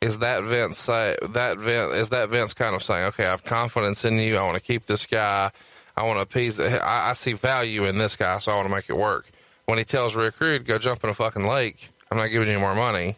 is 0.01 0.21
that 0.21 0.43
Vince 0.45 0.79
say 0.79 1.17
that 1.31 1.59
Vince 1.59 1.95
is 1.95 2.09
that 2.11 2.29
Vince 2.31 2.55
kind 2.55 2.75
of 2.75 2.83
saying, 2.83 3.07
okay, 3.09 3.27
I 3.27 3.31
have 3.31 3.45
confidence 3.45 4.05
in 4.05 4.19
you. 4.19 4.37
I 4.37 4.43
want 4.43 4.57
to 4.57 4.63
keep 4.63 4.87
this 4.87 5.07
guy. 5.07 5.51
I 5.97 6.05
want 6.05 6.19
to 6.19 6.23
appease. 6.23 6.57
The, 6.57 6.81
I, 6.83 7.11
I 7.11 7.13
see 7.13 7.35
value 7.35 7.85
in 7.85 7.99
this 7.99 8.17
guy, 8.17 8.39
so 8.39 8.53
I 8.53 8.57
want 8.57 8.69
to 8.69 8.75
make 8.75 8.89
it 8.89 8.97
work. 8.97 9.31
When 9.67 9.79
he 9.79 9.85
tells 9.85 10.17
Rick 10.17 10.41
Rude, 10.41 10.65
go 10.65 10.79
jump 10.79 11.05
in 11.05 11.11
a 11.11 11.15
fucking 11.15 11.45
lake, 11.45 11.91
I'm 12.11 12.19
not 12.19 12.29
giving 12.29 12.49
you 12.49 12.59
more 12.59 12.75
money. 12.75 13.17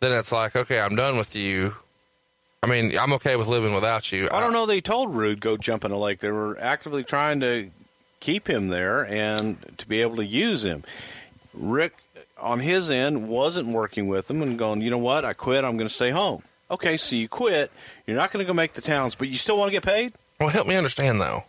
Then 0.00 0.12
it's 0.12 0.32
like, 0.32 0.56
okay, 0.56 0.80
I'm 0.80 0.94
done 0.94 1.18
with 1.18 1.34
you. 1.34 1.74
I 2.62 2.66
mean, 2.66 2.96
I'm 2.98 3.12
okay 3.14 3.36
with 3.36 3.46
living 3.46 3.74
without 3.74 4.12
you. 4.12 4.28
I 4.30 4.40
don't 4.40 4.52
know. 4.52 4.66
They 4.66 4.80
told 4.80 5.14
Rude 5.14 5.40
go 5.40 5.56
jump 5.56 5.84
in 5.84 5.92
a 5.92 5.96
lake. 5.96 6.20
They 6.20 6.30
were 6.30 6.58
actively 6.60 7.02
trying 7.02 7.40
to 7.40 7.70
keep 8.20 8.48
him 8.48 8.68
there 8.68 9.06
and 9.06 9.58
to 9.78 9.88
be 9.88 10.02
able 10.02 10.16
to 10.16 10.26
use 10.26 10.64
him. 10.64 10.84
Rick, 11.54 11.94
on 12.40 12.60
his 12.60 12.90
end, 12.90 13.28
wasn't 13.28 13.68
working 13.68 14.08
with 14.08 14.28
them 14.28 14.42
and 14.42 14.58
going, 14.58 14.80
you 14.80 14.90
know 14.90 14.98
what? 14.98 15.24
I 15.24 15.32
quit. 15.32 15.64
I'm 15.64 15.76
going 15.76 15.88
to 15.88 15.94
stay 15.94 16.10
home. 16.10 16.42
Okay, 16.70 16.96
so 16.96 17.16
you 17.16 17.28
quit. 17.28 17.70
You're 18.06 18.16
not 18.16 18.32
going 18.32 18.44
to 18.44 18.46
go 18.46 18.54
make 18.54 18.74
the 18.74 18.80
towns, 18.80 19.14
but 19.14 19.28
you 19.28 19.34
still 19.36 19.58
want 19.58 19.68
to 19.68 19.72
get 19.72 19.82
paid. 19.84 20.12
Well, 20.38 20.48
help 20.48 20.66
me 20.66 20.76
understand 20.76 21.20
though. 21.20 21.44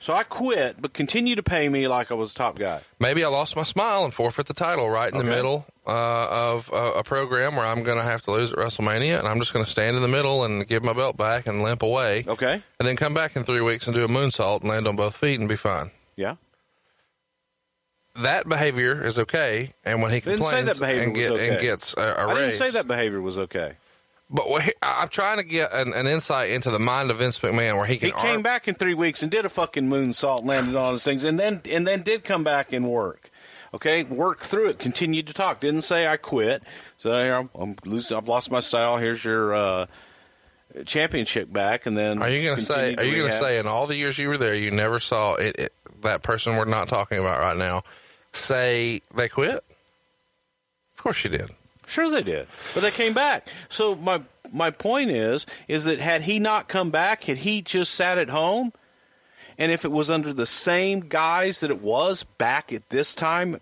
So 0.00 0.12
I 0.14 0.22
quit, 0.22 0.76
but 0.80 0.92
continue 0.92 1.34
to 1.36 1.42
pay 1.42 1.68
me 1.68 1.88
like 1.88 2.12
I 2.12 2.14
was 2.14 2.32
top 2.32 2.56
guy. 2.56 2.80
Maybe 3.00 3.24
I 3.24 3.28
lost 3.28 3.56
my 3.56 3.64
smile 3.64 4.04
and 4.04 4.14
forfeit 4.14 4.46
the 4.46 4.54
title 4.54 4.88
right 4.88 5.10
in 5.10 5.18
the 5.18 5.24
middle 5.24 5.66
uh, 5.88 6.28
of 6.54 6.70
a, 6.72 7.00
a 7.00 7.02
program 7.04 7.56
where 7.56 7.66
I'm 7.66 7.82
going 7.82 7.98
to 7.98 8.04
have 8.04 8.22
to 8.22 8.30
lose 8.30 8.52
at 8.52 8.58
WrestleMania, 8.60 9.18
and 9.18 9.26
I'm 9.26 9.38
just 9.38 9.52
going 9.52 9.64
to 9.64 9.70
stand 9.70 9.96
in 9.96 10.02
the 10.02 10.08
middle 10.08 10.44
and 10.44 10.64
give 10.68 10.84
my 10.84 10.92
belt 10.92 11.16
back 11.16 11.48
and 11.48 11.62
limp 11.64 11.82
away, 11.82 12.24
Okay. 12.28 12.52
and 12.52 12.88
then 12.88 12.94
come 12.94 13.12
back 13.12 13.34
in 13.34 13.42
three 13.42 13.60
weeks 13.60 13.88
and 13.88 13.96
do 13.96 14.04
a 14.04 14.08
moonsault 14.08 14.60
and 14.60 14.70
land 14.70 14.86
on 14.86 14.94
both 14.94 15.16
feet 15.16 15.40
and 15.40 15.48
be 15.48 15.56
fine. 15.56 15.90
Yeah. 16.14 16.36
That 18.20 18.48
behavior 18.48 19.04
is 19.04 19.18
okay, 19.18 19.72
and 19.84 20.02
when 20.02 20.10
he 20.10 20.20
complains 20.20 20.80
and, 20.80 21.14
get, 21.14 21.30
was 21.30 21.40
and 21.40 21.52
okay. 21.52 21.62
gets 21.62 21.94
a, 21.94 22.00
a 22.00 22.28
I 22.28 22.34
didn't 22.34 22.52
say 22.52 22.70
that 22.70 22.86
behavior 22.86 23.20
was 23.20 23.38
okay. 23.38 23.74
but 24.28 24.48
what 24.48 24.64
he- 24.64 24.72
I'm 24.82 25.08
trying 25.08 25.38
to 25.38 25.44
get 25.44 25.72
an, 25.72 25.92
an 25.94 26.06
insight 26.06 26.50
into 26.50 26.70
the 26.70 26.78
mind 26.78 27.10
of 27.10 27.18
Vince 27.18 27.38
McMahon 27.38 27.76
where 27.76 27.86
he 27.86 27.96
can. 27.96 28.08
He 28.08 28.12
came 28.14 28.36
arm- 28.36 28.42
back 28.42 28.66
in 28.66 28.74
three 28.74 28.94
weeks 28.94 29.22
and 29.22 29.30
did 29.30 29.44
a 29.44 29.48
fucking 29.48 29.88
moonsault, 29.88 30.44
landed 30.44 30.74
on 30.74 30.92
his 30.92 31.04
things, 31.04 31.24
and 31.24 31.38
then 31.38 31.62
and 31.70 31.86
then 31.86 32.02
did 32.02 32.24
come 32.24 32.44
back 32.44 32.72
and 32.72 32.88
work. 32.88 33.30
Okay, 33.72 34.02
worked 34.04 34.42
through 34.42 34.70
it, 34.70 34.78
continued 34.78 35.26
to 35.26 35.34
talk. 35.34 35.60
Didn't 35.60 35.82
say 35.82 36.06
I 36.08 36.16
quit. 36.16 36.62
So 36.96 37.10
here 37.22 37.36
I'm, 37.36 37.50
I'm 37.54 37.76
losing. 37.84 38.16
I've 38.16 38.26
lost 38.26 38.50
my 38.50 38.60
style. 38.60 38.96
Here's 38.96 39.22
your 39.22 39.54
uh, 39.54 39.86
championship 40.86 41.52
back, 41.52 41.86
and 41.86 41.96
then 41.96 42.22
Are 42.22 42.28
you 42.28 42.42
going 42.42 42.56
to 42.56 42.62
say? 42.62 42.94
Are 42.94 43.04
you 43.04 43.16
going 43.18 43.30
to 43.30 43.36
say 43.36 43.58
in 43.58 43.66
all 43.66 43.86
the 43.86 43.94
years 43.94 44.18
you 44.18 44.28
were 44.28 44.38
there, 44.38 44.54
you 44.54 44.70
never 44.70 44.98
saw 44.98 45.34
it, 45.34 45.56
it? 45.58 45.72
That 46.02 46.22
person 46.22 46.56
we're 46.56 46.64
not 46.64 46.88
talking 46.88 47.18
about 47.18 47.40
right 47.40 47.56
now 47.56 47.82
say 48.38 49.00
they 49.14 49.28
quit. 49.28 49.64
Of 50.96 51.02
course 51.02 51.24
you 51.24 51.30
did. 51.30 51.50
Sure, 51.86 52.10
they 52.10 52.22
did, 52.22 52.46
but 52.74 52.82
they 52.82 52.90
came 52.90 53.14
back. 53.14 53.48
So 53.68 53.94
my 53.94 54.22
my 54.52 54.70
point 54.70 55.10
is, 55.10 55.46
is 55.68 55.84
that 55.84 56.00
had 56.00 56.22
he 56.22 56.38
not 56.38 56.68
come 56.68 56.90
back, 56.90 57.24
had 57.24 57.38
he 57.38 57.62
just 57.62 57.94
sat 57.94 58.18
at 58.18 58.30
home, 58.30 58.72
and 59.58 59.72
if 59.72 59.84
it 59.84 59.92
was 59.92 60.10
under 60.10 60.32
the 60.32 60.46
same 60.46 61.00
guise 61.00 61.60
that 61.60 61.70
it 61.70 61.80
was 61.80 62.24
back 62.24 62.72
at 62.72 62.88
this 62.90 63.14
time 63.14 63.58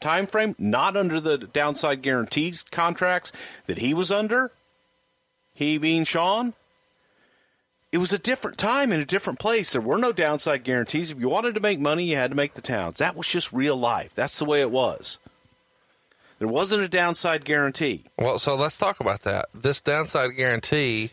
time 0.00 0.26
frame, 0.26 0.54
not 0.58 0.96
under 0.96 1.20
the 1.20 1.38
downside 1.38 2.02
guarantees 2.02 2.62
contracts 2.62 3.32
that 3.66 3.78
he 3.78 3.94
was 3.94 4.10
under, 4.10 4.52
he 5.54 5.78
being 5.78 6.04
Shawn. 6.04 6.54
It 7.96 8.00
was 8.00 8.12
a 8.12 8.18
different 8.18 8.58
time 8.58 8.92
in 8.92 9.00
a 9.00 9.06
different 9.06 9.38
place. 9.38 9.72
There 9.72 9.80
were 9.80 9.96
no 9.96 10.12
downside 10.12 10.64
guarantees. 10.64 11.10
If 11.10 11.18
you 11.18 11.30
wanted 11.30 11.54
to 11.54 11.62
make 11.62 11.80
money, 11.80 12.04
you 12.04 12.16
had 12.16 12.30
to 12.30 12.36
make 12.36 12.52
the 12.52 12.60
towns. 12.60 12.98
That 12.98 13.16
was 13.16 13.26
just 13.26 13.54
real 13.54 13.74
life. 13.74 14.12
That's 14.12 14.38
the 14.38 14.44
way 14.44 14.60
it 14.60 14.70
was. 14.70 15.18
There 16.38 16.46
wasn't 16.46 16.82
a 16.82 16.88
downside 16.88 17.46
guarantee. 17.46 18.04
Well, 18.18 18.38
so 18.38 18.54
let's 18.54 18.76
talk 18.76 19.00
about 19.00 19.22
that. 19.22 19.46
This 19.54 19.80
downside 19.80 20.36
guarantee 20.36 21.12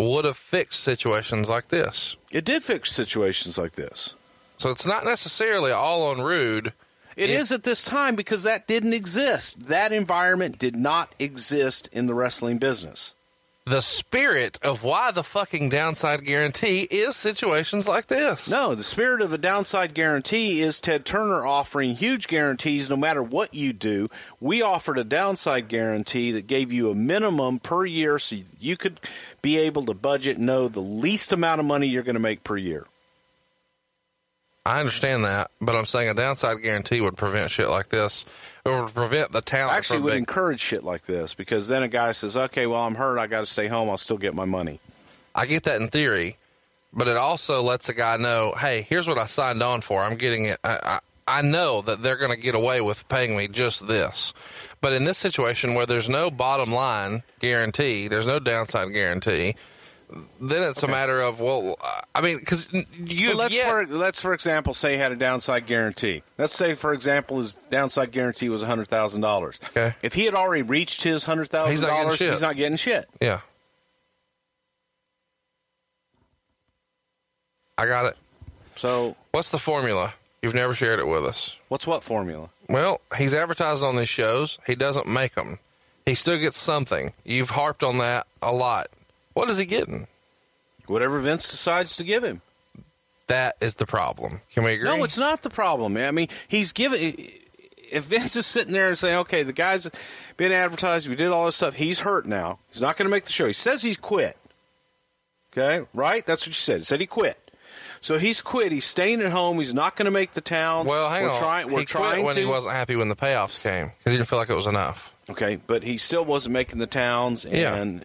would 0.00 0.24
have 0.24 0.36
fixed 0.36 0.80
situations 0.80 1.48
like 1.48 1.68
this. 1.68 2.16
It 2.32 2.44
did 2.44 2.64
fix 2.64 2.90
situations 2.90 3.56
like 3.56 3.76
this. 3.76 4.16
So 4.56 4.70
it's 4.70 4.86
not 4.86 5.04
necessarily 5.04 5.70
all 5.70 6.08
on 6.08 6.20
Rude. 6.20 6.72
It 7.16 7.30
is 7.30 7.52
at 7.52 7.62
this 7.62 7.84
time 7.84 8.16
because 8.16 8.42
that 8.42 8.66
didn't 8.66 8.92
exist. 8.92 9.68
That 9.68 9.92
environment 9.92 10.58
did 10.58 10.74
not 10.74 11.14
exist 11.20 11.88
in 11.92 12.08
the 12.08 12.14
wrestling 12.14 12.58
business. 12.58 13.14
The 13.68 13.82
spirit 13.82 14.58
of 14.62 14.82
why 14.82 15.10
the 15.10 15.22
fucking 15.22 15.68
downside 15.68 16.24
guarantee 16.24 16.88
is 16.90 17.16
situations 17.16 17.86
like 17.86 18.06
this. 18.06 18.50
No, 18.50 18.74
the 18.74 18.82
spirit 18.82 19.20
of 19.20 19.34
a 19.34 19.36
downside 19.36 19.92
guarantee 19.92 20.62
is 20.62 20.80
Ted 20.80 21.04
Turner 21.04 21.44
offering 21.44 21.94
huge 21.94 22.28
guarantees 22.28 22.88
no 22.88 22.96
matter 22.96 23.22
what 23.22 23.52
you 23.52 23.74
do. 23.74 24.08
We 24.40 24.62
offered 24.62 24.96
a 24.96 25.04
downside 25.04 25.68
guarantee 25.68 26.32
that 26.32 26.46
gave 26.46 26.72
you 26.72 26.90
a 26.90 26.94
minimum 26.94 27.58
per 27.58 27.84
year 27.84 28.18
so 28.18 28.36
you 28.58 28.78
could 28.78 29.00
be 29.42 29.58
able 29.58 29.84
to 29.84 29.92
budget, 29.92 30.38
know 30.38 30.68
the 30.68 30.80
least 30.80 31.34
amount 31.34 31.60
of 31.60 31.66
money 31.66 31.88
you're 31.88 32.02
going 32.02 32.14
to 32.14 32.20
make 32.20 32.42
per 32.44 32.56
year. 32.56 32.86
I 34.66 34.80
understand 34.80 35.24
that, 35.24 35.50
but 35.60 35.74
I'm 35.74 35.86
saying 35.86 36.10
a 36.10 36.14
downside 36.14 36.62
guarantee 36.62 37.00
would 37.00 37.16
prevent 37.16 37.50
shit 37.50 37.68
like 37.68 37.88
this. 37.88 38.26
It 38.66 38.68
would 38.68 38.94
prevent 38.94 39.32
the 39.32 39.40
talent 39.40 39.76
Actually, 39.76 40.00
would 40.00 40.10
being 40.10 40.18
encourage 40.18 40.60
shit 40.60 40.84
like 40.84 41.02
this 41.02 41.32
because 41.32 41.68
then 41.68 41.82
a 41.82 41.88
guy 41.88 42.12
says, 42.12 42.36
okay, 42.36 42.66
well, 42.66 42.82
I'm 42.82 42.94
hurt. 42.94 43.18
I 43.18 43.26
got 43.26 43.40
to 43.40 43.46
stay 43.46 43.66
home. 43.66 43.88
I'll 43.88 43.96
still 43.96 44.18
get 44.18 44.34
my 44.34 44.44
money. 44.44 44.80
I 45.34 45.46
get 45.46 45.62
that 45.62 45.80
in 45.80 45.88
theory, 45.88 46.36
but 46.92 47.08
it 47.08 47.16
also 47.16 47.62
lets 47.62 47.88
a 47.88 47.94
guy 47.94 48.18
know, 48.18 48.54
hey, 48.58 48.82
here's 48.82 49.08
what 49.08 49.16
I 49.16 49.26
signed 49.26 49.62
on 49.62 49.80
for. 49.80 50.02
I'm 50.02 50.16
getting 50.16 50.46
it. 50.46 50.58
I, 50.62 50.78
I, 50.82 50.98
I 51.38 51.42
know 51.42 51.82
that 51.82 52.02
they're 52.02 52.16
going 52.16 52.32
to 52.32 52.40
get 52.40 52.54
away 52.54 52.80
with 52.80 53.08
paying 53.08 53.36
me 53.36 53.48
just 53.48 53.86
this. 53.86 54.34
But 54.80 54.92
in 54.92 55.04
this 55.04 55.18
situation 55.18 55.74
where 55.74 55.86
there's 55.86 56.08
no 56.08 56.30
bottom 56.30 56.72
line 56.72 57.22
guarantee, 57.40 58.08
there's 58.08 58.26
no 58.26 58.38
downside 58.38 58.92
guarantee, 58.92 59.54
then 60.40 60.62
it's 60.62 60.82
a 60.82 60.88
matter 60.88 61.20
of, 61.20 61.38
well, 61.40 61.76
I 62.14 62.20
mean, 62.22 62.38
because 62.38 62.66
you 62.72 63.34
let's 63.36 63.54
yet, 63.54 63.68
for 63.68 63.86
let's 63.86 64.20
for 64.20 64.32
example 64.32 64.72
say 64.74 64.92
he 64.94 64.98
had 64.98 65.12
a 65.12 65.16
downside 65.16 65.66
guarantee. 65.66 66.22
Let's 66.38 66.54
say 66.54 66.74
for 66.74 66.92
example 66.94 67.38
his 67.38 67.54
downside 67.54 68.10
guarantee 68.12 68.48
was 68.48 68.62
hundred 68.62 68.88
thousand 68.88 69.20
dollars. 69.20 69.60
Okay. 69.70 69.94
If 70.02 70.14
he 70.14 70.24
had 70.24 70.34
already 70.34 70.62
reached 70.62 71.02
his 71.02 71.24
hundred 71.24 71.48
thousand 71.48 71.72
He's 71.72 71.82
not 71.82 71.88
getting 71.88 72.02
dollars, 72.04 72.18
he's 72.18 72.40
not 72.40 72.56
getting 72.56 72.76
shit. 72.76 73.06
yeah. 73.20 73.40
I 77.76 77.86
got 77.86 78.06
it. 78.06 78.16
So 78.76 79.14
What's 79.32 79.50
the 79.50 79.58
formula? 79.58 80.14
You've 80.42 80.54
never 80.54 80.74
shared 80.74 81.00
it 81.00 81.06
with 81.06 81.24
us. 81.24 81.58
what's 81.68 81.86
what 81.86 82.02
formula? 82.02 82.50
Well, 82.68 83.00
he's 83.16 83.34
advertised 83.34 83.82
on 83.82 83.96
these 83.96 84.08
shows. 84.08 84.58
He 84.66 84.74
doesn't 84.74 85.06
make 85.06 85.34
them. 85.34 85.58
He 86.06 86.14
still 86.14 86.38
gets 86.38 86.56
something. 86.58 87.12
You've 87.24 87.50
harped 87.50 87.82
on 87.82 87.98
that 87.98 88.26
a 88.42 88.52
lot. 88.52 88.86
What 89.38 89.48
is 89.50 89.56
he 89.58 89.66
getting? 89.66 90.08
Whatever 90.88 91.20
Vince 91.20 91.48
decides 91.48 91.94
to 91.96 92.02
give 92.04 92.24
him. 92.24 92.42
That 93.28 93.54
is 93.60 93.76
the 93.76 93.86
problem. 93.86 94.40
Can 94.52 94.64
we 94.64 94.72
agree? 94.72 94.86
No, 94.88 95.04
it's 95.04 95.16
not 95.18 95.42
the 95.42 95.50
problem. 95.50 95.96
I 95.96 96.10
mean, 96.10 96.26
he's 96.48 96.72
given. 96.72 96.98
If 97.90 98.04
Vince 98.04 98.34
is 98.34 98.46
sitting 98.46 98.72
there 98.72 98.88
and 98.88 98.98
saying, 98.98 99.18
"Okay, 99.18 99.44
the 99.44 99.52
guy's 99.52 99.88
been 100.36 100.50
advertised. 100.50 101.08
We 101.08 101.14
did 101.14 101.28
all 101.28 101.44
this 101.46 101.54
stuff. 101.56 101.74
He's 101.74 102.00
hurt 102.00 102.26
now. 102.26 102.58
He's 102.72 102.82
not 102.82 102.96
going 102.96 103.06
to 103.06 103.10
make 103.10 103.26
the 103.26 103.32
show." 103.32 103.46
He 103.46 103.52
says 103.52 103.80
he's 103.82 103.96
quit. 103.96 104.36
Okay, 105.52 105.86
right? 105.94 106.26
That's 106.26 106.42
what 106.42 106.48
you 106.48 106.52
said. 106.54 106.78
He 106.78 106.84
said 106.84 107.00
he 107.00 107.06
quit. 107.06 107.38
So 108.00 108.18
he's 108.18 108.40
quit. 108.42 108.72
He's 108.72 108.84
staying 108.86 109.20
at 109.22 109.30
home. 109.30 109.58
He's 109.58 109.72
not 109.74 109.94
going 109.94 110.06
to 110.06 110.10
make 110.10 110.32
the 110.32 110.40
towns. 110.40 110.88
Well, 110.88 111.10
hang 111.10 111.22
we're 111.24 111.30
on. 111.30 111.38
Trying, 111.38 111.70
we're 111.70 111.80
he 111.80 111.84
trying 111.86 112.12
quit 112.14 112.24
when 112.24 112.34
to. 112.34 112.40
he 112.40 112.46
wasn't 112.46 112.74
happy 112.74 112.96
when 112.96 113.08
the 113.08 113.16
payoffs 113.16 113.62
came 113.62 113.88
because 113.98 114.12
he 114.12 114.18
didn't 114.18 114.28
feel 114.28 114.38
like 114.40 114.50
it 114.50 114.54
was 114.56 114.66
enough. 114.66 115.14
Okay, 115.30 115.60
but 115.66 115.82
he 115.84 115.96
still 115.96 116.24
wasn't 116.24 116.54
making 116.54 116.78
the 116.80 116.86
towns 116.86 117.44
Yeah. 117.44 117.74
and 117.76 118.04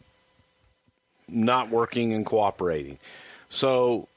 not 1.34 1.70
working 1.70 2.14
and 2.14 2.26
cooperating. 2.26 3.00
So 3.50 4.08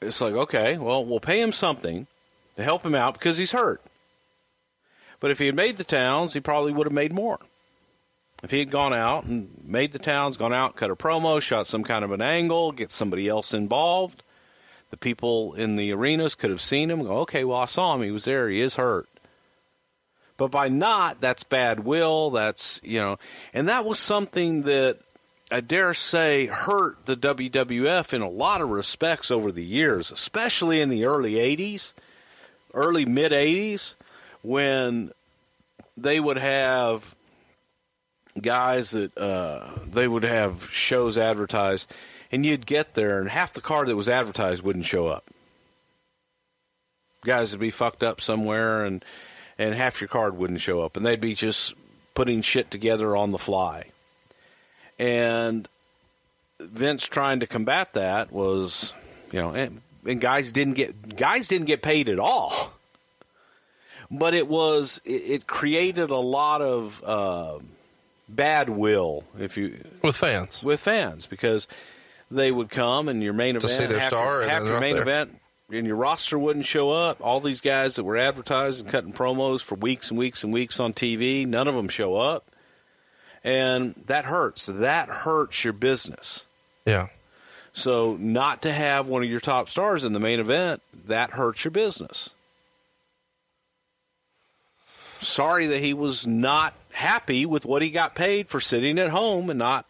it's 0.00 0.20
like, 0.20 0.34
okay, 0.34 0.78
well, 0.78 1.04
we'll 1.04 1.20
pay 1.20 1.40
him 1.40 1.52
something 1.52 2.06
to 2.56 2.62
help 2.62 2.84
him 2.84 2.94
out 2.94 3.14
because 3.14 3.38
he's 3.38 3.52
hurt. 3.52 3.82
But 5.18 5.30
if 5.30 5.38
he 5.38 5.46
had 5.46 5.54
made 5.54 5.76
the 5.76 5.84
towns, 5.84 6.32
he 6.32 6.40
probably 6.40 6.72
would 6.72 6.86
have 6.86 6.92
made 6.92 7.12
more. 7.12 7.38
If 8.42 8.50
he 8.50 8.58
had 8.60 8.70
gone 8.70 8.94
out 8.94 9.24
and 9.24 9.50
made 9.64 9.92
the 9.92 9.98
towns, 9.98 10.38
gone 10.38 10.54
out, 10.54 10.76
cut 10.76 10.90
a 10.90 10.96
promo, 10.96 11.42
shot 11.42 11.66
some 11.66 11.84
kind 11.84 12.04
of 12.04 12.10
an 12.10 12.22
angle, 12.22 12.72
get 12.72 12.90
somebody 12.90 13.28
else 13.28 13.52
involved, 13.52 14.22
the 14.90 14.96
people 14.96 15.52
in 15.54 15.76
the 15.76 15.92
arenas 15.92 16.34
could 16.34 16.50
have 16.50 16.60
seen 16.60 16.90
him. 16.90 17.02
Go, 17.02 17.18
okay, 17.18 17.44
well, 17.44 17.58
I 17.58 17.66
saw 17.66 17.94
him. 17.94 18.02
He 18.02 18.10
was 18.10 18.24
there. 18.24 18.48
He 18.48 18.60
is 18.60 18.76
hurt. 18.76 19.08
But 20.38 20.50
by 20.50 20.68
not, 20.68 21.20
that's 21.20 21.44
bad 21.44 21.80
will. 21.80 22.30
That's, 22.30 22.80
you 22.82 22.98
know, 22.98 23.18
and 23.52 23.68
that 23.68 23.84
was 23.84 23.98
something 23.98 24.62
that 24.62 24.98
I 25.52 25.60
dare 25.60 25.94
say 25.94 26.46
hurt 26.46 27.06
the 27.06 27.16
WWF 27.16 28.12
in 28.14 28.22
a 28.22 28.28
lot 28.28 28.60
of 28.60 28.70
respects 28.70 29.30
over 29.30 29.50
the 29.50 29.64
years, 29.64 30.12
especially 30.12 30.80
in 30.80 30.90
the 30.90 31.06
early 31.06 31.32
80s, 31.32 31.92
early 32.72 33.04
mid 33.04 33.32
80s, 33.32 33.96
when 34.42 35.10
they 35.96 36.20
would 36.20 36.38
have 36.38 37.16
guys 38.40 38.92
that 38.92 39.16
uh, 39.18 39.68
they 39.86 40.06
would 40.06 40.22
have 40.22 40.70
shows 40.70 41.18
advertised, 41.18 41.92
and 42.30 42.46
you'd 42.46 42.64
get 42.64 42.94
there, 42.94 43.20
and 43.20 43.28
half 43.28 43.52
the 43.52 43.60
card 43.60 43.88
that 43.88 43.96
was 43.96 44.08
advertised 44.08 44.62
wouldn't 44.62 44.84
show 44.84 45.08
up. 45.08 45.24
Guys 47.24 47.50
would 47.52 47.60
be 47.60 47.70
fucked 47.70 48.04
up 48.04 48.20
somewhere, 48.20 48.84
and 48.84 49.04
and 49.58 49.74
half 49.74 50.00
your 50.00 50.08
card 50.08 50.36
wouldn't 50.36 50.60
show 50.60 50.82
up, 50.82 50.96
and 50.96 51.04
they'd 51.04 51.20
be 51.20 51.34
just 51.34 51.74
putting 52.14 52.40
shit 52.40 52.70
together 52.70 53.16
on 53.16 53.32
the 53.32 53.38
fly. 53.38 53.86
And 55.00 55.66
Vince 56.60 57.06
trying 57.08 57.40
to 57.40 57.46
combat 57.46 57.94
that 57.94 58.30
was, 58.30 58.92
you 59.32 59.40
know, 59.40 59.50
and, 59.50 59.80
and 60.06 60.20
guys 60.20 60.52
didn't 60.52 60.74
get 60.74 61.16
guys 61.16 61.48
didn't 61.48 61.66
get 61.66 61.80
paid 61.82 62.08
at 62.08 62.18
all. 62.18 62.52
But 64.10 64.34
it 64.34 64.46
was 64.46 65.00
it, 65.04 65.10
it 65.12 65.46
created 65.46 66.10
a 66.10 66.16
lot 66.16 66.60
of 66.60 67.02
uh, 67.04 67.58
bad 68.28 68.68
will, 68.68 69.24
if 69.38 69.56
you 69.56 69.78
with 70.02 70.16
fans, 70.16 70.62
with 70.62 70.80
fans, 70.80 71.26
because 71.26 71.66
they 72.30 72.52
would 72.52 72.68
come 72.68 73.08
and 73.08 73.22
your 73.22 73.32
main 73.32 73.54
To 73.54 73.66
event 73.66 73.72
see 73.82 73.86
their 73.86 74.00
half 74.00 74.10
star, 74.10 74.42
half 74.42 74.64
your 74.64 74.80
main 74.80 74.94
there. 74.94 75.02
event 75.02 75.40
and 75.72 75.86
your 75.86 75.96
roster 75.96 76.38
wouldn't 76.38 76.66
show 76.66 76.90
up. 76.90 77.20
All 77.20 77.40
these 77.40 77.60
guys 77.60 77.96
that 77.96 78.04
were 78.04 78.16
advertised 78.16 78.82
and 78.82 78.90
cutting 78.90 79.12
promos 79.12 79.62
for 79.62 79.76
weeks 79.76 80.10
and 80.10 80.18
weeks 80.18 80.44
and 80.44 80.52
weeks 80.52 80.80
on 80.80 80.92
TV, 80.92 81.46
none 81.46 81.68
of 81.68 81.74
them 81.74 81.88
show 81.88 82.16
up. 82.16 82.49
And 83.42 83.94
that 84.06 84.24
hurts. 84.26 84.66
That 84.66 85.08
hurts 85.08 85.64
your 85.64 85.72
business. 85.72 86.46
yeah. 86.84 87.08
So 87.72 88.16
not 88.18 88.62
to 88.62 88.72
have 88.72 89.06
one 89.06 89.22
of 89.22 89.30
your 89.30 89.38
top 89.38 89.68
stars 89.68 90.02
in 90.02 90.12
the 90.12 90.18
main 90.18 90.40
event, 90.40 90.82
that 91.06 91.30
hurts 91.30 91.64
your 91.64 91.70
business. 91.70 92.30
Sorry 95.20 95.66
that 95.68 95.78
he 95.80 95.94
was 95.94 96.26
not 96.26 96.74
happy 96.92 97.46
with 97.46 97.64
what 97.64 97.82
he 97.82 97.90
got 97.90 98.14
paid 98.14 98.48
for 98.48 98.60
sitting 98.60 98.98
at 98.98 99.10
home 99.10 99.50
and 99.50 99.58
not 99.58 99.86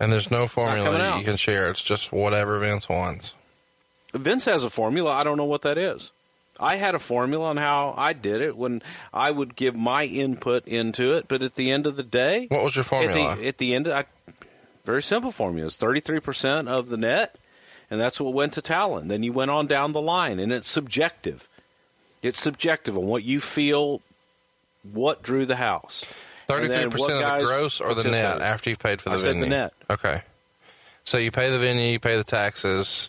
And 0.00 0.10
there's 0.10 0.30
no 0.30 0.46
formula 0.48 0.84
coming 0.86 0.98
that 1.00 1.12
out. 1.12 1.18
you 1.20 1.24
can 1.24 1.36
share. 1.36 1.70
It's 1.70 1.82
just 1.82 2.10
whatever 2.12 2.58
Vince 2.58 2.88
wants. 2.88 3.34
Vince 4.12 4.46
has 4.46 4.64
a 4.64 4.70
formula. 4.70 5.12
I 5.12 5.22
don't 5.22 5.36
know 5.36 5.44
what 5.44 5.62
that 5.62 5.78
is. 5.78 6.10
I 6.60 6.76
had 6.76 6.94
a 6.94 6.98
formula 6.98 7.46
on 7.48 7.56
how 7.56 7.94
I 7.96 8.12
did 8.12 8.40
it 8.40 8.56
when 8.56 8.82
I 9.12 9.30
would 9.30 9.56
give 9.56 9.74
my 9.74 10.04
input 10.04 10.66
into 10.68 11.16
it, 11.16 11.26
but 11.26 11.42
at 11.42 11.54
the 11.54 11.70
end 11.70 11.86
of 11.86 11.96
the 11.96 12.02
day, 12.02 12.46
What 12.50 12.62
was 12.62 12.76
your 12.76 12.84
formula? 12.84 13.32
At 13.32 13.38
the, 13.38 13.46
at 13.48 13.58
the 13.58 13.74
end, 13.74 13.88
I, 13.88 14.04
very 14.84 15.02
simple 15.02 15.32
formula. 15.32 15.66
It's 15.66 15.76
thirty 15.76 16.00
three 16.00 16.20
percent 16.20 16.68
of 16.68 16.88
the 16.88 16.96
net, 16.96 17.36
and 17.90 18.00
that's 18.00 18.20
what 18.20 18.34
went 18.34 18.52
to 18.54 18.62
Talon. 18.62 19.08
Then 19.08 19.22
you 19.22 19.32
went 19.32 19.50
on 19.50 19.66
down 19.66 19.92
the 19.92 20.00
line, 20.00 20.38
and 20.38 20.52
it's 20.52 20.68
subjective. 20.68 21.48
It's 22.22 22.38
subjective 22.38 22.96
on 22.98 23.06
what 23.06 23.24
you 23.24 23.40
feel, 23.40 24.02
what 24.82 25.22
drew 25.22 25.46
the 25.46 25.56
house. 25.56 26.04
Thirty 26.46 26.66
three 26.68 26.90
percent 26.90 27.22
of 27.24 27.40
the 27.40 27.46
gross 27.46 27.80
or 27.80 27.94
the 27.94 28.04
net 28.04 28.40
after 28.42 28.70
you've 28.70 28.78
paid 28.78 29.00
for 29.00 29.10
the 29.10 29.14
I 29.14 29.18
said 29.18 29.28
venue. 29.34 29.44
the 29.44 29.50
net. 29.50 29.72
Okay. 29.88 30.22
So 31.04 31.16
you 31.16 31.30
pay 31.30 31.50
the 31.50 31.58
venue, 31.58 31.92
you 31.92 32.00
pay 32.00 32.16
the 32.16 32.24
taxes, 32.24 33.08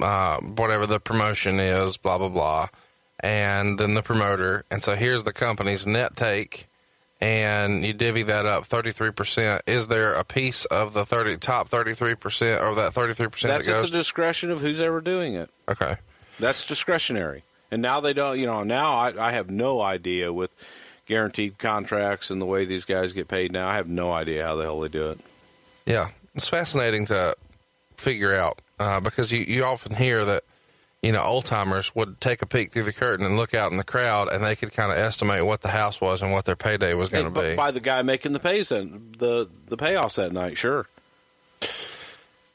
uh, 0.00 0.38
whatever 0.40 0.86
the 0.86 0.98
promotion 0.98 1.60
is, 1.60 1.96
blah 1.96 2.18
blah 2.18 2.28
blah, 2.28 2.68
and 3.22 3.78
then 3.78 3.94
the 3.94 4.02
promoter. 4.02 4.64
And 4.70 4.82
so 4.82 4.94
here's 4.94 5.24
the 5.24 5.32
company's 5.32 5.86
net 5.86 6.16
take, 6.16 6.66
and 7.20 7.84
you 7.84 7.92
divvy 7.92 8.22
that 8.24 8.46
up 8.46 8.64
thirty-three 8.64 9.12
percent. 9.12 9.62
Is 9.66 9.88
there 9.88 10.14
a 10.14 10.24
piece 10.24 10.64
of 10.66 10.92
the 10.94 11.04
thirty 11.04 11.36
top 11.36 11.68
thirty-three 11.68 12.16
percent 12.16 12.62
or 12.62 12.74
that 12.76 12.92
thirty-three 12.94 13.28
percent 13.28 13.50
that 13.50 13.56
That's 13.58 13.68
at 13.68 13.80
goes? 13.82 13.90
the 13.90 13.98
discretion 13.98 14.50
of 14.50 14.60
who's 14.60 14.80
ever 14.80 15.00
doing 15.00 15.34
it. 15.34 15.50
okay. 15.68 15.96
That's 16.38 16.66
discretionary. 16.66 17.42
And 17.70 17.82
now 17.82 18.00
they 18.00 18.14
don't, 18.14 18.38
you 18.38 18.46
know, 18.46 18.62
now 18.62 18.94
I, 18.94 19.28
I 19.28 19.32
have 19.32 19.50
no 19.50 19.80
idea 19.82 20.32
with 20.32 20.52
guaranteed 21.06 21.58
contracts 21.58 22.30
and 22.30 22.40
the 22.40 22.46
way 22.46 22.64
these 22.64 22.84
guys 22.84 23.12
get 23.12 23.28
paid 23.28 23.52
now. 23.52 23.68
I 23.68 23.74
have 23.74 23.88
no 23.88 24.10
idea 24.10 24.44
how 24.46 24.56
the 24.56 24.62
hell 24.64 24.80
they 24.80 24.88
do 24.88 25.10
it. 25.10 25.20
Yeah, 25.86 26.08
it's 26.34 26.48
fascinating 26.48 27.06
to 27.06 27.36
figure 27.96 28.34
out 28.34 28.60
uh, 28.78 29.00
because 29.00 29.30
you, 29.30 29.40
you 29.40 29.64
often 29.64 29.94
hear 29.94 30.24
that 30.24 30.42
you 31.02 31.12
know 31.12 31.22
old 31.22 31.46
timers 31.46 31.94
would 31.94 32.20
take 32.20 32.42
a 32.42 32.46
peek 32.46 32.72
through 32.72 32.82
the 32.82 32.92
curtain 32.92 33.24
and 33.24 33.36
look 33.36 33.54
out 33.54 33.70
in 33.70 33.78
the 33.78 33.84
crowd, 33.84 34.28
and 34.28 34.44
they 34.44 34.56
could 34.56 34.72
kind 34.72 34.92
of 34.92 34.98
estimate 34.98 35.44
what 35.44 35.62
the 35.62 35.68
house 35.68 36.00
was 36.00 36.22
and 36.22 36.32
what 36.32 36.44
their 36.44 36.56
payday 36.56 36.94
was 36.94 37.08
going 37.08 37.32
to 37.32 37.40
be. 37.40 37.56
By 37.56 37.70
the 37.70 37.80
guy 37.80 38.02
making 38.02 38.32
the 38.32 38.40
pays 38.40 38.68
that, 38.68 39.18
the 39.18 39.48
the 39.68 39.76
payoffs 39.76 40.16
that 40.16 40.32
night, 40.32 40.58
sure. 40.58 40.86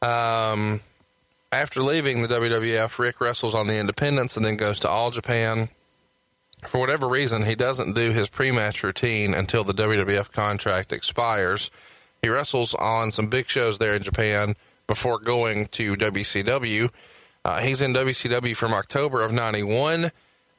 Um, 0.01 0.81
after 1.51 1.81
leaving 1.81 2.21
the 2.21 2.27
WWF, 2.27 2.99
Rick 2.99 3.21
wrestles 3.21 3.55
on 3.55 3.67
the 3.67 3.79
Independents 3.79 4.35
and 4.35 4.45
then 4.45 4.57
goes 4.57 4.79
to 4.81 4.89
All 4.89 5.09
Japan. 5.09 5.69
For 6.67 6.79
whatever 6.79 7.07
reason, 7.07 7.43
he 7.43 7.55
doesn't 7.55 7.95
do 7.95 8.11
his 8.11 8.27
pre-match 8.27 8.83
routine 8.83 9.33
until 9.33 9.63
the 9.63 9.73
WWF 9.73 10.31
contract 10.31 10.91
expires. 10.91 11.71
He 12.21 12.29
wrestles 12.29 12.73
on 12.73 13.11
some 13.11 13.27
big 13.27 13.47
shows 13.47 13.77
there 13.77 13.95
in 13.95 14.01
Japan 14.01 14.55
before 14.87 15.19
going 15.19 15.67
to 15.67 15.95
WCW. 15.95 16.91
Uh, 17.45 17.61
he's 17.61 17.81
in 17.81 17.93
WCW 17.93 18.57
from 18.57 18.73
October 18.73 19.21
of 19.21 19.31
'91 19.31 20.05
uh, 20.05 20.09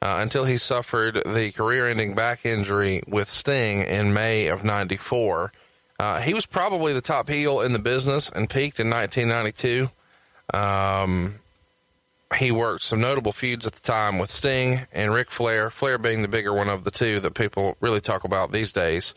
until 0.01 0.45
he 0.45 0.57
suffered 0.57 1.15
the 1.25 1.51
career-ending 1.51 2.15
back 2.15 2.45
injury 2.45 3.03
with 3.07 3.29
Sting 3.29 3.83
in 3.83 4.13
May 4.13 4.47
of 4.47 4.63
'94. 4.63 5.51
Uh, 5.99 6.21
he 6.21 6.33
was 6.33 6.45
probably 6.45 6.93
the 6.93 7.01
top 7.01 7.29
heel 7.29 7.61
in 7.61 7.73
the 7.73 7.79
business 7.79 8.29
and 8.29 8.49
peaked 8.49 8.79
in 8.79 8.89
1992. 8.89 9.89
Um, 10.57 11.35
he 12.35 12.51
worked 12.51 12.83
some 12.83 13.01
notable 13.01 13.31
feuds 13.31 13.65
at 13.65 13.73
the 13.73 13.81
time 13.81 14.19
with 14.19 14.29
Sting 14.29 14.81
and 14.91 15.13
Ric 15.13 15.31
Flair, 15.31 15.69
Flair 15.69 15.97
being 15.97 16.21
the 16.21 16.27
bigger 16.27 16.53
one 16.53 16.69
of 16.69 16.83
the 16.83 16.91
two 16.91 17.19
that 17.21 17.33
people 17.33 17.77
really 17.79 18.01
talk 18.01 18.23
about 18.23 18.51
these 18.51 18.71
days. 18.71 19.15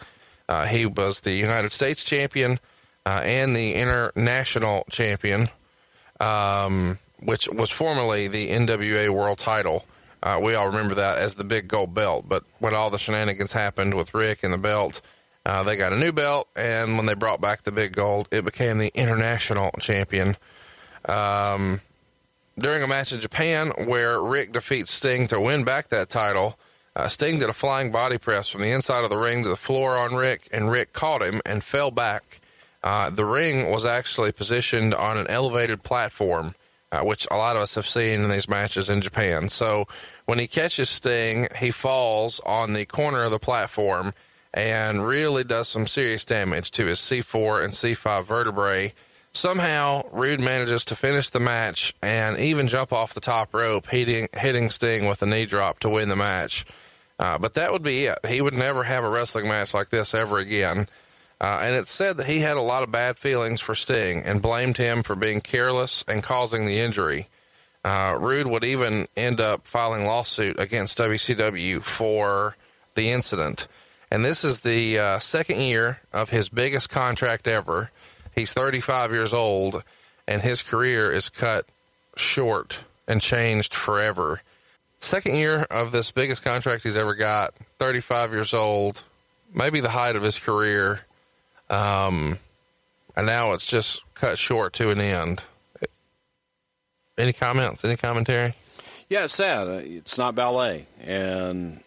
Uh, 0.49 0.67
he 0.67 0.87
was 0.87 1.21
the 1.21 1.33
United 1.33 1.73
States 1.73 2.03
champion 2.03 2.59
uh, 3.07 3.23
and 3.25 3.55
the 3.55 3.75
international 3.75 4.85
champion, 4.91 5.49
um, 6.21 6.99
which 7.23 7.49
was 7.49 7.71
formerly 7.71 8.29
the 8.29 8.49
NWA 8.49 9.11
world 9.11 9.39
title. 9.39 9.85
Uh, 10.23 10.41
we 10.43 10.55
all 10.55 10.67
remember 10.67 10.95
that 10.95 11.19
as 11.19 11.37
the 11.37 11.45
big 11.45 11.69
gold 11.69 11.95
belt, 11.95 12.27
but 12.29 12.45
when 12.59 12.75
all 12.75 12.91
the 12.91 12.99
shenanigans 12.99 13.53
happened 13.53 13.95
with 13.95 14.15
Rick 14.15 14.43
and 14.43 14.53
the 14.53 14.59
belt, 14.59 15.01
uh, 15.47 15.63
they 15.63 15.77
got 15.77 15.93
a 15.93 15.99
new 15.99 16.13
belt, 16.13 16.49
and 16.55 16.97
when 16.97 17.07
they 17.07 17.15
brought 17.15 17.41
back 17.41 17.63
the 17.63 17.73
big 17.73 17.95
gold, 17.95 18.29
it 18.31 18.45
became 18.45 18.79
the 18.79 18.93
international 18.95 19.71
champion. 19.81 20.37
Um, 21.09 21.81
during 22.59 22.83
a 22.83 22.87
match 22.87 23.13
in 23.13 23.21
Japan 23.21 23.73
where 23.87 24.21
Rick 24.21 24.53
defeats 24.53 24.91
Sting 24.91 25.27
to 25.29 25.41
win 25.41 25.65
back 25.65 25.89
that 25.89 26.11
title, 26.11 26.59
uh, 26.95 27.09
Sting 27.09 27.39
did 27.39 27.49
a 27.49 27.55
flying 27.55 27.91
body 27.91 28.19
press 28.19 28.49
from 28.49 28.61
the 28.61 28.71
inside 28.71 29.05
of 29.05 29.11
the 29.11 29.17
ring 29.17 29.43
to 29.43 29.49
the 29.49 29.57
floor 29.57 29.97
on 29.97 30.15
Rick, 30.15 30.49
and 30.53 30.71
Rick 30.71 30.93
caught 30.93 31.23
him 31.23 31.41
and 31.47 31.63
fell 31.63 31.91
back. 31.91 32.41
Uh, 32.83 33.11
the 33.11 33.25
ring 33.25 33.71
was 33.71 33.85
actually 33.85 34.33
positioned 34.33 34.95
on 34.95 35.17
an 35.17 35.27
elevated 35.29 35.83
platform, 35.83 36.55
uh, 36.93 37.01
which 37.01 37.27
a 37.31 37.37
lot 37.37 37.57
of 37.57 37.62
us 37.62 37.75
have 37.75 37.87
seen 37.87 38.21
in 38.21 38.29
these 38.29 38.49
matches 38.49 38.89
in 38.89 39.01
Japan. 39.01 39.49
So 39.49 39.87
when 40.27 40.39
he 40.39 40.47
catches 40.47 40.91
Sting, 40.91 41.49
he 41.57 41.71
falls 41.71 42.41
on 42.45 42.73
the 42.73 42.87
corner 42.87 43.23
of 43.23 43.31
the 43.31 43.39
platform 43.39 44.15
and 44.53 45.07
really 45.07 45.45
does 45.45 45.69
some 45.69 45.87
serious 45.87 46.25
damage 46.25 46.71
to 46.73 46.87
his 46.87 46.99
C4 46.99 47.65
and 47.65 47.73
C5 47.73 48.25
vertebrae. 48.25 48.93
Somehow, 49.33 50.03
Rude 50.12 50.41
manages 50.41 50.85
to 50.87 50.97
finish 50.97 51.31
the 51.31 51.39
match 51.39 51.95
and 52.03 52.37
even 52.39 52.67
jump 52.67 52.93
off 52.93 53.15
the 53.15 53.21
top 53.21 53.55
rope, 53.55 53.87
hitting, 53.87 54.27
hitting 54.37 54.71
Sting 54.71 55.09
with 55.09 55.23
a 55.23 55.27
knee 55.27 55.47
drop 55.47 55.79
to 55.81 55.89
win 55.89 56.09
the 56.09 56.17
match. 56.17 56.67
Uh, 57.21 57.39
but 57.39 57.55
that 57.55 57.71
would 57.71 57.83
be 57.83 58.07
it. 58.07 58.19
He 58.27 58.41
would 58.41 58.57
never 58.57 58.83
have 58.83 59.05
a 59.05 59.11
wrestling 59.11 59.47
match 59.47 59.73
like 59.73 59.91
this 59.91 60.15
ever 60.15 60.39
again. 60.39 60.89
Uh, 61.41 61.61
and 61.62 61.75
it's 61.75 61.93
said 61.93 62.19
that 62.19 62.27
he 62.27 62.41
had 62.41 62.57
a 62.57 62.62
lot 62.62 62.83
of 62.83 62.93
bad 62.93 63.17
feelings 63.17 63.61
for 63.61 63.75
Sting 63.75 64.23
and 64.25 64.43
blamed 64.43 64.77
him 64.77 65.03
for 65.03 65.17
being 65.17 65.41
careless 65.41 66.05
and 66.07 66.23
causing 66.23 66.67
the 66.67 66.79
injury. 66.79 67.29
Uh, 67.83 68.19
Rude 68.21 68.47
would 68.47 68.65
even 68.65 69.07
end 69.17 69.41
up 69.41 69.67
filing 69.67 70.05
lawsuit 70.05 70.61
against 70.61 70.99
WCW 70.99 71.81
for 71.81 72.57
the 72.95 73.11
incident. 73.11 73.69
And 74.12 74.25
this 74.25 74.45
is 74.45 74.61
the 74.61 74.99
uh, 74.99 75.19
second 75.19 75.61
year 75.61 76.01
of 76.12 76.31
his 76.31 76.49
biggest 76.49 76.91
contract 76.91 77.49
ever. 77.49 77.91
He's 78.35 78.53
35 78.53 79.12
years 79.12 79.33
old, 79.33 79.83
and 80.29 80.43
his 80.43 80.62
career 80.62 81.11
is 81.11 81.31
cut 81.31 81.65
short 82.17 82.81
and 83.09 83.21
changed 83.21 83.73
forever. 83.73 84.43
Second 84.99 85.37
year 85.37 85.67
of 85.71 85.93
this 85.93 86.11
biggest 86.11 86.43
contract 86.43 86.83
he's 86.83 86.97
ever 86.97 87.15
got, 87.15 87.55
35 87.79 88.33
years 88.33 88.53
old, 88.53 89.05
maybe 89.55 89.81
the 89.81 89.89
height 89.89 90.17
of 90.17 90.23
his 90.23 90.39
career. 90.39 91.01
Um, 91.71 92.39
and 93.17 93.27
now 93.27 93.53
it's 93.53 93.65
just 93.67 94.03
cut 94.15 94.37
short 94.39 94.73
to 94.75 94.91
an 94.91 95.01
end. 95.01 95.45
Any 97.17 97.33
comments? 97.33 97.85
Any 97.85 97.97
commentary? 97.97 98.55
Yeah, 99.09 99.25
it's 99.25 99.35
sad. 99.35 99.67
Uh, 99.69 99.81
It's 99.83 100.17
not 100.19 100.35
ballet, 100.35 100.87
and 101.03 101.81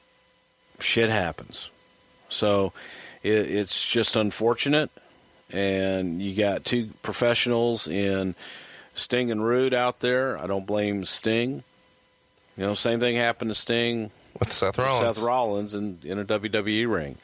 shit 0.80 1.10
happens. 1.10 1.70
So 2.30 2.74
it, 3.24 3.30
it's 3.30 3.90
just 3.92 4.16
unfortunate. 4.16 4.90
And 5.52 6.22
you 6.22 6.36
got 6.36 6.66
two 6.66 6.90
professionals 7.04 7.88
in 7.88 8.36
Sting 8.96 9.32
and 9.32 9.44
Rude 9.46 9.74
out 9.74 10.00
there. 10.00 10.38
I 10.38 10.48
don't 10.48 10.66
blame 10.66 11.06
Sting. 11.06 11.64
You 12.58 12.64
know, 12.66 12.74
same 12.74 13.00
thing 13.00 13.16
happened 13.16 13.52
to 13.52 13.56
Sting 13.56 14.12
With 14.40 14.52
Seth 14.52 14.78
Rollins. 14.78 15.16
Seth 15.18 15.24
Rollins 15.24 15.74
in, 15.76 16.00
in 16.04 16.20
a 16.20 16.26
WWE 16.26 16.92
ring. 16.92 17.18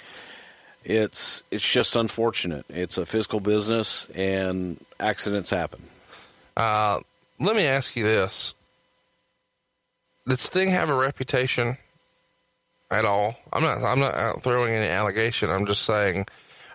It's 0.84 1.43
it's 1.51 1.68
just 1.68 1.95
unfortunate. 1.95 2.65
It's 2.69 2.97
a 2.97 3.06
physical 3.06 3.39
business, 3.39 4.10
and 4.11 4.77
accidents 4.99 5.49
happen. 5.49 5.81
Uh, 6.56 6.99
let 7.39 7.56
me 7.56 7.65
ask 7.65 7.95
you 7.95 8.03
this: 8.03 8.53
Did 10.27 10.39
Sting 10.39 10.69
have 10.69 10.89
a 10.89 10.95
reputation 10.95 11.77
at 12.91 13.06
all? 13.06 13.39
I'm 13.53 13.64
not. 13.64 13.84
I'm 13.84 13.99
not 13.99 14.41
throwing 14.41 14.73
any 14.73 14.89
allegation. 14.89 15.49
I'm 15.49 15.65
just 15.65 15.84
saying 15.84 16.26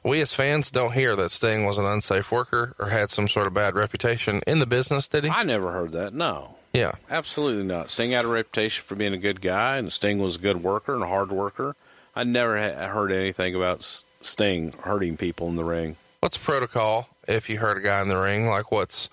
we 0.04 0.20
as 0.20 0.34
fans 0.34 0.70
don't 0.70 0.92
hear 0.92 1.16
that 1.16 1.30
Sting 1.30 1.64
was 1.64 1.78
an 1.78 1.86
unsafe 1.86 2.30
worker 2.30 2.74
or 2.78 2.88
had 2.88 3.08
some 3.10 3.26
sort 3.26 3.46
of 3.46 3.54
bad 3.54 3.74
reputation 3.74 4.42
in 4.46 4.58
the 4.58 4.66
business. 4.66 5.08
Did 5.08 5.24
he? 5.24 5.30
I 5.30 5.42
never 5.42 5.72
heard 5.72 5.92
that. 5.92 6.12
No. 6.14 6.56
Yeah. 6.74 6.92
Absolutely 7.08 7.64
not. 7.64 7.88
Sting 7.88 8.10
had 8.10 8.24
a 8.24 8.28
reputation 8.28 8.82
for 8.84 8.96
being 8.96 9.14
a 9.14 9.18
good 9.18 9.40
guy, 9.40 9.76
and 9.78 9.92
Sting 9.92 10.18
was 10.18 10.36
a 10.36 10.40
good 10.40 10.62
worker 10.62 10.92
and 10.92 11.02
a 11.02 11.06
hard 11.06 11.30
worker. 11.30 11.76
I 12.16 12.24
never 12.24 12.56
ha- 12.56 12.86
heard 12.88 13.12
anything 13.12 13.54
about 13.54 13.82
Sting 14.22 14.72
hurting 14.82 15.16
people 15.16 15.48
in 15.48 15.56
the 15.56 15.64
ring. 15.64 15.96
What's 16.20 16.38
protocol 16.38 17.08
if 17.28 17.50
you 17.50 17.58
hurt 17.58 17.76
a 17.76 17.80
guy 17.80 18.00
in 18.00 18.08
the 18.08 18.16
ring? 18.16 18.46
Like 18.46 18.72
what's, 18.72 19.10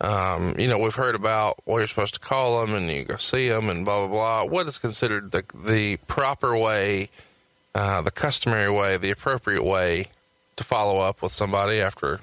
um, 0.00 0.54
you 0.58 0.68
know, 0.68 0.78
we've 0.78 0.94
heard 0.94 1.14
about 1.14 1.56
what 1.64 1.78
you're 1.78 1.86
supposed 1.86 2.14
to 2.14 2.20
call 2.20 2.60
them 2.60 2.74
and 2.74 2.88
you 2.88 3.04
go 3.04 3.16
see 3.16 3.48
them 3.48 3.68
and 3.68 3.84
blah, 3.84 4.06
blah, 4.06 4.08
blah. 4.08 4.44
What 4.50 4.66
is 4.66 4.78
considered 4.78 5.32
the, 5.32 5.44
the 5.54 5.98
proper 6.08 6.56
way, 6.56 7.10
uh, 7.74 8.00
the 8.02 8.10
customary 8.10 8.70
way, 8.70 8.96
the 8.96 9.10
appropriate 9.10 9.64
way 9.64 10.06
to 10.56 10.64
follow 10.64 10.98
up 11.00 11.20
with 11.20 11.32
somebody 11.32 11.80
after 11.80 12.20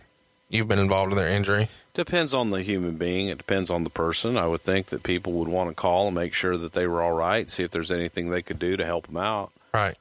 you've 0.49 0.67
been 0.67 0.79
involved 0.79 1.11
in 1.11 1.17
their 1.19 1.29
injury? 1.29 1.69
Depends 1.93 2.33
on 2.33 2.49
the 2.49 2.63
human 2.63 2.95
being. 2.95 3.27
It 3.27 3.37
depends 3.37 3.69
on 3.69 3.83
the 3.83 3.91
person. 3.91 4.35
I 4.35 4.47
would 4.47 4.61
think 4.61 4.87
that 4.87 5.03
people 5.03 5.33
would 5.33 5.47
want 5.47 5.69
to 5.69 5.75
call 5.75 6.07
and 6.07 6.15
make 6.15 6.33
sure 6.33 6.57
that 6.57 6.73
they 6.73 6.87
were 6.87 7.03
all 7.03 7.13
right, 7.13 7.51
see 7.51 7.63
if 7.63 7.69
there's 7.69 7.91
anything 7.91 8.31
they 8.31 8.41
could 8.41 8.57
do 8.57 8.75
to 8.77 8.83
help 8.83 9.05
them 9.05 9.17
out. 9.17 9.51
Right. 9.71 9.95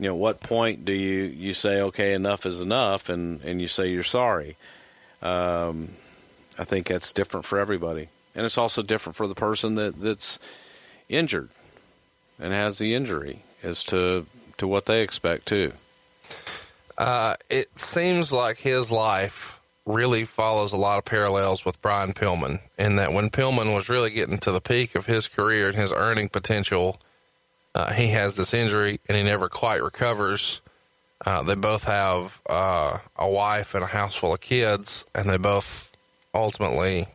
You 0.00 0.08
know, 0.08 0.16
what 0.16 0.40
point 0.40 0.86
do 0.86 0.94
you, 0.94 1.24
you 1.24 1.52
say, 1.52 1.82
okay, 1.82 2.14
enough 2.14 2.46
is 2.46 2.62
enough, 2.62 3.10
and, 3.10 3.42
and 3.42 3.60
you 3.60 3.68
say 3.68 3.88
you're 3.88 4.02
sorry? 4.02 4.56
Um, 5.20 5.90
I 6.58 6.64
think 6.64 6.86
that's 6.86 7.12
different 7.12 7.44
for 7.44 7.58
everybody. 7.58 8.08
And 8.34 8.46
it's 8.46 8.56
also 8.56 8.82
different 8.82 9.16
for 9.16 9.26
the 9.26 9.34
person 9.34 9.74
that, 9.74 10.00
that's 10.00 10.40
injured 11.10 11.50
and 12.40 12.54
has 12.54 12.78
the 12.78 12.94
injury 12.94 13.42
as 13.62 13.84
to, 13.86 14.24
to 14.56 14.66
what 14.66 14.86
they 14.86 15.02
expect, 15.02 15.44
too. 15.44 15.74
Uh, 16.96 17.34
it 17.50 17.78
seems 17.78 18.32
like 18.32 18.56
his 18.56 18.90
life 18.90 19.60
really 19.84 20.24
follows 20.24 20.72
a 20.72 20.76
lot 20.76 20.96
of 20.96 21.04
parallels 21.04 21.66
with 21.66 21.82
Brian 21.82 22.14
Pillman 22.14 22.60
in 22.78 22.96
that 22.96 23.12
when 23.12 23.28
Pillman 23.28 23.74
was 23.74 23.90
really 23.90 24.10
getting 24.10 24.38
to 24.38 24.52
the 24.52 24.62
peak 24.62 24.94
of 24.94 25.04
his 25.04 25.28
career 25.28 25.68
and 25.68 25.76
his 25.76 25.92
earning 25.92 26.30
potential, 26.30 26.98
uh, 27.74 27.92
he 27.92 28.08
has 28.08 28.34
this 28.34 28.54
injury 28.54 29.00
and 29.08 29.16
he 29.16 29.22
never 29.22 29.48
quite 29.48 29.82
recovers. 29.82 30.60
Uh, 31.24 31.42
they 31.42 31.54
both 31.54 31.84
have 31.84 32.40
uh, 32.48 32.98
a 33.16 33.30
wife 33.30 33.74
and 33.74 33.84
a 33.84 33.86
house 33.86 34.16
full 34.16 34.32
of 34.32 34.40
kids, 34.40 35.04
and 35.14 35.28
they 35.28 35.36
both 35.36 35.92
ultimately 36.34 37.06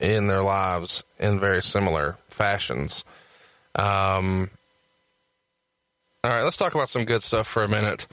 in 0.00 0.28
their 0.28 0.42
lives 0.42 1.04
in 1.18 1.38
very 1.38 1.62
similar 1.62 2.16
fashions. 2.28 3.04
Um, 3.74 4.50
all 6.24 6.30
right, 6.30 6.42
let's 6.42 6.56
talk 6.56 6.74
about 6.74 6.88
some 6.88 7.04
good 7.04 7.22
stuff 7.22 7.46
for 7.46 7.64
a 7.64 7.68
minute. 7.68 8.06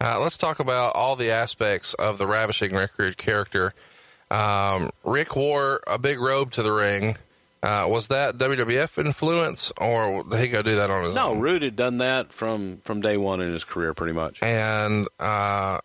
Uh, 0.00 0.18
let's 0.20 0.36
talk 0.36 0.58
about 0.58 0.92
all 0.96 1.14
the 1.14 1.30
aspects 1.30 1.94
of 1.94 2.18
the 2.18 2.26
ravishing 2.26 2.72
Rick 2.72 2.92
Rude 2.98 3.16
character. 3.16 3.72
Um, 4.30 4.90
Rick 5.04 5.36
wore 5.36 5.80
a 5.86 5.98
big 5.98 6.18
robe 6.18 6.52
to 6.52 6.62
the 6.62 6.72
ring. 6.72 7.16
Uh, 7.62 7.86
was 7.88 8.08
that 8.08 8.36
WWF 8.38 8.98
influence, 9.04 9.72
or 9.76 10.24
did 10.24 10.40
he 10.40 10.48
go 10.48 10.62
do 10.62 10.74
that 10.76 10.90
on 10.90 11.04
his 11.04 11.14
no, 11.14 11.28
own? 11.28 11.36
No, 11.36 11.42
Rude 11.42 11.62
had 11.62 11.76
done 11.76 11.98
that 11.98 12.32
from 12.32 12.78
from 12.78 13.00
day 13.00 13.16
one 13.16 13.40
in 13.40 13.52
his 13.52 13.64
career, 13.64 13.94
pretty 13.94 14.12
much. 14.12 14.42
And 14.42 15.06
uh, 15.20 15.78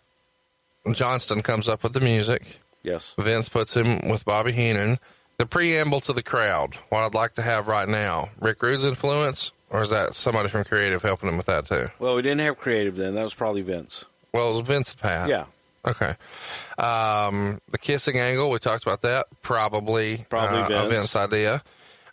Johnston 0.92 1.42
comes 1.42 1.68
up 1.68 1.84
with 1.84 1.92
the 1.92 2.00
music. 2.00 2.58
Yes. 2.82 3.14
Vince 3.18 3.48
puts 3.48 3.76
him 3.76 4.08
with 4.10 4.24
Bobby 4.24 4.52
Heenan. 4.52 4.98
The 5.36 5.46
preamble 5.46 6.00
to 6.00 6.12
the 6.12 6.22
crowd. 6.22 6.74
What 6.88 7.04
I'd 7.04 7.14
like 7.14 7.34
to 7.34 7.42
have 7.42 7.68
right 7.68 7.88
now: 7.88 8.30
Rick 8.40 8.60
Rude's 8.60 8.82
influence, 8.82 9.52
or 9.70 9.80
is 9.80 9.90
that 9.90 10.14
somebody 10.14 10.48
from 10.48 10.64
creative 10.64 11.02
helping 11.02 11.28
him 11.28 11.36
with 11.36 11.46
that 11.46 11.66
too? 11.66 11.90
Well, 12.00 12.16
we 12.16 12.22
didn't 12.22 12.40
have 12.40 12.58
creative 12.58 12.96
then. 12.96 13.14
That 13.14 13.22
was 13.22 13.34
probably 13.34 13.62
Vince. 13.62 14.04
Well, 14.34 14.50
it 14.50 14.52
was 14.54 14.60
Vince 14.62 14.94
and 14.94 15.02
Pat. 15.02 15.28
Yeah. 15.28 15.44
Okay. 15.88 16.14
Um, 16.78 17.60
the 17.70 17.78
kissing 17.78 18.18
angle, 18.18 18.50
we 18.50 18.58
talked 18.58 18.82
about 18.84 19.02
that. 19.02 19.26
Probably, 19.42 20.24
Probably 20.28 20.74
uh, 20.74 20.84
a 20.84 20.88
Vince. 20.88 21.12
Vince 21.12 21.16
idea. 21.16 21.54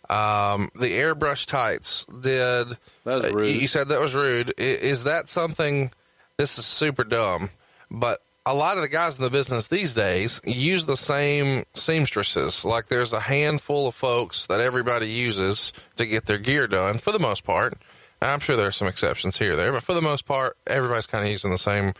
Um, 0.08 0.70
the 0.74 0.92
airbrush 0.92 1.46
tights 1.46 2.04
did. 2.06 2.68
That 2.68 2.76
was 3.04 3.24
uh, 3.32 3.36
rude. 3.36 3.50
You 3.60 3.66
said 3.68 3.88
that 3.88 4.00
was 4.00 4.14
rude. 4.14 4.50
I- 4.58 4.62
Is 4.62 5.04
that 5.04 5.28
something? 5.28 5.90
This 6.38 6.58
is 6.58 6.66
super 6.66 7.02
dumb, 7.04 7.50
but 7.90 8.20
a 8.44 8.54
lot 8.54 8.76
of 8.76 8.82
the 8.82 8.88
guys 8.88 9.18
in 9.18 9.24
the 9.24 9.30
business 9.30 9.68
these 9.68 9.94
days 9.94 10.40
use 10.44 10.86
the 10.86 10.96
same 10.96 11.64
seamstresses. 11.74 12.64
Like 12.64 12.86
there's 12.86 13.12
a 13.12 13.20
handful 13.20 13.88
of 13.88 13.94
folks 13.94 14.46
that 14.48 14.60
everybody 14.60 15.08
uses 15.08 15.72
to 15.96 16.06
get 16.06 16.26
their 16.26 16.38
gear 16.38 16.66
done 16.68 16.98
for 16.98 17.10
the 17.10 17.18
most 17.18 17.42
part. 17.44 17.74
I'm 18.22 18.38
sure 18.40 18.54
there 18.54 18.68
are 18.68 18.72
some 18.72 18.86
exceptions 18.88 19.38
here 19.38 19.52
or 19.52 19.56
there, 19.56 19.72
but 19.72 19.82
for 19.82 19.94
the 19.94 20.02
most 20.02 20.26
part, 20.26 20.56
everybody's 20.66 21.06
kind 21.06 21.24
of 21.24 21.30
using 21.30 21.50
the 21.50 21.58
same 21.58 21.92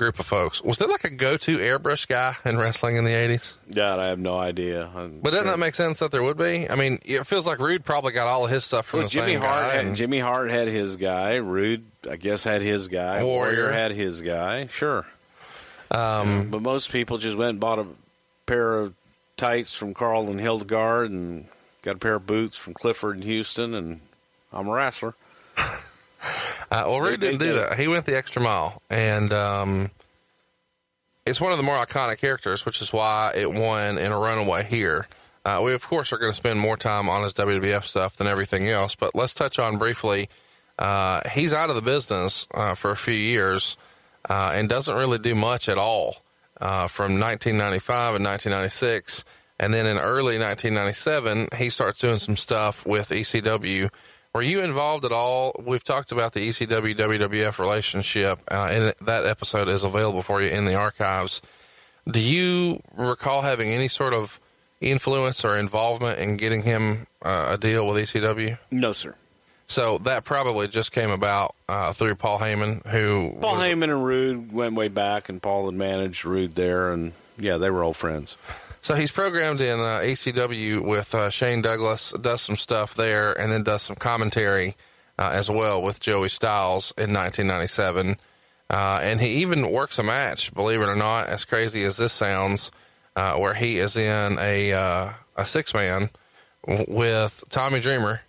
group 0.00 0.18
of 0.18 0.24
folks. 0.26 0.62
Was 0.62 0.78
there 0.78 0.88
like 0.88 1.04
a 1.04 1.10
go-to 1.10 1.58
airbrush 1.58 2.08
guy 2.08 2.34
in 2.44 2.56
wrestling 2.58 2.96
in 2.96 3.04
the 3.04 3.10
80s? 3.10 3.56
God, 3.72 3.98
I 4.00 4.06
have 4.08 4.18
no 4.18 4.38
idea. 4.38 4.86
I'm 4.96 5.20
But 5.20 5.30
doesn't 5.30 5.44
sure- 5.46 5.52
that 5.52 5.58
make 5.60 5.74
sense 5.74 5.98
that 6.00 6.10
there 6.10 6.22
would 6.22 6.38
be? 6.38 6.68
I 6.68 6.74
mean, 6.74 6.98
it 7.04 7.24
feels 7.26 7.46
like 7.46 7.58
Rude 7.58 7.84
probably 7.84 8.12
got 8.12 8.26
all 8.26 8.44
of 8.46 8.50
his 8.50 8.64
stuff 8.64 8.86
from 8.86 9.00
Well, 9.00 9.06
the 9.08 9.12
Jimmy 9.12 9.32
same 9.34 9.40
Hart 9.42 9.52
guy. 9.70 9.74
had 9.76 9.84
and- 9.84 9.96
Jimmy 9.96 10.18
Hart 10.20 10.50
had 10.50 10.68
his 10.68 10.96
guy. 10.96 11.34
Rude, 11.36 11.84
I 12.10 12.16
guess, 12.16 12.42
had 12.44 12.62
his 12.62 12.88
guy. 12.88 13.22
Warrior. 13.22 13.70
had 13.70 13.92
his 13.92 14.22
guy. 14.22 14.66
Sure. 14.68 15.06
um, 15.90 16.48
But 16.50 16.62
most 16.62 16.90
people 16.90 17.18
just 17.18 17.36
went 17.36 17.50
and 17.50 17.60
bought 17.60 17.78
a 17.78 17.86
pair 18.46 18.80
of 18.80 18.94
tights 19.36 19.74
from 19.74 19.92
Carl 19.94 20.28
and 20.28 20.40
Hildegard 20.40 21.10
and 21.10 21.46
got 21.82 21.96
a 21.96 21.98
pair 21.98 22.14
of 22.14 22.26
boots 22.26 22.56
from 22.56 22.74
Clifford 22.74 23.16
and 23.16 23.24
Houston, 23.24 23.74
and 23.74 24.00
I'm 24.52 24.66
a 24.68 24.72
wrestler. 24.72 25.14
Uh, 26.72 26.84
well, 26.86 27.00
Rude 27.00 27.18
didn't 27.18 27.40
do 27.40 27.54
that. 27.54 27.76
He 27.76 27.88
went 27.88 28.06
the 28.06 28.16
extra 28.16 28.40
mile, 28.40 28.80
and 28.88 29.32
um, 29.32 29.90
it's 31.26 31.40
one 31.40 31.50
of 31.50 31.58
the 31.58 31.64
more 31.64 31.74
iconic 31.74 32.18
characters, 32.18 32.64
which 32.64 32.80
is 32.80 32.92
why 32.92 33.32
it 33.34 33.52
won 33.52 33.98
in 33.98 34.12
a 34.12 34.16
runaway 34.16 34.62
here. 34.62 35.08
Uh, 35.44 35.60
we 35.64 35.74
of 35.74 35.82
course 35.82 36.12
are 36.12 36.18
going 36.18 36.30
to 36.30 36.36
spend 36.36 36.60
more 36.60 36.76
time 36.76 37.08
on 37.08 37.24
his 37.24 37.34
WWF 37.34 37.82
stuff 37.82 38.16
than 38.16 38.28
everything 38.28 38.68
else, 38.68 38.94
but 38.94 39.16
let's 39.16 39.34
touch 39.34 39.58
on 39.58 39.78
briefly. 39.78 40.28
Uh, 40.78 41.20
he's 41.32 41.52
out 41.52 41.70
of 41.70 41.76
the 41.76 41.82
business 41.82 42.46
uh, 42.54 42.74
for 42.74 42.90
a 42.90 42.96
few 42.96 43.14
years 43.14 43.76
uh, 44.28 44.52
and 44.54 44.68
doesn't 44.68 44.96
really 44.96 45.18
do 45.18 45.34
much 45.34 45.68
at 45.68 45.76
all 45.78 46.16
uh, 46.60 46.86
from 46.88 47.18
1995 47.18 48.16
and 48.16 48.24
1996. 48.24 49.24
And 49.58 49.74
then 49.74 49.86
in 49.86 49.98
early 49.98 50.38
1997, 50.38 51.48
he 51.58 51.68
starts 51.68 52.00
doing 52.00 52.18
some 52.18 52.36
stuff 52.36 52.86
with 52.86 53.10
ECW. 53.10 53.90
Were 54.34 54.42
you 54.42 54.60
involved 54.60 55.04
at 55.04 55.10
all? 55.10 55.52
We've 55.64 55.82
talked 55.82 56.12
about 56.12 56.34
the 56.34 56.48
ECW 56.48 56.94
WWF 56.94 57.58
relationship, 57.58 58.38
uh, 58.48 58.68
and 58.70 58.94
that 59.06 59.26
episode 59.26 59.68
is 59.68 59.82
available 59.82 60.22
for 60.22 60.40
you 60.40 60.48
in 60.48 60.66
the 60.66 60.76
archives. 60.76 61.42
Do 62.06 62.20
you 62.20 62.80
recall 62.96 63.42
having 63.42 63.70
any 63.70 63.88
sort 63.88 64.14
of 64.14 64.38
influence 64.80 65.44
or 65.44 65.58
involvement 65.58 66.20
in 66.20 66.36
getting 66.36 66.62
him 66.62 67.08
uh, 67.22 67.50
a 67.54 67.58
deal 67.58 67.88
with 67.88 67.96
ECW? 67.96 68.56
No, 68.70 68.92
sir. 68.92 69.16
So 69.66 69.98
that 69.98 70.24
probably 70.24 70.68
just 70.68 70.92
came 70.92 71.10
about 71.10 71.54
uh, 71.68 71.92
through 71.92 72.14
Paul 72.14 72.38
Heyman, 72.38 72.86
who 72.86 73.36
Paul 73.40 73.54
was- 73.54 73.62
Heyman 73.62 73.84
and 73.84 74.04
Rude 74.04 74.52
went 74.52 74.76
way 74.76 74.88
back, 74.88 75.28
and 75.28 75.42
Paul 75.42 75.66
had 75.66 75.74
managed 75.74 76.24
Rude 76.24 76.54
there, 76.54 76.92
and 76.92 77.12
yeah, 77.36 77.56
they 77.56 77.70
were 77.70 77.82
old 77.82 77.96
friends. 77.96 78.36
So 78.82 78.94
he's 78.94 79.12
programmed 79.12 79.60
in 79.60 79.78
uh, 79.78 80.00
ECW 80.02 80.80
with 80.80 81.14
uh, 81.14 81.28
Shane 81.28 81.60
Douglas, 81.60 82.12
does 82.12 82.40
some 82.40 82.56
stuff 82.56 82.94
there, 82.94 83.38
and 83.38 83.52
then 83.52 83.62
does 83.62 83.82
some 83.82 83.96
commentary 83.96 84.74
uh, 85.18 85.30
as 85.34 85.50
well 85.50 85.82
with 85.82 86.00
Joey 86.00 86.30
Styles 86.30 86.92
in 86.96 87.12
1997. 87.12 88.16
Uh, 88.70 89.00
and 89.02 89.20
he 89.20 89.42
even 89.42 89.70
works 89.70 89.98
a 89.98 90.02
match, 90.02 90.54
believe 90.54 90.80
it 90.80 90.88
or 90.88 90.96
not, 90.96 91.26
as 91.26 91.44
crazy 91.44 91.84
as 91.84 91.98
this 91.98 92.12
sounds, 92.12 92.70
uh, 93.16 93.36
where 93.36 93.54
he 93.54 93.78
is 93.78 93.96
in 93.96 94.38
a 94.38 94.72
uh, 94.72 95.10
a 95.36 95.44
six 95.44 95.74
man 95.74 96.08
with 96.88 97.42
Tommy 97.50 97.80
Dreamer 97.80 98.22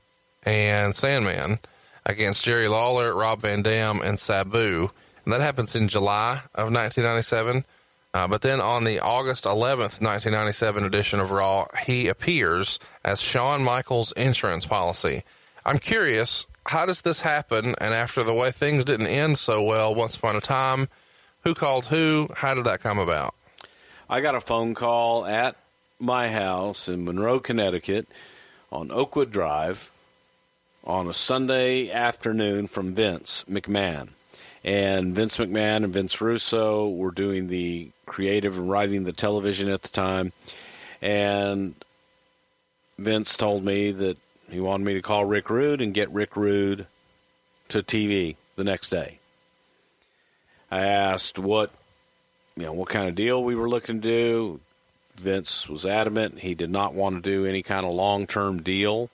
and 0.44 0.95
Sandman 0.95 1.60
against 2.06 2.44
Jerry 2.44 2.68
Lawler, 2.68 3.15
Rob 3.15 3.41
Van 3.41 3.61
Dam, 3.61 4.02
and 4.02 4.19
Sabu. 4.19 4.90
And 5.23 5.34
that 5.34 5.41
happens 5.41 5.76
in 5.76 5.88
July 5.88 6.41
of 6.56 6.73
1997. 6.73 7.64
Uh, 8.14 8.28
but 8.28 8.42
then 8.42 8.60
on 8.60 8.84
the 8.84 9.00
August 9.00 9.46
11th, 9.46 10.02
1997 10.02 10.84
edition 10.84 11.20
of 11.20 11.32
Raw, 11.32 11.66
he 11.86 12.10
appears 12.10 12.80
as 13.06 13.22
Shawn 13.22 13.64
Michaels' 13.64 14.12
insurance 14.14 14.66
policy. 14.66 15.24
I'm 15.66 15.80
curious, 15.80 16.46
how 16.66 16.86
does 16.86 17.02
this 17.02 17.22
happen? 17.22 17.74
And 17.80 17.94
after 17.94 18.24
the 18.24 18.34
way 18.34 18.52
things 18.52 18.84
didn't 18.84 19.08
end 19.08 19.38
so 19.38 19.64
well 19.64 19.96
once 19.96 20.18
upon 20.18 20.36
a 20.36 20.42
time, 20.42 20.90
who 21.44 21.54
called 21.54 21.86
who? 21.86 22.28
How 22.36 22.54
did 22.54 22.66
that 22.66 22.82
come 22.82 23.00
about? 23.00 23.34
I 24.10 24.22
got 24.22 24.36
a 24.36 24.42
phone 24.42 24.76
call 24.76 25.26
at 25.26 25.56
my 26.00 26.30
house 26.30 26.90
in 26.90 27.06
Monroe, 27.06 27.40
Connecticut 27.40 28.08
on 28.72 28.92
Oakwood 28.92 29.32
Drive 29.32 29.90
on 30.84 31.08
a 31.08 31.14
Sunday 31.14 31.92
afternoon 31.92 32.68
from 32.68 32.94
Vince 32.94 33.46
McMahon. 33.50 34.10
And 34.64 35.16
Vince 35.16 35.38
McMahon 35.38 35.84
and 35.84 35.94
Vince 35.94 36.20
Russo 36.22 36.90
were 36.90 37.12
doing 37.12 37.48
the 37.48 37.90
creative 38.12 38.58
and 38.58 38.70
writing 38.70 39.06
the 39.06 39.14
television 39.14 39.70
at 39.70 39.84
the 39.84 39.88
time. 39.88 40.34
And 41.02 41.74
Vince 43.00 43.38
told 43.38 43.64
me 43.64 43.92
that 43.92 44.18
he 44.50 44.60
wanted 44.60 44.86
me 44.86 44.96
to 44.96 45.02
call 45.02 45.24
Rick 45.24 45.50
Rude 45.50 45.80
and 45.80 45.94
get 45.94 46.12
Rick 46.12 46.36
Rude 46.36 46.88
to 47.70 47.80
TV 47.80 48.36
the 48.58 48.66
next 48.66 48.90
day. 48.90 49.18
I 50.70 50.82
asked 50.82 51.40
what 51.40 51.72
you 52.58 52.64
know 52.64 52.74
what 52.74 52.90
kind 52.90 53.08
of 53.08 53.16
deal 53.16 53.42
we 53.42 53.56
were 53.56 53.70
looking 53.70 54.02
to 54.02 54.08
do. 54.08 54.60
Vince 55.16 55.70
was 55.70 55.86
adamant 55.86 56.40
he 56.40 56.54
did 56.54 56.70
not 56.70 56.94
want 56.94 57.16
to 57.16 57.22
do 57.22 57.46
any 57.46 57.64
kind 57.64 57.86
of 57.86 57.94
long-term 57.94 58.62
deal 58.62 59.10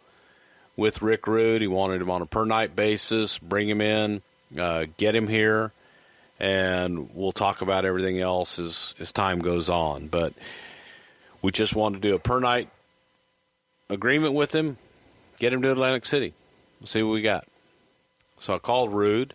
with 0.75 1.03
Rick 1.03 1.27
Rude. 1.27 1.61
He 1.61 1.67
wanted 1.67 2.01
him 2.01 2.09
on 2.09 2.23
a 2.23 2.25
per 2.25 2.45
night 2.45 2.75
basis, 2.75 3.37
bring 3.37 3.69
him 3.69 3.81
in, 3.81 4.21
uh, 4.59 4.85
get 4.97 5.15
him 5.15 5.27
here, 5.27 5.71
and 6.39 7.09
we'll 7.13 7.31
talk 7.31 7.61
about 7.61 7.85
everything 7.85 8.19
else 8.19 8.59
as 8.59 8.95
as 8.99 9.11
time 9.11 9.39
goes 9.39 9.69
on. 9.69 10.07
But 10.07 10.33
we 11.41 11.51
just 11.51 11.75
wanted 11.75 12.01
to 12.01 12.07
do 12.09 12.15
a 12.15 12.19
per 12.19 12.39
night 12.39 12.69
agreement 13.89 14.33
with 14.33 14.53
him, 14.53 14.77
get 15.39 15.53
him 15.53 15.61
to 15.61 15.71
Atlantic 15.71 16.05
City, 16.05 16.33
see 16.83 17.03
what 17.03 17.13
we 17.13 17.21
got. 17.21 17.45
So 18.39 18.53
I 18.53 18.59
called 18.59 18.93
Rude, 18.93 19.33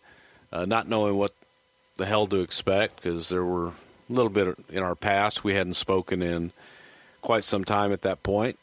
uh, 0.52 0.64
not 0.64 0.88
knowing 0.88 1.16
what 1.16 1.32
the 1.96 2.06
hell 2.06 2.26
to 2.28 2.40
expect 2.40 2.96
because 2.96 3.28
there 3.28 3.44
were 3.44 3.68
a 3.68 3.72
little 4.08 4.30
bit 4.30 4.56
in 4.70 4.82
our 4.82 4.94
past 4.94 5.44
we 5.44 5.54
hadn't 5.54 5.74
spoken 5.74 6.22
in 6.22 6.52
quite 7.20 7.44
some 7.44 7.64
time 7.64 7.92
at 7.92 8.02
that 8.02 8.22
point, 8.22 8.58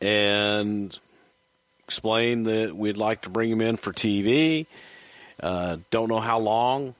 and 0.00 0.98
explained 1.84 2.46
that 2.46 2.74
we'd 2.74 2.96
like 2.96 3.22
to 3.22 3.30
bring 3.30 3.50
him 3.50 3.60
in 3.60 3.76
for 3.76 3.92
TV. 3.92 4.66
Uh, 5.40 5.76
don't 5.90 6.08
know 6.08 6.20
how 6.20 6.38
long 6.38 6.94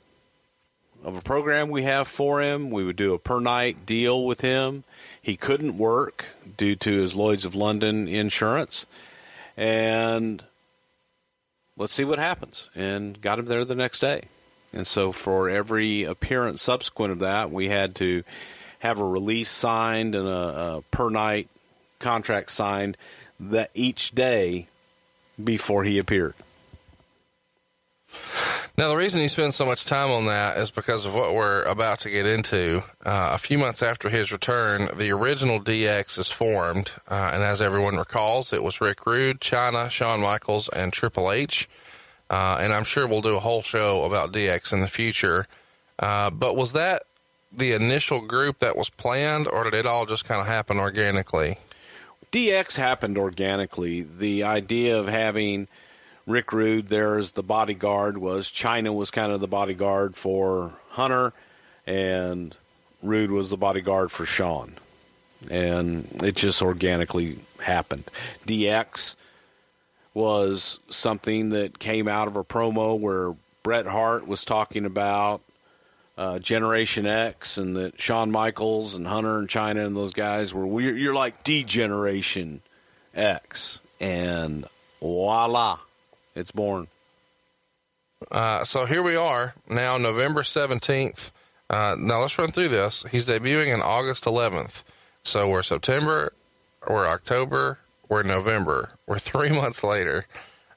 of 1.04 1.16
a 1.16 1.20
program 1.20 1.68
we 1.68 1.82
have 1.82 2.08
for 2.08 2.40
him. 2.40 2.70
We 2.70 2.84
would 2.84 2.96
do 2.96 3.14
a 3.14 3.18
per 3.18 3.40
night 3.40 3.86
deal 3.86 4.24
with 4.24 4.40
him. 4.40 4.84
He 5.20 5.36
couldn't 5.36 5.78
work 5.78 6.26
due 6.56 6.76
to 6.76 6.92
his 6.92 7.14
Lloyd's 7.14 7.44
of 7.44 7.54
London 7.54 8.08
insurance. 8.08 8.86
And 9.56 10.42
let's 11.76 11.92
see 11.92 12.04
what 12.04 12.18
happens. 12.18 12.70
And 12.74 13.20
got 13.20 13.38
him 13.38 13.46
there 13.46 13.64
the 13.64 13.74
next 13.74 14.00
day. 14.00 14.22
And 14.72 14.86
so 14.86 15.12
for 15.12 15.48
every 15.48 16.04
appearance 16.04 16.62
subsequent 16.62 17.12
of 17.12 17.18
that, 17.20 17.50
we 17.50 17.68
had 17.68 17.94
to 17.96 18.24
have 18.80 18.98
a 18.98 19.04
release 19.04 19.48
signed 19.48 20.14
and 20.14 20.26
a, 20.26 20.76
a 20.76 20.82
per 20.90 21.10
night 21.10 21.48
contract 22.00 22.50
signed 22.50 22.96
that 23.38 23.70
each 23.74 24.10
day 24.12 24.66
before 25.42 25.84
he 25.84 25.98
appeared. 25.98 26.34
Now, 28.76 28.88
the 28.88 28.96
reason 28.96 29.20
he 29.20 29.28
spends 29.28 29.54
so 29.54 29.64
much 29.64 29.84
time 29.84 30.10
on 30.10 30.26
that 30.26 30.56
is 30.56 30.72
because 30.72 31.06
of 31.06 31.14
what 31.14 31.32
we're 31.32 31.62
about 31.62 32.00
to 32.00 32.10
get 32.10 32.26
into. 32.26 32.82
Uh, 33.06 33.30
a 33.32 33.38
few 33.38 33.56
months 33.56 33.84
after 33.84 34.08
his 34.08 34.32
return, 34.32 34.88
the 34.96 35.12
original 35.12 35.60
DX 35.60 36.18
is 36.18 36.32
formed, 36.32 36.96
uh, 37.08 37.30
and 37.32 37.44
as 37.44 37.62
everyone 37.62 37.96
recalls, 37.96 38.52
it 38.52 38.64
was 38.64 38.80
Rick 38.80 39.06
Rude, 39.06 39.40
Chyna, 39.40 39.90
Shawn 39.90 40.20
Michaels, 40.20 40.68
and 40.70 40.92
Triple 40.92 41.30
H. 41.30 41.68
Uh, 42.28 42.58
and 42.60 42.72
I'm 42.72 42.82
sure 42.82 43.06
we'll 43.06 43.20
do 43.20 43.36
a 43.36 43.40
whole 43.40 43.62
show 43.62 44.04
about 44.04 44.32
DX 44.32 44.72
in 44.72 44.80
the 44.80 44.88
future. 44.88 45.46
Uh, 46.00 46.30
but 46.30 46.56
was 46.56 46.72
that 46.72 47.04
the 47.52 47.74
initial 47.74 48.22
group 48.22 48.58
that 48.58 48.76
was 48.76 48.90
planned, 48.90 49.46
or 49.46 49.62
did 49.62 49.74
it 49.74 49.86
all 49.86 50.04
just 50.04 50.24
kind 50.24 50.40
of 50.40 50.48
happen 50.48 50.78
organically? 50.78 51.58
DX 52.32 52.76
happened 52.76 53.18
organically. 53.18 54.02
The 54.02 54.42
idea 54.42 54.98
of 54.98 55.06
having 55.06 55.68
Rick 56.26 56.52
Rude 56.52 56.88
there 56.88 57.18
as 57.18 57.32
the 57.32 57.42
bodyguard 57.42 58.18
was 58.18 58.50
Chyna 58.50 58.94
was 58.94 59.10
kind 59.10 59.32
of 59.32 59.40
the 59.40 59.48
bodyguard 59.48 60.16
for 60.16 60.72
Hunter, 60.90 61.32
and 61.86 62.56
Rude 63.02 63.30
was 63.30 63.50
the 63.50 63.56
bodyguard 63.56 64.10
for 64.10 64.24
Shawn. 64.24 64.74
And 65.50 66.08
it 66.22 66.36
just 66.36 66.62
organically 66.62 67.38
happened. 67.62 68.04
DX 68.46 69.16
was 70.14 70.80
something 70.88 71.50
that 71.50 71.78
came 71.78 72.08
out 72.08 72.28
of 72.28 72.36
a 72.36 72.44
promo 72.44 72.98
where 72.98 73.34
Bret 73.62 73.86
Hart 73.86 74.26
was 74.26 74.44
talking 74.44 74.86
about 74.86 75.42
uh, 76.16 76.38
Generation 76.38 77.06
X 77.06 77.58
and 77.58 77.76
that 77.76 78.00
Shawn 78.00 78.30
Michaels 78.30 78.94
and 78.94 79.06
Hunter 79.06 79.38
and 79.38 79.48
Chyna 79.48 79.84
and 79.84 79.96
those 79.96 80.14
guys 80.14 80.54
were 80.54 80.80
you're 80.80 81.14
like 81.14 81.42
D 81.42 81.64
Generation 81.64 82.62
X, 83.14 83.80
and 84.00 84.64
voila, 85.00 85.78
it's 86.34 86.50
born. 86.50 86.88
Uh, 88.30 88.64
so 88.64 88.86
here 88.86 89.02
we 89.02 89.16
are 89.16 89.54
now, 89.68 89.98
November 89.98 90.42
17th. 90.42 91.30
Uh, 91.70 91.96
now 91.98 92.20
let's 92.20 92.38
run 92.38 92.50
through 92.50 92.68
this. 92.68 93.04
He's 93.10 93.26
debuting 93.26 93.74
on 93.74 93.80
August 93.80 94.24
11th. 94.24 94.82
So 95.24 95.48
we're 95.48 95.62
September, 95.62 96.32
we're 96.88 97.06
October, 97.06 97.78
we're 98.08 98.22
November, 98.22 98.90
we're 99.06 99.18
three 99.18 99.48
months 99.50 99.82
later. 99.82 100.26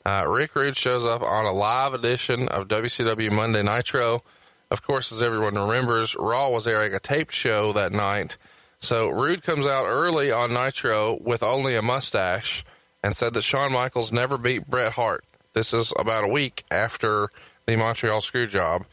Uh, 0.05 0.25
Rick 0.27 0.55
Rude 0.55 0.77
shows 0.77 1.05
up 1.05 1.21
on 1.21 1.45
a 1.45 1.51
live 1.51 1.93
edition 1.93 2.47
of 2.47 2.69
WCW 2.69 3.31
Monday 3.31 3.61
Nitro. 3.61 4.23
Of 4.71 4.81
course, 4.81 5.11
as 5.11 5.21
everyone 5.21 5.55
remembers, 5.55 6.15
Raw 6.17 6.49
was 6.49 6.65
airing 6.65 6.93
a 6.93 6.99
taped 6.99 7.33
show 7.33 7.73
that 7.73 7.91
night. 7.91 8.37
So 8.77 9.09
Rude 9.09 9.43
comes 9.43 9.65
out 9.65 9.85
early 9.85 10.31
on 10.31 10.53
Nitro 10.53 11.17
with 11.21 11.43
only 11.43 11.75
a 11.75 11.81
mustache 11.81 12.63
and 13.03 13.15
said 13.15 13.33
that 13.33 13.43
Shawn 13.43 13.73
Michaels 13.73 14.11
never 14.11 14.37
beat 14.37 14.67
Bret 14.67 14.93
Hart. 14.93 15.25
This 15.57 15.73
is 15.73 15.91
about 15.97 16.23
a 16.23 16.31
week 16.31 16.63
after 16.69 17.29
the 17.65 17.77
Montreal 17.77 18.21
Screwjob, 18.21 18.85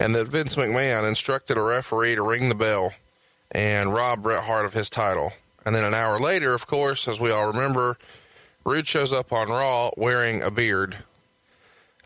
and 0.00 0.16
that 0.16 0.26
Vince 0.26 0.56
McMahon 0.56 1.08
instructed 1.08 1.56
a 1.56 1.62
referee 1.62 2.16
to 2.16 2.22
ring 2.22 2.48
the 2.48 2.56
bell 2.56 2.92
and 3.52 3.94
rob 3.94 4.24
Bret 4.24 4.42
Hart 4.42 4.66
of 4.66 4.72
his 4.72 4.90
title. 4.90 5.32
And 5.64 5.76
then 5.76 5.84
an 5.84 5.94
hour 5.94 6.18
later, 6.18 6.54
of 6.54 6.66
course, 6.66 7.06
as 7.06 7.20
we 7.20 7.30
all 7.30 7.46
remember, 7.46 7.98
Rude 8.66 8.88
shows 8.88 9.12
up 9.12 9.32
on 9.32 9.46
Raw 9.46 9.90
wearing 9.96 10.42
a 10.42 10.50
beard. 10.50 10.96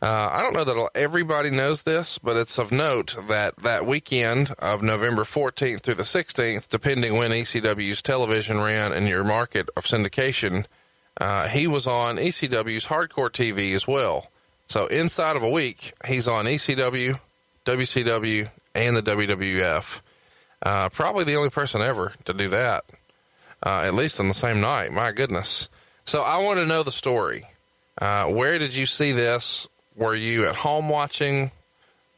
Uh, 0.02 0.28
I 0.30 0.42
don't 0.42 0.52
know 0.52 0.64
that 0.64 0.90
everybody 0.94 1.48
knows 1.48 1.84
this, 1.84 2.18
but 2.18 2.36
it's 2.36 2.58
of 2.58 2.70
note 2.70 3.16
that 3.28 3.56
that 3.60 3.86
weekend 3.86 4.50
of 4.58 4.82
November 4.82 5.22
14th 5.22 5.80
through 5.80 5.94
the 5.94 6.02
16th, 6.02 6.68
depending 6.68 7.16
when 7.16 7.30
ECW's 7.30 8.02
television 8.02 8.60
ran 8.60 8.92
in 8.92 9.06
your 9.06 9.24
market 9.24 9.70
of 9.74 9.84
syndication, 9.84 10.66
uh, 11.20 11.48
he 11.48 11.66
was 11.66 11.86
on 11.86 12.16
ECW's 12.16 12.86
Hardcore 12.86 13.30
TV 13.30 13.74
as 13.74 13.86
well. 13.86 14.30
So 14.68 14.86
inside 14.86 15.36
of 15.36 15.42
a 15.42 15.50
week, 15.50 15.92
he's 16.06 16.28
on 16.28 16.46
ECW, 16.46 17.18
WCW, 17.66 18.48
and 18.74 18.96
the 18.96 19.02
WWF. 19.02 20.00
Uh, 20.62 20.88
probably 20.88 21.24
the 21.24 21.36
only 21.36 21.50
person 21.50 21.82
ever 21.82 22.12
to 22.24 22.32
do 22.32 22.48
that, 22.48 22.84
uh, 23.64 23.82
at 23.84 23.94
least 23.94 24.20
on 24.20 24.28
the 24.28 24.34
same 24.34 24.60
night. 24.60 24.92
My 24.92 25.12
goodness. 25.12 25.68
So 26.04 26.22
I 26.22 26.38
want 26.38 26.58
to 26.58 26.66
know 26.66 26.82
the 26.82 26.92
story. 26.92 27.44
Uh, 27.98 28.26
where 28.26 28.58
did 28.58 28.74
you 28.74 28.86
see 28.86 29.12
this? 29.12 29.68
Were 29.96 30.14
you 30.14 30.46
at 30.46 30.56
home 30.56 30.88
watching? 30.88 31.50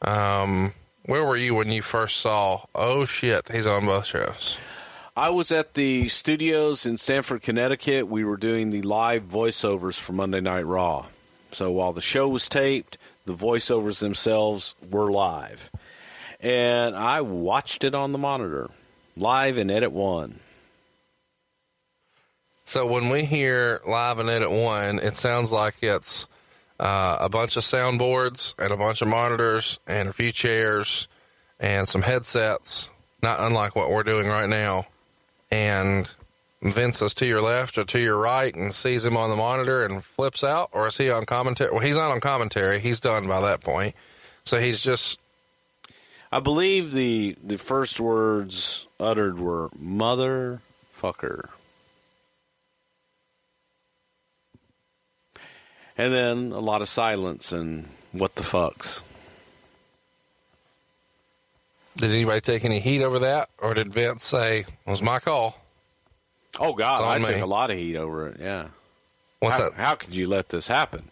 Um, 0.01 0.73
where 1.05 1.23
were 1.23 1.35
you 1.35 1.55
when 1.55 1.71
you 1.71 1.81
first 1.81 2.17
saw? 2.17 2.61
Oh 2.73 3.05
shit, 3.05 3.51
he's 3.51 3.67
on 3.67 3.85
both 3.85 4.05
shows. 4.05 4.57
I 5.17 5.29
was 5.29 5.49
at 5.53 5.75
the 5.75 6.09
studios 6.09 6.85
in 6.85 6.97
Stamford, 6.97 7.41
Connecticut. 7.41 8.09
We 8.09 8.25
were 8.25 8.35
doing 8.35 8.69
the 8.69 8.81
live 8.81 9.23
voiceovers 9.23 9.97
for 9.97 10.11
Monday 10.11 10.41
Night 10.41 10.65
Raw. 10.65 11.05
So 11.53 11.71
while 11.71 11.93
the 11.93 12.01
show 12.01 12.27
was 12.27 12.49
taped, 12.49 12.97
the 13.23 13.33
voiceovers 13.33 14.01
themselves 14.01 14.75
were 14.91 15.09
live. 15.09 15.71
And 16.41 16.97
I 16.97 17.21
watched 17.21 17.85
it 17.85 17.95
on 17.95 18.11
the 18.11 18.17
monitor, 18.17 18.69
live 19.15 19.57
in 19.57 19.71
Edit 19.71 19.93
1. 19.93 20.37
So 22.65 22.85
when 22.85 23.07
we 23.07 23.23
hear 23.23 23.79
live 23.87 24.19
in 24.19 24.27
Edit 24.27 24.51
1, 24.51 24.99
it 24.99 25.15
sounds 25.15 25.49
like 25.49 25.75
it's 25.81 26.27
uh, 26.77 27.19
a 27.21 27.29
bunch 27.29 27.55
of 27.55 27.63
soundboards 27.63 28.53
and 28.59 28.69
a 28.69 28.77
bunch 28.77 29.01
of 29.01 29.07
monitors 29.07 29.79
and 29.87 30.09
a 30.09 30.13
few 30.13 30.33
chairs 30.33 31.07
and 31.57 31.87
some 31.87 32.01
headsets, 32.01 32.89
not 33.23 33.39
unlike 33.39 33.77
what 33.77 33.89
we're 33.89 34.03
doing 34.03 34.27
right 34.27 34.49
now 34.49 34.85
and 35.55 36.13
Vince 36.61 37.01
is 37.01 37.13
to 37.15 37.25
your 37.25 37.41
left 37.41 37.77
or 37.77 37.85
to 37.85 37.99
your 37.99 38.17
right 38.17 38.53
and 38.53 38.73
sees 38.73 39.05
him 39.05 39.15
on 39.15 39.29
the 39.29 39.35
monitor 39.35 39.85
and 39.85 40.03
flips 40.03 40.43
out, 40.43 40.69
or 40.71 40.87
is 40.87 40.97
he 40.97 41.09
on 41.09 41.25
commentary? 41.25 41.71
Well, 41.71 41.79
he's 41.79 41.97
not 41.97 42.11
on 42.11 42.19
commentary. 42.19 42.79
He's 42.79 42.99
done 42.99 43.27
by 43.27 43.41
that 43.41 43.61
point. 43.61 43.95
So 44.43 44.57
he's 44.57 44.81
just. 44.81 45.19
I 46.31 46.39
believe 46.39 46.91
the 46.91 47.37
the 47.43 47.57
first 47.57 47.99
words 47.99 48.87
uttered 48.99 49.39
were 49.39 49.69
"motherfucker," 49.69 51.49
and 55.97 56.13
then 56.13 56.51
a 56.51 56.59
lot 56.59 56.81
of 56.81 56.89
silence 56.89 57.51
and 57.51 57.87
"what 58.11 58.35
the 58.35 58.43
fucks." 58.43 59.01
Did 61.97 62.11
anybody 62.11 62.41
take 62.41 62.65
any 62.65 62.79
heat 62.79 63.01
over 63.01 63.19
that, 63.19 63.49
or 63.59 63.73
did 63.73 63.93
Vince 63.93 64.23
say 64.23 64.59
it 64.59 64.67
was 64.85 65.01
my 65.01 65.19
call? 65.19 65.57
Oh 66.59 66.73
God, 66.73 67.01
I 67.01 67.19
me. 67.19 67.25
took 67.25 67.41
a 67.41 67.45
lot 67.45 67.71
of 67.71 67.77
heat 67.77 67.95
over 67.95 68.27
it. 68.27 68.37
Yeah, 68.39 68.67
What's 69.39 69.57
how, 69.57 69.69
that? 69.69 69.73
How 69.73 69.95
could 69.95 70.13
you 70.13 70.27
let 70.27 70.49
this 70.49 70.67
happen? 70.67 71.09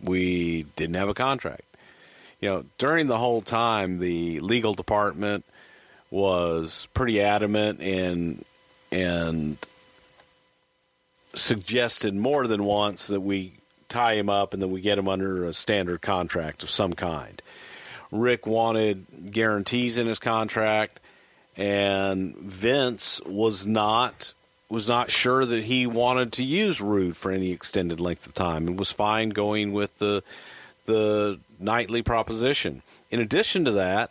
We 0.00 0.64
didn't 0.76 0.96
have 0.96 1.08
a 1.08 1.14
contract. 1.14 1.62
You 2.40 2.50
know, 2.50 2.64
during 2.76 3.06
the 3.06 3.16
whole 3.16 3.40
time, 3.40 3.98
the 3.98 4.40
legal 4.40 4.74
department 4.74 5.44
was 6.10 6.86
pretty 6.94 7.20
adamant 7.20 7.80
and 7.80 8.44
and 8.92 9.56
suggested 11.34 12.14
more 12.14 12.46
than 12.46 12.64
once 12.64 13.08
that 13.08 13.20
we 13.20 13.54
tie 13.88 14.14
him 14.14 14.28
up 14.28 14.54
and 14.54 14.62
then 14.62 14.70
we 14.70 14.80
get 14.80 14.98
him 14.98 15.08
under 15.08 15.44
a 15.44 15.52
standard 15.52 16.02
contract 16.02 16.62
of 16.62 16.70
some 16.70 16.92
kind. 16.92 17.40
Rick 18.10 18.46
wanted 18.46 19.06
guarantees 19.30 19.98
in 19.98 20.06
his 20.06 20.18
contract, 20.18 21.00
and 21.56 22.36
Vince 22.36 23.20
was 23.26 23.66
not 23.66 24.34
was 24.70 24.88
not 24.88 25.10
sure 25.10 25.44
that 25.44 25.64
he 25.64 25.86
wanted 25.86 26.32
to 26.32 26.42
use 26.42 26.80
Rude 26.80 27.16
for 27.16 27.30
any 27.30 27.52
extended 27.52 28.00
length 28.00 28.26
of 28.26 28.34
time 28.34 28.66
and 28.66 28.78
was 28.78 28.90
fine 28.92 29.30
going 29.30 29.72
with 29.72 29.98
the 29.98 30.22
the 30.86 31.40
nightly 31.58 32.02
proposition. 32.02 32.82
In 33.10 33.20
addition 33.20 33.64
to 33.64 33.72
that, 33.72 34.10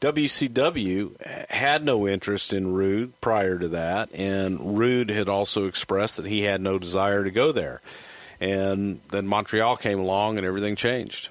WCW 0.00 1.48
had 1.50 1.84
no 1.84 2.06
interest 2.06 2.52
in 2.52 2.72
Rude 2.72 3.18
prior 3.20 3.58
to 3.58 3.68
that, 3.68 4.10
and 4.14 4.76
Rude 4.78 5.08
had 5.08 5.28
also 5.28 5.66
expressed 5.66 6.16
that 6.16 6.26
he 6.26 6.42
had 6.42 6.60
no 6.60 6.78
desire 6.78 7.24
to 7.24 7.30
go 7.30 7.52
there. 7.52 7.80
And 8.40 9.00
then 9.10 9.26
Montreal 9.26 9.76
came 9.76 9.98
along 9.98 10.38
and 10.38 10.46
everything 10.46 10.76
changed. 10.76 11.28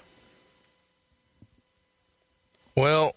Well, 2.75 3.15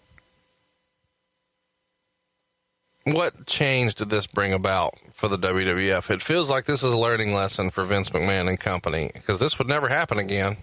what 3.05 3.45
change 3.45 3.95
did 3.95 4.09
this 4.09 4.27
bring 4.27 4.53
about 4.53 4.93
for 5.13 5.27
the 5.27 5.37
WWF? 5.37 6.11
It 6.11 6.21
feels 6.21 6.49
like 6.49 6.65
this 6.65 6.83
is 6.83 6.93
a 6.93 6.97
learning 6.97 7.33
lesson 7.33 7.69
for 7.69 7.83
Vince 7.83 8.09
McMahon 8.09 8.49
and 8.49 8.59
company 8.59 9.11
because 9.13 9.39
this 9.39 9.57
would 9.57 9.67
never 9.67 9.87
happen 9.87 10.19
again. 10.19 10.57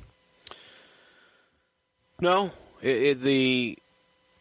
No, 2.21 2.53
it, 2.83 3.03
it, 3.03 3.21
the 3.23 3.79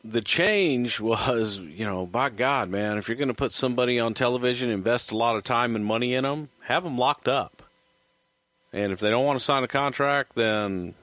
the 0.03 0.22
change 0.22 0.99
was, 0.99 1.60
you 1.60 1.85
know, 1.85 2.05
by 2.05 2.30
God, 2.30 2.69
man, 2.69 2.97
if 2.97 3.07
you're 3.07 3.18
going 3.18 3.30
to 3.30 3.34
put 3.34 3.53
somebody 3.53 3.99
on 3.99 4.14
television, 4.14 4.69
invest 4.69 5.11
a 5.11 5.18
lot 5.18 5.38
of 5.38 5.43
time 5.43 5.76
and 5.76 5.85
money 5.85 6.14
in 6.14 6.23
them, 6.23 6.49
have 6.64 6.84
them 6.84 6.97
locked 6.97 7.27
up. 7.27 7.52
And 8.74 8.91
if 8.91 9.00
they 9.00 9.10
don't 9.10 9.26
want 9.26 9.40
to 9.40 9.45
sign 9.45 9.64
a 9.64 9.68
contract, 9.68 10.34
then 10.36 10.95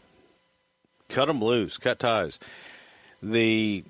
cut 1.09 1.27
them 1.27 1.43
loose, 1.43 1.79
cut 1.79 1.99
ties. 1.99 2.39
The 3.23 3.85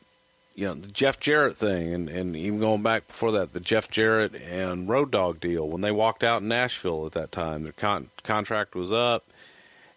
you 0.55 0.67
know 0.67 0.75
the 0.75 0.89
Jeff 0.89 1.19
Jarrett 1.19 1.57
thing, 1.57 1.95
and, 1.95 2.09
and 2.09 2.37
even 2.37 2.61
going 2.61 2.83
back 2.83 3.07
before 3.07 3.33
that, 3.33 3.53
the 3.53 3.61
Jeff 3.61 3.91
Jarrett 3.91 4.35
and 4.35 4.89
Road 4.89 5.11
Dog 5.11 5.41
deal 5.41 5.67
when 5.67 5.81
they 5.81 5.93
walked 5.93 6.23
out 6.23 6.43
in 6.43 6.49
Nashville 6.49 7.07
at 7.07 7.13
that 7.13 7.33
time, 7.33 7.63
their 7.63 7.73
con- 7.73 8.11
contract 8.23 8.75
was 8.75 8.93
up, 8.93 9.25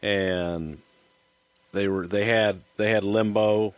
and 0.01 0.77
they 1.73 1.87
were 1.87 2.07
they 2.07 2.25
had 2.25 2.61
they 2.77 2.91
had 2.91 3.03
limbo 3.03 3.73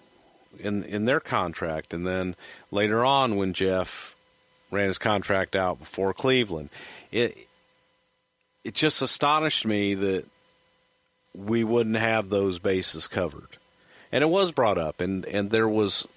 in 0.59 0.83
in 0.83 1.05
their 1.05 1.19
contract, 1.19 1.93
and 1.93 2.05
then 2.05 2.35
later 2.69 3.03
on 3.03 3.37
when 3.37 3.53
Jeff 3.53 4.13
ran 4.69 4.87
his 4.87 4.97
contract 4.97 5.55
out 5.55 5.79
before 5.79 6.13
Cleveland, 6.13 6.69
it 7.11 7.44
it 8.65 8.73
just 8.73 9.01
astonished 9.01 9.65
me 9.65 9.93
that 9.93 10.25
we 11.33 11.63
wouldn't 11.63 11.97
have 11.97 12.29
those 12.29 12.59
bases 12.59 13.07
covered, 13.07 13.47
and 14.11 14.23
it 14.23 14.27
was 14.27 14.51
brought 14.51 14.77
up, 14.77 14.99
and 14.99 15.25
and 15.25 15.51
there 15.51 15.69
was. 15.69 16.07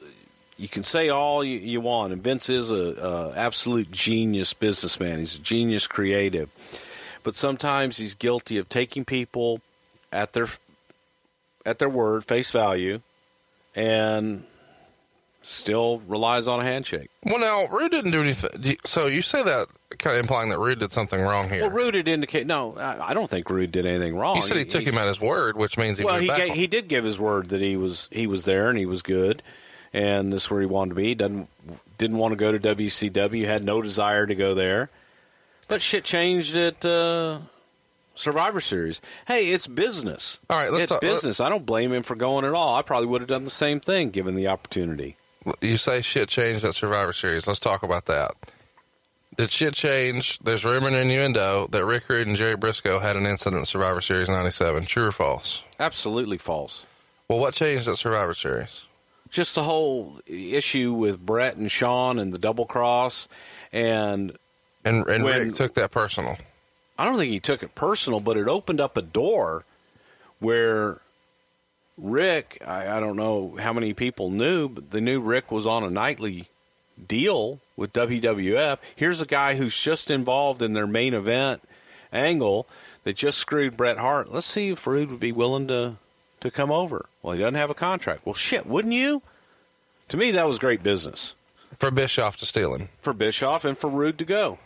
You 0.56 0.66
can 0.66 0.82
say 0.82 1.08
all 1.08 1.44
you, 1.44 1.56
you 1.56 1.80
want, 1.80 2.12
and 2.12 2.20
Vince 2.20 2.48
is 2.48 2.72
a, 2.72 2.74
a 2.74 3.32
absolute 3.36 3.92
genius 3.92 4.54
businessman. 4.54 5.20
He's 5.20 5.36
a 5.36 5.40
genius 5.40 5.86
creative, 5.86 6.50
but 7.22 7.36
sometimes 7.36 7.96
he's 7.96 8.16
guilty 8.16 8.58
of 8.58 8.68
taking 8.68 9.04
people 9.04 9.60
at 10.10 10.32
their 10.32 10.48
at 11.64 11.78
their 11.78 11.88
word, 11.88 12.24
face 12.24 12.50
value, 12.50 13.00
and 13.76 14.42
still 15.48 16.02
relies 16.06 16.46
on 16.46 16.60
a 16.60 16.64
handshake. 16.64 17.08
Well, 17.24 17.40
now 17.40 17.66
Rude 17.74 17.90
didn't 17.90 18.10
do 18.10 18.20
anything. 18.20 18.76
So 18.84 19.06
you 19.06 19.22
say 19.22 19.42
that 19.42 19.66
kind 19.98 20.16
of 20.16 20.20
implying 20.20 20.50
that 20.50 20.58
Rude 20.58 20.78
did 20.78 20.92
something 20.92 21.20
wrong 21.20 21.48
here. 21.48 21.62
Well, 21.62 21.70
Rude 21.70 21.92
did 21.92 22.06
indicate 22.06 22.46
no. 22.46 22.76
I 22.78 23.14
don't 23.14 23.28
think 23.28 23.48
Rude 23.48 23.72
did 23.72 23.86
anything 23.86 24.16
wrong. 24.16 24.36
He 24.36 24.42
said 24.42 24.58
he 24.58 24.64
took 24.64 24.84
him 24.84 24.98
at 24.98 25.08
his 25.08 25.20
word, 25.20 25.56
which 25.56 25.78
means 25.78 25.98
he 25.98 26.04
well, 26.04 26.20
he 26.20 26.28
gave, 26.28 26.52
he 26.52 26.66
did 26.66 26.88
give 26.88 27.04
his 27.04 27.18
word 27.18 27.48
that 27.48 27.60
he 27.60 27.76
was 27.76 28.08
he 28.12 28.26
was 28.26 28.44
there 28.44 28.68
and 28.68 28.78
he 28.78 28.86
was 28.86 29.02
good, 29.02 29.42
and 29.92 30.32
this 30.32 30.44
is 30.44 30.50
where 30.50 30.60
he 30.60 30.66
wanted 30.66 30.90
to 30.90 30.94
be. 30.96 31.04
He 31.04 31.14
doesn't 31.14 31.48
didn't 31.96 32.18
want 32.18 32.32
to 32.32 32.36
go 32.36 32.52
to 32.56 32.58
WCW. 32.58 33.46
Had 33.46 33.64
no 33.64 33.80
desire 33.80 34.26
to 34.26 34.34
go 34.34 34.54
there, 34.54 34.90
but 35.66 35.80
shit 35.80 36.04
changed 36.04 36.56
at 36.56 36.84
uh, 36.84 37.38
Survivor 38.14 38.60
Series. 38.60 39.00
Hey, 39.26 39.48
it's 39.48 39.66
business. 39.66 40.40
All 40.50 40.58
right, 40.58 40.70
let's 40.70 40.84
it's 40.84 40.92
talk- 40.92 41.00
business. 41.00 41.40
I 41.40 41.48
don't 41.48 41.64
blame 41.64 41.92
him 41.92 42.02
for 42.02 42.16
going 42.16 42.44
at 42.44 42.52
all. 42.52 42.74
I 42.76 42.82
probably 42.82 43.06
would 43.06 43.22
have 43.22 43.28
done 43.28 43.44
the 43.44 43.50
same 43.50 43.80
thing 43.80 44.10
given 44.10 44.34
the 44.34 44.48
opportunity. 44.48 45.16
You 45.60 45.76
say 45.76 46.02
shit 46.02 46.28
changed 46.28 46.64
at 46.64 46.74
Survivor 46.74 47.12
Series. 47.12 47.46
Let's 47.46 47.60
talk 47.60 47.82
about 47.82 48.06
that. 48.06 48.32
Did 49.36 49.50
shit 49.50 49.74
change? 49.74 50.38
There's 50.40 50.64
rumor 50.64 50.88
and 50.88 50.96
innuendo 50.96 51.68
that 51.70 51.84
Rick 51.84 52.08
Rude 52.08 52.26
and 52.26 52.36
Jerry 52.36 52.56
Brisco 52.56 53.00
had 53.00 53.16
an 53.16 53.24
incident 53.24 53.62
at 53.62 53.68
Survivor 53.68 54.00
Series 54.00 54.28
97. 54.28 54.84
True 54.86 55.06
or 55.06 55.12
false? 55.12 55.62
Absolutely 55.78 56.38
false. 56.38 56.86
Well, 57.28 57.38
what 57.38 57.54
changed 57.54 57.86
at 57.88 57.96
Survivor 57.96 58.34
Series? 58.34 58.84
just 59.30 59.54
the 59.54 59.62
whole 59.62 60.18
issue 60.26 60.94
with 60.94 61.18
Bret 61.24 61.54
and 61.56 61.70
Shawn 61.70 62.18
and 62.18 62.32
the 62.32 62.38
double 62.38 62.64
cross, 62.64 63.28
and 63.74 64.32
And, 64.86 65.06
and 65.06 65.22
When- 65.22 65.48
Rick 65.48 65.54
took 65.54 65.74
that 65.74 65.90
personal. 65.90 66.38
I 66.98 67.04
don't 67.04 67.18
think 67.18 67.30
he 67.30 67.38
took 67.38 67.62
it 67.62 67.74
personal, 67.74 68.20
but 68.20 68.38
it 68.38 68.48
opened 68.48 68.80
up 68.80 68.96
a 68.96 69.02
door 69.02 69.64
where 70.40 71.00
Rick, 71.98 72.62
I, 72.66 72.96
I 72.96 73.00
don't 73.00 73.16
know 73.16 73.56
how 73.60 73.72
many 73.72 73.92
people 73.92 74.30
knew, 74.30 74.68
but 74.68 74.90
the 74.90 75.00
new 75.00 75.20
Rick 75.20 75.50
was 75.50 75.66
on 75.66 75.82
a 75.84 75.90
nightly 75.90 76.48
deal 77.06 77.60
with 77.76 77.92
WWF. 77.92 78.78
Here's 78.96 79.20
a 79.20 79.26
guy 79.26 79.56
who's 79.56 79.80
just 79.80 80.10
involved 80.10 80.62
in 80.62 80.72
their 80.72 80.86
main 80.86 81.12
event 81.14 81.62
angle 82.12 82.66
that 83.04 83.16
just 83.16 83.38
screwed 83.38 83.76
Bret 83.76 83.98
Hart. 83.98 84.32
Let's 84.32 84.46
see 84.46 84.68
if 84.68 84.86
Rude 84.86 85.10
would 85.10 85.20
be 85.20 85.32
willing 85.32 85.68
to 85.68 85.96
to 86.40 86.50
come 86.52 86.70
over. 86.70 87.06
Well, 87.20 87.32
he 87.32 87.40
doesn't 87.40 87.56
have 87.56 87.70
a 87.70 87.74
contract. 87.74 88.24
Well, 88.24 88.34
shit, 88.34 88.64
wouldn't 88.64 88.94
you? 88.94 89.22
To 90.10 90.16
me, 90.16 90.30
that 90.30 90.46
was 90.46 90.58
great 90.60 90.84
business 90.84 91.34
For 91.76 91.90
Bischoff 91.90 92.36
to 92.38 92.46
steal 92.46 92.74
him. 92.74 92.88
for 93.00 93.12
Bischoff 93.12 93.64
and 93.64 93.76
for 93.76 93.90
Rude 93.90 94.18
to 94.18 94.24
go. 94.24 94.58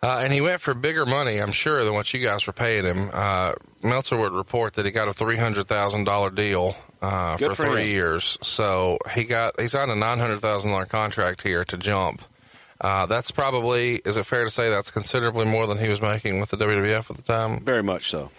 Uh, 0.00 0.20
and 0.22 0.32
he 0.32 0.40
went 0.40 0.60
for 0.60 0.74
bigger 0.74 1.04
money, 1.04 1.38
I'm 1.38 1.50
sure, 1.50 1.84
than 1.84 1.92
what 1.92 2.14
you 2.14 2.20
guys 2.20 2.46
were 2.46 2.52
paying 2.52 2.84
him. 2.84 3.10
Uh, 3.12 3.54
Meltzer 3.82 4.16
would 4.16 4.32
report 4.32 4.74
that 4.74 4.86
he 4.86 4.92
got 4.92 5.08
a 5.08 5.12
three 5.12 5.36
hundred 5.36 5.66
thousand 5.66 6.04
dollar 6.04 6.30
deal 6.30 6.76
uh, 7.02 7.36
for 7.36 7.54
for 7.54 7.66
three 7.66 7.82
him. 7.82 7.88
years. 7.88 8.38
So 8.40 8.98
he 9.12 9.24
got 9.24 9.60
he's 9.60 9.74
on 9.74 9.90
a 9.90 9.96
nine 9.96 10.18
hundred 10.18 10.40
thousand 10.40 10.70
dollar 10.70 10.86
contract 10.86 11.42
here 11.42 11.64
to 11.64 11.76
jump. 11.76 12.22
Uh, 12.80 13.06
that's 13.06 13.32
probably 13.32 13.96
is 13.96 14.16
it 14.16 14.24
fair 14.24 14.44
to 14.44 14.50
say 14.50 14.70
that's 14.70 14.92
considerably 14.92 15.46
more 15.46 15.66
than 15.66 15.78
he 15.78 15.88
was 15.88 16.00
making 16.00 16.38
with 16.38 16.50
the 16.50 16.56
WWF 16.56 17.10
at 17.10 17.16
the 17.16 17.22
time? 17.22 17.64
Very 17.64 17.82
much 17.82 18.08
so. 18.08 18.30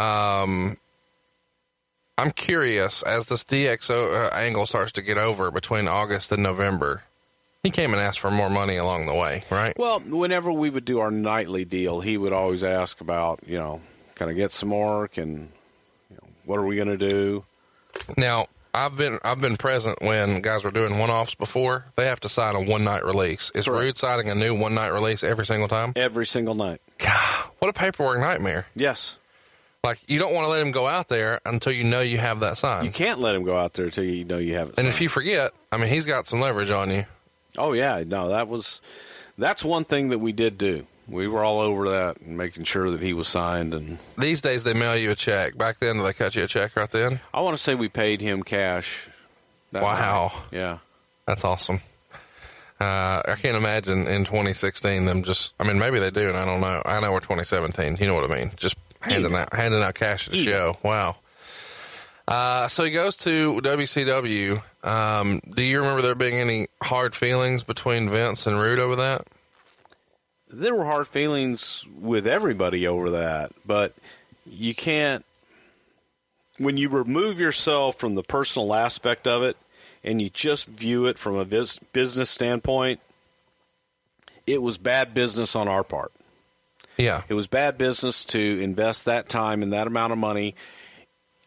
Um, 0.00 0.76
I'm 2.16 2.30
curious 2.30 3.02
as 3.02 3.26
this 3.26 3.42
DXO 3.44 4.14
uh, 4.14 4.34
angle 4.36 4.66
starts 4.66 4.92
to 4.92 5.02
get 5.02 5.18
over 5.18 5.50
between 5.50 5.88
August 5.88 6.30
and 6.30 6.42
November. 6.42 7.02
He 7.62 7.70
came 7.70 7.92
and 7.92 8.00
asked 8.00 8.20
for 8.20 8.30
more 8.30 8.48
money 8.48 8.76
along 8.76 9.06
the 9.06 9.14
way, 9.14 9.44
right? 9.50 9.74
Well, 9.76 10.00
whenever 10.00 10.50
we 10.50 10.70
would 10.70 10.86
do 10.86 11.00
our 11.00 11.10
nightly 11.10 11.66
deal, 11.66 12.00
he 12.00 12.16
would 12.16 12.32
always 12.32 12.64
ask 12.64 13.02
about, 13.02 13.40
you 13.46 13.58
know, 13.58 13.82
can 14.14 14.30
I 14.30 14.32
get 14.32 14.50
some 14.50 14.70
more? 14.70 15.08
Can, 15.08 15.50
you 16.10 16.16
know, 16.16 16.28
what 16.46 16.58
are 16.58 16.64
we 16.64 16.76
going 16.76 16.88
to 16.88 16.96
do? 16.96 17.44
Now, 18.16 18.46
I've 18.72 18.96
been 18.96 19.18
I've 19.24 19.40
been 19.40 19.56
present 19.56 20.00
when 20.00 20.40
guys 20.40 20.64
were 20.64 20.70
doing 20.70 20.98
one 20.98 21.10
offs 21.10 21.34
before. 21.34 21.84
They 21.96 22.06
have 22.06 22.20
to 22.20 22.28
sign 22.28 22.54
a 22.54 22.62
one 22.62 22.84
night 22.84 23.04
release. 23.04 23.50
Is 23.54 23.66
Correct. 23.66 23.82
Rude 23.82 23.96
signing 23.96 24.30
a 24.30 24.34
new 24.34 24.58
one 24.58 24.74
night 24.74 24.88
release 24.88 25.22
every 25.24 25.44
single 25.44 25.68
time? 25.68 25.92
Every 25.96 26.24
single 26.24 26.54
night. 26.54 26.80
God, 26.98 27.50
what 27.58 27.68
a 27.68 27.72
paperwork 27.72 28.20
nightmare! 28.20 28.66
Yes. 28.74 29.18
Like 29.82 29.98
you 30.06 30.18
don't 30.18 30.32
want 30.32 30.44
to 30.44 30.50
let 30.50 30.62
him 30.62 30.70
go 30.70 30.86
out 30.86 31.08
there 31.08 31.40
until 31.44 31.72
you 31.72 31.84
know 31.84 32.00
you 32.00 32.18
have 32.18 32.40
that 32.40 32.56
sign. 32.56 32.84
You 32.84 32.90
can't 32.90 33.18
let 33.18 33.34
him 33.34 33.42
go 33.42 33.58
out 33.58 33.72
there 33.72 33.86
until 33.86 34.04
you 34.04 34.24
know 34.24 34.38
you 34.38 34.54
have 34.54 34.70
it. 34.70 34.78
and 34.78 34.86
if 34.86 35.00
you 35.00 35.08
forget, 35.08 35.50
I 35.72 35.76
mean, 35.76 35.88
he's 35.88 36.06
got 36.06 36.26
some 36.26 36.40
leverage 36.40 36.70
on 36.70 36.90
you. 36.90 37.04
Oh 37.58 37.72
yeah, 37.72 38.02
no, 38.06 38.28
that 38.30 38.48
was 38.48 38.80
that's 39.38 39.64
one 39.64 39.84
thing 39.84 40.10
that 40.10 40.18
we 40.18 40.32
did 40.32 40.58
do. 40.58 40.86
We 41.08 41.26
were 41.26 41.42
all 41.42 41.58
over 41.58 41.90
that 41.90 42.20
and 42.20 42.36
making 42.38 42.64
sure 42.64 42.90
that 42.92 43.00
he 43.00 43.12
was 43.14 43.26
signed. 43.26 43.74
And 43.74 43.98
These 44.16 44.42
days 44.42 44.62
they 44.62 44.74
mail 44.74 44.96
you 44.96 45.10
a 45.10 45.14
check. 45.16 45.58
Back 45.58 45.78
then, 45.78 45.96
do 45.96 46.02
they 46.04 46.12
cut 46.12 46.36
you 46.36 46.44
a 46.44 46.46
check 46.46 46.76
right 46.76 46.90
then? 46.90 47.18
I 47.34 47.40
want 47.40 47.56
to 47.56 47.62
say 47.62 47.74
we 47.74 47.88
paid 47.88 48.20
him 48.20 48.44
cash. 48.44 49.08
Wow. 49.72 50.30
night. 50.32 50.42
Yeah. 50.52 50.78
That's 51.26 51.44
awesome. 51.44 51.80
Uh, 52.80 53.20
I 53.28 53.34
can't 53.40 53.56
imagine 53.56 54.06
in 54.06 54.24
2016 54.24 55.04
them 55.04 55.22
just. 55.22 55.52
I 55.60 55.64
mean, 55.64 55.78
maybe 55.78 55.98
they 55.98 56.10
do, 56.10 56.28
and 56.28 56.36
I 56.36 56.44
don't 56.44 56.60
know. 56.60 56.80
I 56.86 56.98
know 57.00 57.12
we're 57.12 57.20
2017. 57.20 57.96
You 58.00 58.06
know 58.06 58.14
what 58.14 58.30
I 58.30 58.34
mean? 58.34 58.52
Just 58.56 58.76
handing 59.00 59.34
out 59.34 59.52
handing 59.52 59.82
out 59.82 59.94
cash 59.94 60.28
at 60.28 60.34
a 60.34 60.36
Yeah. 60.38 60.44
show. 60.44 60.78
Wow. 60.82 61.16
Uh, 62.26 62.68
so 62.68 62.84
he 62.84 62.90
goes 62.92 63.16
to 63.18 63.60
WCW. 63.60 64.62
Um, 64.82 65.40
do 65.48 65.62
you 65.62 65.80
remember 65.80 66.02
there 66.02 66.14
being 66.14 66.40
any 66.40 66.68
hard 66.82 67.14
feelings 67.14 67.64
between 67.64 68.08
Vince 68.08 68.46
and 68.46 68.58
Rude 68.58 68.78
over 68.78 68.96
that? 68.96 69.26
There 70.48 70.74
were 70.74 70.84
hard 70.84 71.06
feelings 71.06 71.86
with 72.00 72.26
everybody 72.26 72.86
over 72.86 73.10
that, 73.10 73.52
but 73.66 73.94
you 74.46 74.74
can't. 74.74 75.24
When 76.58 76.76
you 76.76 76.88
remove 76.88 77.40
yourself 77.40 77.96
from 77.96 78.16
the 78.16 78.22
personal 78.22 78.74
aspect 78.74 79.26
of 79.26 79.42
it 79.42 79.56
and 80.04 80.20
you 80.20 80.28
just 80.28 80.66
view 80.66 81.06
it 81.06 81.18
from 81.18 81.36
a 81.36 81.44
business 81.44 82.28
standpoint, 82.28 83.00
it 84.46 84.60
was 84.60 84.76
bad 84.76 85.14
business 85.14 85.56
on 85.56 85.68
our 85.68 85.84
part. 85.84 86.12
Yeah. 86.98 87.22
It 87.28 87.34
was 87.34 87.46
bad 87.46 87.78
business 87.78 88.24
to 88.26 88.60
invest 88.60 89.06
that 89.06 89.28
time 89.28 89.62
and 89.62 89.72
that 89.72 89.86
amount 89.86 90.12
of 90.12 90.18
money 90.18 90.54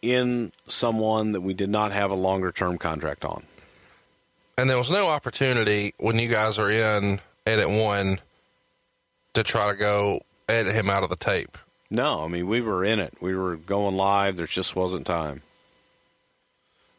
in 0.04 0.52
someone 0.68 1.32
that 1.32 1.42
we 1.42 1.54
did 1.54 1.70
not 1.70 1.94
have 1.94 2.12
a 2.12 2.16
longer 2.16 2.52
term 2.52 2.78
contract 2.78 3.24
on. 3.24 3.42
And 4.58 4.70
there 4.70 4.78
was 4.78 4.92
no 4.92 5.08
opportunity 5.08 5.94
when 5.98 6.20
you 6.20 6.28
guys 6.30 6.60
are 6.60 6.70
in 6.70 7.20
edit 7.48 7.70
one 7.70 8.20
to 9.34 9.44
try 9.44 9.72
to 9.72 9.78
go 9.78 10.20
edit 10.48 10.76
him 10.76 10.90
out 10.90 11.04
of 11.04 11.10
the 11.10 11.16
tape. 11.16 11.58
No, 11.90 12.24
I 12.24 12.28
mean, 12.28 12.48
we 12.48 12.62
were 12.62 12.84
in 12.84 13.00
it. 13.00 13.14
We 13.22 13.36
were 13.36 13.56
going 13.56 13.96
live. 13.96 14.36
There 14.36 14.46
just 14.46 14.76
wasn't 14.76 15.08
time. 15.08 15.42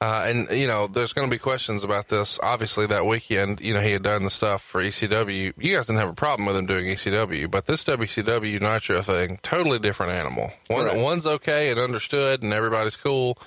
Uh, 0.00 0.24
and 0.26 0.50
you 0.50 0.66
know, 0.66 0.86
there's 0.86 1.12
going 1.12 1.28
to 1.28 1.34
be 1.34 1.38
questions 1.38 1.84
about 1.84 2.08
this. 2.08 2.38
Obviously, 2.42 2.86
that 2.86 3.06
weekend, 3.06 3.60
you 3.60 3.72
know, 3.72 3.80
he 3.80 3.92
had 3.92 4.02
done 4.02 4.22
the 4.22 4.30
stuff 4.30 4.60
for 4.60 4.82
ECW. 4.82 5.52
You 5.56 5.74
guys 5.74 5.86
didn't 5.86 6.00
have 6.00 6.10
a 6.10 6.14
problem 6.14 6.46
with 6.46 6.56
him 6.56 6.66
doing 6.66 6.86
ECW, 6.86 7.50
but 7.50 7.66
this 7.66 7.84
WCW 7.84 8.60
Nitro 8.60 9.00
thing, 9.00 9.38
totally 9.42 9.78
different 9.78 10.12
animal. 10.12 10.52
One, 10.66 10.86
Correct. 10.86 11.00
one's 11.00 11.26
okay 11.26 11.70
and 11.70 11.80
understood, 11.80 12.42
and 12.42 12.52
everybody's 12.52 12.96
cool. 12.96 13.38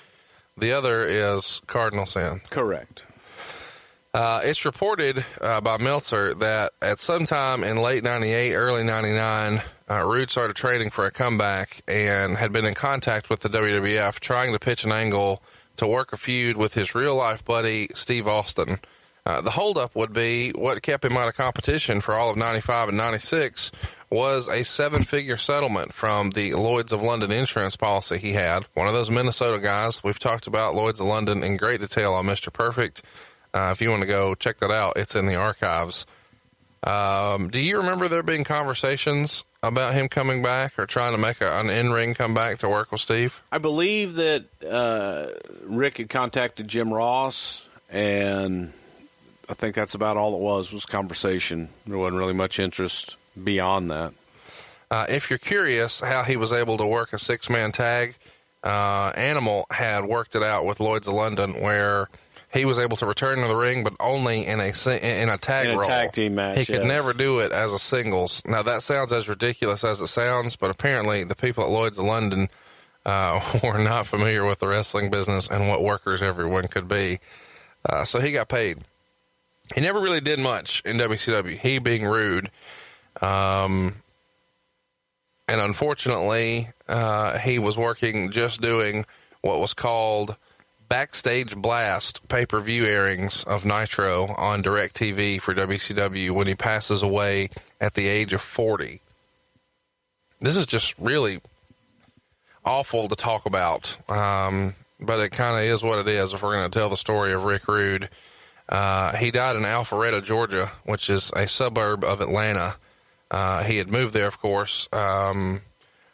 The 0.57 0.71
other 0.71 1.03
is 1.03 1.61
cardinal 1.67 2.07
sin. 2.07 2.41
Correct. 2.49 3.03
Uh, 4.13 4.41
it's 4.43 4.65
reported 4.65 5.23
uh, 5.41 5.61
by 5.61 5.77
Meltzer 5.77 6.33
that 6.35 6.71
at 6.81 6.97
some 6.97 7.27
time 7.27 7.63
in 7.63 7.77
late 7.77 8.03
98, 8.03 8.55
early 8.55 8.83
99, 8.83 9.61
uh, 9.89 10.03
Rude 10.07 10.31
started 10.31 10.55
training 10.55 10.89
for 10.89 11.05
a 11.05 11.11
comeback 11.11 11.83
and 11.87 12.35
had 12.35 12.51
been 12.51 12.65
in 12.65 12.73
contact 12.73 13.29
with 13.29 13.41
the 13.41 13.49
WWF 13.49 14.19
trying 14.19 14.53
to 14.53 14.59
pitch 14.59 14.85
an 14.85 14.91
angle 14.91 15.43
to 15.77 15.87
work 15.87 16.13
a 16.13 16.17
feud 16.17 16.57
with 16.57 16.73
his 16.73 16.93
real 16.95 17.15
life 17.15 17.43
buddy, 17.43 17.87
Steve 17.93 18.27
Austin. 18.27 18.79
Uh, 19.25 19.41
the 19.41 19.51
holdup 19.51 19.93
would 19.93 20.13
be 20.13 20.51
what 20.51 20.81
kept 20.81 21.03
him 21.03 21.17
out 21.17 21.27
of 21.27 21.35
competition 21.35 21.99
for 21.99 22.13
all 22.13 22.31
of 22.31 22.37
95 22.37 22.89
and 22.89 22.97
96 22.97 23.71
was 24.09 24.47
a 24.47 24.63
seven 24.63 25.03
figure 25.03 25.35
settlement 25.35 25.93
from 25.93 26.29
the 26.29 26.53
Lloyds 26.53 26.93
of 26.93 27.01
London 27.01 27.31
insurance 27.31 27.75
policy 27.75 28.17
he 28.17 28.33
had. 28.33 28.65
One 28.73 28.87
of 28.87 28.93
those 28.93 29.09
Minnesota 29.09 29.59
guys. 29.59 30.01
We've 30.01 30.17
talked 30.17 30.47
about 30.47 30.75
Lloyds 30.75 31.01
of 31.01 31.07
London 31.07 31.43
in 31.43 31.57
great 31.57 31.81
detail 31.81 32.13
on 32.13 32.25
Mr. 32.25 32.53
Perfect. 32.53 33.01
Uh, 33.53 33.71
if 33.73 33.81
you 33.81 33.89
want 33.89 34.01
to 34.01 34.07
go 34.07 34.33
check 34.33 34.59
that 34.59 34.71
out, 34.71 34.93
it's 34.95 35.15
in 35.15 35.25
the 35.25 35.35
archives. 35.35 36.05
Um, 36.83 37.49
do 37.49 37.59
you 37.59 37.77
remember 37.77 38.07
there 38.07 38.23
being 38.23 38.43
conversations 38.43 39.43
about 39.63 39.93
him 39.93 40.07
coming 40.07 40.43
back 40.43 40.77
or 40.77 40.85
trying 40.85 41.15
to 41.15 41.17
make 41.17 41.41
a, 41.41 41.59
an 41.59 41.69
in 41.69 41.91
ring 41.91 42.13
comeback 42.13 42.59
to 42.59 42.69
work 42.69 42.91
with 42.91 43.01
Steve? 43.01 43.41
I 43.51 43.57
believe 43.57 44.15
that 44.15 44.45
uh, 44.69 45.27
Rick 45.65 45.97
had 45.97 46.09
contacted 46.09 46.67
Jim 46.67 46.93
Ross, 46.93 47.67
and 47.91 48.71
I 49.49 49.53
think 49.53 49.75
that's 49.75 49.95
about 49.95 50.17
all 50.17 50.35
it 50.35 50.41
was 50.41 50.71
was 50.71 50.85
conversation. 50.85 51.69
There 51.85 51.97
wasn't 51.97 52.19
really 52.19 52.33
much 52.33 52.59
interest 52.59 53.15
beyond 53.41 53.91
that. 53.91 54.13
Uh, 54.89 55.05
if 55.09 55.29
you're 55.29 55.39
curious 55.39 55.99
how 55.99 56.23
he 56.23 56.37
was 56.37 56.53
able 56.53 56.77
to 56.77 56.87
work 56.87 57.11
a 57.11 57.17
six 57.17 57.49
man 57.49 57.71
tag, 57.71 58.15
uh, 58.63 59.11
Animal 59.15 59.65
had 59.71 60.05
worked 60.05 60.35
it 60.35 60.43
out 60.43 60.65
with 60.65 60.79
Lloyd's 60.79 61.07
of 61.07 61.13
London 61.13 61.61
where 61.61 62.07
he 62.53 62.65
was 62.65 62.79
able 62.79 62.97
to 62.97 63.05
return 63.05 63.39
to 63.39 63.47
the 63.47 63.55
ring, 63.55 63.83
but 63.83 63.93
only 63.99 64.45
in 64.45 64.59
a 64.59 64.71
in 65.01 65.29
a 65.29 65.37
tag 65.37 65.65
In 65.67 65.71
a 65.73 65.77
role. 65.77 65.87
tag 65.87 66.11
team 66.13 66.35
match, 66.35 66.59
He 66.59 66.65
could 66.65 66.75
yes. 66.75 66.85
never 66.85 67.13
do 67.13 67.39
it 67.39 67.51
as 67.51 67.71
a 67.73 67.79
singles. 67.79 68.41
Now 68.45 68.63
that 68.63 68.83
sounds 68.83 69.11
as 69.11 69.27
ridiculous 69.27 69.83
as 69.83 69.99
it 70.01 70.07
sounds, 70.07 70.55
but 70.55 70.71
apparently 70.71 71.23
the 71.23 71.35
people 71.35 71.63
at 71.63 71.69
Lloyd's 71.69 71.97
of 71.99 72.05
London 72.05 72.47
uh, 73.05 73.39
were 73.63 73.77
not 73.79 74.07
familiar 74.07 74.45
with 74.45 74.59
the 74.59 74.67
wrestling 74.67 75.09
business 75.09 75.49
and 75.49 75.67
what 75.67 75.83
workers 75.83 76.21
everyone 76.21 76.67
could 76.67 76.87
be. 76.87 77.19
Uh, 77.87 78.03
so 78.03 78.19
he 78.19 78.31
got 78.31 78.49
paid. 78.49 78.77
He 79.75 79.81
never 79.81 79.99
really 79.99 80.21
did 80.21 80.39
much 80.39 80.81
in 80.85 80.97
WCW. 80.97 81.57
He 81.57 81.79
being 81.79 82.05
rude. 82.05 82.49
Um, 83.21 83.93
and 85.49 85.59
unfortunately, 85.61 86.69
uh, 86.87 87.37
he 87.39 87.59
was 87.59 87.77
working 87.77 88.31
just 88.31 88.61
doing 88.61 89.05
what 89.41 89.59
was 89.59 89.73
called 89.73 90.35
backstage 90.89 91.55
blast 91.55 92.27
pay 92.27 92.45
per 92.45 92.59
view 92.59 92.85
airings 92.85 93.43
of 93.43 93.65
Nitro 93.65 94.27
on 94.37 94.63
DirecTV 94.63 95.41
for 95.41 95.53
WCW 95.53 96.31
when 96.31 96.47
he 96.47 96.55
passes 96.55 97.03
away 97.03 97.49
at 97.81 97.93
the 97.93 98.07
age 98.07 98.33
of 98.33 98.41
40. 98.41 99.01
This 100.39 100.55
is 100.55 100.65
just 100.65 100.97
really 100.99 101.39
awful 102.63 103.07
to 103.07 103.15
talk 103.15 103.45
about, 103.45 103.97
um, 104.09 104.75
but 104.99 105.19
it 105.19 105.31
kind 105.31 105.57
of 105.57 105.63
is 105.63 105.83
what 105.83 105.99
it 105.99 106.07
is 106.07 106.33
if 106.33 106.43
we're 106.43 106.53
going 106.53 106.69
to 106.69 106.79
tell 106.79 106.89
the 106.89 106.97
story 106.97 107.33
of 107.33 107.45
Rick 107.45 107.67
Rude. 107.67 108.09
Uh, 108.69 109.15
he 109.15 109.31
died 109.31 109.55
in 109.55 109.63
Alpharetta, 109.63 110.23
Georgia, 110.23 110.69
which 110.83 111.09
is 111.09 111.31
a 111.35 111.47
suburb 111.47 112.03
of 112.03 112.21
Atlanta. 112.21 112.75
Uh, 113.31 113.63
he 113.63 113.77
had 113.77 113.89
moved 113.89 114.13
there, 114.13 114.27
of 114.27 114.39
course, 114.39 114.89
um, 114.91 115.61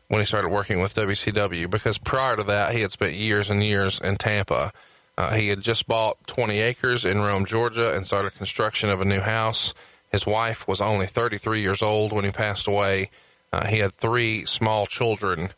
when 0.08 0.22
he 0.22 0.26
started 0.26 0.50
working 0.50 0.82
with 0.82 0.96
WCW, 0.96 1.70
because 1.70 1.98
prior 1.98 2.36
to 2.36 2.44
that, 2.44 2.74
he 2.74 2.82
had 2.82 2.92
spent 2.92 3.14
years 3.14 3.50
and 3.50 3.64
years 3.64 4.00
in 4.02 4.16
Tampa. 4.18 4.72
Uh, 5.18 5.34
he 5.34 5.50
had 5.50 5.62
just 5.62 5.88
bought 5.88 6.18
20 6.28 6.60
acres 6.60 7.06
in 7.06 7.20
Rome, 7.20 7.46
Georgia, 7.46 7.96
and 7.96 8.06
started 8.06 8.36
construction 8.36 8.90
of 8.90 9.02
a 9.02 9.06
new 9.06 9.22
house. 9.22 9.74
His 10.12 10.26
wife 10.26 10.68
was 10.68 10.82
only 10.82 11.06
33 11.06 11.62
years 11.62 11.82
old 11.82 12.12
when 12.12 12.26
he 12.26 12.32
passed 12.32 12.68
away. 12.68 13.10
Uh, 13.52 13.68
he 13.68 13.80
had 13.80 13.92
three 13.92 14.46
small 14.46 14.86
children 14.86 15.50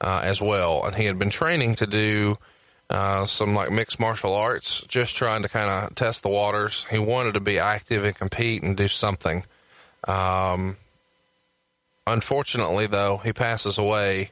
uh, 0.00 0.20
as 0.22 0.40
well, 0.40 0.84
and 0.84 0.94
he 0.94 1.06
had 1.06 1.18
been 1.18 1.30
training 1.30 1.74
to 1.76 1.86
do 1.86 2.38
uh, 2.90 3.24
some 3.24 3.54
like 3.54 3.70
mixed 3.70 4.00
martial 4.00 4.34
arts, 4.34 4.82
just 4.82 5.16
trying 5.16 5.42
to 5.42 5.48
kind 5.48 5.68
of 5.68 5.94
test 5.94 6.22
the 6.22 6.28
waters. 6.28 6.86
He 6.90 6.98
wanted 6.98 7.34
to 7.34 7.40
be 7.40 7.58
active 7.58 8.04
and 8.04 8.14
compete 8.14 8.62
and 8.62 8.76
do 8.76 8.88
something. 8.88 9.44
Um, 10.06 10.76
unfortunately, 12.12 12.86
though, 12.86 13.18
he 13.18 13.32
passes 13.32 13.78
away 13.78 14.30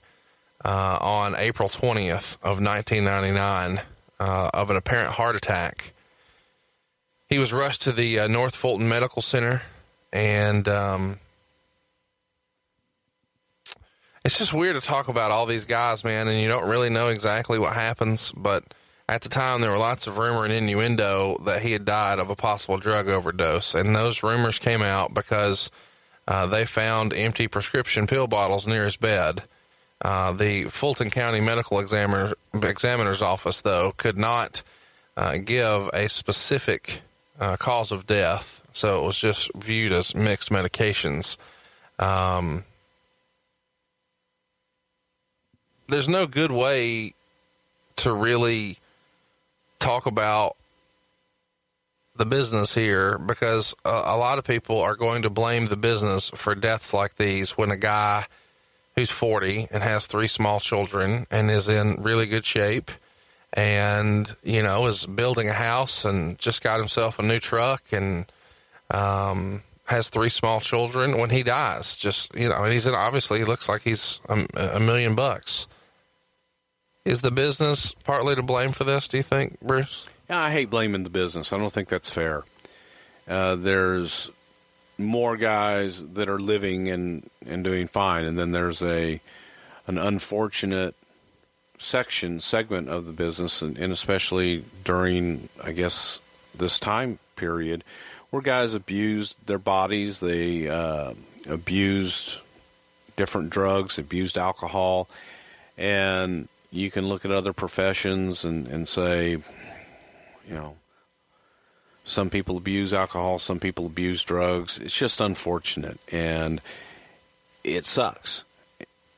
uh, 0.64 0.98
on 1.00 1.34
April 1.36 1.68
20th 1.68 2.36
of 2.42 2.60
1999 2.60 3.80
uh, 4.18 4.50
of 4.52 4.70
an 4.70 4.76
apparent 4.76 5.10
heart 5.10 5.36
attack. 5.36 5.92
He 7.28 7.38
was 7.38 7.52
rushed 7.52 7.82
to 7.82 7.92
the 7.92 8.20
uh, 8.20 8.28
North 8.28 8.54
Fulton 8.54 8.88
Medical 8.88 9.22
Center, 9.22 9.62
and 10.12 10.66
um, 10.68 11.18
it's 14.24 14.38
just 14.38 14.52
weird 14.52 14.76
to 14.76 14.80
talk 14.80 15.08
about 15.08 15.30
all 15.30 15.46
these 15.46 15.64
guys, 15.64 16.04
man, 16.04 16.28
and 16.28 16.40
you 16.40 16.48
don't 16.48 16.68
really 16.68 16.90
know 16.90 17.08
exactly 17.08 17.58
what 17.58 17.72
happens. 17.72 18.32
But 18.32 18.64
at 19.08 19.22
the 19.22 19.28
time, 19.28 19.60
there 19.60 19.70
were 19.70 19.78
lots 19.78 20.06
of 20.06 20.18
rumor 20.18 20.44
and 20.44 20.52
innuendo 20.52 21.36
that 21.44 21.62
he 21.62 21.72
had 21.72 21.84
died 21.84 22.18
of 22.18 22.30
a 22.30 22.36
possible 22.36 22.78
drug 22.78 23.08
overdose, 23.08 23.74
and 23.74 23.94
those 23.94 24.22
rumors 24.22 24.58
came 24.58 24.82
out 24.82 25.14
because 25.14 25.70
uh, 26.28 26.46
they 26.46 26.64
found 26.64 27.12
empty 27.12 27.48
prescription 27.48 28.06
pill 28.06 28.26
bottles 28.26 28.66
near 28.66 28.84
his 28.84 28.96
bed. 28.96 29.42
Uh, 30.02 30.32
the 30.32 30.64
Fulton 30.64 31.10
County 31.10 31.40
Medical 31.40 31.80
Examiner, 31.80 32.34
Examiner's 32.54 33.22
Office, 33.22 33.62
though, 33.62 33.92
could 33.96 34.18
not 34.18 34.62
uh, 35.16 35.38
give 35.42 35.88
a 35.94 36.08
specific 36.08 37.00
uh, 37.40 37.56
cause 37.56 37.92
of 37.92 38.06
death, 38.06 38.62
so 38.72 39.02
it 39.02 39.06
was 39.06 39.18
just 39.18 39.50
viewed 39.54 39.92
as 39.92 40.14
mixed 40.14 40.50
medications. 40.50 41.38
Um, 41.98 42.64
there's 45.88 46.08
no 46.08 46.26
good 46.26 46.52
way 46.52 47.12
to 47.96 48.12
really 48.12 48.78
talk 49.78 50.06
about 50.06 50.56
the 52.18 52.26
business 52.26 52.74
here 52.74 53.18
because 53.18 53.74
a, 53.84 53.88
a 53.88 54.16
lot 54.16 54.38
of 54.38 54.44
people 54.44 54.80
are 54.80 54.96
going 54.96 55.22
to 55.22 55.30
blame 55.30 55.66
the 55.66 55.76
business 55.76 56.30
for 56.34 56.54
deaths 56.54 56.92
like 56.94 57.16
these 57.16 57.52
when 57.52 57.70
a 57.70 57.76
guy 57.76 58.24
who's 58.96 59.10
40 59.10 59.68
and 59.70 59.82
has 59.82 60.06
three 60.06 60.26
small 60.26 60.60
children 60.60 61.26
and 61.30 61.50
is 61.50 61.68
in 61.68 62.02
really 62.02 62.26
good 62.26 62.44
shape 62.44 62.90
and 63.52 64.34
you 64.42 64.62
know 64.62 64.86
is 64.86 65.06
building 65.06 65.48
a 65.48 65.52
house 65.52 66.04
and 66.04 66.38
just 66.38 66.62
got 66.62 66.78
himself 66.78 67.18
a 67.18 67.22
new 67.22 67.38
truck 67.38 67.82
and 67.92 68.26
um, 68.90 69.62
has 69.86 70.10
three 70.10 70.28
small 70.28 70.60
children 70.60 71.18
when 71.18 71.30
he 71.30 71.42
dies. 71.42 71.96
Just 71.96 72.34
you 72.34 72.48
know 72.48 72.62
and 72.62 72.72
he's 72.72 72.86
in 72.86 72.94
obviously 72.94 73.38
he 73.38 73.44
looks 73.44 73.68
like 73.68 73.82
he's 73.82 74.20
a, 74.28 74.46
a 74.76 74.80
million 74.80 75.14
bucks. 75.14 75.68
Is 77.04 77.22
the 77.22 77.30
business 77.30 77.94
partly 78.04 78.34
to 78.34 78.42
blame 78.42 78.72
for 78.72 78.82
this 78.82 79.06
do 79.06 79.16
you 79.16 79.22
think 79.22 79.60
bruce 79.60 80.08
Yeah, 80.28 80.40
I 80.40 80.50
hate 80.50 80.70
blaming 80.70 81.04
the 81.04 81.10
business. 81.10 81.52
I 81.52 81.58
don't 81.58 81.72
think 81.72 81.88
that's 81.88 82.10
fair. 82.10 82.44
Uh, 83.28 83.56
there's 83.56 84.30
more 84.98 85.36
guys 85.36 86.04
that 86.14 86.28
are 86.28 86.38
living 86.38 86.88
and, 86.88 87.28
and 87.46 87.62
doing 87.62 87.86
fine, 87.86 88.24
and 88.24 88.38
then 88.38 88.52
there's 88.52 88.82
a 88.82 89.20
an 89.88 89.98
unfortunate 89.98 90.96
section 91.78 92.40
segment 92.40 92.88
of 92.88 93.06
the 93.06 93.12
business, 93.12 93.62
and, 93.62 93.78
and 93.78 93.92
especially 93.92 94.64
during, 94.82 95.48
I 95.62 95.72
guess, 95.72 96.20
this 96.56 96.80
time 96.80 97.20
period 97.36 97.84
where 98.30 98.42
guys 98.42 98.74
abused 98.74 99.46
their 99.46 99.58
bodies, 99.58 100.20
they 100.20 100.68
uh, 100.68 101.14
abused 101.48 102.40
different 103.16 103.50
drugs, 103.50 103.98
abused 103.98 104.36
alcohol, 104.36 105.08
and 105.78 106.48
you 106.70 106.90
can 106.90 107.06
look 107.06 107.24
at 107.24 107.30
other 107.30 107.52
professions 107.52 108.44
and, 108.44 108.66
and 108.66 108.88
say, 108.88 109.38
you 110.48 110.54
know, 110.54 110.76
some 112.04 112.30
people 112.30 112.56
abuse 112.56 112.94
alcohol, 112.94 113.38
some 113.38 113.58
people 113.58 113.86
abuse 113.86 114.22
drugs. 114.22 114.78
It's 114.78 114.96
just 114.96 115.20
unfortunate, 115.20 115.98
and 116.12 116.60
it 117.64 117.84
sucks, 117.84 118.44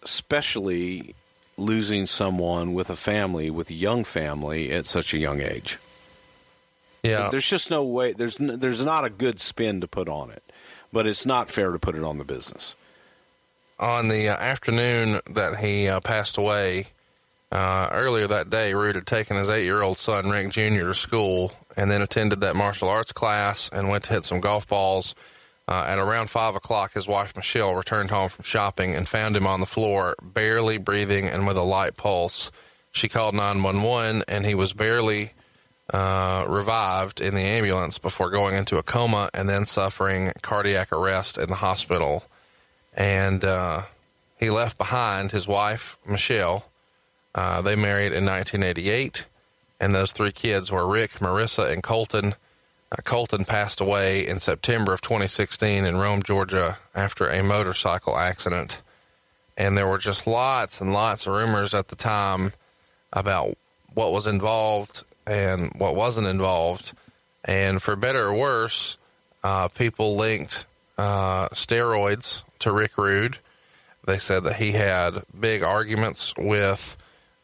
especially 0.03 1.15
losing 1.57 2.07
someone 2.07 2.73
with 2.73 2.89
a 2.89 2.97
family, 2.97 3.51
with 3.51 3.69
a 3.69 3.75
young 3.75 4.05
family 4.05 4.71
at 4.73 4.87
such 4.87 5.13
a 5.13 5.19
young 5.19 5.41
age. 5.41 5.79
Yeah. 7.03 7.29
There's 7.31 7.49
just 7.49 7.71
no 7.71 7.85
way. 7.85 8.13
There's 8.13 8.37
there's 8.39 8.83
not 8.83 9.05
a 9.05 9.11
good 9.11 9.39
spin 9.39 9.81
to 9.83 9.89
put 9.89 10.09
on 10.09 10.31
it, 10.31 10.43
but 10.93 11.07
it's 11.07 11.27
not 11.27 11.49
fair 11.51 11.73
to 11.73 11.79
put 11.79 11.95
it 11.95 12.03
on 12.03 12.19
the 12.19 12.25
business. 12.25 12.75
on 13.79 14.09
the 14.09 14.29
uh, 14.29 14.37
afternoon 14.37 15.21
that 15.31 15.57
he 15.59 15.89
uh, 15.89 16.01
passed 16.01 16.39
away, 16.39 16.87
uh, 17.51 17.89
earlier 17.93 18.27
that 18.27 18.51
day, 18.51 18.75
Rude 18.75 18.95
had 18.95 19.07
taken 19.07 19.37
his 19.37 19.49
eight 19.49 19.65
year 19.65 19.83
old 19.83 19.99
son, 19.99 20.29
Rick 20.29 20.51
Jr., 20.51 20.87
to 20.87 20.95
school 20.95 21.53
and 21.77 21.91
then 21.91 22.03
attended 22.03 22.41
that 22.41 22.57
martial 22.57 22.89
arts 22.89 23.13
class 23.13 23.71
and 23.73 23.89
went 23.89 24.05
to 24.05 24.13
hit 24.13 24.25
some 24.25 24.41
golf 24.41 24.67
balls. 24.69 25.15
Uh, 25.69 25.85
at 25.87 25.99
around 25.99 26.29
five 26.29 26.55
o'clock, 26.57 26.93
his 26.95 27.07
wife 27.07 27.37
Michelle 27.37 27.75
returned 27.75 28.11
home 28.11 28.29
from 28.29 28.43
shopping 28.43 28.95
and 28.95 29.09
found 29.09 29.37
him 29.37 29.47
on 29.47 29.61
the 29.61 29.67
floor, 29.67 30.15
barely 30.23 30.79
breathing 30.79 31.27
and 31.27 31.47
with 31.47 31.57
a 31.57 31.63
light 31.63 31.97
pulse. 31.97 32.51
She 32.91 33.09
called 33.09 33.35
911 33.35 34.25
and 34.29 34.47
he 34.47 34.55
was 34.55 34.73
barely 34.73 35.33
uh, 35.93 36.47
revived 36.49 37.21
in 37.21 37.35
the 37.35 37.43
ambulance 37.43 37.99
before 37.99 38.31
going 38.31 38.55
into 38.55 38.79
a 38.79 38.83
coma 38.83 39.29
and 39.33 39.49
then 39.49 39.65
suffering 39.67 40.33
cardiac 40.43 40.93
arrest 40.93 41.39
in 41.39 41.49
the 41.49 41.57
hospital 41.57 42.25
and 42.95 43.45
uh, 43.45 43.83
he 44.39 44.51
left 44.51 44.79
behind 44.79 45.31
his 45.31 45.47
wife 45.47 45.97
Michelle. 46.07 46.69
Uh, 47.35 47.63
they 47.63 47.77
married 47.77 48.13
in 48.13 48.25
1988, 48.25 49.27
and 49.81 49.95
those 49.95 50.13
three 50.13 50.33
kids 50.33 50.73
were 50.73 50.89
Rick, 50.89 51.13
Marissa, 51.21 51.73
and 51.73 51.83
Colton. 51.83 52.35
Uh, 52.91 52.97
Colton 53.05 53.45
passed 53.45 53.81
away 53.81 54.27
in 54.27 54.41
September 54.41 54.93
of 54.93 55.01
2016 55.01 55.85
in 55.85 55.97
Rome, 55.97 56.23
Georgia, 56.23 56.79
after 56.95 57.29
a 57.29 57.43
motorcycle 57.43 58.17
accident. 58.17 58.83
And 59.57 59.77
there 59.77 59.89
were 59.89 59.99
just 59.99 60.27
lots 60.27 60.81
and 60.81 60.93
lots 60.93 61.27
of 61.27 61.35
rumors 61.35 61.75
at 61.75 61.89
the 61.89 61.97
time 61.97 62.53
about 63.13 63.57
what 63.95 64.13
was 64.13 64.27
involved 64.27 65.05
and 65.27 65.73
what 65.77 65.95
wasn't 65.97 66.27
involved. 66.27 66.93
And 67.45 67.83
for 67.83 67.97
better 67.97 68.29
or 68.29 68.35
worse, 68.35 68.97
uh, 69.43 69.69
people 69.69 70.17
linked 70.17 70.67
uh, 70.97 71.49
steroids 71.49 72.45
to 72.61 72.73
Rick 72.73 72.97
Rude. 72.97 73.39
They 74.07 74.19
said 74.19 74.45
that 74.45 74.57
he 74.57 74.73
had 74.73 75.23
big 75.39 75.63
arguments 75.63 76.35
with 76.37 76.97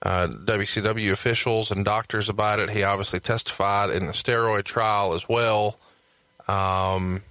uh, 0.04 0.28
WCW 0.28 1.12
officials 1.12 1.70
and 1.70 1.84
doctors 1.84 2.28
about 2.28 2.58
it. 2.58 2.70
He 2.70 2.82
obviously 2.82 3.20
testified 3.20 3.90
in 3.90 4.06
the 4.06 4.12
steroid 4.12 4.64
trial 4.64 5.14
as 5.14 5.28
well. 5.28 5.76
Um, 6.46 7.22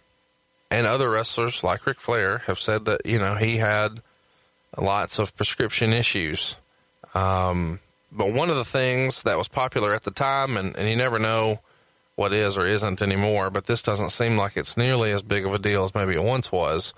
and 0.71 0.87
other 0.87 1.09
wrestlers 1.09 1.63
like 1.63 1.85
Ric 1.85 1.99
Flair 1.99 2.39
have 2.39 2.59
said 2.59 2.85
that, 2.85 3.05
you 3.05 3.19
know, 3.19 3.35
he 3.35 3.57
had 3.57 4.01
lots 4.75 5.19
of 5.19 5.35
prescription 5.35 5.93
issues. 5.93 6.55
Um, 7.13 7.79
but 8.11 8.33
one 8.33 8.49
of 8.49 8.55
the 8.55 8.65
things 8.65 9.21
that 9.23 9.37
was 9.37 9.47
popular 9.47 9.93
at 9.93 10.03
the 10.03 10.11
time, 10.11 10.57
and, 10.57 10.75
and 10.75 10.89
you 10.89 10.95
never 10.95 11.19
know 11.19 11.59
what 12.15 12.33
is 12.33 12.57
or 12.57 12.65
isn't 12.65 13.01
anymore, 13.01 13.51
but 13.51 13.65
this 13.65 13.83
doesn't 13.83 14.11
seem 14.11 14.35
like 14.35 14.57
it's 14.57 14.77
nearly 14.77 15.11
as 15.11 15.21
big 15.21 15.45
of 15.45 15.53
a 15.53 15.59
deal 15.59 15.83
as 15.83 15.93
maybe 15.93 16.15
it 16.15 16.23
once 16.23 16.51
was. 16.51 16.93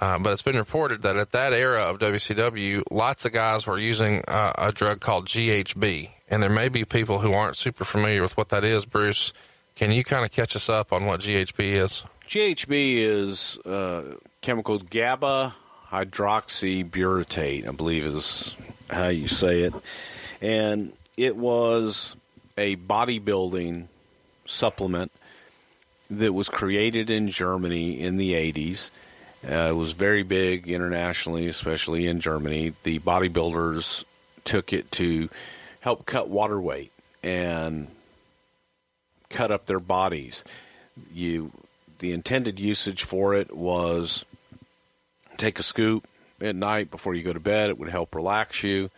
Uh, 0.00 0.18
but 0.18 0.32
it's 0.32 0.42
been 0.42 0.56
reported 0.56 1.02
that 1.02 1.16
at 1.16 1.32
that 1.32 1.52
era 1.52 1.82
of 1.82 1.98
WCW, 1.98 2.82
lots 2.90 3.24
of 3.24 3.32
guys 3.32 3.66
were 3.66 3.78
using 3.78 4.22
uh, 4.28 4.52
a 4.56 4.72
drug 4.72 5.00
called 5.00 5.26
GHB. 5.26 6.10
And 6.28 6.42
there 6.42 6.50
may 6.50 6.68
be 6.68 6.84
people 6.84 7.18
who 7.18 7.32
aren't 7.32 7.56
super 7.56 7.84
familiar 7.84 8.22
with 8.22 8.36
what 8.36 8.50
that 8.50 8.64
is. 8.64 8.86
Bruce, 8.86 9.32
can 9.74 9.92
you 9.92 10.04
kind 10.04 10.24
of 10.24 10.30
catch 10.30 10.54
us 10.54 10.68
up 10.68 10.92
on 10.92 11.06
what 11.06 11.20
GHB 11.20 11.58
is? 11.58 12.04
GHB 12.26 12.96
is 12.98 13.58
uh, 13.66 14.16
chemical 14.40 14.78
GABA 14.78 15.54
hydroxybutyrate, 15.90 17.68
I 17.68 17.72
believe 17.72 18.04
is 18.04 18.56
how 18.88 19.08
you 19.08 19.26
say 19.26 19.62
it. 19.62 19.74
And 20.40 20.92
it 21.16 21.36
was 21.36 22.16
a 22.56 22.76
bodybuilding 22.76 23.88
supplement 24.46 25.10
that 26.10 26.32
was 26.32 26.48
created 26.48 27.10
in 27.10 27.28
Germany 27.28 28.00
in 28.00 28.16
the 28.16 28.34
80s. 28.34 28.90
Uh, 29.42 29.68
it 29.70 29.76
was 29.76 29.92
very 29.92 30.22
big 30.22 30.68
internationally, 30.68 31.48
especially 31.48 32.06
in 32.06 32.20
Germany. 32.20 32.74
The 32.82 32.98
bodybuilders 32.98 34.04
took 34.44 34.72
it 34.72 34.90
to 34.92 35.30
help 35.80 36.04
cut 36.04 36.28
water 36.28 36.60
weight 36.60 36.92
and 37.22 37.88
cut 39.30 39.50
up 39.50 39.66
their 39.66 39.80
bodies. 39.80 40.44
You, 41.12 41.52
the 42.00 42.12
intended 42.12 42.60
usage 42.60 43.04
for 43.04 43.34
it 43.34 43.56
was 43.56 44.24
take 45.38 45.58
a 45.58 45.62
scoop 45.62 46.06
at 46.42 46.54
night 46.54 46.90
before 46.90 47.14
you 47.14 47.22
go 47.22 47.32
to 47.32 47.40
bed. 47.40 47.70
It 47.70 47.78
would 47.78 47.88
help 47.88 48.14
relax 48.14 48.62
you, 48.62 48.90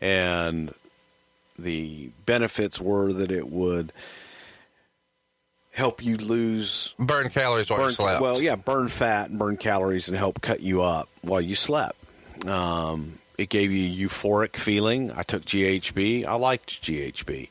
and 0.00 0.72
the 1.58 2.10
benefits 2.24 2.80
were 2.80 3.12
that 3.12 3.30
it 3.30 3.48
would 3.48 3.92
help 5.72 6.04
you 6.04 6.16
lose 6.18 6.94
Burn 6.98 7.30
calories 7.30 7.70
while 7.70 7.80
burn, 7.80 7.88
you 7.88 7.94
slept. 7.94 8.20
Well, 8.20 8.40
yeah, 8.40 8.56
burn 8.56 8.88
fat 8.88 9.30
and 9.30 9.38
burn 9.38 9.56
calories 9.56 10.08
and 10.08 10.16
help 10.16 10.40
cut 10.40 10.60
you 10.60 10.82
up 10.82 11.08
while 11.22 11.40
you 11.40 11.54
slept. 11.54 11.96
Um, 12.46 13.18
it 13.38 13.48
gave 13.48 13.72
you 13.72 13.88
a 13.88 14.08
euphoric 14.08 14.56
feeling. 14.56 15.10
I 15.10 15.22
took 15.22 15.44
GHB. 15.44 16.26
I 16.26 16.34
liked 16.34 16.82
GHB. 16.82 17.48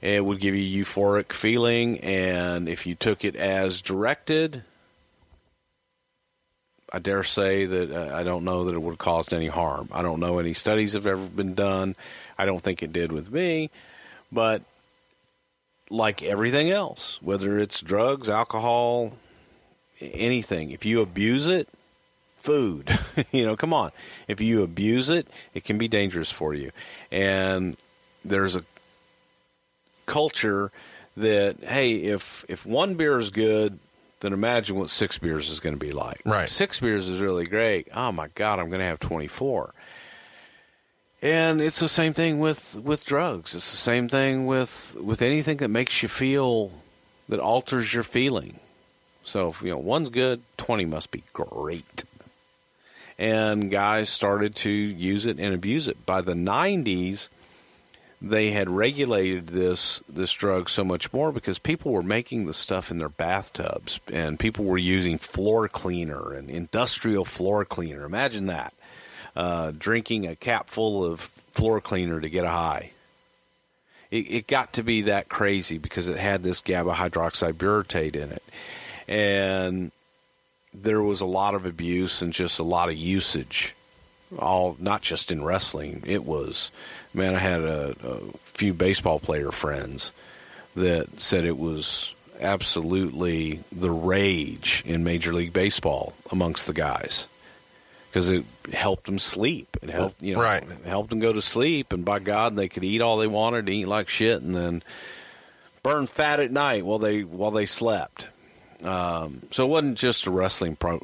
It 0.00 0.24
would 0.24 0.40
give 0.40 0.54
you 0.54 0.82
a 0.82 0.84
euphoric 0.84 1.32
feeling, 1.32 2.00
and 2.00 2.68
if 2.68 2.86
you 2.86 2.96
took 2.96 3.24
it 3.24 3.36
as 3.36 3.82
directed, 3.82 4.64
I 6.92 6.98
dare 6.98 7.22
say 7.22 7.66
that 7.66 7.90
uh, 7.92 8.16
I 8.16 8.24
don't 8.24 8.44
know 8.44 8.64
that 8.64 8.74
it 8.74 8.82
would 8.82 8.92
have 8.92 8.98
caused 8.98 9.32
any 9.32 9.46
harm. 9.46 9.88
I 9.92 10.02
don't 10.02 10.18
know 10.18 10.38
any 10.38 10.54
studies 10.54 10.94
have 10.94 11.06
ever 11.06 11.24
been 11.24 11.54
done. 11.54 11.94
I 12.36 12.46
don't 12.46 12.60
think 12.60 12.82
it 12.82 12.92
did 12.92 13.12
with 13.12 13.30
me, 13.30 13.70
but 14.32 14.62
like 15.92 16.22
everything 16.22 16.70
else, 16.70 17.20
whether 17.22 17.58
it's 17.58 17.80
drugs, 17.80 18.30
alcohol, 18.30 19.12
anything, 20.00 20.70
if 20.70 20.84
you 20.84 21.02
abuse 21.02 21.46
it, 21.46 21.68
food, 22.38 22.90
you 23.30 23.44
know, 23.44 23.56
come 23.56 23.74
on. 23.74 23.92
If 24.26 24.40
you 24.40 24.62
abuse 24.62 25.10
it, 25.10 25.28
it 25.54 25.64
can 25.64 25.78
be 25.78 25.88
dangerous 25.88 26.30
for 26.30 26.54
you. 26.54 26.70
And 27.12 27.76
there's 28.24 28.56
a 28.56 28.64
culture 30.06 30.72
that 31.16 31.58
hey, 31.62 31.94
if 31.94 32.44
if 32.48 32.64
one 32.64 32.94
beer 32.94 33.18
is 33.18 33.30
good, 33.30 33.78
then 34.20 34.32
imagine 34.32 34.76
what 34.76 34.88
six 34.88 35.18
beers 35.18 35.50
is 35.50 35.60
going 35.60 35.74
to 35.74 35.84
be 35.84 35.92
like. 35.92 36.22
Right. 36.24 36.48
Six 36.48 36.80
beers 36.80 37.08
is 37.08 37.20
really 37.20 37.44
great. 37.44 37.88
Oh 37.94 38.12
my 38.12 38.28
god, 38.34 38.58
I'm 38.58 38.68
going 38.68 38.80
to 38.80 38.86
have 38.86 38.98
24. 38.98 39.74
And 41.22 41.60
it's 41.60 41.78
the 41.78 41.88
same 41.88 42.14
thing 42.14 42.40
with 42.40 42.76
with 42.82 43.04
drugs. 43.04 43.54
It's 43.54 43.70
the 43.70 43.76
same 43.76 44.08
thing 44.08 44.46
with 44.46 44.96
with 45.00 45.22
anything 45.22 45.58
that 45.58 45.68
makes 45.68 46.02
you 46.02 46.08
feel 46.08 46.72
that 47.28 47.38
alters 47.38 47.94
your 47.94 48.02
feeling. 48.02 48.58
So 49.22 49.50
if 49.50 49.62
you 49.62 49.70
know 49.70 49.78
one's 49.78 50.10
good, 50.10 50.42
20 50.56 50.84
must 50.84 51.12
be 51.12 51.22
great. 51.32 52.04
And 53.18 53.70
guys 53.70 54.08
started 54.08 54.56
to 54.56 54.70
use 54.70 55.26
it 55.26 55.38
and 55.38 55.54
abuse 55.54 55.86
it. 55.86 56.04
By 56.04 56.22
the 56.22 56.34
90s, 56.34 57.28
they 58.20 58.50
had 58.50 58.68
regulated 58.68 59.48
this 59.48 60.02
this 60.08 60.32
drug 60.32 60.68
so 60.68 60.82
much 60.82 61.12
more 61.12 61.30
because 61.30 61.60
people 61.60 61.92
were 61.92 62.02
making 62.02 62.46
the 62.46 62.54
stuff 62.54 62.90
in 62.90 62.98
their 62.98 63.08
bathtubs 63.08 64.00
and 64.12 64.40
people 64.40 64.64
were 64.64 64.78
using 64.78 65.18
floor 65.18 65.68
cleaner 65.68 66.32
and 66.32 66.50
industrial 66.50 67.24
floor 67.24 67.64
cleaner. 67.64 68.04
Imagine 68.04 68.46
that. 68.46 68.74
Uh, 69.34 69.72
drinking 69.76 70.28
a 70.28 70.36
cap 70.36 70.68
full 70.68 71.04
of 71.04 71.20
floor 71.20 71.80
cleaner 71.80 72.20
to 72.20 72.28
get 72.28 72.44
a 72.44 72.50
high. 72.50 72.90
It, 74.10 74.30
it 74.30 74.46
got 74.46 74.74
to 74.74 74.82
be 74.82 75.02
that 75.02 75.28
crazy 75.28 75.78
because 75.78 76.08
it 76.08 76.18
had 76.18 76.42
this 76.42 76.60
GABA 76.60 76.92
hydroxybutyrate 76.92 78.16
in 78.16 78.30
it. 78.30 78.42
And 79.08 79.90
there 80.74 81.02
was 81.02 81.20
a 81.20 81.26
lot 81.26 81.54
of 81.54 81.66
abuse 81.66 82.22
and 82.22 82.32
just 82.32 82.58
a 82.58 82.64
lot 82.64 82.88
of 82.88 82.94
usage 82.94 83.74
all 84.38 84.76
not 84.78 85.02
just 85.02 85.30
in 85.30 85.42
wrestling. 85.42 86.02
It 86.06 86.24
was, 86.24 86.70
man, 87.12 87.34
I 87.34 87.38
had 87.38 87.60
a, 87.60 87.94
a 88.04 88.18
few 88.44 88.74
baseball 88.74 89.18
player 89.18 89.50
friends 89.50 90.12
that 90.74 91.20
said 91.20 91.44
it 91.44 91.58
was 91.58 92.14
absolutely 92.40 93.60
the 93.70 93.90
rage 93.90 94.82
in 94.86 95.04
Major 95.04 95.32
League 95.32 95.52
Baseball 95.52 96.14
amongst 96.30 96.66
the 96.66 96.72
guys 96.72 97.28
because 98.12 98.28
it 98.28 98.44
helped 98.74 99.06
them 99.06 99.18
sleep. 99.18 99.74
It 99.80 99.88
helped 99.88 100.20
you 100.22 100.34
know, 100.34 100.42
Right. 100.42 100.62
it 100.62 100.86
helped 100.86 101.08
them 101.08 101.18
go 101.18 101.32
to 101.32 101.40
sleep, 101.40 101.94
and 101.94 102.04
by 102.04 102.18
God, 102.18 102.56
they 102.56 102.68
could 102.68 102.84
eat 102.84 103.00
all 103.00 103.16
they 103.16 103.26
wanted, 103.26 103.70
eat 103.70 103.86
like 103.88 104.10
shit, 104.10 104.42
and 104.42 104.54
then 104.54 104.82
burn 105.82 106.06
fat 106.06 106.38
at 106.38 106.50
night 106.52 106.84
while 106.84 106.98
they 106.98 107.24
while 107.24 107.50
they 107.50 107.64
slept. 107.64 108.28
Um, 108.84 109.40
so 109.50 109.64
it 109.64 109.68
wasn't 109.68 109.96
just 109.96 110.26
a 110.26 110.30
wrestling 110.30 110.76
pro, 110.76 111.00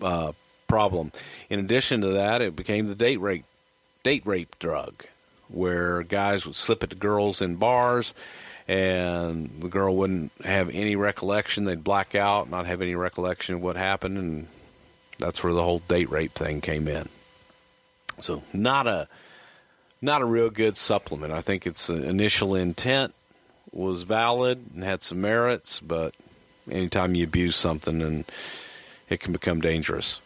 uh, 0.00 0.32
problem. 0.66 1.12
In 1.50 1.58
addition 1.60 2.00
to 2.00 2.08
that, 2.08 2.40
it 2.40 2.56
became 2.56 2.86
the 2.86 2.94
date 2.94 3.20
rape 3.20 3.44
date 4.02 4.22
rape 4.24 4.58
drug, 4.58 5.04
where 5.48 6.02
guys 6.04 6.46
would 6.46 6.54
slip 6.56 6.82
it 6.82 6.90
to 6.90 6.96
girls 6.96 7.42
in 7.42 7.56
bars, 7.56 8.14
and 8.66 9.50
the 9.60 9.68
girl 9.68 9.94
wouldn't 9.94 10.32
have 10.42 10.70
any 10.70 10.96
recollection. 10.96 11.66
They'd 11.66 11.84
black 11.84 12.14
out, 12.14 12.48
not 12.48 12.64
have 12.66 12.80
any 12.80 12.94
recollection 12.94 13.56
of 13.56 13.60
what 13.60 13.76
happened, 13.76 14.16
and 14.16 14.46
that's 15.20 15.44
where 15.44 15.52
the 15.52 15.62
whole 15.62 15.80
date 15.80 16.10
rape 16.10 16.32
thing 16.32 16.60
came 16.60 16.88
in. 16.88 17.08
So 18.20 18.42
not 18.52 18.86
a 18.86 19.08
not 20.02 20.22
a 20.22 20.24
real 20.24 20.50
good 20.50 20.76
supplement. 20.76 21.32
I 21.32 21.42
think 21.42 21.66
its 21.66 21.90
initial 21.90 22.54
intent 22.54 23.14
was 23.72 24.02
valid 24.02 24.64
and 24.74 24.82
had 24.82 25.02
some 25.02 25.20
merits, 25.20 25.80
but 25.80 26.14
anytime 26.70 27.14
you 27.14 27.24
abuse 27.24 27.56
something, 27.56 28.00
and 28.02 28.24
it 29.08 29.20
can 29.20 29.32
become 29.32 29.60
dangerous. 29.60 30.20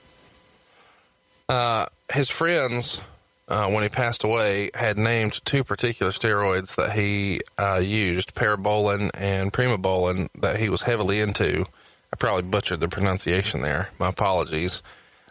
Uh, 1.48 1.86
his 2.12 2.30
friends, 2.30 3.02
uh, 3.48 3.68
when 3.68 3.82
he 3.82 3.88
passed 3.88 4.24
away, 4.24 4.70
had 4.74 4.96
named 4.96 5.44
two 5.44 5.64
particular 5.64 6.12
steroids 6.12 6.76
that 6.76 6.92
he 6.92 7.40
uh, 7.58 7.80
used, 7.82 8.34
parabolan 8.34 9.10
and 9.14 9.52
primobolan, 9.52 10.28
that 10.40 10.58
he 10.58 10.68
was 10.68 10.82
heavily 10.82 11.20
into. 11.20 11.66
I 12.14 12.16
probably 12.16 12.44
butchered 12.44 12.78
the 12.78 12.86
pronunciation 12.86 13.60
there. 13.60 13.88
My 13.98 14.08
apologies. 14.08 14.84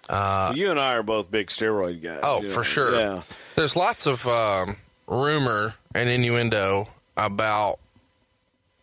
Uh, 0.09 0.51
you 0.53 0.69
and 0.69 0.77
I 0.77 0.95
are 0.95 1.01
both 1.01 1.31
big 1.31 1.47
steroid 1.47 2.03
guys. 2.03 2.19
Oh, 2.23 2.41
you 2.41 2.49
know? 2.49 2.53
for 2.53 2.61
sure. 2.65 2.93
Yeah. 2.93 3.21
There's 3.55 3.77
lots 3.77 4.05
of 4.05 4.27
um, 4.27 4.75
rumor 5.07 5.75
and 5.95 6.09
innuendo 6.09 6.89
about 7.15 7.77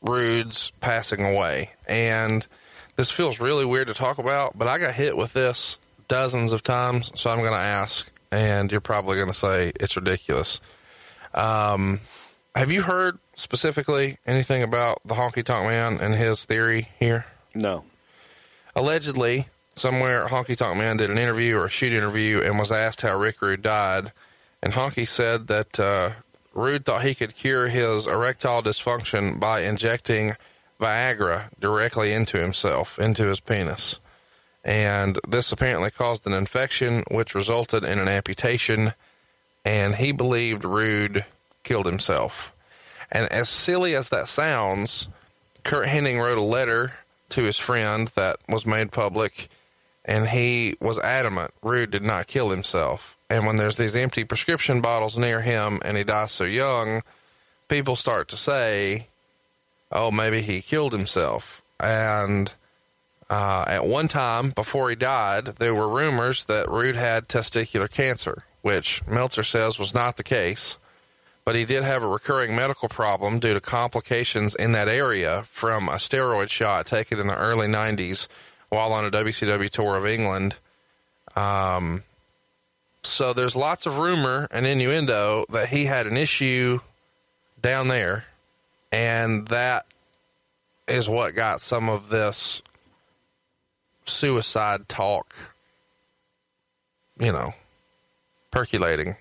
Rude's 0.01 0.71
passing 0.81 1.23
away. 1.23 1.73
And 1.87 2.47
this 2.97 3.11
feels 3.11 3.39
really 3.39 3.67
weird 3.67 3.89
to 3.89 3.95
talk 3.95 4.17
about, 4.17 4.57
but 4.57 4.67
I 4.67 4.79
got 4.79 4.95
hit 4.95 5.15
with 5.15 5.35
this 5.35 5.79
dozens 6.09 6.55
of 6.55 6.63
times, 6.63 7.13
so 7.21 7.29
I'm 7.29 7.41
going 7.41 7.51
to 7.51 7.59
ask, 7.59 8.11
and 8.33 8.73
you're 8.73 8.81
probably 8.81 9.17
going 9.17 9.29
to 9.29 9.35
say 9.35 9.73
it's 9.79 9.95
ridiculous. 9.95 10.63
Um, 11.35 12.01
have 12.55 12.73
you 12.73 12.81
heard 12.81 13.19
specifically 13.35 14.17
anything 14.27 14.63
about 14.63 15.01
the 15.05 15.17
honky 15.17 15.45
tonk 15.45 15.67
man 15.67 15.99
and 16.01 16.15
his 16.15 16.47
theory 16.47 16.89
here? 16.99 17.27
No. 17.55 17.85
Allegedly, 18.81 19.45
somewhere 19.75 20.27
Honky 20.29 20.57
Tonk 20.57 20.79
Man 20.79 20.97
did 20.97 21.11
an 21.11 21.19
interview 21.19 21.59
or 21.59 21.67
a 21.67 21.69
shoot 21.69 21.93
interview 21.93 22.41
and 22.43 22.59
was 22.59 22.73
asked 22.73 23.03
how 23.03 23.15
Rick 23.15 23.43
Rude 23.43 23.61
died, 23.61 24.11
and 24.63 24.73
Honky 24.73 25.07
said 25.07 25.49
that 25.49 25.79
uh, 25.79 26.13
Rude 26.55 26.87
thought 26.87 27.03
he 27.03 27.15
could 27.15 27.35
cure 27.35 27.69
his 27.69 28.07
erectile 28.07 28.63
dysfunction 28.63 29.39
by 29.39 29.61
injecting 29.61 30.33
Viagra 30.81 31.51
directly 31.61 32.15
into 32.15 32.39
himself, 32.39 32.99
into 32.99 33.25
his 33.25 33.39
penis. 33.39 34.01
And 34.65 35.19
this 35.29 35.53
apparently 35.53 35.91
caused 35.91 36.27
an 36.27 36.33
infection, 36.33 37.05
which 37.11 37.35
resulted 37.35 37.85
in 37.85 37.99
an 37.99 38.09
amputation, 38.09 38.95
and 39.63 39.97
he 39.97 40.11
believed 40.11 40.65
Rude 40.65 41.27
killed 41.65 41.85
himself. 41.85 42.55
And 43.13 43.31
as 43.31 43.51
silly 43.51 43.95
as 43.95 44.09
that 44.09 44.29
sounds, 44.29 45.07
Curt 45.65 45.87
Hennig 45.87 46.19
wrote 46.19 46.39
a 46.39 46.43
letter 46.43 46.95
to 47.31 47.43
his 47.43 47.59
friend 47.59 48.09
that 48.17 48.37
was 48.49 48.67
made 48.67 48.93
public, 48.93 49.49
and 50.05 50.29
he 50.29 50.77
was 50.81 50.99
adamant 50.99 51.53
Rude 51.63 51.91
did 51.91 52.03
not 52.03 52.27
kill 52.27 52.51
himself. 52.51 53.17
And 53.29 53.47
when 53.47 53.57
there's 53.57 53.77
these 53.77 53.97
empty 53.97 54.25
prescription 54.25 54.81
bottles 54.81 55.17
near 55.17 55.41
him 55.41 55.81
and 55.85 55.97
he 55.97 56.05
dies 56.05 56.33
so 56.33 56.45
young, 56.45 57.03
people 57.69 57.95
start 57.95 58.29
to 58.29 58.37
say, 58.37 59.07
oh, 59.93 60.11
maybe 60.11 60.41
he 60.41 60.61
killed 60.61 60.93
himself. 60.93 61.63
And 61.79 62.53
uh, 63.31 63.65
at 63.69 63.87
one 63.87 64.09
time 64.09 64.51
before 64.51 64.91
he 64.91 64.97
died, 64.97 65.47
there 65.47 65.75
were 65.75 65.89
rumors 65.89 66.45
that 66.47 66.69
Rude 66.69 66.97
had 66.97 67.29
testicular 67.29 67.91
cancer, 67.91 68.43
which 68.63 69.07
Meltzer 69.07 69.45
says 69.45 69.79
was 69.79 69.95
not 69.95 70.17
the 70.17 70.25
case. 70.25 70.77
But 71.51 71.57
he 71.57 71.65
did 71.65 71.83
have 71.83 72.05
a 72.05 72.07
recurring 72.07 72.55
medical 72.55 72.89
problem 72.89 73.41
due 73.41 73.55
to 73.55 73.61
complications 73.61 74.55
in 74.55 74.71
that 74.71 74.87
area 74.87 75.43
from 75.43 75.89
a 75.89 75.95
steroid 75.95 76.49
shot 76.49 76.87
taken 76.87 77.19
in 77.19 77.27
the 77.27 77.37
early 77.37 77.67
90s 77.67 78.29
while 78.69 78.93
on 78.93 79.05
a 79.05 79.11
WCW 79.11 79.69
tour 79.69 79.97
of 79.97 80.07
England. 80.07 80.59
Um, 81.35 82.05
so 83.03 83.33
there's 83.33 83.57
lots 83.57 83.85
of 83.85 83.99
rumor 83.99 84.47
and 84.53 84.65
innuendo 84.65 85.45
that 85.51 85.71
he 85.71 85.87
had 85.87 86.07
an 86.07 86.17
issue 86.17 86.79
down 87.61 87.89
there, 87.89 88.27
and 88.93 89.49
that 89.49 89.87
is 90.87 91.09
what 91.09 91.35
got 91.35 91.61
some 91.61 91.89
of 91.89 92.11
this 92.11 92.63
suicide 94.05 94.89
talk, 94.89 95.35
you 97.19 97.33
know, 97.33 97.55
percolating. 98.53 99.17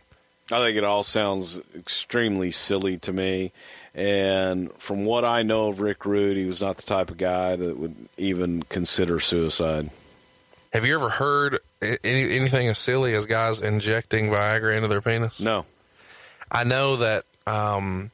I 0.52 0.58
think 0.66 0.78
it 0.78 0.84
all 0.84 1.04
sounds 1.04 1.60
extremely 1.76 2.52
silly 2.52 2.98
to 3.00 3.14
me. 3.14 3.52
And 3.94 4.72
from 4.74 5.06
what 5.06 5.26
I 5.26 5.44
know 5.44 5.68
of 5.68 5.80
Rick 5.80 6.06
Rude, 6.06 6.38
he 6.38 6.46
was 6.46 6.62
not 6.62 6.78
the 6.78 6.84
type 6.84 7.12
of 7.12 7.18
guy 7.18 7.56
that 7.56 7.78
would 7.78 7.96
even 8.18 8.64
consider 8.64 9.20
suicide. 9.20 9.90
Have 10.74 10.86
you 10.86 10.96
ever 10.96 11.10
heard 11.10 11.58
any, 11.82 12.36
anything 12.36 12.68
as 12.68 12.78
silly 12.78 13.16
as 13.16 13.26
guys 13.26 13.62
injecting 13.62 14.30
Viagra 14.30 14.76
into 14.76 14.88
their 14.88 15.02
penis? 15.02 15.40
No. 15.40 15.66
I 16.52 16.64
know 16.64 16.98
that 16.98 17.24
um, 17.48 18.12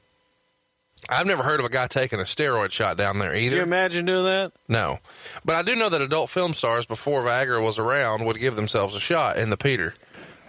I've 1.10 1.28
never 1.28 1.44
heard 1.44 1.60
of 1.60 1.66
a 1.66 1.70
guy 1.70 1.88
taking 1.88 2.20
a 2.20 2.24
steroid 2.24 2.72
shot 2.72 2.98
down 2.98 3.20
there 3.20 3.36
either. 3.36 3.58
Can 3.58 3.58
you 3.58 3.64
imagine 3.64 4.06
doing 4.06 4.26
that? 4.26 4.54
No. 4.68 5.00
But 5.44 5.58
I 5.58 5.62
do 5.64 5.76
know 5.76 5.90
that 5.90 6.02
adult 6.02 6.30
film 6.30 6.54
stars 6.54 6.86
before 6.86 7.22
Viagra 7.24 7.64
was 7.64 7.78
around 7.78 8.26
would 8.26 8.40
give 8.40 8.56
themselves 8.56 8.96
a 8.96 9.00
shot 9.00 9.38
in 9.38 9.50
the 9.50 9.58
Peter. 9.58 9.94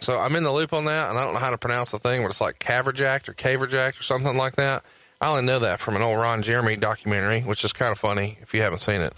So 0.01 0.19
I'm 0.19 0.37
in 0.37 0.43
the 0.43 0.53
loop 0.53 0.73
on 0.73 0.85
that, 0.85 1.11
and 1.11 1.19
I 1.19 1.25
don't 1.25 1.35
know 1.35 1.41
how 1.41 1.51
to 1.51 1.59
pronounce 1.59 1.91
the 1.91 1.99
thing, 1.99 2.23
but 2.23 2.29
it's 2.29 2.41
like 2.41 2.59
Caverjacked 2.59 3.29
or 3.29 3.35
Caverjacked 3.35 3.99
or 3.99 4.03
something 4.03 4.37
like 4.37 4.57
that. 4.57 4.85
I 5.21 5.31
only 5.31 5.45
know 5.45 5.61
that 5.61 5.81
from 5.81 5.97
an 5.97 6.03
old 6.03 6.19
Ron 6.19 6.43
Jeremy 6.43 6.77
documentary, 6.77 7.41
which 7.41 7.65
is 7.65 7.73
kind 7.73 7.91
of 7.91 7.99
funny 7.99 8.39
if 8.43 8.53
you 8.53 8.61
haven't 8.61 8.81
seen 8.81 9.01
it. 9.01 9.15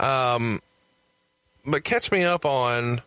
Um, 0.00 0.60
but 1.66 1.84
catch 1.84 2.10
me 2.10 2.24
up 2.24 2.44
on 2.44 3.02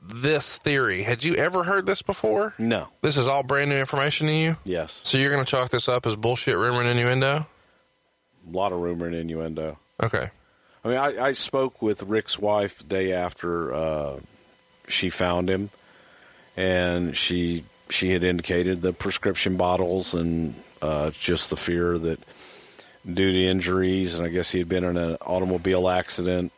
this 0.00 0.58
theory. 0.58 1.02
Had 1.02 1.24
you 1.24 1.34
ever 1.36 1.64
heard 1.64 1.86
this 1.86 2.02
before? 2.02 2.54
No. 2.58 2.88
This 3.02 3.16
is 3.16 3.26
all 3.26 3.42
brand 3.42 3.70
new 3.70 3.76
information 3.76 4.26
to 4.26 4.32
you? 4.32 4.56
Yes. 4.64 5.00
So 5.04 5.18
you're 5.18 5.30
going 5.30 5.44
to 5.44 5.50
chalk 5.50 5.70
this 5.70 5.88
up 5.88 6.06
as 6.06 6.16
bullshit, 6.16 6.56
rumor, 6.56 6.80
and 6.80 6.88
innuendo? 6.88 7.46
A 8.46 8.56
lot 8.56 8.72
of 8.72 8.80
rumor 8.80 9.06
and 9.06 9.14
innuendo. 9.14 9.78
Okay. 10.02 10.30
I 10.84 10.88
mean, 10.88 10.98
I, 10.98 11.24
I 11.24 11.32
spoke 11.32 11.82
with 11.82 12.02
Rick's 12.04 12.38
wife 12.38 12.78
the 12.78 12.84
day 12.84 13.12
after 13.12 13.74
uh, 13.74 14.20
she 14.88 15.10
found 15.10 15.48
him, 15.48 15.70
and 16.56 17.16
she 17.16 17.64
she 17.88 18.10
had 18.10 18.24
indicated 18.24 18.82
the 18.82 18.92
prescription 18.92 19.56
bottles 19.56 20.14
and 20.14 20.54
uh, 20.82 21.10
just 21.10 21.50
the 21.50 21.56
fear 21.56 21.98
that 21.98 22.18
due 23.06 23.32
to 23.32 23.44
injuries, 23.44 24.14
and 24.14 24.26
I 24.26 24.30
guess 24.30 24.50
he 24.50 24.58
had 24.58 24.68
been 24.68 24.84
in 24.84 24.96
an 24.96 25.16
automobile 25.24 25.88
accident 25.88 26.52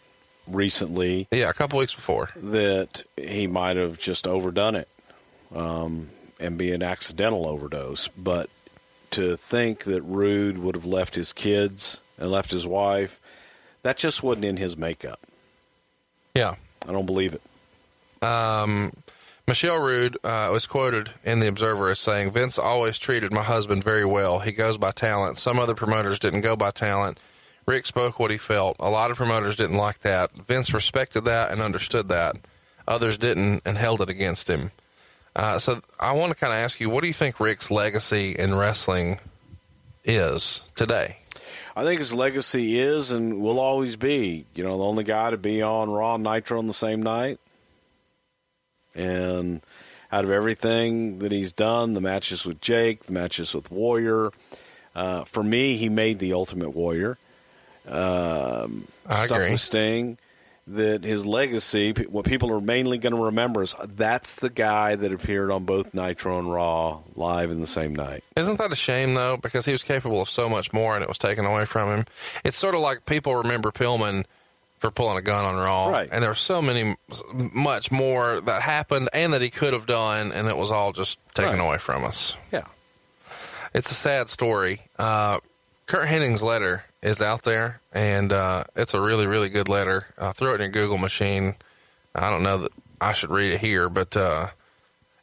recently. 0.46 1.28
Yeah, 1.30 1.50
a 1.50 1.52
couple 1.52 1.78
weeks 1.78 1.94
before. 1.94 2.30
That 2.36 3.02
he 3.16 3.46
might 3.46 3.76
have 3.76 3.98
just 3.98 4.26
overdone 4.26 4.76
it 4.76 4.88
um, 5.54 6.10
and 6.40 6.56
be 6.56 6.72
an 6.72 6.82
accidental 6.82 7.46
overdose. 7.46 8.08
But 8.08 8.48
to 9.12 9.36
think 9.36 9.84
that 9.84 10.02
Rude 10.02 10.58
would 10.58 10.74
have 10.74 10.86
left 10.86 11.14
his 11.14 11.32
kids 11.32 12.00
and 12.18 12.30
left 12.30 12.50
his 12.50 12.66
wife, 12.66 13.20
that 13.82 13.96
just 13.96 14.22
wasn't 14.22 14.46
in 14.46 14.56
his 14.56 14.76
makeup. 14.76 15.20
Yeah. 16.34 16.54
I 16.88 16.92
don't 16.92 17.06
believe 17.06 17.34
it. 17.34 17.42
Um, 18.22 18.92
Michelle 19.46 19.78
Rude 19.78 20.16
uh, 20.24 20.50
was 20.52 20.66
quoted 20.66 21.10
in 21.24 21.40
The 21.40 21.48
Observer 21.48 21.88
as 21.88 21.98
saying, 21.98 22.32
Vince 22.32 22.58
always 22.58 22.98
treated 22.98 23.32
my 23.32 23.42
husband 23.42 23.82
very 23.82 24.04
well. 24.04 24.40
He 24.40 24.52
goes 24.52 24.76
by 24.76 24.90
talent. 24.90 25.38
Some 25.38 25.58
other 25.58 25.74
promoters 25.74 26.18
didn't 26.18 26.42
go 26.42 26.54
by 26.54 26.70
talent. 26.70 27.18
Rick 27.66 27.86
spoke 27.86 28.18
what 28.18 28.30
he 28.30 28.36
felt. 28.38 28.76
A 28.80 28.90
lot 28.90 29.10
of 29.10 29.16
promoters 29.16 29.56
didn't 29.56 29.76
like 29.76 30.00
that. 30.00 30.32
Vince 30.32 30.74
respected 30.74 31.22
that 31.22 31.50
and 31.50 31.60
understood 31.60 32.08
that. 32.08 32.36
Others 32.86 33.18
didn't 33.18 33.62
and 33.64 33.76
held 33.76 34.00
it 34.00 34.08
against 34.10 34.48
him. 34.48 34.70
Uh, 35.36 35.58
so 35.58 35.76
I 36.00 36.12
want 36.12 36.32
to 36.32 36.38
kind 36.38 36.52
of 36.52 36.58
ask 36.58 36.80
you, 36.80 36.90
what 36.90 37.02
do 37.02 37.06
you 37.06 37.12
think 37.12 37.40
Rick's 37.40 37.70
legacy 37.70 38.32
in 38.32 38.54
wrestling 38.54 39.18
is 40.04 40.64
today? 40.74 41.18
I 41.76 41.84
think 41.84 42.00
his 42.00 42.12
legacy 42.12 42.78
is 42.78 43.12
and 43.12 43.40
will 43.40 43.60
always 43.60 43.96
be, 43.96 44.46
you 44.54 44.64
know, 44.64 44.76
the 44.76 44.84
only 44.84 45.04
guy 45.04 45.30
to 45.30 45.36
be 45.36 45.62
on 45.62 45.90
Raw 45.90 46.16
Nitro 46.16 46.58
on 46.58 46.66
the 46.66 46.74
same 46.74 47.02
night. 47.02 47.38
And 48.98 49.62
out 50.10 50.24
of 50.24 50.30
everything 50.30 51.20
that 51.20 51.32
he's 51.32 51.52
done, 51.52 51.94
the 51.94 52.00
matches 52.00 52.44
with 52.44 52.60
Jake, 52.60 53.04
the 53.04 53.12
matches 53.12 53.54
with 53.54 53.70
Warrior, 53.70 54.30
uh, 54.94 55.24
for 55.24 55.42
me, 55.42 55.76
he 55.76 55.88
made 55.88 56.18
the 56.18 56.32
Ultimate 56.32 56.70
Warrior. 56.70 57.16
Um, 57.86 58.88
I 59.06 59.26
stuff 59.26 59.38
agree. 59.38 59.52
with 59.52 59.60
Sting, 59.60 60.18
that 60.66 61.04
his 61.04 61.24
legacy, 61.24 61.92
what 62.08 62.26
people 62.26 62.52
are 62.52 62.60
mainly 62.60 62.98
going 62.98 63.14
to 63.14 63.24
remember 63.26 63.62
is 63.62 63.74
that's 63.94 64.36
the 64.36 64.50
guy 64.50 64.96
that 64.96 65.12
appeared 65.12 65.50
on 65.50 65.64
both 65.64 65.94
Nitro 65.94 66.38
and 66.38 66.52
Raw 66.52 67.00
live 67.14 67.50
in 67.50 67.60
the 67.60 67.66
same 67.66 67.94
night. 67.94 68.24
Isn't 68.36 68.58
that 68.58 68.72
a 68.72 68.76
shame 68.76 69.14
though? 69.14 69.36
Because 69.36 69.64
he 69.64 69.72
was 69.72 69.82
capable 69.82 70.20
of 70.20 70.28
so 70.28 70.48
much 70.48 70.72
more, 70.72 70.94
and 70.94 71.02
it 71.02 71.08
was 71.08 71.18
taken 71.18 71.44
away 71.44 71.64
from 71.64 71.88
him. 71.88 72.04
It's 72.44 72.56
sort 72.56 72.74
of 72.74 72.80
like 72.80 73.06
people 73.06 73.36
remember 73.36 73.70
Pillman 73.70 74.24
for 74.78 74.90
pulling 74.90 75.18
a 75.18 75.22
gun 75.22 75.44
on 75.44 75.56
Raw, 75.56 75.88
Right. 75.88 76.08
And 76.10 76.22
there 76.22 76.30
was 76.30 76.38
so 76.40 76.62
many, 76.62 76.94
much 77.52 77.90
more 77.90 78.40
that 78.40 78.62
happened 78.62 79.08
and 79.12 79.32
that 79.32 79.42
he 79.42 79.50
could 79.50 79.72
have 79.72 79.86
done, 79.86 80.32
and 80.32 80.48
it 80.48 80.56
was 80.56 80.70
all 80.70 80.92
just 80.92 81.18
taken 81.34 81.58
Right. 81.58 81.64
away 81.64 81.78
from 81.78 82.04
us. 82.04 82.36
Yeah. 82.52 82.64
It's 83.74 83.90
a 83.90 83.94
sad 83.94 84.28
story. 84.28 84.80
Uh, 84.98 85.38
Curt 85.86 86.06
Hennig's 86.08 86.42
letter 86.42 86.84
is 87.02 87.20
out 87.22 87.42
there, 87.42 87.80
and 87.92 88.32
uh, 88.32 88.64
it's 88.76 88.94
a 88.94 89.00
really, 89.00 89.26
really 89.26 89.48
good 89.48 89.68
letter. 89.68 90.06
Uh, 90.16 90.32
throw 90.32 90.54
it 90.54 90.60
in 90.60 90.70
your 90.72 90.72
Google 90.72 90.98
machine. 90.98 91.54
I 92.14 92.30
don't 92.30 92.42
know 92.42 92.58
that 92.58 92.72
I 93.00 93.12
should 93.12 93.30
read 93.30 93.52
it 93.52 93.60
here, 93.60 93.88
but 93.88 94.16
uh, 94.16 94.48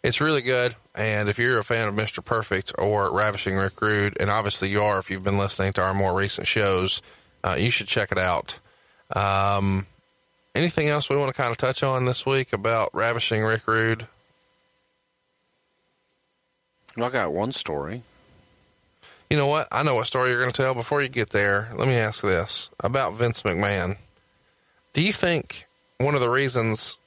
it's 0.04 0.22
really 0.22 0.42
good. 0.42 0.76
And 0.94 1.28
if 1.30 1.38
you're 1.40 1.58
a 1.60 1.64
fan 1.64 1.88
of 1.88 1.94
Mr. 1.96 2.24
Perfect 2.24 2.72
or 2.78 3.12
Ravishing 3.14 3.56
Rick 3.56 3.82
Rude, 3.82 4.16
and 4.20 4.30
obviously 4.30 4.70
you 4.70 4.82
are 4.84 4.98
if 5.00 5.10
you've 5.12 5.24
been 5.24 5.38
listening 5.38 5.74
to 5.74 5.82
our 5.82 5.94
more 5.94 6.14
recent 6.14 6.48
shows, 6.48 7.02
uh, 7.44 7.56
you 7.60 7.70
should 7.72 7.88
check 7.88 8.12
it 8.12 8.18
out. 8.18 8.60
Um, 9.14 9.86
anything 10.56 10.88
else 10.88 11.10
we 11.10 11.18
want 11.18 11.30
to 11.30 11.40
kind 11.40 11.52
of 11.52 11.58
touch 11.58 11.84
on 11.84 12.06
this 12.06 12.26
week 12.26 12.54
about 12.54 12.90
Ravishing 12.94 13.44
Rick 13.44 13.68
Rude? 13.68 14.08
I 16.98 17.10
got 17.10 17.34
one 17.34 17.52
story. 17.52 18.04
You 19.30 19.38
know 19.38 19.48
what? 19.48 19.68
I 19.72 19.84
know 19.84 19.96
what 19.96 20.08
story 20.08 20.30
you're 20.30 20.40
going 20.40 20.52
to 20.52 20.62
tell. 20.62 20.74
Before 20.74 21.02
you 21.02 21.10
get 21.10 21.32
there, 21.32 21.70
let 21.76 21.88
me 21.88 21.96
ask 21.96 22.22
this 22.24 22.70
about 22.80 23.16
Vince 23.16 23.44
McMahon. 23.44 23.98
Do 24.94 25.04
you 25.04 25.12
think 25.12 25.66
one 25.98 26.16
of 26.16 26.22
the 26.22 26.30
reasons 26.30 26.98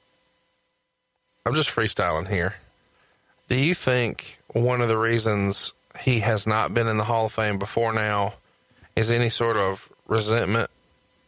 I'm 1.45 1.53
just 1.53 1.69
freestyling 1.69 2.27
here? 2.27 2.55
Do 3.47 3.59
you 3.59 3.73
think 3.73 4.37
one 4.53 4.81
of 4.81 4.89
the 4.89 4.97
reasons 4.97 5.73
he 6.01 6.19
has 6.19 6.45
not 6.45 6.73
been 6.73 6.87
in 6.87 6.97
the 6.97 7.03
Hall 7.03 7.25
of 7.25 7.33
Fame 7.33 7.57
before 7.57 7.93
now 7.93 8.35
is 8.95 9.09
any 9.09 9.29
sort 9.29 9.57
of 9.57 9.89
resentment 10.07 10.69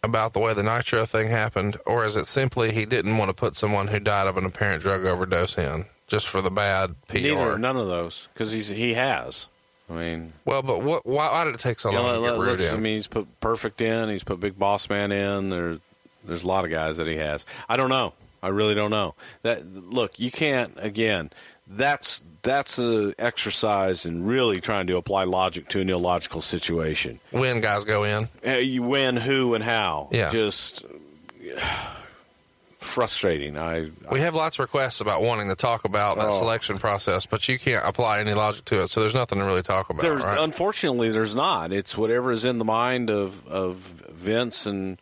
about 0.04 0.34
the 0.34 0.40
way 0.40 0.54
the 0.54 0.64
Nitro 0.64 1.06
thing 1.06 1.30
happened, 1.30 1.78
or 1.86 2.06
is 2.06 2.16
it 2.16 2.26
simply 2.26 2.72
he 2.72 2.86
didn't 2.86 3.18
want 3.18 3.30
to 3.30 3.36
put 3.36 3.56
someone 3.56 3.88
who 3.88 4.00
died 4.00 4.28
of 4.28 4.38
an 4.38 4.46
apparent 4.46 4.82
drug 4.82 5.06
overdose 5.06 5.58
in 5.58 5.86
just 6.08 6.28
for 6.28 6.42
the 6.42 6.50
bad 6.52 6.96
PR? 7.08 7.18
Neither, 7.20 7.58
none 7.60 7.78
of 7.78 7.88
those, 7.88 8.28
because 8.34 8.52
he's 8.52 8.68
he 8.70 8.94
has. 8.96 9.46
I 9.90 9.94
mean, 9.94 10.34
Well, 10.46 10.62
but 10.64 10.82
what? 10.84 11.06
Why, 11.06 11.30
why 11.32 11.44
did 11.44 11.54
it 11.54 11.60
take 11.60 11.80
so 11.80 11.90
you 11.90 11.96
know, 11.98 12.04
long 12.04 12.14
to 12.16 12.20
let- 12.22 12.30
get 12.32 12.40
Rude 12.40 12.60
let's- 12.60 12.72
in? 12.72 12.78
I 12.78 12.80
mean, 12.80 12.96
he's 12.96 13.08
put 13.08 13.28
Perfect 13.42 13.82
in. 13.82 14.10
He's 14.10 14.24
put 14.24 14.40
Big 14.40 14.58
Boss 14.58 14.90
Man 14.90 15.12
in. 15.12 15.50
There's 15.50 15.80
there's 16.24 16.44
a 16.44 16.48
lot 16.48 16.66
of 16.66 16.72
guys 16.72 16.98
that 16.98 17.08
he 17.08 17.18
has. 17.18 17.46
I 17.68 17.78
don't 17.78 17.90
know. 17.90 18.14
I 18.44 18.48
really 18.48 18.74
don't 18.74 18.90
know. 18.90 19.14
That 19.44 19.66
look, 19.68 20.18
you 20.20 20.32
can't. 20.32 20.74
Again, 20.78 21.30
that's 21.72 22.22
that's 22.44 22.80
a 22.80 23.14
exercise 23.20 24.06
in 24.06 24.26
really 24.26 24.60
trying 24.62 24.88
to 24.88 24.98
apply 24.98 25.24
logic 25.26 25.68
to 25.70 25.80
an 25.80 25.90
illogical 25.90 26.42
situation. 26.42 27.20
when 27.32 27.62
guys 27.62 27.84
go 27.84 28.04
in. 28.04 28.28
Uh, 28.46 28.52
you 28.54 28.82
win 28.84 29.16
who 29.16 29.54
and 29.54 29.64
how. 29.64 30.10
Yeah. 30.12 30.32
Just 30.32 30.86
frustrating. 32.78 33.58
I 33.58 33.92
We 34.12 34.22
have 34.22 34.34
lots 34.36 34.56
of 34.58 34.64
requests 34.64 35.02
about 35.02 35.22
wanting 35.22 35.50
to 35.50 35.56
talk 35.56 35.86
about 35.86 36.18
that 36.18 36.30
Oh. 36.30 36.32
selection 36.40 36.78
process, 36.80 37.26
but 37.26 37.48
you 37.48 37.60
can't 37.60 37.86
apply 37.86 38.20
any 38.20 38.34
logic 38.34 38.66
to 38.66 38.82
it, 38.82 38.88
so 38.90 39.00
there's 39.02 39.14
nothing 39.14 39.38
to 39.40 39.46
really 39.46 39.62
talk 39.62 39.90
about. 39.90 40.02
There's, 40.02 40.24
right? 40.24 40.40
Unfortunately, 40.40 41.10
there's 41.12 41.36
not. 41.36 41.72
It's 41.72 41.96
whatever 41.98 42.32
is 42.32 42.44
in 42.44 42.58
the 42.58 42.66
mind 42.66 43.10
of, 43.10 43.48
of 43.48 43.76
Vince 43.78 44.66
and 44.66 45.00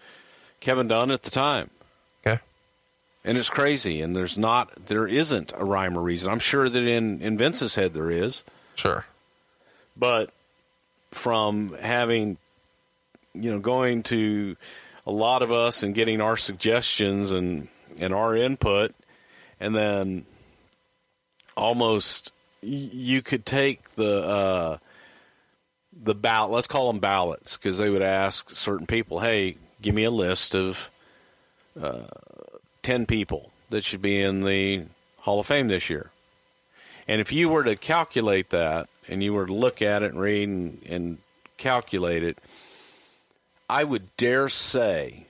Kevin 0.60 0.88
Dunn 0.90 1.10
at 1.12 1.24
the 1.24 1.32
time. 1.32 1.70
And 3.24 3.38
it's 3.38 3.50
crazy. 3.50 4.02
And 4.02 4.16
there's 4.16 4.38
not, 4.38 4.88
there 4.88 5.08
isn't 5.08 5.54
a 5.56 5.64
rhyme 5.64 5.98
or 5.98 6.02
reason. 6.02 6.32
I'm 6.32 6.40
sure 6.40 6.70
that 6.70 6.84
in, 6.84 7.22
in 7.22 7.38
Vince's 7.38 7.76
head 7.76 7.94
there 7.94 8.10
is. 8.10 8.44
Sure. 8.76 9.06
But 9.98 10.32
from 11.12 11.76
having, 11.82 12.38
you 13.34 13.52
know, 13.52 13.60
going 13.60 14.04
to 14.04 14.56
a 15.06 15.12
lot 15.12 15.42
of 15.42 15.52
us 15.52 15.84
and 15.84 15.94
getting 15.94 16.22
our 16.22 16.38
suggestions 16.38 17.32
and, 17.32 17.68
and 18.00 18.14
our 18.14 18.36
input, 18.36 18.94
and 19.60 19.76
then 19.76 20.26
almost 21.58 22.32
you 22.62 23.22
could 23.22 23.46
take 23.46 23.92
the 23.96 24.24
uh, 24.24 24.78
the 26.02 26.16
ballot. 26.16 26.52
Let's 26.52 26.68
call 26.68 26.92
them 26.92 27.00
ballots 27.00 27.58
because 27.58 27.78
they 27.78 27.90
would 27.90 28.02
ask 28.02 28.50
certain 28.50 28.88
people, 28.88 29.20
"Hey, 29.20 29.58
give 29.82 29.94
me 29.94 30.06
a 30.06 30.12
list 30.12 30.56
of 30.56 30.90
uh, 31.82 32.08
ten 32.90 33.06
people 33.06 33.52
that 33.70 33.84
should 33.84 34.02
be 34.02 34.20
in 34.20 34.42
the 34.42 34.86
Hall 35.20 35.40
of 35.40 35.46
Fame 35.46 35.68
this 35.68 35.92
year." 35.92 36.10
And 37.08 37.22
if 37.22 37.32
you 37.32 37.50
were 37.50 37.64
to 37.64 37.76
calculate 37.76 38.50
that, 38.50 38.90
and 39.08 39.22
you 39.22 39.34
were 39.34 39.46
to 39.46 39.54
look 39.54 39.82
at 39.82 40.02
it 40.02 40.12
and 40.12 40.20
read 40.20 40.48
and, 40.48 40.84
and 40.88 41.18
calculate 41.58 42.24
it, 42.24 42.38
I 43.70 43.84
would 43.84 44.16
dare 44.18 44.50
say 44.50 45.26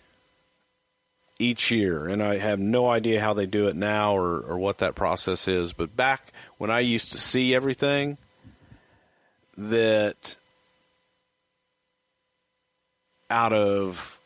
each 1.37 1.71
year, 1.71 2.07
and 2.07 2.21
I 2.21 2.37
have 2.37 2.59
no 2.59 2.89
idea 2.89 3.21
how 3.21 3.33
they 3.33 3.45
do 3.45 3.67
it 3.67 3.75
now 3.75 4.15
or, 4.15 4.39
or 4.41 4.57
what 4.57 4.79
that 4.79 4.95
process 4.95 5.47
is, 5.47 5.73
but 5.73 5.95
back 5.95 6.33
when 6.57 6.69
I 6.69 6.81
used 6.81 7.13
to 7.13 7.17
see 7.17 7.55
everything, 7.55 8.17
that 9.57 10.35
out 13.29 13.53
of 13.53 14.18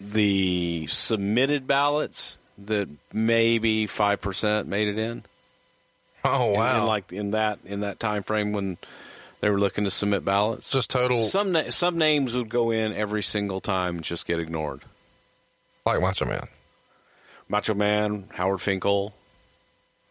the 0.00 0.86
submitted 0.88 1.66
ballots, 1.66 2.38
that 2.58 2.88
maybe 3.12 3.86
5% 3.86 4.66
made 4.66 4.88
it 4.88 4.98
in. 4.98 5.24
Oh 6.24 6.52
wow! 6.52 6.80
In, 6.80 6.86
like 6.86 7.12
in 7.12 7.30
that 7.32 7.60
in 7.64 7.80
that 7.80 8.00
time 8.00 8.24
frame 8.24 8.52
when 8.52 8.78
they 9.40 9.48
were 9.48 9.60
looking 9.60 9.84
to 9.84 9.90
submit 9.92 10.24
ballots. 10.24 10.70
just 10.70 10.90
total 10.90 11.20
Some 11.20 11.52
na- 11.52 11.70
some 11.70 11.98
names 11.98 12.34
would 12.34 12.48
go 12.48 12.72
in 12.72 12.92
every 12.94 13.22
single 13.22 13.60
time 13.60 13.96
and 13.96 14.04
just 14.04 14.26
get 14.26 14.40
ignored. 14.40 14.80
like 15.84 16.00
Macho 16.00 16.24
Man. 16.24 16.48
Macho 17.48 17.74
Man, 17.74 18.24
Howard 18.32 18.60
Finkel. 18.60 19.14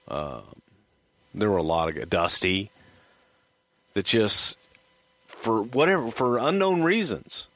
Uh, 0.07 0.39
there 1.33 1.51
were 1.51 1.57
a 1.57 1.63
lot 1.63 1.89
of 1.97 2.09
Dusty 2.09 2.69
that 3.93 4.05
just 4.05 4.57
for 5.27 5.63
whatever 5.63 6.11
for 6.11 6.37
unknown 6.37 6.81
reasons. 6.83 7.47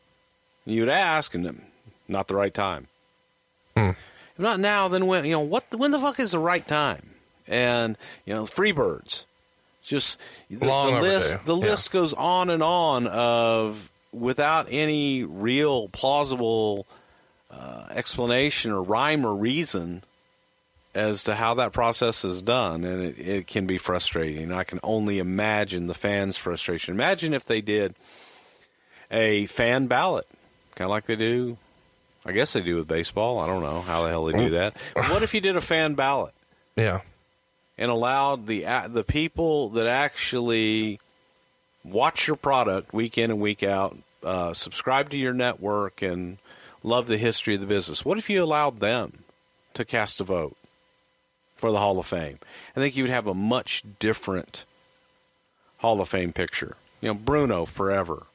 You'd 0.65 0.89
ask 0.89 1.34
and 1.34 1.61
not 2.10 2.27
the 2.27 2.36
right 2.36 2.53
time. 2.53 2.88
Hmm. 3.77 3.90
If 3.90 4.40
not 4.40 4.60
now, 4.60 4.88
then 4.88 5.06
when? 5.07 5.26
You 5.26 5.31
know 5.34 5.40
what? 5.41 5.65
When 5.76 5.91
the 5.91 5.99
fuck 5.99 6.19
is 6.19 6.31
the 6.31 6.40
right 6.40 6.65
time? 6.68 7.10
And 7.48 7.98
you 8.26 8.34
know, 8.34 8.44
Freebirds. 8.45 9.26
Just 9.84 10.19
the, 10.49 10.65
Long 10.68 10.94
the 10.95 11.02
list. 11.02 11.36
overdue. 11.36 11.45
The 11.45 11.56
Yeah. 11.65 11.72
list 11.72 11.91
goes 11.91 12.14
on 12.14 12.49
and 12.49 12.61
on 12.61 13.07
of 13.07 13.90
without 14.11 14.68
any 14.69 15.23
real 15.23 15.88
plausible 15.90 16.86
uh, 17.52 17.88
explanation 17.91 18.72
or 18.72 18.84
rhyme 18.84 19.26
or 19.26 19.36
reason 19.36 20.03
as 20.94 21.23
to 21.23 21.36
how 21.36 21.53
that 21.56 21.72
process 21.72 22.23
is 22.26 22.41
done, 22.41 22.84
and 22.84 23.02
it, 23.03 23.19
it 23.19 23.48
can 23.48 23.65
be 23.68 23.77
frustrating. 23.77 24.52
I 24.52 24.64
can 24.64 24.80
only 24.84 25.18
imagine 25.19 25.88
the 25.88 25.94
fans' 25.95 26.38
frustration. 26.38 26.94
Imagine 26.94 27.34
if 27.34 27.45
they 27.45 27.61
did 27.61 27.95
a 29.11 29.45
fan 29.48 29.88
ballot, 29.88 30.27
kind 30.76 30.86
of 30.88 30.90
like 30.91 31.06
they 31.06 31.15
do. 31.15 31.57
I 32.25 32.31
guess 32.33 32.53
they 32.53 32.61
do 32.61 32.75
with 32.75 32.87
baseball. 32.87 33.39
I 33.39 33.47
don't 33.47 33.63
know 33.63 33.81
how 33.81 34.03
the 34.03 34.09
hell 34.09 34.25
they 34.25 34.33
do 34.33 34.49
that. 34.51 34.75
what 34.95 35.23
if 35.23 35.33
you 35.33 35.41
did 35.41 35.55
a 35.55 35.61
fan 35.61 35.93
ballot 35.95 36.33
Yeah. 36.75 36.99
and 37.77 37.89
allowed 37.89 38.45
the 38.45 38.65
the 38.89 39.03
people 39.03 39.69
that 39.69 39.87
actually 39.87 40.99
watch 41.83 42.27
your 42.27 42.35
product 42.35 42.93
week 42.93 43.17
in 43.17 43.31
and 43.31 43.39
week 43.39 43.63
out, 43.63 43.97
uh, 44.23 44.53
subscribe 44.53 45.09
to 45.11 45.17
your 45.17 45.33
network, 45.33 46.01
and 46.01 46.37
love 46.83 47.07
the 47.07 47.17
history 47.17 47.55
of 47.55 47.61
the 47.61 47.67
business? 47.67 48.03
What 48.03 48.17
if 48.17 48.29
you 48.29 48.43
allowed 48.43 48.79
them 48.79 49.23
to 49.75 49.85
cast 49.85 50.19
a 50.19 50.23
vote 50.25 50.57
for 51.55 51.71
the 51.71 51.79
Hall 51.79 51.99
of 51.99 52.05
Fame? 52.05 52.39
I 52.75 52.79
think 52.81 52.95
you 52.97 53.03
would 53.03 53.11
have 53.11 53.27
a 53.27 53.33
much 53.33 53.83
different 53.99 54.65
Hall 55.77 56.01
of 56.01 56.09
Fame 56.09 56.33
picture. 56.33 56.75
You 57.01 57.07
know, 57.09 57.13
Bruno 57.13 57.65
forever, 57.65 58.25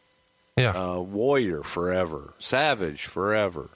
Yeah. 0.56 0.70
uh, 0.70 1.00
Warrior 1.00 1.62
forever, 1.62 2.32
Savage 2.38 3.06
forever, 3.06 3.70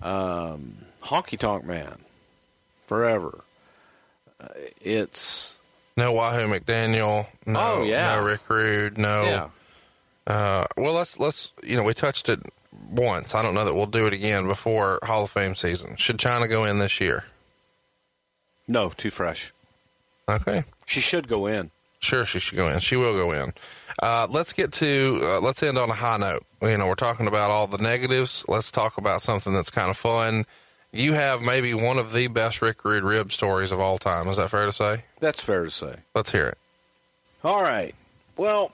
um, 0.00 0.74
Honky 1.02 1.38
Tonk 1.38 1.64
Man 1.64 1.98
forever. 2.86 3.40
Uh, 4.40 4.48
it's 4.80 5.58
no 5.96 6.12
Wahoo 6.12 6.46
McDaniel. 6.46 7.26
No. 7.46 7.60
Oh, 7.60 7.82
yeah. 7.82 8.14
No 8.14 8.24
Rick 8.24 8.48
Rude. 8.48 8.98
No. 8.98 9.22
yeah. 9.22 9.48
Uh, 10.32 10.66
well, 10.76 10.92
let's 10.94 11.18
let's 11.18 11.52
you 11.64 11.76
know 11.76 11.82
we 11.82 11.94
touched 11.94 12.28
it 12.28 12.40
once. 12.90 13.34
I 13.34 13.42
don't 13.42 13.54
know 13.54 13.64
that 13.64 13.74
we'll 13.74 13.86
do 13.86 14.06
it 14.06 14.12
again 14.12 14.46
before 14.46 14.98
Hall 15.02 15.24
of 15.24 15.30
Fame 15.30 15.54
season. 15.54 15.96
Should 15.96 16.18
Chyna 16.18 16.48
go 16.48 16.64
in 16.64 16.78
this 16.78 17.00
year? 17.00 17.24
No, 18.68 18.90
too 18.90 19.10
fresh. 19.10 19.52
Okay. 20.28 20.64
She 20.86 21.00
should 21.00 21.28
go 21.28 21.46
in. 21.46 21.70
Sure, 22.00 22.24
she 22.24 22.38
should 22.38 22.56
go 22.56 22.68
in. 22.68 22.80
She 22.80 22.96
will 22.96 23.14
go 23.14 23.32
in. 23.32 23.52
Uh, 24.02 24.26
let's 24.30 24.52
get 24.52 24.72
to 24.72 25.20
uh, 25.22 25.40
let's 25.40 25.62
end 25.62 25.78
on 25.78 25.88
a 25.88 25.94
high 25.94 26.18
note. 26.18 26.44
You 26.62 26.76
know, 26.76 26.86
we're 26.86 26.94
talking 26.94 27.26
about 27.26 27.50
all 27.50 27.66
the 27.66 27.82
negatives. 27.82 28.44
Let's 28.48 28.70
talk 28.70 28.98
about 28.98 29.22
something 29.22 29.52
that's 29.52 29.70
kind 29.70 29.90
of 29.90 29.96
fun. 29.96 30.44
You 30.92 31.14
have 31.14 31.42
maybe 31.42 31.74
one 31.74 31.98
of 31.98 32.12
the 32.12 32.28
best 32.28 32.62
Rick 32.62 32.84
Rude 32.84 33.04
rib 33.04 33.32
stories 33.32 33.72
of 33.72 33.80
all 33.80 33.98
time. 33.98 34.28
Is 34.28 34.36
that 34.36 34.50
fair 34.50 34.66
to 34.66 34.72
say? 34.72 35.04
That's 35.20 35.40
fair 35.40 35.64
to 35.64 35.70
say. 35.70 35.96
Let's 36.14 36.30
hear 36.30 36.46
it. 36.46 36.58
All 37.44 37.62
right. 37.62 37.94
Well, 38.36 38.72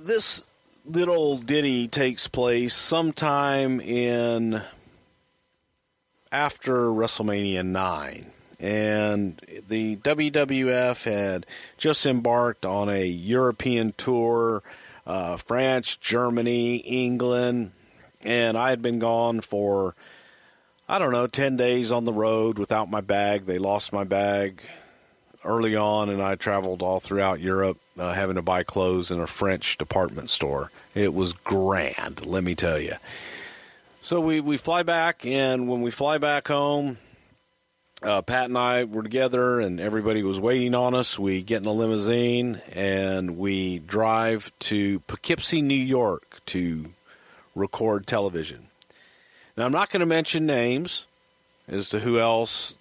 this 0.00 0.50
little 0.84 1.38
ditty 1.38 1.88
takes 1.88 2.28
place 2.28 2.74
sometime 2.74 3.80
in 3.80 4.62
after 6.30 6.74
WrestleMania 6.86 7.64
9. 7.64 8.26
And 8.58 9.40
the 9.68 9.96
WWF 9.96 11.04
had 11.04 11.46
just 11.76 12.06
embarked 12.06 12.64
on 12.64 12.88
a 12.88 13.04
European 13.04 13.92
tour 13.96 14.62
uh, 15.06 15.36
France, 15.36 15.96
Germany, 15.96 16.76
England. 16.76 17.72
And 18.24 18.58
I 18.58 18.70
had 18.70 18.82
been 18.82 18.98
gone 18.98 19.40
for, 19.40 19.94
I 20.88 20.98
don't 20.98 21.12
know, 21.12 21.26
10 21.26 21.56
days 21.56 21.92
on 21.92 22.04
the 22.04 22.12
road 22.12 22.58
without 22.58 22.90
my 22.90 23.00
bag. 23.00 23.46
They 23.46 23.58
lost 23.58 23.92
my 23.92 24.04
bag 24.04 24.62
early 25.44 25.76
on, 25.76 26.08
and 26.08 26.20
I 26.20 26.34
traveled 26.34 26.82
all 26.82 26.98
throughout 26.98 27.40
Europe 27.40 27.78
uh, 27.98 28.12
having 28.12 28.36
to 28.36 28.42
buy 28.42 28.64
clothes 28.64 29.10
in 29.10 29.20
a 29.20 29.26
French 29.26 29.78
department 29.78 30.28
store. 30.28 30.72
It 30.94 31.14
was 31.14 31.32
grand, 31.32 32.26
let 32.26 32.42
me 32.42 32.54
tell 32.54 32.80
you. 32.80 32.94
So 34.02 34.20
we, 34.20 34.40
we 34.40 34.56
fly 34.56 34.82
back, 34.82 35.24
and 35.24 35.68
when 35.68 35.82
we 35.82 35.90
fly 35.90 36.18
back 36.18 36.48
home, 36.48 36.98
uh, 38.02 38.22
Pat 38.22 38.44
and 38.44 38.58
I 38.58 38.84
were 38.84 39.02
together, 39.02 39.60
and 39.60 39.80
everybody 39.80 40.22
was 40.22 40.38
waiting 40.38 40.74
on 40.74 40.94
us. 40.94 41.18
We 41.18 41.42
get 41.42 41.62
in 41.62 41.68
a 41.68 41.72
limousine, 41.72 42.60
and 42.72 43.38
we 43.38 43.78
drive 43.78 44.52
to 44.60 45.00
Poughkeepsie, 45.00 45.62
New 45.62 45.74
York 45.74 46.40
to 46.46 46.86
record 47.54 48.06
television. 48.06 48.68
Now, 49.56 49.64
I'm 49.64 49.72
not 49.72 49.90
going 49.90 50.00
to 50.00 50.06
mention 50.06 50.44
names 50.44 51.06
as 51.68 51.88
to 51.90 52.00
who 52.00 52.18
else 52.18 52.78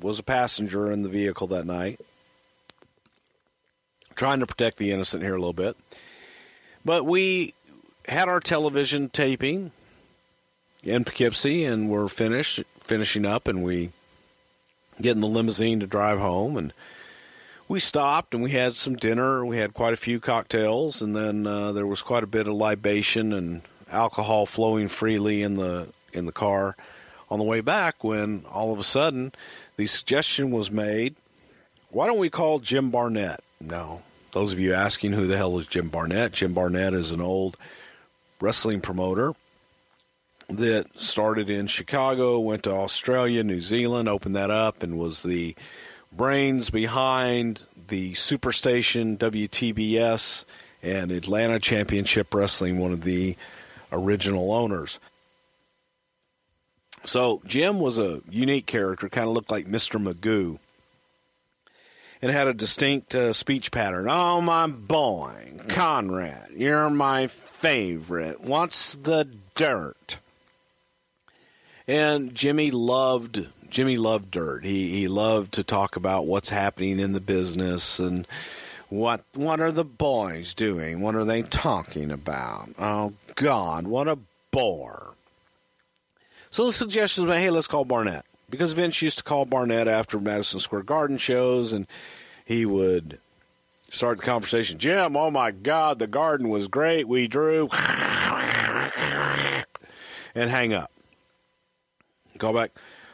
was 0.00 0.18
a 0.18 0.22
passenger 0.22 0.90
in 0.90 1.02
the 1.02 1.08
vehicle 1.08 1.48
that 1.48 1.66
night. 1.66 2.00
Trying 4.14 4.40
to 4.40 4.46
protect 4.46 4.78
the 4.78 4.92
innocent 4.92 5.22
here 5.22 5.34
a 5.34 5.38
little 5.38 5.52
bit. 5.52 5.76
But 6.84 7.04
we 7.04 7.54
had 8.06 8.28
our 8.28 8.40
television 8.40 9.08
taping 9.08 9.72
in 10.82 11.04
Poughkeepsie 11.04 11.64
and 11.64 11.90
we're 11.90 12.08
finished 12.08 12.62
finishing 12.80 13.26
up 13.26 13.46
and 13.48 13.62
we 13.62 13.90
get 15.00 15.12
in 15.14 15.20
the 15.20 15.26
limousine 15.26 15.80
to 15.80 15.86
drive 15.86 16.18
home 16.18 16.56
and 16.56 16.72
we 17.68 17.80
stopped 17.80 18.34
and 18.34 18.42
we 18.42 18.52
had 18.52 18.74
some 18.74 18.96
dinner. 18.96 19.44
We 19.44 19.58
had 19.58 19.74
quite 19.74 19.92
a 19.92 19.96
few 19.96 20.20
cocktails 20.20 21.02
and 21.02 21.14
then 21.14 21.46
uh, 21.46 21.72
there 21.72 21.86
was 21.86 22.02
quite 22.02 22.22
a 22.22 22.28
bit 22.28 22.48
of 22.48 22.54
libation 22.54 23.32
and 23.32 23.62
alcohol 23.90 24.46
flowing 24.46 24.88
freely 24.88 25.42
in 25.42 25.56
the 25.56 25.92
in 26.12 26.26
the 26.26 26.32
car 26.32 26.76
on 27.30 27.38
the 27.38 27.44
way 27.44 27.60
back 27.60 28.02
when 28.02 28.44
all 28.50 28.72
of 28.72 28.78
a 28.78 28.84
sudden 28.84 29.32
the 29.76 29.86
suggestion 29.86 30.50
was 30.50 30.70
made 30.70 31.14
why 31.90 32.06
don't 32.06 32.18
we 32.18 32.28
call 32.28 32.58
Jim 32.58 32.90
Barnett? 32.90 33.40
Now, 33.60 34.02
those 34.32 34.52
of 34.52 34.58
you 34.58 34.74
asking 34.74 35.12
who 35.12 35.26
the 35.26 35.38
hell 35.38 35.58
is 35.58 35.66
Jim 35.66 35.88
Barnett, 35.88 36.32
Jim 36.32 36.52
Barnett 36.52 36.92
is 36.92 37.12
an 37.12 37.20
old 37.20 37.56
wrestling 38.40 38.80
promoter 38.80 39.34
that 40.48 40.98
started 40.98 41.50
in 41.50 41.66
Chicago, 41.66 42.40
went 42.40 42.62
to 42.62 42.72
Australia, 42.72 43.42
New 43.42 43.60
Zealand, 43.60 44.08
opened 44.08 44.36
that 44.36 44.50
up, 44.50 44.82
and 44.82 44.98
was 44.98 45.22
the 45.22 45.54
brains 46.10 46.70
behind 46.70 47.66
the 47.88 48.12
Superstation 48.14 49.18
WTBS 49.18 50.44
and 50.82 51.10
Atlanta 51.10 51.58
Championship 51.58 52.32
Wrestling, 52.32 52.78
one 52.78 52.92
of 52.92 53.04
the 53.04 53.36
original 53.92 54.52
owners. 54.52 54.98
So 57.04 57.42
Jim 57.46 57.78
was 57.78 57.98
a 57.98 58.20
unique 58.28 58.66
character, 58.66 59.08
kind 59.08 59.28
of 59.28 59.34
looked 59.34 59.50
like 59.50 59.66
Mr. 59.66 60.02
Magoo, 60.02 60.58
and 62.20 62.32
had 62.32 62.48
a 62.48 62.54
distinct 62.54 63.14
uh, 63.14 63.32
speech 63.32 63.70
pattern. 63.70 64.06
Oh, 64.08 64.40
my 64.40 64.66
boy, 64.66 65.34
Conrad, 65.68 66.50
you're 66.56 66.90
my 66.90 67.26
favorite. 67.26 68.42
What's 68.42 68.94
the 68.94 69.28
dirt? 69.54 70.18
And 71.88 72.34
Jimmy 72.34 72.70
loved 72.70 73.46
Jimmy 73.70 73.96
loved 73.96 74.30
dirt. 74.30 74.64
He 74.64 74.90
he 74.90 75.08
loved 75.08 75.54
to 75.54 75.64
talk 75.64 75.96
about 75.96 76.26
what's 76.26 76.50
happening 76.50 77.00
in 77.00 77.14
the 77.14 77.20
business 77.20 77.98
and 77.98 78.26
what 78.90 79.24
what 79.34 79.58
are 79.60 79.72
the 79.72 79.84
boys 79.84 80.52
doing? 80.54 81.00
What 81.00 81.14
are 81.14 81.24
they 81.24 81.42
talking 81.42 82.10
about? 82.10 82.68
Oh 82.78 83.14
God, 83.34 83.86
what 83.86 84.06
a 84.06 84.18
bore! 84.50 85.14
So 86.50 86.66
the 86.66 86.72
suggestion 86.72 87.26
was, 87.26 87.36
hey, 87.38 87.50
let's 87.50 87.66
call 87.66 87.84
Barnett 87.84 88.24
because 88.50 88.72
Vince 88.72 89.00
used 89.02 89.18
to 89.18 89.24
call 89.24 89.44
Barnett 89.46 89.88
after 89.88 90.18
Madison 90.18 90.60
Square 90.60 90.84
Garden 90.84 91.18
shows, 91.18 91.72
and 91.72 91.86
he 92.44 92.66
would 92.66 93.18
start 93.88 94.18
the 94.18 94.24
conversation. 94.24 94.78
Jim, 94.78 95.16
oh 95.16 95.30
my 95.30 95.50
God, 95.50 95.98
the 95.98 96.06
garden 96.06 96.48
was 96.48 96.68
great. 96.68 97.08
We 97.08 97.28
drew, 97.28 97.68
and 100.34 100.50
hang 100.50 100.74
up. 100.74 100.90
Call 102.38 102.54
back. 102.54 102.70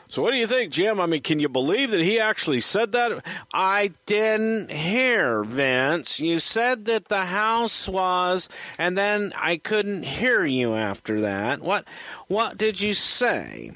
So 0.07 0.23
what 0.23 0.33
do 0.33 0.37
you 0.37 0.47
think, 0.47 0.71
Jim? 0.71 1.01
I 1.01 1.07
mean, 1.07 1.23
can 1.23 1.41
you 1.41 1.49
believe 1.49 1.91
that 1.91 2.03
he 2.03 2.21
actually 2.21 2.61
said 2.61 2.93
that? 2.93 3.25
I 3.53 3.93
didn't 4.07 4.71
hear, 4.71 5.43
Vince. 5.43 6.21
You 6.21 6.39
said 6.39 6.85
that 6.85 7.09
the 7.09 7.25
house 7.25 7.89
was, 7.89 8.49
and 8.79 8.97
then 8.97 9.33
I 9.37 9.57
couldn't 9.57 10.05
hear 10.05 10.45
you 10.45 10.75
after 10.75 11.23
that. 11.23 11.61
What 11.63 11.87
what 12.29 12.59
did 12.59 12.81
you 12.81 12.95
say? 12.95 13.73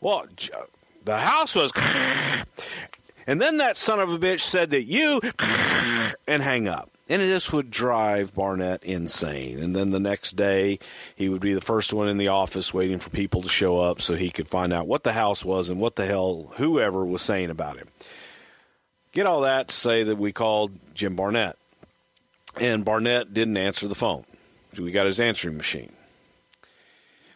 Well, 0.00 0.26
the 1.04 1.18
house 1.18 1.54
was 1.54 1.72
and 3.26 3.40
then 3.40 3.58
that 3.58 3.76
son 3.76 4.00
of 4.00 4.10
a 4.10 4.18
bitch 4.18 4.40
said 4.40 4.70
that 4.70 4.84
you 4.84 5.20
and 6.26 6.42
hang 6.42 6.68
up. 6.68 6.91
And 7.12 7.20
this 7.20 7.52
would 7.52 7.70
drive 7.70 8.34
Barnett 8.34 8.84
insane. 8.84 9.58
And 9.58 9.76
then 9.76 9.90
the 9.90 10.00
next 10.00 10.32
day, 10.32 10.78
he 11.14 11.28
would 11.28 11.42
be 11.42 11.52
the 11.52 11.60
first 11.60 11.92
one 11.92 12.08
in 12.08 12.16
the 12.16 12.28
office 12.28 12.72
waiting 12.72 12.96
for 12.96 13.10
people 13.10 13.42
to 13.42 13.50
show 13.50 13.78
up 13.80 14.00
so 14.00 14.14
he 14.14 14.30
could 14.30 14.48
find 14.48 14.72
out 14.72 14.86
what 14.86 15.04
the 15.04 15.12
house 15.12 15.44
was 15.44 15.68
and 15.68 15.78
what 15.78 15.96
the 15.96 16.06
hell 16.06 16.50
whoever 16.56 17.04
was 17.04 17.20
saying 17.20 17.50
about 17.50 17.76
him. 17.76 17.88
Get 19.12 19.26
all 19.26 19.42
that 19.42 19.68
to 19.68 19.74
say 19.74 20.04
that 20.04 20.16
we 20.16 20.32
called 20.32 20.72
Jim 20.94 21.14
Barnett. 21.14 21.58
And 22.58 22.82
Barnett 22.82 23.34
didn't 23.34 23.58
answer 23.58 23.88
the 23.88 23.94
phone. 23.94 24.24
So 24.72 24.82
we 24.82 24.90
got 24.90 25.04
his 25.04 25.20
answering 25.20 25.58
machine. 25.58 25.92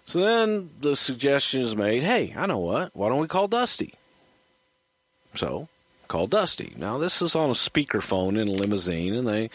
So 0.06 0.20
then 0.20 0.70
the 0.80 0.96
suggestion 0.96 1.60
is 1.60 1.76
made 1.76 2.02
hey, 2.02 2.32
I 2.34 2.46
know 2.46 2.60
what. 2.60 2.96
Why 2.96 3.10
don't 3.10 3.20
we 3.20 3.28
call 3.28 3.46
Dusty? 3.46 3.92
So 5.34 5.68
called 6.08 6.30
Dusty. 6.30 6.74
Now, 6.76 6.98
this 6.98 7.22
is 7.22 7.34
on 7.36 7.50
a 7.50 7.54
speakerphone 7.54 8.40
in 8.40 8.48
a 8.48 8.52
limousine, 8.52 9.14
and 9.14 9.26
they 9.26 9.50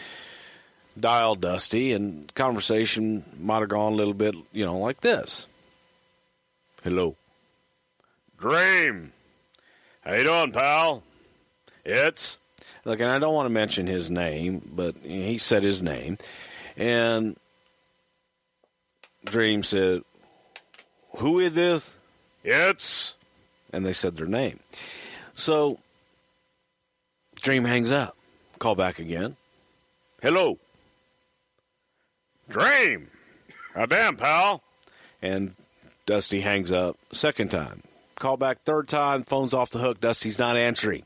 dialed 0.98 1.40
Dusty, 1.40 1.92
and 1.92 2.32
conversation 2.34 3.24
might 3.40 3.60
have 3.60 3.68
gone 3.68 3.92
a 3.92 3.96
little 3.96 4.14
bit, 4.14 4.34
you 4.52 4.64
know, 4.64 4.78
like 4.78 5.00
this. 5.00 5.46
Hello. 6.84 7.16
Dream. 8.38 9.12
How 10.02 10.14
you 10.14 10.24
doing, 10.24 10.52
pal? 10.52 11.02
It's 11.84 12.40
look, 12.84 13.00
and 13.00 13.08
I 13.08 13.18
don't 13.18 13.34
want 13.34 13.46
to 13.46 13.52
mention 13.52 13.86
his 13.86 14.10
name, 14.10 14.68
but 14.74 14.96
he 14.98 15.38
said 15.38 15.62
his 15.62 15.82
name, 15.82 16.18
and 16.76 17.36
Dream 19.24 19.62
said, 19.62 20.02
"Who 21.18 21.38
is 21.38 21.52
this?" 21.52 21.96
It's, 22.44 23.16
and 23.72 23.86
they 23.86 23.92
said 23.92 24.16
their 24.16 24.26
name. 24.26 24.58
So 25.34 25.78
Dream 27.42 27.64
hangs 27.64 27.90
up. 27.90 28.16
Call 28.58 28.76
back 28.76 28.98
again. 29.00 29.36
Hello. 30.22 30.58
Dream. 32.48 33.08
Damn, 33.88 34.16
pal. 34.16 34.62
And 35.20 35.54
Dusty 36.06 36.40
hangs 36.40 36.70
up 36.70 36.96
second 37.12 37.50
time. 37.50 37.82
Call 38.16 38.36
back 38.36 38.60
third 38.62 38.86
time. 38.86 39.24
Phone's 39.24 39.54
off 39.54 39.70
the 39.70 39.80
hook. 39.80 40.00
Dusty's 40.00 40.38
not 40.38 40.56
answering. 40.56 41.04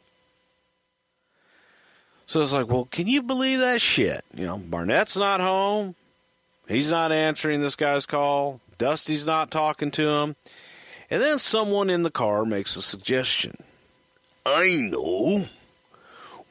So 2.27 2.43
it's 2.43 2.53
like, 2.53 2.69
well, 2.69 2.87
can 2.91 3.07
you 3.07 3.23
believe 3.23 3.61
that 3.61 3.81
shit? 3.81 4.23
You 4.35 4.47
know, 4.47 4.59
Barnett's 4.59 5.17
not 5.17 5.41
home. 5.41 5.95
He's 6.69 6.91
not 6.91 7.13
answering 7.13 7.63
this 7.63 7.77
guy's 7.77 8.05
call. 8.05 8.61
Dusty's 8.77 9.25
not 9.25 9.51
talking 9.51 9.91
to 9.93 10.09
him. 10.09 10.37
And 11.09 11.23
then 11.23 11.39
someone 11.39 11.89
in 11.89 12.03
the 12.03 12.11
car 12.11 12.45
makes 12.45 12.77
a 12.77 12.83
suggestion. 12.83 13.57
I 14.45 14.89
know. 14.91 15.45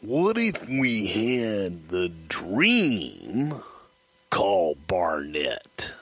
What 0.06 0.38
if 0.38 0.70
we 0.70 1.08
had 1.08 1.88
the 1.88 2.12
dream 2.28 3.56
call 4.30 4.78
Barnett? 4.88 5.94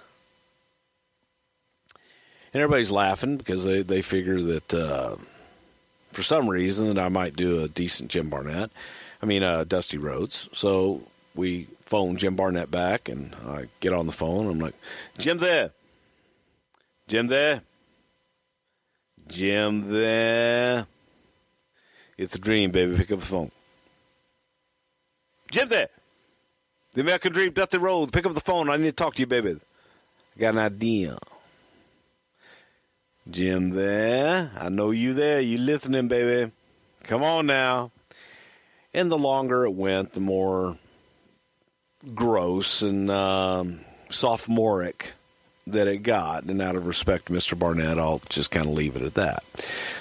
And 2.54 2.62
everybody's 2.62 2.92
laughing 2.92 3.38
because 3.38 3.64
they, 3.64 3.82
they 3.82 4.02
figure 4.02 4.42
that 4.42 4.74
uh, 4.74 5.16
for 6.12 6.22
some 6.22 6.50
reason 6.50 6.88
that 6.88 7.00
I 7.00 7.08
might 7.08 7.38
do 7.38 7.64
a 7.64 7.70
decent 7.70 8.12
Jim 8.12 8.30
Barnett. 8.30 8.72
I 9.22 9.26
mean, 9.26 9.42
uh, 9.42 9.64
Dusty 9.64 9.98
Rhodes. 9.98 10.50
So 10.52 11.04
we 11.34 11.68
phone 11.86 12.18
Jim 12.18 12.36
Barnett 12.36 12.70
back, 12.70 13.08
and 13.08 13.34
I 13.48 13.68
get 13.80 13.94
on 13.94 14.06
the 14.06 14.12
phone. 14.12 14.50
I'm 14.50 14.60
like, 14.60 14.76
Jim 15.18 15.38
there. 15.38 15.72
Jim 17.08 17.28
there. 17.28 17.62
Jim 19.30 19.90
there. 19.90 20.88
It's 22.18 22.36
a 22.36 22.40
dream, 22.40 22.72
baby. 22.72 22.98
Pick 22.98 23.14
up 23.14 23.22
the 23.22 23.26
phone. 23.26 23.52
Jim 25.54 25.70
there. 25.70 25.90
The 26.94 27.02
American 27.02 27.32
Dream, 27.32 27.52
Dusty 27.52 27.78
Rhodes. 27.78 28.10
Pick 28.10 28.26
up 28.26 28.34
the 28.34 28.42
phone. 28.42 28.72
I 28.72 28.78
need 28.78 28.86
to 28.86 28.92
talk 28.92 29.14
to 29.16 29.22
you, 29.22 29.28
baby. 29.28 29.52
I 29.52 30.40
got 30.40 30.56
an 30.56 30.60
idea. 30.60 31.16
Jim 33.30 33.70
there. 33.70 34.52
I 34.60 34.70
know 34.70 34.90
you 34.90 35.14
there. 35.14 35.40
You 35.40 35.60
listening, 35.60 36.08
baby. 36.08 36.52
Come 37.04 37.22
on 37.22 37.46
now. 37.46 37.92
And 38.96 39.12
the 39.12 39.18
longer 39.18 39.66
it 39.66 39.74
went, 39.74 40.14
the 40.14 40.22
more 40.22 40.78
gross 42.16 42.82
and 42.82 43.12
um, 43.12 43.80
sophomoric 44.10 45.14
that 45.68 45.88
it 45.88 46.00
got. 46.00 46.46
And 46.46 46.62
out 46.64 46.76
of 46.76 46.88
respect 46.88 47.28
to 47.28 47.34
Mr. 47.34 47.58
Barnett, 47.58 48.00
I'll 48.00 48.22
just 48.30 48.50
kind 48.50 48.66
of 48.66 48.74
leave 48.74 48.96
it 48.96 49.04
at 49.04 49.14
that. 49.14 49.44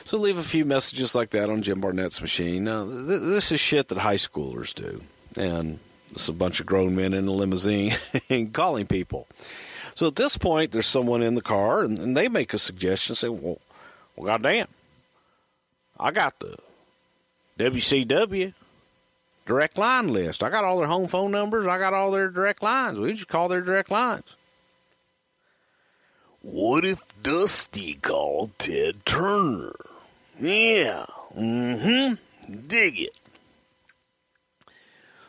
So 0.04 0.16
leave 0.16 0.38
a 0.38 0.42
few 0.42 0.64
messages 0.64 1.14
like 1.14 1.30
that 1.30 1.50
on 1.50 1.60
Jim 1.60 1.82
Barnett's 1.82 2.22
machine. 2.22 2.64
Now, 2.64 2.86
th- 2.86 3.20
this 3.20 3.52
is 3.52 3.60
shit 3.60 3.88
that 3.88 3.98
high 3.98 4.16
schoolers 4.16 4.74
do. 4.74 5.02
And 5.36 5.78
it's 6.10 6.28
a 6.28 6.32
bunch 6.32 6.60
of 6.60 6.66
grown 6.66 6.94
men 6.94 7.14
in 7.14 7.26
a 7.26 7.32
limousine 7.32 7.92
calling 8.52 8.86
people. 8.86 9.26
So 9.94 10.06
at 10.06 10.16
this 10.16 10.36
point, 10.36 10.72
there's 10.72 10.86
someone 10.86 11.22
in 11.22 11.34
the 11.34 11.42
car, 11.42 11.82
and, 11.82 11.98
and 11.98 12.16
they 12.16 12.28
make 12.28 12.54
a 12.54 12.58
suggestion. 12.58 13.14
Say, 13.14 13.28
"Well, 13.28 13.58
well, 14.16 14.26
goddamn, 14.26 14.68
I 15.98 16.10
got 16.10 16.38
the 16.38 16.56
WCW 17.58 18.54
direct 19.44 19.76
line 19.76 20.08
list. 20.08 20.42
I 20.42 20.50
got 20.50 20.64
all 20.64 20.78
their 20.78 20.86
home 20.86 21.08
phone 21.08 21.30
numbers. 21.30 21.66
I 21.66 21.78
got 21.78 21.94
all 21.94 22.10
their 22.10 22.28
direct 22.28 22.62
lines. 22.62 22.98
We 22.98 23.12
just 23.12 23.28
call 23.28 23.48
their 23.48 23.60
direct 23.60 23.90
lines." 23.90 24.36
What 26.42 26.84
if 26.84 27.00
Dusty 27.22 27.94
called 27.94 28.58
Ted 28.58 29.06
Turner? 29.06 29.72
Yeah, 30.40 31.06
mm-hmm. 31.36 32.14
Dig 32.66 33.00
it. 33.00 33.16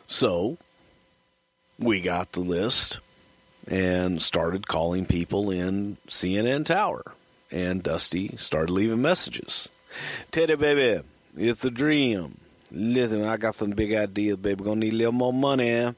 So 0.06 0.58
we 1.78 2.00
got 2.00 2.32
the 2.32 2.40
list 2.40 3.00
and 3.68 4.20
started 4.20 4.68
calling 4.68 5.06
people 5.06 5.50
in 5.50 5.96
CNN 6.08 6.66
Tower. 6.66 7.02
And 7.50 7.82
Dusty 7.82 8.36
started 8.36 8.72
leaving 8.72 9.02
messages. 9.02 9.68
Teddy, 10.32 10.56
baby, 10.56 11.04
it's 11.36 11.64
a 11.64 11.70
dream. 11.70 12.36
Listen, 12.72 13.24
I 13.24 13.36
got 13.36 13.54
some 13.54 13.70
big 13.70 13.94
ideas, 13.94 14.36
baby. 14.38 14.64
Gonna 14.64 14.80
need 14.80 14.94
a 14.94 14.96
little 14.96 15.12
more 15.12 15.32
money. 15.32 15.94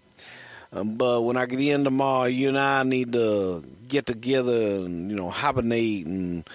Um, 0.73 0.97
but 0.97 1.23
when 1.23 1.37
I 1.37 1.47
get 1.47 1.61
in 1.61 1.85
tomorrow, 1.85 2.25
you 2.25 2.49
and 2.49 2.59
I 2.59 2.83
need 2.83 3.13
to 3.13 3.65
get 3.89 4.05
together 4.05 4.85
and, 4.85 5.11
you 5.11 5.17
know, 5.17 5.31
hibernate 5.31 6.07
and 6.07 6.47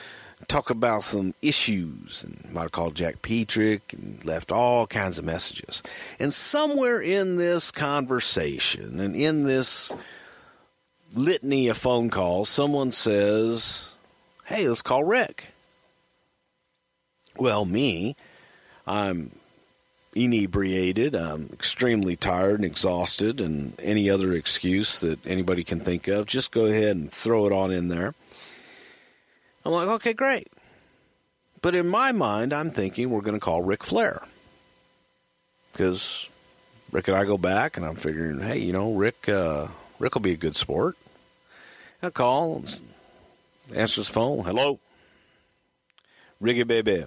talk 0.51 0.69
about 0.69 1.03
some 1.03 1.33
issues. 1.41 2.23
And 2.23 2.53
might 2.53 2.63
have 2.63 2.71
called 2.71 2.95
Jack 2.95 3.21
Petrik 3.21 3.93
and 3.93 4.23
left 4.25 4.51
all 4.51 4.85
kinds 4.85 5.17
of 5.17 5.25
messages. 5.25 5.81
And 6.19 6.33
somewhere 6.33 7.01
in 7.01 7.37
this 7.37 7.71
conversation 7.71 8.99
and 8.99 9.15
in 9.15 9.45
this 9.45 9.93
litany 11.13 11.69
of 11.69 11.77
phone 11.77 12.09
calls, 12.09 12.49
someone 12.49 12.91
says, 12.91 13.95
Hey, 14.45 14.67
let's 14.67 14.81
call 14.81 15.03
Rick. 15.03 15.47
Well, 17.37 17.63
me, 17.63 18.17
I'm 18.85 19.31
inebriated, 20.13 21.15
I'm 21.15 21.49
extremely 21.53 22.17
tired 22.17 22.55
and 22.55 22.65
exhausted, 22.65 23.39
and 23.39 23.73
any 23.81 24.09
other 24.09 24.33
excuse 24.33 24.99
that 24.99 25.25
anybody 25.25 25.63
can 25.63 25.79
think 25.79 26.09
of, 26.09 26.25
just 26.25 26.51
go 26.51 26.65
ahead 26.65 26.97
and 26.97 27.09
throw 27.09 27.45
it 27.45 27.53
on 27.53 27.71
in 27.71 27.87
there. 27.87 28.13
I'm 29.65 29.71
like, 29.71 29.87
okay, 29.87 30.13
great. 30.13 30.47
But 31.61 31.75
in 31.75 31.87
my 31.87 32.11
mind, 32.11 32.53
I'm 32.53 32.71
thinking 32.71 33.09
we're 33.09 33.21
going 33.21 33.35
to 33.35 33.39
call 33.39 33.61
Ric 33.61 33.83
Flair. 33.83 34.23
Because 35.71 36.27
Rick 36.91 37.07
and 37.07 37.17
I 37.17 37.25
go 37.25 37.37
back, 37.37 37.77
and 37.77 37.85
I'm 37.85 37.95
figuring, 37.95 38.39
hey, 38.39 38.59
you 38.59 38.73
know, 38.73 38.93
Rick, 38.93 39.29
uh, 39.29 39.67
Rick 39.99 40.15
will 40.15 40.21
be 40.21 40.33
a 40.33 40.37
good 40.37 40.55
sport. 40.55 40.97
I 42.03 42.09
call, 42.09 42.65
answer 43.75 44.01
his 44.01 44.09
phone. 44.09 44.43
Hello, 44.43 44.79
Ricky, 46.39 46.63
baby. 46.63 47.05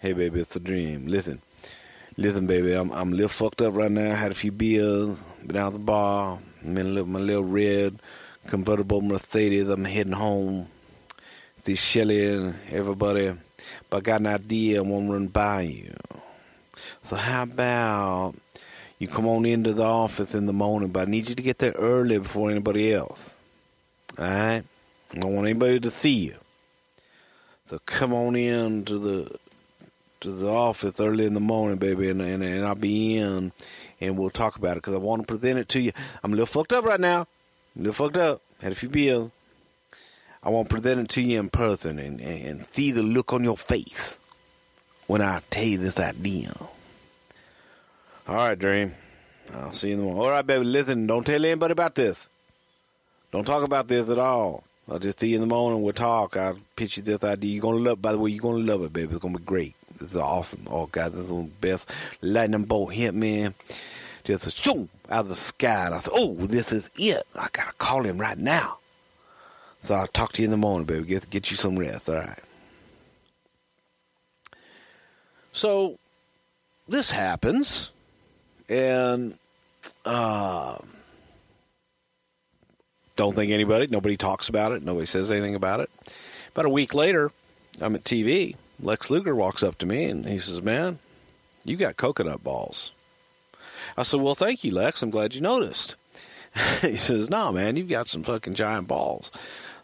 Hey, 0.00 0.12
baby, 0.12 0.40
it's 0.40 0.54
a 0.54 0.60
dream. 0.60 1.08
Listen, 1.08 1.42
listen, 2.16 2.46
baby, 2.46 2.72
I'm 2.72 2.92
I'm 2.92 3.12
a 3.12 3.16
little 3.16 3.28
fucked 3.28 3.60
up 3.60 3.74
right 3.74 3.90
now. 3.90 4.12
I 4.12 4.14
Had 4.14 4.30
a 4.30 4.36
few 4.36 4.52
beers, 4.52 5.20
been 5.44 5.56
out 5.56 5.72
the 5.72 5.80
bar. 5.80 6.38
I'm 6.64 6.78
in 6.78 6.96
a 6.96 7.04
my 7.04 7.18
little 7.18 7.42
red 7.42 7.98
convertible 8.46 9.00
Mercedes. 9.00 9.68
I'm 9.68 9.84
heading 9.84 10.12
home. 10.12 10.68
This 11.64 11.82
Shelly 11.82 12.26
and 12.26 12.54
everybody, 12.72 13.32
but 13.90 13.98
I 13.98 14.00
got 14.00 14.20
an 14.20 14.28
idea. 14.28 14.78
I 14.78 14.80
want 14.80 15.06
to 15.06 15.12
run 15.12 15.26
by 15.26 15.62
you. 15.62 15.92
So 17.02 17.16
how 17.16 17.42
about 17.42 18.34
you 18.98 19.08
come 19.08 19.26
on 19.26 19.44
into 19.44 19.74
the 19.74 19.84
office 19.84 20.34
in 20.34 20.46
the 20.46 20.52
morning, 20.54 20.88
but 20.88 21.06
I 21.06 21.10
need 21.10 21.28
you 21.28 21.34
to 21.34 21.42
get 21.42 21.58
there 21.58 21.72
early 21.72 22.18
before 22.18 22.50
anybody 22.50 22.94
else. 22.94 23.34
All 24.18 24.24
right? 24.24 24.62
I 25.12 25.18
don't 25.18 25.34
want 25.34 25.48
anybody 25.48 25.80
to 25.80 25.90
see 25.90 26.26
you. 26.26 26.36
So 27.66 27.78
come 27.84 28.14
on 28.14 28.36
in 28.36 28.84
to 28.86 28.98
the 28.98 29.38
to 30.20 30.30
the 30.30 30.50
office 30.50 30.98
early 30.98 31.24
in 31.24 31.34
the 31.34 31.40
morning, 31.40 31.78
baby, 31.78 32.08
and 32.08 32.22
and, 32.22 32.42
and 32.42 32.64
I'll 32.64 32.74
be 32.74 33.16
in, 33.16 33.52
and 34.00 34.18
we'll 34.18 34.30
talk 34.30 34.56
about 34.56 34.72
it 34.72 34.82
because 34.82 34.94
I 34.94 34.98
want 34.98 35.22
to 35.22 35.26
present 35.26 35.58
it 35.58 35.68
to 35.70 35.80
you. 35.80 35.92
I'm 36.24 36.32
a 36.32 36.36
little 36.36 36.46
fucked 36.46 36.72
up 36.72 36.84
right 36.84 37.00
now. 37.00 37.26
I'm 37.76 37.82
a 37.82 37.84
little 37.88 38.06
fucked 38.06 38.16
up. 38.16 38.40
Had 38.62 38.72
a 38.72 38.74
few 38.74 38.88
beers. 38.88 39.30
I 40.42 40.48
want 40.48 40.68
to 40.68 40.74
present 40.74 41.00
it 41.00 41.08
to 41.10 41.22
you 41.22 41.38
in 41.38 41.50
person 41.50 41.98
and, 41.98 42.20
and, 42.20 42.64
see 42.64 42.92
the 42.92 43.02
look 43.02 43.32
on 43.32 43.44
your 43.44 43.58
face 43.58 44.16
when 45.06 45.20
I 45.20 45.40
tell 45.50 45.64
you 45.64 45.78
this 45.78 45.98
idea. 45.98 46.52
All 48.26 48.34
right, 48.34 48.58
Dream. 48.58 48.92
I'll 49.54 49.72
see 49.72 49.88
you 49.88 49.94
in 49.94 50.00
the 50.00 50.06
morning. 50.06 50.22
All 50.22 50.30
right, 50.30 50.46
baby. 50.46 50.64
Listen, 50.64 51.06
don't 51.06 51.26
tell 51.26 51.44
anybody 51.44 51.72
about 51.72 51.94
this. 51.94 52.28
Don't 53.32 53.44
talk 53.44 53.64
about 53.64 53.88
this 53.88 54.08
at 54.08 54.18
all. 54.18 54.64
I'll 54.88 54.98
just 54.98 55.20
see 55.20 55.28
you 55.28 55.36
in 55.36 55.40
the 55.42 55.46
morning. 55.46 55.82
We'll 55.82 55.92
talk. 55.92 56.36
I'll 56.36 56.58
pitch 56.74 56.96
you 56.96 57.02
this 57.02 57.22
idea. 57.22 57.52
You're 57.52 57.62
gonna 57.62 57.78
love. 57.78 58.00
By 58.00 58.12
the 58.12 58.18
way, 58.18 58.30
you're 58.30 58.40
gonna 58.40 58.64
love 58.64 58.82
it, 58.82 58.92
baby. 58.92 59.12
It's 59.12 59.18
gonna 59.18 59.38
be 59.38 59.44
great. 59.44 59.74
This 59.98 60.12
is 60.12 60.16
awesome. 60.16 60.66
Oh 60.70 60.86
God, 60.86 61.12
this 61.12 61.22
is 61.22 61.28
the 61.28 61.48
best 61.60 61.92
lightning 62.22 62.64
bolt 62.64 62.92
hit, 62.92 63.14
man. 63.14 63.54
Just 64.24 64.46
a 64.46 64.50
shoom 64.50 64.88
out 65.08 65.20
of 65.20 65.28
the 65.28 65.34
sky. 65.34 65.86
And 65.86 65.94
I 65.94 66.00
said, 66.00 66.12
"Oh, 66.14 66.34
this 66.34 66.72
is 66.72 66.90
it. 66.96 67.22
I 67.36 67.48
gotta 67.52 67.72
call 67.74 68.02
him 68.02 68.18
right 68.18 68.38
now." 68.38 68.78
So 69.82 69.94
I'll 69.94 70.06
talk 70.06 70.32
to 70.34 70.42
you 70.42 70.46
in 70.46 70.50
the 70.50 70.56
morning, 70.56 70.86
baby. 70.86 71.04
Get 71.04 71.30
get 71.30 71.50
you 71.50 71.56
some 71.56 71.78
rest. 71.78 72.08
All 72.08 72.16
right. 72.16 72.38
So 75.52 75.98
this 76.88 77.10
happens, 77.10 77.90
and 78.68 79.38
uh, 80.04 80.76
don't 83.16 83.34
think 83.34 83.52
anybody. 83.52 83.86
Nobody 83.86 84.16
talks 84.16 84.48
about 84.48 84.72
it. 84.72 84.82
Nobody 84.82 85.06
says 85.06 85.30
anything 85.30 85.54
about 85.54 85.80
it. 85.80 85.90
About 86.52 86.66
a 86.66 86.70
week 86.70 86.94
later, 86.94 87.30
I'm 87.80 87.94
at 87.94 88.04
TV. 88.04 88.56
Lex 88.82 89.10
Luger 89.10 89.34
walks 89.34 89.62
up 89.62 89.78
to 89.78 89.86
me 89.86 90.04
and 90.04 90.26
he 90.26 90.38
says, 90.38 90.62
"Man, 90.62 90.98
you 91.64 91.76
got 91.76 91.96
coconut 91.96 92.42
balls." 92.42 92.92
I 93.96 94.02
said, 94.02 94.20
"Well, 94.20 94.34
thank 94.34 94.64
you, 94.64 94.72
Lex. 94.72 95.02
I'm 95.02 95.10
glad 95.10 95.34
you 95.34 95.40
noticed." 95.40 95.96
he 96.80 96.96
says, 96.96 97.30
"No, 97.30 97.52
man, 97.52 97.76
you've 97.76 97.88
got 97.88 98.06
some 98.08 98.22
fucking 98.22 98.54
giant 98.54 98.88
balls." 98.88 99.30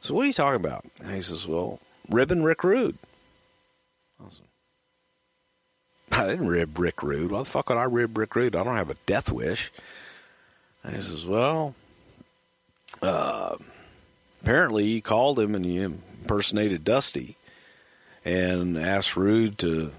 So 0.06 0.14
what 0.14 0.22
are 0.22 0.28
you 0.28 0.32
talking 0.32 0.64
about? 0.64 0.84
And 1.02 1.12
he 1.12 1.20
says, 1.20 1.48
"Well, 1.48 1.80
ribbon 2.08 2.44
Rick 2.44 2.62
Rude." 2.62 2.96
Said, 4.30 4.44
I 6.12 6.26
didn't 6.28 6.46
rib 6.46 6.78
Rick 6.78 7.02
Rude. 7.02 7.32
Why 7.32 7.40
the 7.40 7.44
fuck 7.44 7.68
would 7.68 7.78
I 7.78 7.84
rib 7.84 8.16
Rick 8.16 8.36
Rude? 8.36 8.54
I 8.54 8.62
don't 8.62 8.76
have 8.76 8.90
a 8.90 8.96
death 9.06 9.32
wish. 9.32 9.72
And 10.84 10.94
he 10.94 11.02
says, 11.02 11.26
"Well, 11.26 11.74
uh, 13.02 13.56
apparently 14.42 14.84
he 14.84 15.00
called 15.00 15.40
him 15.40 15.56
and 15.56 15.64
he 15.64 15.78
impersonated 15.78 16.84
Dusty 16.84 17.34
and 18.24 18.78
asked 18.78 19.16
Rude 19.16 19.58
to 19.58 19.90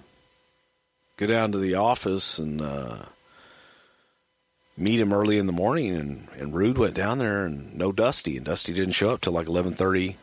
go 1.17 1.27
down 1.27 1.51
to 1.51 1.57
the 1.57 1.75
office 1.75 2.39
and 2.39 2.61
uh, 2.61 3.03
meet 4.77 4.99
him 4.99 5.11
early 5.11 5.37
in 5.37 5.47
the 5.47 5.51
morning. 5.51 5.95
And, 5.95 6.27
and 6.37 6.53
Rude 6.53 6.77
went 6.77 6.93
down 6.93 7.17
there 7.17 7.45
and 7.45 7.75
no 7.75 7.91
Dusty, 7.91 8.37
and 8.37 8.45
Dusty 8.45 8.73
didn't 8.73 8.93
show 8.93 9.09
up 9.09 9.21
till 9.21 9.33
like 9.33 9.47
eleven 9.47 9.73
thirty 9.73 10.17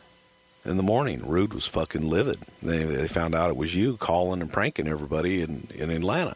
in 0.63 0.77
the 0.77 0.83
morning. 0.83 1.27
Rude 1.27 1.53
was 1.53 1.67
fucking 1.67 2.09
livid. 2.09 2.39
They, 2.63 2.83
they 2.83 3.07
found 3.07 3.35
out 3.35 3.51
it 3.51 3.57
was 3.57 3.75
you 3.75 3.97
calling 3.97 4.41
and 4.41 4.51
pranking 4.51 4.87
everybody 4.87 5.41
in, 5.41 5.67
in 5.75 5.91
Atlanta. 5.91 6.33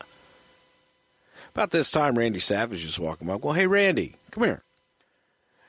About 1.55 1.71
this 1.71 1.89
time, 1.89 2.17
Randy 2.17 2.39
Savage 2.39 2.85
is 2.85 2.99
walking 2.99 3.27
by. 3.27 3.35
Well, 3.35 3.53
hey, 3.53 3.65
Randy, 3.65 4.13
come 4.29 4.43
here. 4.43 4.61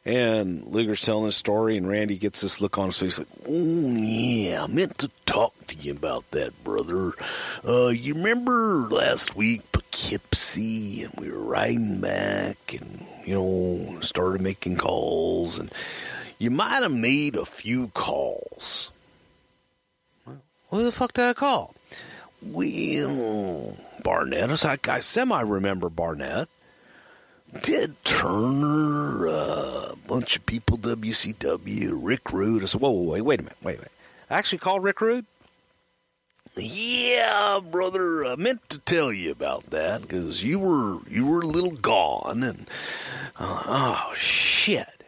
And 0.05 0.65
Luger's 0.65 1.03
telling 1.03 1.27
his 1.27 1.37
story, 1.37 1.77
and 1.77 1.87
Randy 1.87 2.17
gets 2.17 2.41
this 2.41 2.61
look 2.61 2.79
on 2.79 2.87
his 2.87 2.97
face 2.97 3.19
like, 3.19 3.29
Oh, 3.47 3.95
yeah, 3.97 4.65
I 4.65 4.67
meant 4.67 4.97
to 4.99 5.11
talk 5.27 5.55
to 5.67 5.77
you 5.77 5.93
about 5.93 6.31
that, 6.31 6.65
brother. 6.65 7.13
Uh, 7.67 7.89
you 7.89 8.15
remember 8.15 8.89
last 8.91 9.37
week, 9.37 9.61
Poughkeepsie, 9.73 11.03
and 11.03 11.13
we 11.19 11.31
were 11.31 11.45
riding 11.45 12.01
back 12.01 12.57
and, 12.73 13.05
you 13.27 13.35
know, 13.35 14.01
started 14.01 14.41
making 14.41 14.77
calls, 14.77 15.59
and 15.59 15.71
you 16.39 16.51
might 16.51 16.83
have 16.83 16.93
made 16.93 17.37
a 17.37 17.45
few 17.45 17.89
calls. 17.89 18.91
Who 20.71 20.83
the 20.85 20.93
fuck 20.93 21.13
did 21.13 21.25
I 21.27 21.35
call? 21.35 21.75
Well, 22.41 23.77
Barnett. 24.03 24.65
I, 24.65 24.79
I 24.89 25.01
semi 25.01 25.43
remember 25.43 25.91
Barnett. 25.91 26.49
Ted 27.63 27.95
Turner, 28.05 29.29
uh, 29.29 29.93
a 29.93 29.97
bunch 30.07 30.37
of 30.37 30.47
people, 30.47 30.79
WCW, 30.79 31.99
Rick 32.01 32.33
Rude. 32.33 32.63
I 32.63 32.67
said, 32.67 32.81
whoa, 32.81 32.91
whoa, 32.91 33.13
wait, 33.13 33.23
wait 33.23 33.41
a 33.41 33.43
minute, 33.43 33.57
wait, 33.63 33.79
wait. 33.79 33.89
I 34.31 34.39
actually 34.39 34.59
called 34.59 34.85
Rick 34.85 35.01
Rude? 35.01 35.27
Yeah, 36.57 37.61
brother, 37.71 38.25
I 38.25 38.37
meant 38.37 38.69
to 38.71 38.79
tell 38.81 39.13
you 39.13 39.31
about 39.31 39.67
that 39.67 40.03
because 40.03 40.43
you 40.43 40.59
were 40.59 40.99
you 41.09 41.27
were 41.27 41.43
a 41.43 41.47
little 41.47 41.71
gone, 41.71 42.43
and 42.43 42.67
uh, 43.39 43.63
oh 43.67 44.13
shit. 44.17 45.05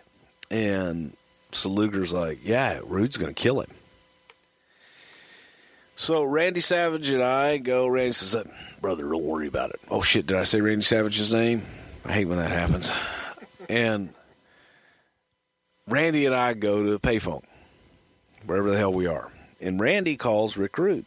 And 0.51 1.16
so 1.51 1.69
Luger's 1.69 2.12
like, 2.12 2.39
yeah, 2.44 2.78
Rude's 2.85 3.16
gonna 3.16 3.32
kill 3.32 3.60
him. 3.60 3.70
So 5.97 6.23
Randy 6.23 6.60
Savage 6.60 7.10
and 7.10 7.23
I 7.23 7.59
go. 7.59 7.89
Randy 7.89 8.12
says, 8.12 8.44
"Brother, 8.81 9.09
don't 9.09 9.24
worry 9.24 9.48
about 9.48 9.70
it." 9.70 9.81
Oh 9.90 10.02
shit! 10.02 10.27
Did 10.27 10.36
I 10.36 10.44
say 10.44 10.60
Randy 10.60 10.82
Savage's 10.82 11.32
name? 11.32 11.62
I 12.05 12.12
hate 12.12 12.24
when 12.27 12.39
that 12.39 12.51
happens. 12.51 12.93
And 13.69 14.12
Randy 15.89 16.27
and 16.27 16.35
I 16.35 16.55
go 16.55 16.83
to 16.85 16.91
the 16.91 17.01
payphone, 17.01 17.43
wherever 18.47 18.70
the 18.70 18.77
hell 18.77 18.93
we 18.93 19.07
are, 19.07 19.31
and 19.61 19.81
Randy 19.81 20.16
calls 20.16 20.57
Rick 20.57 20.79
Rude. 20.79 21.05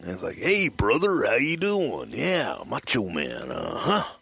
And 0.00 0.10
it's 0.10 0.22
like, 0.22 0.36
"Hey, 0.36 0.68
brother, 0.68 1.24
how 1.26 1.36
you 1.36 1.56
doing? 1.56 2.10
Yeah, 2.10 2.58
Macho 2.66 3.08
Man. 3.08 3.50
Uh 3.50 3.76
huh. 3.76 4.12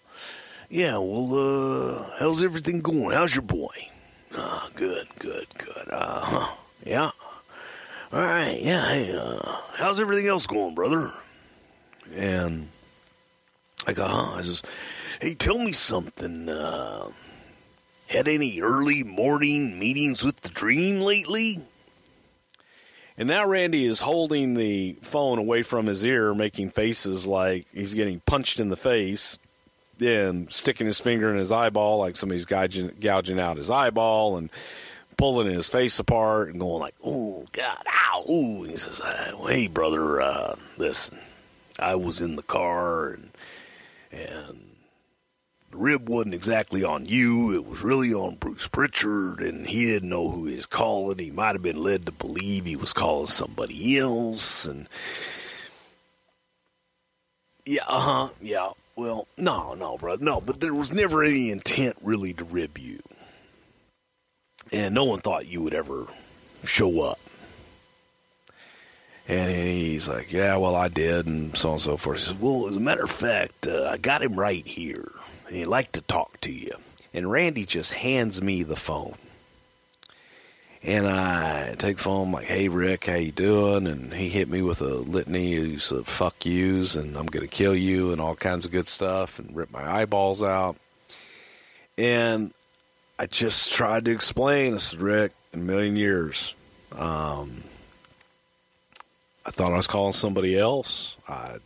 Yeah. 0.68 0.98
Well, 0.98 1.30
uh, 1.34 2.10
how's 2.18 2.42
everything 2.42 2.80
going? 2.80 3.10
How's 3.10 3.34
your 3.34 3.42
boy? 3.42 3.74
Ah, 4.36 4.70
good, 4.74 5.06
good, 5.18 5.46
good. 5.58 5.88
Uh 5.90 6.20
huh. 6.22 6.54
Yeah." 6.84 7.10
all 8.12 8.20
right, 8.22 8.58
yeah, 8.60 8.86
hey, 8.90 9.16
uh, 9.18 9.56
how's 9.76 9.98
everything 9.98 10.26
else 10.28 10.46
going, 10.46 10.74
brother? 10.74 11.10
And 12.14 12.68
I 13.86 13.94
go, 13.94 14.06
huh? 14.06 14.36
I 14.38 14.42
just, 14.42 14.66
hey, 15.22 15.34
tell 15.34 15.58
me 15.58 15.70
something. 15.70 16.48
Uh, 16.48 17.08
had 18.08 18.26
any 18.26 18.60
early 18.60 19.04
morning 19.04 19.78
meetings 19.78 20.24
with 20.24 20.40
the 20.40 20.48
dream 20.48 21.00
lately? 21.00 21.58
And 23.16 23.28
now 23.28 23.46
Randy 23.46 23.86
is 23.86 24.00
holding 24.00 24.54
the 24.54 24.96
phone 25.00 25.38
away 25.38 25.62
from 25.62 25.86
his 25.86 26.04
ear, 26.04 26.34
making 26.34 26.70
faces 26.70 27.24
like 27.24 27.66
he's 27.72 27.94
getting 27.94 28.18
punched 28.20 28.58
in 28.58 28.68
the 28.68 28.76
face 28.76 29.38
and 30.00 30.52
sticking 30.52 30.88
his 30.88 30.98
finger 30.98 31.30
in 31.30 31.36
his 31.36 31.52
eyeball 31.52 31.98
like 31.98 32.16
somebody's 32.16 32.46
gouging, 32.46 32.90
gouging 33.00 33.38
out 33.38 33.58
his 33.58 33.70
eyeball 33.70 34.36
and 34.36 34.50
pulling 35.16 35.46
his 35.46 35.68
face 35.68 36.00
apart 36.00 36.48
and 36.48 36.58
going 36.58 36.80
like, 36.80 36.96
"Oh 37.04 37.44
God, 37.52 37.84
ow!" 37.86 38.24
Ooh. 38.28 38.64
he 38.64 38.76
says, 38.76 39.00
uh, 39.00 39.36
"Hey, 39.46 39.68
brother, 39.68 40.20
uh, 40.20 40.56
listen, 40.78 41.18
I 41.78 41.94
was 41.94 42.20
in 42.20 42.34
the 42.34 42.42
car 42.42 43.10
and 43.10 43.30
and 44.10 44.71
the 45.72 45.78
rib 45.78 46.08
wasn't 46.08 46.34
exactly 46.34 46.84
on 46.84 47.06
you. 47.06 47.52
It 47.54 47.66
was 47.66 47.82
really 47.82 48.14
on 48.14 48.36
Bruce 48.36 48.68
Pritchard, 48.68 49.40
and 49.40 49.66
he 49.66 49.86
didn't 49.86 50.08
know 50.08 50.30
who 50.30 50.46
he 50.46 50.54
was 50.54 50.66
calling. 50.66 51.18
He 51.18 51.30
might 51.30 51.54
have 51.54 51.62
been 51.62 51.82
led 51.82 52.06
to 52.06 52.12
believe 52.12 52.64
he 52.64 52.76
was 52.76 52.92
calling 52.92 53.26
somebody 53.26 53.98
else, 53.98 54.64
and 54.64 54.88
yeah, 57.64 57.82
uh 57.86 58.00
huh, 58.00 58.28
yeah." 58.40 58.70
Well, 58.94 59.26
no, 59.38 59.72
no, 59.72 59.96
brother, 59.96 60.22
no, 60.22 60.42
but 60.42 60.60
there 60.60 60.74
was 60.74 60.92
never 60.92 61.24
any 61.24 61.50
intent 61.50 61.96
really 62.02 62.34
to 62.34 62.44
rib 62.44 62.76
you 62.76 63.00
and 64.72 64.94
no 64.94 65.04
one 65.04 65.20
thought 65.20 65.46
you 65.46 65.62
would 65.62 65.74
ever 65.74 66.06
show 66.64 67.02
up. 67.02 67.18
And 69.28 69.50
he's 69.50 70.08
like, 70.08 70.32
Yeah, 70.32 70.56
well, 70.56 70.74
I 70.74 70.88
did, 70.88 71.26
and 71.26 71.56
so 71.56 71.70
on 71.70 71.72
and 71.74 71.80
so 71.80 71.96
forth. 71.96 72.18
He 72.18 72.24
says, 72.24 72.34
Well, 72.40 72.66
as 72.68 72.76
a 72.76 72.80
matter 72.80 73.04
of 73.04 73.10
fact, 73.10 73.66
uh, 73.66 73.88
I 73.90 73.96
got 73.98 74.22
him 74.22 74.34
right 74.34 74.66
here, 74.66 75.10
and 75.46 75.56
he'd 75.56 75.66
like 75.66 75.92
to 75.92 76.00
talk 76.02 76.40
to 76.42 76.52
you. 76.52 76.72
And 77.14 77.30
Randy 77.30 77.66
just 77.66 77.92
hands 77.92 78.40
me 78.42 78.62
the 78.62 78.76
phone. 78.76 79.14
And 80.84 81.06
I 81.06 81.74
take 81.78 81.98
the 81.98 82.02
phone, 82.02 82.28
I'm 82.28 82.32
like, 82.32 82.46
hey, 82.46 82.68
Rick, 82.68 83.06
how 83.06 83.14
you 83.14 83.30
doing? 83.30 83.86
And 83.86 84.12
he 84.12 84.28
hit 84.28 84.48
me 84.48 84.62
with 84.62 84.80
a 84.80 84.94
litany 84.94 85.76
of 85.76 86.08
fuck 86.08 86.44
yous, 86.44 86.96
and 86.96 87.16
I'm 87.16 87.26
going 87.26 87.46
to 87.46 87.54
kill 87.54 87.74
you, 87.74 88.10
and 88.10 88.20
all 88.20 88.34
kinds 88.34 88.64
of 88.64 88.72
good 88.72 88.88
stuff, 88.88 89.38
and 89.38 89.54
rip 89.54 89.70
my 89.70 89.88
eyeballs 89.88 90.42
out. 90.42 90.76
And 91.96 92.52
I 93.16 93.26
just 93.26 93.72
tried 93.72 94.06
to 94.06 94.10
explain. 94.10 94.74
I 94.74 94.78
said, 94.78 95.00
Rick, 95.00 95.32
in 95.52 95.60
a 95.60 95.62
million 95.62 95.94
years, 95.94 96.52
um, 96.92 97.62
I 99.46 99.50
thought 99.50 99.72
I 99.72 99.76
was 99.76 99.86
calling 99.86 100.12
somebody 100.12 100.58
else. 100.58 101.16
I, 101.28 101.58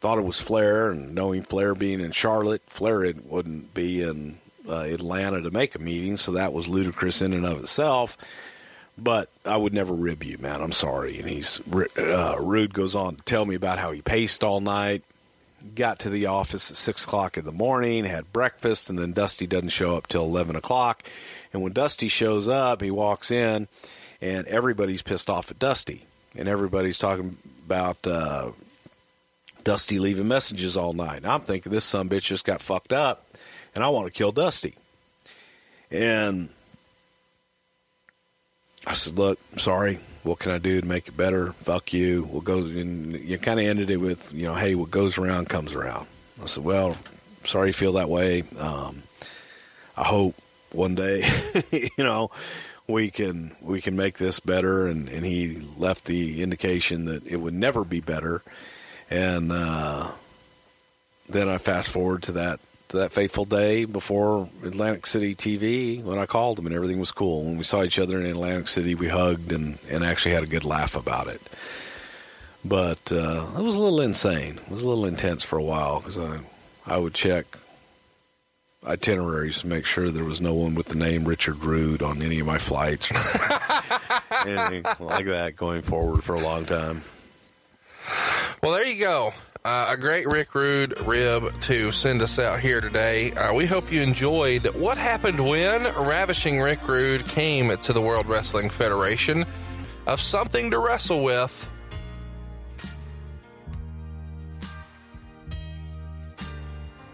thought 0.00 0.18
it 0.18 0.24
was 0.24 0.40
Flair, 0.40 0.90
and 0.90 1.14
knowing 1.14 1.42
Flair 1.42 1.74
being 1.74 2.00
in 2.00 2.12
Charlotte, 2.12 2.62
Flair 2.66 3.12
wouldn't 3.24 3.74
be 3.74 4.02
in 4.02 4.38
uh, 4.68 4.80
Atlanta 4.80 5.42
to 5.42 5.50
make 5.50 5.74
a 5.74 5.78
meeting, 5.78 6.16
so 6.16 6.32
that 6.32 6.52
was 6.52 6.68
ludicrous 6.68 7.22
in 7.22 7.32
and 7.32 7.46
of 7.46 7.60
itself. 7.60 8.16
But 8.98 9.30
I 9.46 9.56
would 9.56 9.72
never 9.72 9.94
rib 9.94 10.22
you, 10.24 10.36
man. 10.38 10.60
I'm 10.60 10.72
sorry. 10.72 11.18
And 11.18 11.28
he's 11.28 11.60
uh, 11.98 12.36
Rude 12.38 12.74
goes 12.74 12.94
on 12.94 13.16
to 13.16 13.22
tell 13.22 13.46
me 13.46 13.54
about 13.54 13.78
how 13.78 13.92
he 13.92 14.02
paced 14.02 14.44
all 14.44 14.60
night 14.60 15.02
got 15.74 15.98
to 16.00 16.10
the 16.10 16.26
office 16.26 16.70
at 16.70 16.76
six 16.76 17.04
o'clock 17.04 17.36
in 17.36 17.44
the 17.44 17.52
morning, 17.52 18.04
had 18.04 18.32
breakfast, 18.32 18.90
and 18.90 18.98
then 18.98 19.12
Dusty 19.12 19.46
doesn't 19.46 19.68
show 19.70 19.96
up 19.96 20.06
till 20.06 20.24
eleven 20.24 20.56
o'clock. 20.56 21.02
And 21.52 21.62
when 21.62 21.72
Dusty 21.72 22.08
shows 22.08 22.48
up, 22.48 22.80
he 22.80 22.90
walks 22.90 23.30
in, 23.30 23.68
and 24.20 24.46
everybody's 24.46 25.02
pissed 25.02 25.28
off 25.28 25.50
at 25.50 25.58
Dusty, 25.58 26.04
and 26.36 26.48
everybody's 26.48 26.98
talking 26.98 27.36
about 27.66 28.06
uh, 28.06 28.50
Dusty 29.64 29.98
leaving 29.98 30.28
messages 30.28 30.76
all 30.76 30.92
night. 30.92 31.24
I'm 31.24 31.40
thinking 31.40 31.72
this 31.72 31.84
son 31.84 32.08
bitch 32.08 32.22
just 32.22 32.44
got 32.44 32.62
fucked 32.62 32.92
up, 32.92 33.26
and 33.74 33.84
I 33.84 33.88
want 33.88 34.06
to 34.06 34.12
kill 34.12 34.32
Dusty. 34.32 34.74
And 35.90 36.48
I 38.86 38.94
said, 38.94 39.18
"Look, 39.18 39.38
sorry, 39.56 39.98
what 40.22 40.38
can 40.38 40.52
I 40.52 40.58
do 40.58 40.80
to 40.80 40.86
make 40.86 41.08
it 41.08 41.16
better? 41.16 41.52
Fuck 41.52 41.92
you. 41.92 42.28
We'll 42.30 42.42
go. 42.42 42.58
And 42.58 43.14
you 43.14 43.38
kind 43.38 43.58
of 43.58 43.66
ended 43.66 43.90
it 43.90 43.96
with, 43.98 44.32
you 44.32 44.46
know, 44.46 44.54
hey, 44.54 44.74
what 44.74 44.90
goes 44.90 45.18
around 45.18 45.48
comes 45.48 45.74
around. 45.74 46.06
I 46.42 46.46
said, 46.46 46.64
well, 46.64 46.96
sorry 47.44 47.68
you 47.68 47.72
feel 47.72 47.94
that 47.94 48.08
way. 48.08 48.44
Um, 48.58 49.02
I 49.96 50.04
hope 50.04 50.34
one 50.72 50.94
day, 50.94 51.22
you 51.72 52.04
know, 52.04 52.30
we 52.86 53.10
can 53.10 53.54
we 53.60 53.80
can 53.80 53.96
make 53.96 54.18
this 54.18 54.40
better. 54.40 54.86
And, 54.86 55.08
and 55.08 55.24
he 55.24 55.62
left 55.78 56.04
the 56.04 56.42
indication 56.42 57.06
that 57.06 57.26
it 57.26 57.36
would 57.36 57.54
never 57.54 57.84
be 57.84 58.00
better. 58.00 58.42
And 59.10 59.50
uh, 59.52 60.10
then 61.28 61.48
I 61.48 61.58
fast 61.58 61.90
forward 61.90 62.22
to 62.24 62.32
that 62.32 62.60
to 62.88 62.98
that 62.98 63.12
fateful 63.12 63.44
day 63.44 63.84
before 63.84 64.48
Atlantic 64.64 65.06
City 65.06 65.34
TV 65.34 66.02
when 66.02 66.18
I 66.18 66.26
called 66.26 66.58
him 66.58 66.66
and 66.66 66.74
everything 66.74 66.98
was 66.98 67.12
cool. 67.12 67.44
When 67.44 67.56
we 67.56 67.62
saw 67.62 67.84
each 67.84 68.00
other 68.00 68.18
in 68.18 68.26
Atlantic 68.26 68.66
City, 68.66 68.96
we 68.96 69.06
hugged 69.08 69.52
and, 69.52 69.78
and 69.88 70.04
actually 70.04 70.34
had 70.34 70.42
a 70.42 70.48
good 70.48 70.64
laugh 70.64 70.96
about 70.96 71.28
it. 71.28 71.40
But 72.64 73.12
uh, 73.12 73.46
it 73.56 73.62
was 73.62 73.76
a 73.76 73.80
little 73.80 74.00
insane. 74.00 74.58
It 74.58 74.70
was 74.70 74.82
a 74.82 74.88
little 74.88 75.06
intense 75.06 75.44
for 75.44 75.56
a 75.56 75.62
while 75.62 76.00
because 76.00 76.18
I, 76.18 76.40
I 76.84 76.98
would 76.98 77.14
check 77.14 77.46
itineraries 78.84 79.60
to 79.60 79.68
make 79.68 79.84
sure 79.84 80.10
there 80.10 80.24
was 80.24 80.40
no 80.40 80.54
one 80.54 80.74
with 80.74 80.86
the 80.86 80.96
name 80.96 81.24
Richard 81.24 81.62
Rude 81.62 82.02
on 82.02 82.22
any 82.22 82.40
of 82.40 82.46
my 82.46 82.58
flights 82.58 83.10
anything 84.46 84.84
like 84.98 85.26
that 85.26 85.54
going 85.56 85.82
forward 85.82 86.24
for 86.24 86.34
a 86.34 86.40
long 86.40 86.64
time. 86.64 87.02
Well, 88.62 88.72
there 88.72 88.86
you 88.86 89.00
go. 89.00 89.32
Uh, 89.64 89.88
a 89.90 89.96
great 89.96 90.26
Rick 90.26 90.54
Rude 90.54 90.98
rib 91.02 91.60
to 91.62 91.92
send 91.92 92.22
us 92.22 92.38
out 92.38 92.60
here 92.60 92.80
today. 92.80 93.30
Uh, 93.32 93.54
we 93.54 93.66
hope 93.66 93.92
you 93.92 94.00
enjoyed 94.00 94.66
what 94.74 94.96
happened 94.96 95.38
when 95.38 95.82
Ravishing 95.82 96.60
Rick 96.60 96.86
Rude 96.88 97.26
came 97.26 97.76
to 97.76 97.92
the 97.92 98.00
World 98.00 98.26
Wrestling 98.26 98.70
Federation 98.70 99.44
of 100.06 100.20
something 100.20 100.70
to 100.70 100.78
wrestle 100.78 101.24
with. 101.24 101.70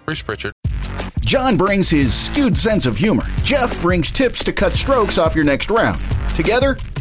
Bruce 0.04 0.22
Pritchard. 0.22 0.52
John 1.20 1.56
brings 1.56 1.90
his 1.90 2.14
skewed 2.14 2.56
sense 2.56 2.86
of 2.86 2.96
humor. 2.96 3.26
Jeff 3.42 3.82
brings 3.82 4.12
tips 4.12 4.44
to 4.44 4.52
cut 4.52 4.74
strokes 4.74 5.18
off 5.18 5.34
your 5.34 5.44
next 5.44 5.68
round. 5.70 6.00
Together, 6.36 6.76